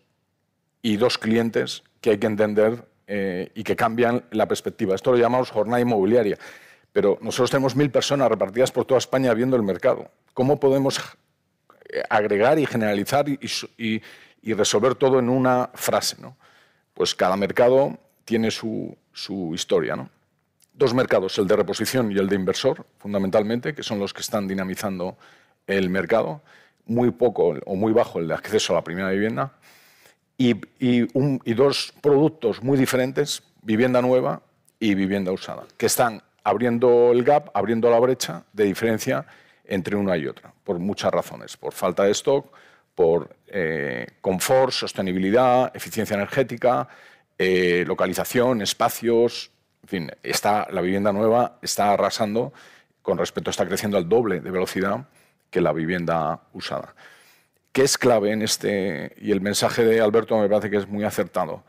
y 0.83 0.99
dos 0.99 1.17
clientes 1.17 1.83
que 2.03 2.11
hay 2.11 2.19
que 2.19 2.27
entender 2.27 2.85
eh, 3.07 3.51
y 3.55 3.65
que 3.65 3.77
cambian 3.77 4.25
la 4.31 4.47
perspectiva. 4.47 4.95
Esto 4.95 5.13
lo 5.13 5.19
llamamos 5.19 5.51
jornada 5.51 5.81
inmobiliaria. 5.81 6.39
Pero 6.93 7.19
nosotros 7.23 7.51
tenemos 7.51 7.75
mil 7.75 7.91
personas 7.91 8.29
repartidas 8.29 8.71
por 8.71 8.85
toda 8.85 8.99
España 8.99 9.33
viendo 9.33 9.57
el 9.57 9.63
mercado. 9.63 10.11
¿Cómo 10.35 10.61
podemos 10.61 11.01
eh, 11.89 12.03
agregar 12.11 12.59
y 12.59 12.67
generalizar 12.67 13.27
y, 13.29 14.03
resolver 14.55 14.95
todo 14.97 15.19
en 15.19 15.29
una 15.29 15.71
frase? 15.75 16.17
¿no? 16.21 16.37
Pues 16.95 17.15
cada 17.15 17.37
mercado 17.37 17.99
tiene 18.25 18.51
su, 18.51 18.97
historia. 19.55 19.97
¿no? 19.97 20.11
Dos 20.73 20.95
mercados, 20.95 21.39
el 21.39 21.47
de 21.47 21.57
reposición 21.57 22.13
y 22.13 22.19
el 22.19 22.29
de 22.29 22.37
inversor, 22.37 22.87
fundamentalmente, 22.99 23.75
que 23.75 23.83
son 23.83 23.99
los 23.99 24.13
que 24.13 24.21
están 24.21 24.49
dinamizando 24.49 25.17
el 25.67 25.91
mercado. 25.91 26.43
Muy 26.87 27.11
poco 27.13 27.55
o 27.65 27.77
muy 27.77 27.93
bajo 27.93 28.19
el 28.19 28.27
de 28.29 28.35
acceso 28.35 28.73
a 28.73 28.77
la 28.77 28.85
primera 28.85 29.11
vivienda 29.11 29.53
y, 30.81 31.55
dos 31.55 31.95
productos 32.01 32.63
muy 32.63 32.79
diferentes, 32.79 33.43
vivienda 33.63 34.03
nueva 34.03 34.43
y 34.79 34.95
vivienda 34.95 35.33
usada, 35.33 35.65
que 35.77 35.87
están 35.87 36.23
abriendo 36.45 37.13
el 37.13 37.23
gap, 37.23 37.51
abriendo 37.55 37.91
la 37.91 38.01
brecha 38.01 38.45
de 38.53 38.65
diferencia 38.65 39.27
entre 39.65 39.97
una 39.97 40.17
y 40.17 40.27
otra, 40.27 40.53
por 40.65 40.79
muchas 40.79 41.13
razones, 41.13 41.57
por 41.57 41.73
falta 41.73 42.05
de 42.05 42.11
stock, 42.11 42.47
por 42.95 43.37
eh, 43.47 44.07
confort, 44.21 44.73
sostenibilidad, 44.73 45.75
eficiencia 45.75 46.15
energética, 46.15 46.89
eh, 47.39 47.85
localización, 47.87 48.63
espacios, 48.63 49.51
en 49.83 49.89
fin, 49.89 50.11
está, 50.23 50.69
la 50.71 50.81
vivienda 50.81 51.13
nueva 51.13 51.59
está 51.63 51.93
arrasando 51.93 52.53
con 53.03 53.19
respecto, 53.19 53.51
está 53.51 53.67
creciendo 53.67 53.97
al 53.97 54.09
doble 54.09 54.41
de 54.41 54.51
velocidad 54.51 55.09
que 55.51 55.61
la 55.61 55.73
vivienda 55.73 56.43
usada. 56.53 56.95
¿Qué 57.73 57.83
es 57.83 57.99
clave 57.99 58.33
en 58.33 58.43
este, 58.43 59.15
y 59.19 59.33
el 59.33 59.41
mensaje 59.41 59.85
de 59.85 60.01
Alberto 60.01 60.39
me 60.39 60.49
parece 60.49 60.71
que 60.71 60.77
es 60.77 60.89
muy 60.89 61.05
acertado, 61.05 61.65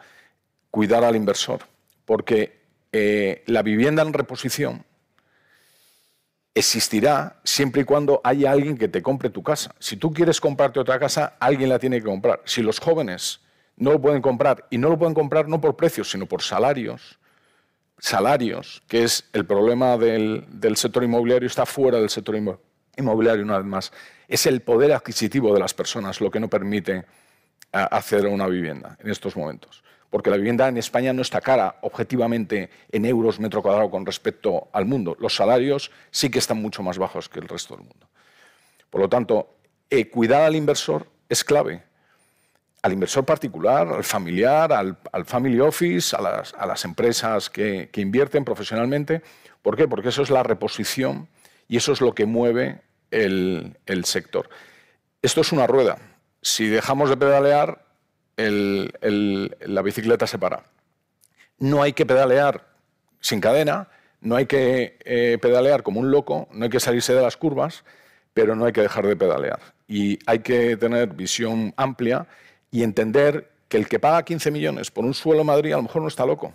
cuidar 0.69 1.03
al 1.03 1.15
inversor, 1.15 1.61
porque 2.05 2.59
eh, 2.91 3.43
la 3.47 3.63
vivienda 3.63 4.03
en 4.03 4.13
reposición 4.13 4.85
existirá 6.55 7.39
siempre 7.43 7.81
y 7.81 7.85
cuando 7.85 8.21
haya 8.23 8.51
alguien 8.51 8.77
que 8.77 8.87
te 8.87 9.01
compre 9.01 9.29
tu 9.29 9.41
casa. 9.41 9.73
Si 9.79 9.97
tú 9.97 10.11
quieres 10.13 10.39
comprarte 10.39 10.79
otra 10.79 10.99
casa, 10.99 11.35
alguien 11.39 11.69
la 11.69 11.79
tiene 11.79 11.99
que 11.99 12.05
comprar. 12.05 12.41
Si 12.45 12.61
los 12.61 12.79
jóvenes 12.79 13.41
no 13.75 13.91
lo 13.91 14.01
pueden 14.01 14.21
comprar, 14.21 14.67
y 14.69 14.77
no 14.77 14.89
lo 14.89 14.97
pueden 14.97 15.15
comprar 15.15 15.47
no 15.47 15.59
por 15.59 15.75
precios, 15.75 16.11
sino 16.11 16.27
por 16.27 16.43
salarios, 16.43 17.19
salarios, 17.97 18.83
que 18.87 19.03
es 19.03 19.29
el 19.33 19.45
problema 19.45 19.97
del, 19.97 20.45
sector 20.75 21.03
inmobiliario, 21.03 21.47
está 21.47 21.65
fuera 21.65 21.99
del 21.99 22.09
sector 22.09 22.35
inmobiliario 22.95 23.43
una 23.43 23.57
vez 23.57 23.65
más 23.65 23.91
es 24.33 24.47
el 24.47 24.61
poder 24.61 24.91
adquisitivo 24.93 25.53
de 25.53 25.59
las 25.59 25.73
personas 25.73 26.19
lo 26.19 26.31
que 26.31 26.39
no 26.39 26.49
permite 26.49 27.05
hacer 27.71 28.25
una 28.25 28.47
vivienda 28.47 28.97
en 28.99 29.11
estos 29.11 29.35
momentos. 29.35 29.82
Porque 30.13 30.29
la 30.29 30.37
vivienda 30.37 30.67
en 30.67 30.77
España 30.77 31.11
no 31.11 31.23
está 31.23 31.41
cara 31.41 31.77
objetivamente 31.81 32.69
en 32.91 33.05
euros 33.05 33.39
metro 33.39 33.63
cuadrado 33.63 33.89
con 33.89 34.05
respecto 34.05 34.67
al 34.71 34.85
mundo. 34.85 35.17
Los 35.19 35.35
salarios 35.35 35.89
sí 36.11 36.29
que 36.29 36.37
están 36.37 36.61
mucho 36.61 36.83
más 36.83 36.99
bajos 36.99 37.29
que 37.29 37.39
el 37.39 37.47
resto 37.47 37.75
del 37.75 37.87
mundo. 37.87 38.07
Por 38.91 39.01
lo 39.01 39.09
tanto, 39.09 39.55
eh, 39.89 40.11
cuidar 40.11 40.43
al 40.43 40.55
inversor 40.55 41.07
es 41.29 41.43
clave. 41.43 41.81
Al 42.83 42.93
inversor 42.93 43.25
particular, 43.25 43.87
al 43.87 44.03
familiar, 44.03 44.71
al, 44.71 45.25
family 45.25 45.59
office, 45.59 46.15
a 46.15 46.21
las, 46.21 46.85
empresas 46.85 47.49
que, 47.49 47.89
que 47.91 48.01
invierten 48.01 48.45
profesionalmente. 48.45 49.23
¿Por 49.63 49.75
qué? 49.75 49.87
Porque 49.87 50.09
eso 50.09 50.21
es 50.21 50.29
la 50.29 50.43
reposición 50.43 51.27
y 51.67 51.77
eso 51.77 51.91
es 51.91 52.01
lo 52.01 52.13
que 52.13 52.27
mueve 52.27 52.81
el, 53.09 54.05
sector. 54.05 54.47
Esto 55.23 55.41
es 55.41 55.51
una 55.51 55.65
rueda. 55.65 55.97
Si 56.43 56.67
dejamos 56.67 57.09
de 57.09 57.17
pedalear, 57.17 57.82
la 58.37 59.81
bicicleta 59.81 60.27
se 60.27 60.37
para. 60.37 60.63
No 61.59 61.81
hay 61.81 61.93
que 61.93 62.05
pedalear 62.05 62.65
sin 63.19 63.39
cadena, 63.39 63.89
no 64.21 64.35
hay 64.35 64.45
que 64.45 64.97
eh, 65.05 65.37
pedalear 65.41 65.83
como 65.83 65.99
un 65.99 66.11
loco, 66.11 66.47
no 66.51 66.65
hay 66.65 66.69
que 66.69 66.79
salirse 66.79 67.13
de 67.13 67.21
las 67.21 67.37
curvas, 67.37 67.83
pero 68.33 68.55
no 68.55 68.65
hay 68.65 68.73
que 68.73 68.81
dejar 68.81 69.05
de 69.05 69.15
pedalear. 69.15 69.59
Y 69.87 70.19
hay 70.25 70.39
que 70.39 70.77
tener 70.77 71.09
visión 71.09 71.73
amplia 71.77 72.27
y 72.71 72.83
entender 72.83 73.51
que 73.67 73.77
el 73.77 73.87
que 73.87 73.99
paga 73.99 74.23
15 74.23 74.51
millones 74.51 74.91
por 74.91 75.05
un 75.05 75.13
suelo 75.13 75.41
en 75.41 75.47
Madrid 75.47 75.73
a 75.73 75.77
lo 75.77 75.83
mejor 75.83 76.01
no 76.01 76.07
está 76.07 76.25
loco. 76.25 76.53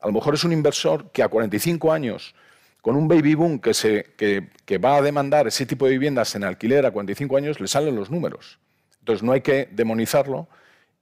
A 0.00 0.06
lo 0.06 0.12
mejor 0.12 0.34
es 0.34 0.44
un 0.44 0.52
inversor 0.52 1.10
que 1.10 1.22
a 1.22 1.28
45 1.28 1.92
años 1.92 2.34
con 2.80 2.96
un 2.96 3.08
baby 3.08 3.34
boom 3.34 3.58
que, 3.58 4.46
que, 4.64 4.78
va 4.78 4.96
a 4.96 5.02
demandar 5.02 5.46
ese 5.46 5.66
tipo 5.66 5.84
de 5.84 5.92
viviendas 5.92 6.34
en 6.36 6.44
alquiler 6.44 6.86
a 6.86 6.90
45 6.90 7.36
años, 7.36 7.60
le 7.60 7.66
salen 7.66 7.96
los 7.96 8.10
números. 8.10 8.58
Entonces 9.00 9.22
no 9.22 9.32
hay 9.32 9.40
que 9.40 9.68
demonizarlo 9.72 10.48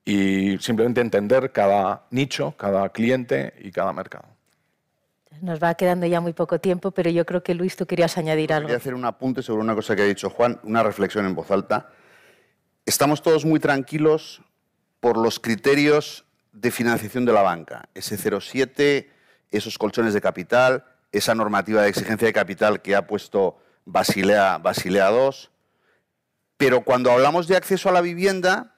y 0.07 0.57
simplemente 0.59 1.01
entender 1.01 1.51
cada 1.51 2.07
nicho, 2.11 2.55
cada 2.57 2.89
cliente 2.91 3.53
y 3.61 3.73
cada 3.73 3.93
mercado. 3.93 4.24
Nos 5.43 5.62
va 5.62 5.74
quedando 5.74 6.07
ya 6.07 6.20
muy 6.20 6.33
poco 6.33 6.61
tiempo, 6.61 6.93
pero 6.93 7.11
yo 7.11 7.27
creo 7.27 7.43
que 7.43 7.55
Luis, 7.55 7.77
tú 7.77 7.87
querías 7.87 8.16
añadir 8.16 8.53
algo. 8.53 8.69
Quería 8.69 8.78
hacer 8.78 8.95
un 8.95 9.05
apunte 9.05 9.43
sobre 9.43 9.61
una 9.61 9.74
cosa 9.74 9.97
que 9.97 10.03
ha 10.03 10.07
dicho 10.07 10.31
Juan, 10.31 10.61
una 10.62 10.83
reflexión 10.85 11.27
en 11.27 11.35
voz 11.35 11.51
alta. 11.51 11.91
Estamos 12.87 13.20
todos 13.20 13.45
muy 13.45 13.59
tranquilos 13.59 14.41
por 15.01 15.19
los 15.19 15.41
criterios 15.41 16.24
de 16.53 16.70
financiación 16.70 17.24
de 17.24 17.33
la 17.33 17.43
banca, 17.43 17.89
ese 17.93 18.16
07, 18.16 19.11
esos 19.51 19.77
colchones 19.77 20.15
de 20.15 20.20
capital, 20.20 20.85
esa 21.11 21.35
normativa 21.35 21.83
de 21.83 21.89
exigencia 21.89 22.27
de 22.27 22.33
capital 22.33 22.81
que 22.81 22.95
ha 22.95 23.09
puesto 23.09 23.59
Basilea, 23.85 24.59
Basilea 24.59 25.11
II. 25.11 25.31
Pero 26.57 26.83
cuando 26.83 27.11
hablamos 27.11 27.49
de 27.49 27.57
acceso 27.57 27.89
a 27.89 27.93
la 27.93 28.01
vivienda, 28.01 28.76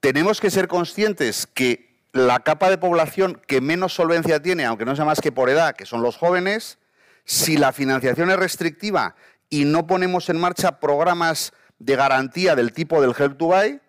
tenemos 0.00 0.40
que 0.40 0.50
ser 0.50 0.68
conscientes 0.68 1.46
que 1.46 1.90
la 2.12 2.40
capa 2.40 2.70
de 2.70 2.78
población 2.78 3.40
que 3.46 3.60
menos 3.60 3.94
solvencia 3.94 4.42
tiene, 4.42 4.64
aunque 4.64 4.84
no 4.84 4.96
sea 4.96 5.04
más 5.04 5.20
que 5.20 5.32
por 5.32 5.48
edad, 5.48 5.76
que 5.76 5.86
son 5.86 6.02
los 6.02 6.16
jóvenes, 6.16 6.78
si 7.24 7.56
la 7.56 7.72
financiación 7.72 8.30
es 8.30 8.38
restrictiva 8.38 9.14
y 9.48 9.64
no 9.64 9.86
ponemos 9.86 10.28
en 10.28 10.40
marcha 10.40 10.80
programas 10.80 11.52
de 11.78 11.96
garantía 11.96 12.56
del 12.56 12.72
tipo 12.72 13.00
del 13.00 13.14
Help 13.16 13.38
to 13.38 13.46
Buy, 13.46 13.80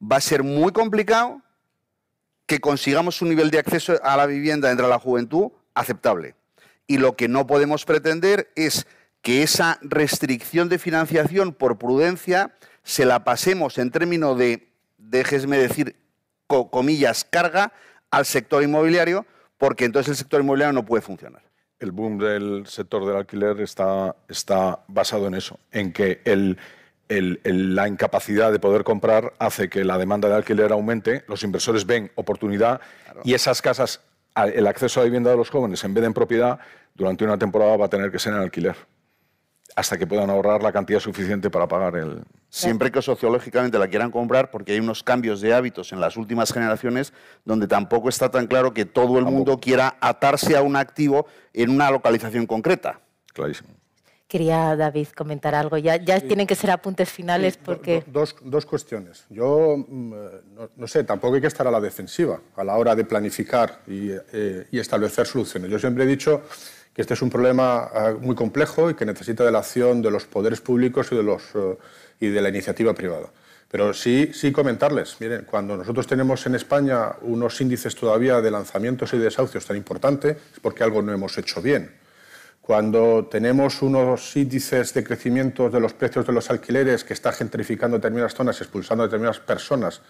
va 0.00 0.16
a 0.16 0.20
ser 0.20 0.42
muy 0.42 0.72
complicado 0.72 1.42
que 2.46 2.60
consigamos 2.60 3.20
un 3.20 3.28
nivel 3.30 3.50
de 3.50 3.58
acceso 3.58 4.00
a 4.02 4.16
la 4.16 4.26
vivienda 4.26 4.70
entre 4.70 4.88
la 4.88 4.98
juventud 4.98 5.50
aceptable. 5.74 6.34
Y 6.86 6.98
lo 6.98 7.16
que 7.16 7.28
no 7.28 7.46
podemos 7.46 7.84
pretender 7.84 8.50
es 8.54 8.86
que 9.22 9.42
esa 9.42 9.78
restricción 9.82 10.68
de 10.68 10.78
financiación 10.78 11.52
por 11.52 11.78
prudencia 11.78 12.54
se 12.82 13.04
la 13.04 13.24
pasemos 13.24 13.76
en 13.76 13.90
términos 13.90 14.38
de, 14.38 14.67
déjesme 15.08 15.58
decir, 15.58 15.96
comillas, 16.46 17.24
carga 17.24 17.72
al 18.10 18.24
sector 18.24 18.62
inmobiliario, 18.62 19.26
porque 19.58 19.84
entonces 19.84 20.10
el 20.10 20.16
sector 20.16 20.40
inmobiliario 20.40 20.72
no 20.72 20.84
puede 20.84 21.02
funcionar. 21.02 21.42
El 21.78 21.92
boom 21.92 22.18
del 22.18 22.66
sector 22.66 23.06
del 23.06 23.16
alquiler 23.16 23.60
está, 23.60 24.16
está 24.28 24.80
basado 24.88 25.26
en 25.28 25.34
eso, 25.34 25.58
en 25.70 25.92
que 25.92 26.20
el, 26.24 26.58
la 27.08 27.88
incapacidad 27.88 28.50
de 28.50 28.58
poder 28.58 28.84
comprar 28.84 29.32
hace 29.38 29.68
que 29.68 29.84
la 29.84 29.96
demanda 29.96 30.28
de 30.28 30.34
alquiler 30.34 30.72
aumente, 30.72 31.24
los 31.28 31.42
inversores 31.42 31.86
ven 31.86 32.10
oportunidad 32.16 32.80
y 33.24 33.34
esas 33.34 33.62
casas, 33.62 34.00
el 34.34 34.66
acceso 34.66 35.00
a 35.00 35.04
vivienda 35.04 35.30
de 35.30 35.36
los 35.36 35.50
jóvenes 35.50 35.82
en 35.84 35.94
vez 35.94 36.02
de 36.02 36.08
en 36.08 36.14
propiedad, 36.14 36.58
durante 36.94 37.24
una 37.24 37.38
temporada 37.38 37.76
va 37.76 37.86
a 37.86 37.90
tener 37.90 38.10
que 38.10 38.18
ser 38.18 38.34
en 38.34 38.40
alquiler 38.40 38.76
hasta 39.78 39.96
que 39.96 40.08
puedan 40.08 40.28
ahorrar 40.28 40.60
la 40.60 40.72
cantidad 40.72 40.98
suficiente 40.98 41.50
para 41.50 41.68
pagar 41.68 41.94
el... 41.94 42.24
Siempre 42.48 42.90
que 42.90 43.00
sociológicamente 43.00 43.78
la 43.78 43.86
quieran 43.86 44.10
comprar, 44.10 44.50
porque 44.50 44.72
hay 44.72 44.80
unos 44.80 45.04
cambios 45.04 45.40
de 45.40 45.54
hábitos 45.54 45.92
en 45.92 46.00
las 46.00 46.16
últimas 46.16 46.52
generaciones 46.52 47.12
donde 47.44 47.68
tampoco 47.68 48.08
está 48.08 48.28
tan 48.28 48.48
claro 48.48 48.74
que 48.74 48.84
todo 48.84 49.20
el 49.20 49.24
mundo 49.24 49.60
quiera 49.60 49.96
atarse 50.00 50.56
a 50.56 50.62
un 50.62 50.74
activo 50.74 51.26
en 51.52 51.70
una 51.70 51.92
localización 51.92 52.46
concreta. 52.46 53.00
Clarísimo. 53.32 53.68
Quería, 54.26 54.74
David, 54.74 55.08
comentar 55.16 55.54
algo. 55.54 55.78
Ya, 55.78 55.96
ya 55.96 56.20
tienen 56.20 56.48
que 56.48 56.56
ser 56.56 56.72
apuntes 56.72 57.08
finales 57.08 57.56
porque... 57.56 58.02
dos, 58.08 58.34
dos, 58.42 58.66
cuestiones. 58.66 59.26
Yo, 59.30 59.76
mm, 59.76 60.14
no, 60.76 60.88
sé, 60.88 61.04
tampoco 61.04 61.36
hay 61.36 61.40
que 61.40 61.46
estar 61.46 61.68
a 61.68 61.70
la 61.70 61.80
defensiva 61.80 62.40
a 62.56 62.64
la 62.64 62.76
hora 62.76 62.96
de 62.96 63.04
planificar 63.04 63.80
y, 63.86 64.10
eh, 64.10 64.66
y 64.72 64.78
establecer 64.80 65.26
soluciones. 65.26 65.70
Yo 65.70 65.78
siempre 65.78 66.02
he 66.02 66.06
dicho 66.06 66.42
este 66.98 67.14
es 67.14 67.22
un 67.22 67.30
problema 67.30 67.90
ah, 67.94 68.14
muy 68.20 68.34
complejo 68.34 68.90
y 68.90 68.94
que 68.94 69.06
necesita 69.06 69.44
de 69.44 69.52
la 69.52 69.60
acción 69.60 70.02
de 70.02 70.10
los 70.10 70.26
poderes 70.26 70.60
públicos 70.60 71.08
y 71.12 71.16
de, 71.16 71.22
los, 71.22 71.42
eh, 71.54 71.78
y 72.18 72.28
de 72.28 72.42
la 72.42 72.48
iniciativa 72.48 72.92
privada. 72.92 73.28
Pero 73.70 73.94
sí, 73.94 74.30
sí 74.32 74.50
comentarles, 74.50 75.16
miren, 75.20 75.44
cuando 75.44 75.76
nosotros 75.76 76.06
tenemos 76.06 76.44
en 76.46 76.56
España 76.56 77.12
unos 77.20 77.60
índices 77.60 77.94
todavía 77.94 78.40
de 78.40 78.50
lanzamientos 78.50 79.12
y 79.12 79.18
desahucios 79.18 79.64
tan 79.64 79.76
importantes, 79.76 80.36
es 80.54 80.60
porque 80.60 80.82
algo 80.82 81.00
no 81.00 81.12
hemos 81.12 81.38
hecho 81.38 81.62
bien. 81.62 81.92
Cuando 82.62 83.28
tenemos 83.30 83.80
unos 83.80 84.36
índices 84.36 84.92
de 84.92 85.04
crecimiento 85.04 85.70
de 85.70 85.80
los 85.80 85.92
precios 85.92 86.26
de 86.26 86.32
los 86.32 86.50
alquileres 86.50 87.04
que 87.04 87.14
está 87.14 87.32
gentrificando 87.32 87.98
determinadas 87.98 88.34
zonas, 88.34 88.60
expulsando 88.60 89.04
a 89.04 89.06
determinadas 89.06 89.38
personas 89.38 90.02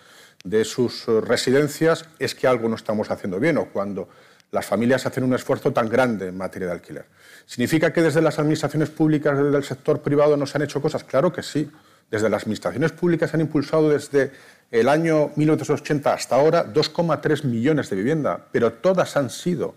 de 0.42 0.64
sus 0.64 1.06
eh, 1.06 1.20
residencias, 1.20 2.06
es 2.18 2.34
que 2.34 2.46
algo 2.46 2.68
no 2.68 2.76
estamos 2.76 3.10
haciendo 3.10 3.38
bien. 3.38 3.58
O 3.58 3.66
cuando 3.66 4.08
las 4.50 4.66
familias 4.66 5.04
hacen 5.06 5.24
un 5.24 5.34
esfuerzo 5.34 5.72
tan 5.72 5.88
grande 5.88 6.28
en 6.28 6.36
materia 6.36 6.68
de 6.68 6.74
alquiler. 6.74 7.04
¿Significa 7.46 7.92
que 7.92 8.02
desde 8.02 8.22
las 8.22 8.38
administraciones 8.38 8.90
públicas, 8.90 9.36
desde 9.36 9.56
el 9.56 9.64
sector 9.64 10.00
privado, 10.00 10.36
no 10.36 10.46
se 10.46 10.58
han 10.58 10.62
hecho 10.62 10.80
cosas? 10.80 11.04
Claro 11.04 11.32
que 11.32 11.42
sí. 11.42 11.70
Desde 12.10 12.30
las 12.30 12.42
administraciones 12.42 12.92
públicas 12.92 13.30
se 13.30 13.36
han 13.36 13.42
impulsado 13.42 13.90
desde 13.90 14.32
el 14.70 14.88
año 14.88 15.30
1980 15.36 16.12
hasta 16.12 16.36
ahora 16.36 16.66
2,3 16.72 17.44
millones 17.44 17.90
de 17.90 17.96
viviendas, 17.96 18.40
pero 18.50 18.72
todas 18.72 19.16
han 19.16 19.28
sido 19.28 19.74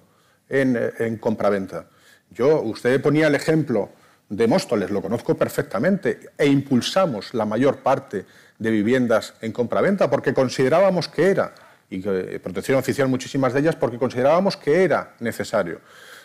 en, 0.48 0.80
en 1.00 1.18
compraventa. 1.18 1.88
Yo, 2.30 2.62
usted 2.62 3.02
ponía 3.02 3.28
el 3.28 3.36
ejemplo 3.36 3.90
de 4.30 4.48
Móstoles, 4.48 4.92
lo 4.92 5.02
conozco 5.02 5.36
perfectamente, 5.36 6.32
e 6.38 6.48
impulsamos 6.48 7.34
la 7.34 7.46
mayor 7.46 7.80
parte 7.80 8.26
de 8.58 8.72
viviendas 8.72 9.34
en 9.42 9.52
compraventa 9.52 10.10
porque 10.10 10.34
considerábamos 10.34 11.10
que 11.10 11.30
era 11.30 11.54
y 11.92 12.40
protección 12.40 12.80
oficial 12.80 13.10
muchísimas 13.10 13.54
de 13.54 13.60
ellas 13.60 13.76
porque 13.76 14.00
considerábamos 14.00 14.58
que 14.58 14.84
era 14.84 15.16
necesario. 15.20 15.82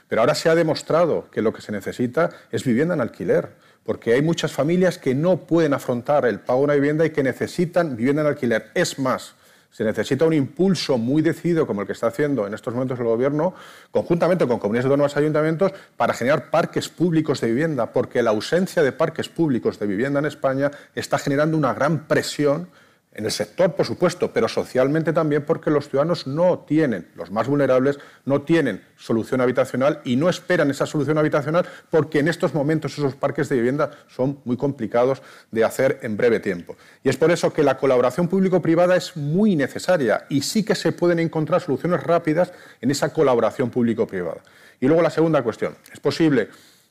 Pero 0.09 0.22
ahora 0.22 0.36
se 0.36 0.48
ha 0.48 0.55
demostrado 0.55 1.28
que 1.30 1.43
lo 1.43 1.52
que 1.52 1.60
se 1.60 1.72
necesita 1.72 2.30
es 2.52 2.64
vivienda 2.64 2.94
en 2.94 3.01
alquiler, 3.01 3.51
porque 3.84 4.14
hay 4.14 4.22
muchas 4.22 4.52
familias 4.52 4.98
que 4.98 5.14
no 5.14 5.38
pueden 5.38 5.74
afrontar 5.74 6.24
el 6.24 6.38
pago 6.40 6.60
de 6.60 6.64
una 6.64 6.74
vivienda 6.74 7.05
y 7.05 7.10
que 7.10 7.24
necesitan 7.24 7.97
vivienda 7.97 8.22
en 8.22 8.28
alquiler. 8.28 8.70
Es 8.74 8.98
más, 9.01 9.34
se 9.72 9.82
necesita 9.82 10.24
un 10.24 10.32
impulso 10.32 10.97
muy 10.97 11.20
decidido, 11.20 11.66
como 11.66 11.80
el 11.80 11.86
que 11.86 11.93
está 11.93 12.06
haciendo 12.06 12.47
en 12.47 12.55
estos 12.55 12.72
momentos 12.72 12.98
el 13.01 13.05
Gobierno, 13.05 13.55
conjuntamente 13.90 14.47
con 14.47 14.60
comunidades 14.60 14.86
autónomas 14.86 15.14
y 15.16 15.18
ayuntamientos, 15.18 15.72
para 15.97 16.14
generar 16.14 16.51
parques 16.51 16.88
públicos 16.88 17.40
de 17.40 17.48
vivienda, 17.48 17.93
porque 17.93 18.22
la 18.22 18.30
ausencia 18.30 18.82
de 18.84 18.93
parques 18.93 19.28
públicos 19.28 19.80
de 19.80 19.86
vivienda 19.86 20.20
en 20.20 20.26
España 20.26 20.70
está 20.94 21.18
generando 21.18 21.56
una 21.56 21.74
gran 21.74 22.06
presión 22.06 22.68
en 23.16 23.24
el 23.24 23.30
sector, 23.30 23.74
por 23.74 23.86
supuesto, 23.86 24.30
pero 24.30 24.47
socialmente 24.47 25.10
también 25.14 25.43
porque 25.43 25.70
los 25.70 25.88
ciudadanos 25.88 26.26
no 26.26 26.59
tienen, 26.60 27.09
los 27.14 27.30
más 27.30 27.48
vulnerables, 27.48 27.98
no 28.26 28.43
tienen 28.43 28.84
solución 28.98 29.40
habitacional 29.40 30.02
y 30.05 30.16
no 30.16 30.28
esperan 30.28 30.70
esa 30.70 30.84
solución 30.84 31.16
habitacional 31.16 31.66
porque 31.88 32.18
en 32.18 32.28
estos 32.28 32.52
momentos 32.52 32.93
esos 32.98 33.14
parques 33.14 33.48
de 33.48 33.56
vivienda 33.56 33.90
son 34.09 34.40
muy 34.44 34.59
complicados 34.59 35.22
de 35.51 35.64
hacer 35.64 35.98
en 36.02 36.18
breve 36.18 36.40
tiempo. 36.40 36.76
Y 37.02 37.09
es 37.09 37.16
por 37.16 37.30
eso 37.30 37.55
que 37.55 37.62
la 37.62 37.78
colaboración 37.78 38.28
público-privada 38.28 38.97
es 38.97 39.16
muy 39.16 39.56
necesaria 39.56 40.26
y 40.28 40.43
sí 40.43 40.62
que 40.62 40.74
se 40.74 40.93
pueden 40.93 41.18
encontrar 41.18 41.62
soluciones 41.62 42.02
rápidas 42.02 42.52
en 42.82 42.90
esa 42.90 43.14
colaboración 43.14 43.70
público-privada. 43.70 44.43
Y 44.78 44.88
luego 44.88 45.01
la 45.01 45.10
segunda 45.10 45.43
cuestión. 45.43 45.74
¿Es 45.90 46.01
posible 46.01 46.51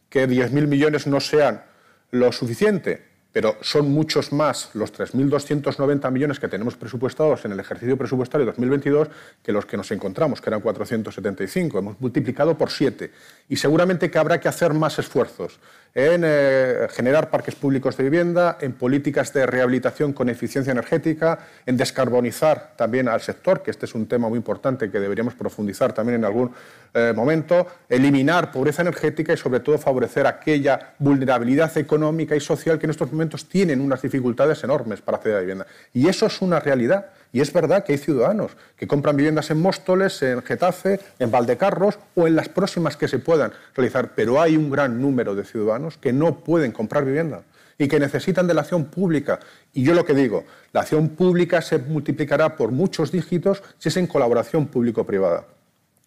que 0.09 0.27
10.000 0.27 0.65
millones 0.65 1.05
no 1.05 1.19
sean 1.19 1.61
lo 2.09 2.31
suficiente? 2.31 3.14
Pero 3.35 3.57
son 3.59 3.91
muchos 3.91 4.31
más 4.31 4.69
los 4.75 4.93
3.290 4.93 6.09
millones 6.09 6.39
que 6.39 6.47
tenemos 6.47 6.77
presupuestados 6.77 7.43
en 7.43 7.51
el 7.51 7.59
ejercicio 7.59 7.97
presupuestario 7.97 8.45
2022 8.45 9.09
que 9.43 9.51
los 9.51 9.65
que 9.65 9.75
nos 9.75 9.91
encontramos, 9.91 10.39
que 10.39 10.49
eran 10.49 10.61
475. 10.61 11.79
Hemos 11.79 11.99
multiplicado 11.99 12.57
por 12.57 12.71
siete. 12.71 13.11
Y 13.49 13.57
seguramente 13.57 14.09
que 14.09 14.17
habrá 14.19 14.39
que 14.39 14.47
hacer 14.47 14.73
más 14.73 14.99
esfuerzos 14.99 15.59
en 15.93 16.23
eh, 16.25 16.87
generar 16.91 17.29
parques 17.29 17.55
públicos 17.55 17.95
de 17.95 18.03
vivienda, 18.03 18.57
en 18.59 18.73
políticas 18.73 19.31
de 19.31 19.45
rehabilitación 19.45 20.11
con 20.11 20.27
eficiencia 20.27 20.71
energética, 20.71 21.39
en 21.65 21.77
descarbonizar 21.77 22.73
también 22.75 23.07
al 23.07 23.21
sector, 23.21 23.63
que 23.63 23.71
este 23.71 23.85
es 23.85 23.95
un 23.95 24.05
tema 24.05 24.27
muy 24.27 24.37
importante 24.37 24.91
que 24.91 24.99
deberíamos 24.99 25.35
profundizar 25.35 25.93
también 25.93 26.19
en 26.19 26.25
algún 26.25 26.51
eh, 26.93 27.13
momento, 27.15 27.67
eliminar 27.87 28.51
pobreza 28.51 28.81
energética 28.81 29.31
y 29.31 29.37
sobre 29.37 29.61
todo 29.61 29.77
favorecer 29.77 30.27
aquella 30.27 30.95
vulnerabilidad 30.99 31.77
económica 31.77 32.35
y 32.35 32.41
social 32.41 32.77
que 32.77 32.87
en 32.87 32.91
estos 32.91 33.09
momentos 33.09 33.24
tienen 33.49 33.81
unas 33.81 34.01
dificultades 34.01 34.63
enormes 34.63 35.01
para 35.01 35.17
acceder 35.17 35.37
a 35.37 35.41
vivienda. 35.41 35.67
Y 35.93 36.07
eso 36.07 36.25
es 36.25 36.41
una 36.41 36.59
realidad. 36.59 37.07
Y 37.33 37.41
es 37.41 37.51
verdad 37.51 37.83
que 37.83 37.93
hay 37.93 37.97
ciudadanos 37.97 38.51
que 38.77 38.87
compran 38.87 39.17
viviendas 39.17 39.51
en 39.51 39.61
Móstoles, 39.61 40.21
en 40.21 40.41
Getafe, 40.41 40.99
en 41.19 41.31
Valdecarros 41.31 41.99
o 42.15 42.27
en 42.27 42.35
las 42.35 42.47
próximas 42.47 42.95
que 42.95 43.07
se 43.07 43.19
puedan 43.19 43.51
realizar, 43.75 44.11
pero 44.15 44.41
hay 44.41 44.55
un 44.55 44.69
gran 44.69 45.01
número 45.01 45.35
de 45.35 45.43
ciudadanos 45.43 45.97
que 45.97 46.13
no 46.13 46.39
pueden 46.39 46.71
comprar 46.71 47.03
vivienda 47.03 47.43
y 47.77 47.87
que 47.87 47.99
necesitan 47.99 48.47
de 48.47 48.53
la 48.53 48.61
acción 48.61 48.85
pública. 48.85 49.39
Y 49.73 49.83
yo 49.83 49.93
lo 49.93 50.05
que 50.05 50.13
digo, 50.13 50.45
la 50.71 50.81
acción 50.81 51.09
pública 51.09 51.61
se 51.61 51.77
multiplicará 51.77 52.55
por 52.55 52.71
muchos 52.71 53.11
dígitos 53.11 53.61
si 53.77 53.89
es 53.89 53.97
en 53.97 54.07
colaboración 54.07 54.67
público-privada. 54.67 55.45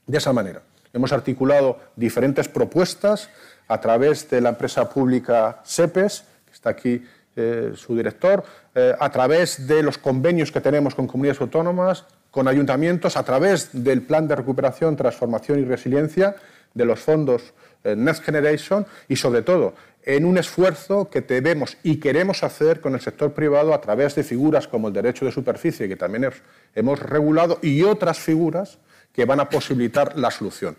De 0.06 0.18
esa 0.18 0.32
manera, 0.32 0.62
hemos 0.94 1.12
articulado 1.12 1.78
diferentes 1.96 2.48
propuestas 2.48 3.28
a 3.68 3.80
través 3.80 4.28
de 4.30 4.40
la 4.40 4.50
empresa 4.50 4.88
pública 4.88 5.60
SEPES, 5.64 6.24
está 6.52 6.70
aquí 6.70 7.02
eh, 7.36 7.72
su 7.76 7.96
director, 7.96 8.42
eh, 8.74 8.94
a 8.98 9.10
través 9.10 9.66
de 9.66 9.82
los 9.82 9.96
convenios 9.96 10.50
que 10.50 10.60
tenemos 10.60 10.94
con 10.94 11.06
comunidades 11.06 11.40
autónomas, 11.40 12.04
con 12.30 12.48
ayuntamientos, 12.48 13.16
a 13.16 13.22
través 13.22 13.70
del 13.72 14.02
plan 14.02 14.26
de 14.26 14.34
recuperación, 14.34 14.96
transformación 14.96 15.60
y 15.60 15.64
resiliencia, 15.64 16.34
de 16.74 16.84
los 16.84 17.00
fondos 17.00 17.54
eh, 17.84 17.94
Next 17.96 18.24
Generation 18.24 18.86
y, 19.08 19.16
sobre 19.16 19.42
todo, 19.42 19.74
en 20.02 20.24
un 20.24 20.38
esfuerzo 20.38 21.10
que 21.10 21.20
debemos 21.20 21.76
y 21.82 22.00
queremos 22.00 22.42
hacer 22.42 22.80
con 22.80 22.94
el 22.94 23.00
sector 23.00 23.32
privado 23.32 23.72
a 23.72 23.80
través 23.80 24.14
de 24.14 24.24
figuras 24.24 24.66
como 24.66 24.88
el 24.88 24.94
derecho 24.94 25.24
de 25.24 25.32
superficie, 25.32 25.88
que 25.88 25.96
también 25.96 26.30
hemos 26.74 26.98
regulado, 26.98 27.58
y 27.62 27.82
otras 27.82 28.18
figuras 28.18 28.78
que 29.12 29.24
van 29.24 29.40
a 29.40 29.48
posibilitar 29.48 30.18
la 30.18 30.30
solución. 30.30 30.76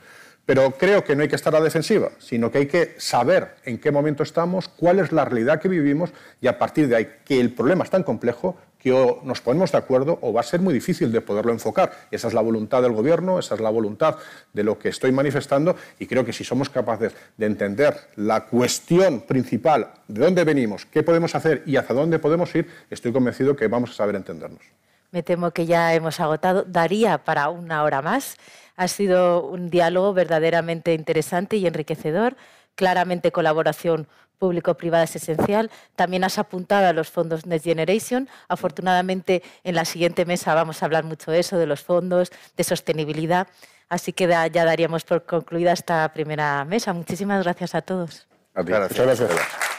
Pero 0.49 0.71
creo 0.71 1.03
que 1.03 1.15
no 1.15 1.21
hay 1.21 1.27
que 1.27 1.35
estar 1.35 1.55
a 1.55 1.59
la 1.59 1.65
defensiva, 1.65 2.09
sino 2.17 2.49
que 2.49 2.57
hay 2.57 2.65
que 2.65 2.95
saber 2.97 3.57
en 3.65 3.77
qué 3.77 3.91
momento 3.91 4.23
estamos, 4.23 4.67
cuál 4.67 4.97
es 4.97 5.11
la 5.11 5.23
realidad 5.23 5.61
que 5.61 5.67
vivimos 5.67 6.09
y 6.41 6.47
a 6.47 6.57
partir 6.57 6.87
de 6.87 6.95
ahí, 6.95 7.07
que 7.23 7.39
el 7.39 7.53
problema 7.53 7.83
es 7.83 7.91
tan 7.91 8.01
complejo 8.01 8.57
que 8.79 8.91
o 8.91 9.21
nos 9.23 9.41
ponemos 9.41 9.71
de 9.71 9.77
acuerdo 9.77 10.17
o 10.23 10.33
va 10.33 10.41
a 10.41 10.43
ser 10.43 10.59
muy 10.59 10.73
difícil 10.73 11.11
de 11.11 11.21
poderlo 11.21 11.51
enfocar. 11.51 11.91
Esa 12.09 12.29
es 12.29 12.33
la 12.33 12.41
voluntad 12.41 12.81
del 12.81 12.93
Gobierno, 12.93 13.37
esa 13.37 13.53
es 13.53 13.61
la 13.61 13.69
voluntad 13.69 14.15
de 14.51 14.63
lo 14.63 14.79
que 14.79 14.89
estoy 14.89 15.11
manifestando 15.11 15.75
y 15.99 16.07
creo 16.07 16.25
que 16.25 16.33
si 16.33 16.43
somos 16.43 16.71
capaces 16.71 17.13
de 17.37 17.45
entender 17.45 17.95
la 18.15 18.45
cuestión 18.45 19.21
principal, 19.21 19.91
de 20.07 20.19
dónde 20.19 20.43
venimos, 20.45 20.87
qué 20.87 21.03
podemos 21.03 21.35
hacer 21.35 21.61
y 21.67 21.75
hacia 21.75 21.93
dónde 21.93 22.17
podemos 22.17 22.55
ir, 22.55 22.67
estoy 22.89 23.11
convencido 23.11 23.55
que 23.55 23.67
vamos 23.67 23.91
a 23.91 23.93
saber 23.93 24.15
entendernos. 24.15 24.63
Me 25.11 25.23
temo 25.23 25.51
que 25.51 25.65
ya 25.65 25.93
hemos 25.95 26.19
agotado. 26.19 26.63
Daría 26.67 27.17
para 27.19 27.49
una 27.49 27.83
hora 27.83 28.01
más. 28.01 28.37
Ha 28.79 28.87
sido 28.87 29.43
un 29.43 29.69
diálogo 29.69 30.13
verdaderamente 30.13 30.93
interesante 30.93 31.57
y 31.57 31.67
enriquecedor. 31.67 32.37
claramente 32.75 33.33
colaboración 33.33 34.07
público-privada 34.37 35.03
es 35.03 35.13
esencial. 35.17 35.69
También 35.97 36.23
has 36.23 36.37
apuntado 36.37 36.87
a 36.87 36.93
los 36.93 37.09
fondos 37.09 37.45
Next 37.45 37.65
Generation. 37.65 38.29
Afortunadamente, 38.47 39.43
en 39.65 39.75
la 39.75 39.83
siguiente 39.83 40.23
mesa 40.23 40.53
vamos 40.53 40.81
a 40.81 40.85
hablar 40.85 41.03
mucho 41.03 41.29
de 41.29 41.39
eso, 41.39 41.57
de 41.57 41.65
los 41.65 41.81
fondos, 41.83 42.31
de 42.55 42.63
sostenibilidad. 42.63 43.49
Así 43.89 44.13
que 44.13 44.29
ya 44.29 44.63
daríamos 44.63 45.03
por 45.03 45.25
concluida 45.25 45.73
esta 45.73 46.07
primera 46.13 46.63
mesa. 46.63 46.93
Muchísimas 46.93 47.43
gracias 47.43 47.75
a 47.75 47.81
todos. 47.81 48.29
Gracias. 48.55 49.78